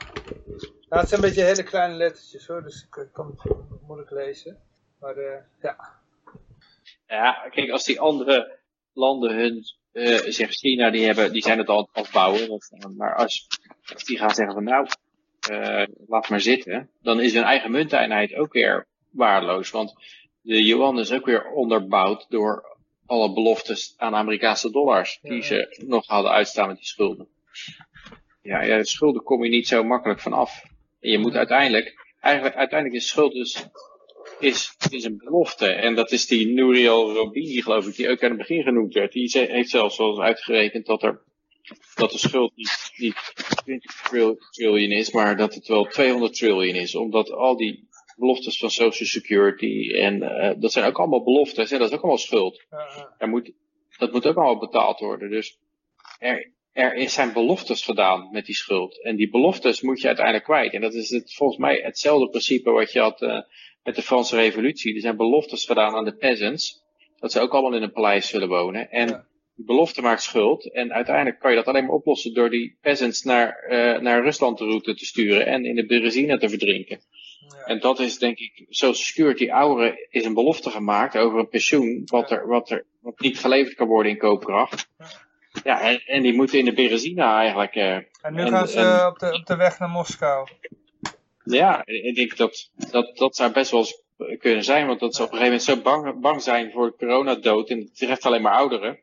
[0.89, 4.57] Nou, het zijn een beetje hele kleine lettertjes hoor, dus ik kan het moeilijk lezen.
[4.99, 5.15] Maar
[5.61, 5.75] ja.
[7.07, 8.59] Ja, kijk, als die andere
[8.93, 9.63] landen hun,
[9.93, 12.61] uh, zeg China, die, hebben, die zijn het al aan het afbouwen.
[12.97, 13.47] Maar als,
[14.05, 14.87] die gaan zeggen van nou,
[16.07, 19.69] laat maar zitten, dan is hun eigen munteenheid ook weer waardeloos.
[19.69, 19.93] Want
[20.41, 26.07] de yuan is ook weer onderbouwd door alle beloftes aan Amerikaanse dollars die ze nog
[26.07, 27.27] hadden uitstaan met die schulden.
[28.41, 30.63] Ja, ja, de schulden kom je niet zo makkelijk van af.
[30.99, 33.69] En je moet uiteindelijk, eigenlijk uiteindelijk is schuld dus
[34.39, 35.67] is, is een belofte.
[35.67, 39.11] En dat is die Nouriel Robini, geloof ik, die ook aan het begin genoemd werd.
[39.11, 41.21] Die heeft zelfs wel eens uitgerekend dat er
[41.95, 44.01] dat de schuld niet, niet 20
[44.51, 46.95] triljoen is, maar dat het wel 200 triljoen is.
[46.95, 47.87] Omdat al die
[48.19, 52.01] beloftes van Social Security en uh, dat zijn ook allemaal beloftes, hè, dat is ook
[52.01, 52.65] allemaal schuld.
[53.17, 53.51] Er moet,
[53.97, 55.29] dat moet ook allemaal betaald worden.
[55.29, 55.59] Dus
[56.19, 59.03] er, er zijn beloftes gedaan met die schuld.
[59.03, 60.73] En die beloftes moet je uiteindelijk kwijt.
[60.73, 63.41] En dat is het, volgens mij hetzelfde principe wat je had uh,
[63.83, 64.95] met de Franse revolutie.
[64.95, 66.81] Er zijn beloftes gedaan aan de peasants.
[67.19, 68.89] Dat ze ook allemaal in een paleis zullen wonen.
[68.91, 70.71] En die belofte maakt schuld.
[70.71, 74.57] En uiteindelijk kan je dat alleen maar oplossen door die peasants naar, uh, naar Rusland
[74.57, 75.45] de route te sturen.
[75.45, 76.99] En in de Berezina te verdrinken.
[77.57, 77.63] Ja.
[77.65, 82.01] En dat is denk ik, Social Security ouderen is een belofte gemaakt over een pensioen.
[82.05, 84.89] Wat, er, wat, er, wat niet geleverd kan worden in koopkracht.
[85.63, 87.75] Ja, en, en die moeten in de Berezina eigenlijk.
[87.75, 90.47] Uh, en nu gaan ze en, op, de, op de weg naar Moskou.
[91.43, 94.03] Ja, ik denk dat dat, dat zou best wel eens
[94.39, 97.69] kunnen zijn, want dat ze op een gegeven moment zo bang, bang zijn voor coronadood,
[97.69, 98.99] en het treft alleen maar ouderen,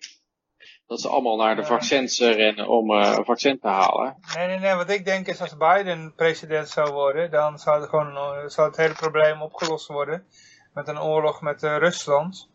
[0.86, 4.16] dat ze allemaal naar de vaccins rennen om uh, een vaccin te halen.
[4.34, 7.89] Nee, nee, nee, wat ik denk is als Biden president zou worden, dan zou het,
[7.89, 10.26] gewoon, zou het hele probleem opgelost worden
[10.74, 12.48] met een oorlog met Rusland.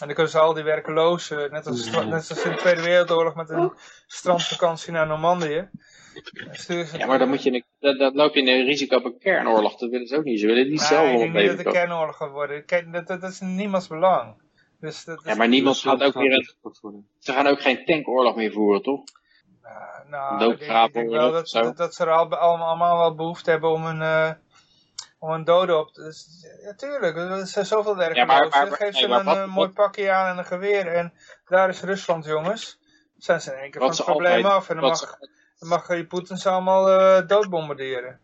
[0.00, 3.34] En dan kunnen ze al die werkelozen, net als, net als in de Tweede Wereldoorlog
[3.34, 3.72] met een
[4.06, 5.68] strandvakantie naar Normandië,
[6.92, 9.76] ja, maar dan, moet je, dat, loop je in een risico op een kernoorlog.
[9.76, 10.40] Dat willen ze ook niet.
[10.40, 12.64] Ze willen niet zelf nee, ik denk niet dat het een kernoorlog gaat worden.
[12.64, 14.34] Kijk, dat, dat, is niemands belang.
[14.80, 17.06] Dus dat ja, maar niemand gaat ook weer een...
[17.18, 19.02] Ze gaan ook geen tankoorlog meer voeren, toch?
[19.64, 22.98] Uh, nou, ik denk, ik denk wel dat, dat, dat, ze er al, allemaal, allemaal
[22.98, 24.00] wel behoefte hebben om een...
[24.00, 24.30] Uh,
[25.18, 26.02] om een dode op te...
[26.02, 28.50] Dus, ja, tuurlijk, er zijn zoveel werklozen.
[28.50, 31.12] Ja, Geef ze een wat, mooi pakje aan en een geweer en
[31.46, 32.78] daar is Rusland, jongens.
[33.16, 35.18] Zijn ze in één keer van het probleem af en dan mag...
[35.58, 38.20] Dan mag je Poetin ze allemaal uh, doodbombarderen.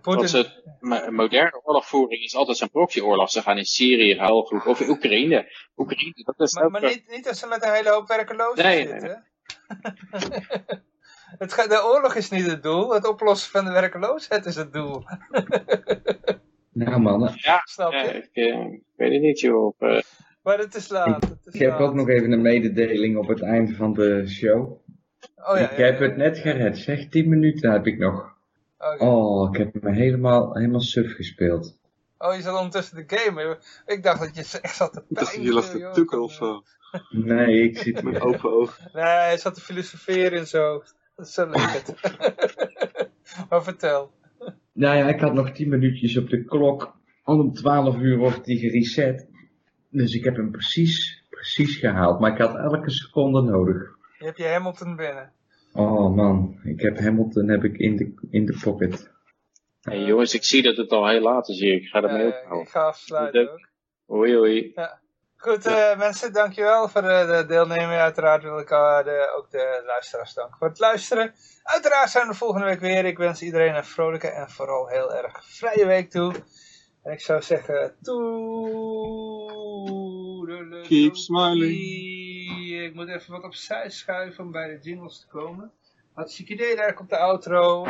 [0.00, 0.46] Putin...
[0.80, 3.30] Een moderne oorlogvoering is altijd zo'n proxyoorlog.
[3.30, 4.66] Ze gaan in Syrië heel goed.
[4.66, 5.52] Of in Oekraïne.
[5.76, 8.86] Oekraïne dat is maar, maar niet, niet als ze met een hele hoop werkelozen nee,
[8.86, 9.24] zitten.
[9.68, 10.70] Nee, nee.
[11.38, 12.94] het gaat, de oorlog is niet het doel.
[12.94, 15.02] Het oplossen van de werkeloosheid is het doel.
[16.72, 17.32] nou mannen.
[17.34, 17.98] Ja, Snap je?
[17.98, 19.80] ik, uh, ik, weet het niet joh.
[19.80, 20.00] Uh...
[20.42, 21.28] Maar het is laat.
[21.28, 24.82] Het is ik heb ook nog even een mededeling op het einde van de show.
[25.36, 27.08] Oh, ja, ik heb het net gered, zeg.
[27.08, 28.33] 10 minuten heb ik nog.
[28.98, 31.78] Oh, ik heb me helemaal, helemaal suf gespeeld.
[32.18, 33.58] Oh, je zat ondertussen de game.
[33.86, 35.08] Ik dacht dat je echt zat te pijnen.
[35.08, 36.62] Ik dacht dat je lag te tukken of zo.
[37.10, 38.90] Nee, ik zit met open ogen.
[38.92, 40.82] Nee, hij zat te filosoferen en zo.
[41.16, 41.94] Dat is zo lekker.
[43.48, 44.10] maar vertel.
[44.72, 46.96] Nou ja, ik had nog 10 minuutjes op de klok.
[47.24, 49.28] Om 12 uur wordt die gereset.
[49.90, 52.20] Dus ik heb hem precies, precies gehaald.
[52.20, 53.96] Maar ik had elke seconde nodig.
[54.18, 55.32] Je hebt je Hamilton binnen.
[55.76, 59.10] Oh man, ik heb Hamilton heb ik in de, in de pocket.
[59.80, 61.74] Hey jongens, ik zie dat het al heel laat is hier.
[61.74, 62.62] Ik ga ermee uh, ophouden.
[62.62, 63.68] Ik ga afsluiten ook.
[64.06, 64.72] Hoi hoi.
[64.74, 65.00] Ja.
[65.36, 68.00] Goed uh, mensen, dankjewel voor uh, de deelneming.
[68.00, 71.34] Uiteraard wil ik de, ook de luisteraars danken voor het luisteren.
[71.62, 73.04] Uiteraard zijn we volgende week weer.
[73.04, 76.32] Ik wens iedereen een vrolijke en vooral heel erg vrije week toe.
[77.04, 77.94] En ik zou zeggen...
[80.82, 81.74] Keep smiling.
[82.82, 85.72] Ik moet even wat opzij schuiven om bij de jingles te komen.
[86.12, 87.86] Hartstikke idee, daar komt de outro.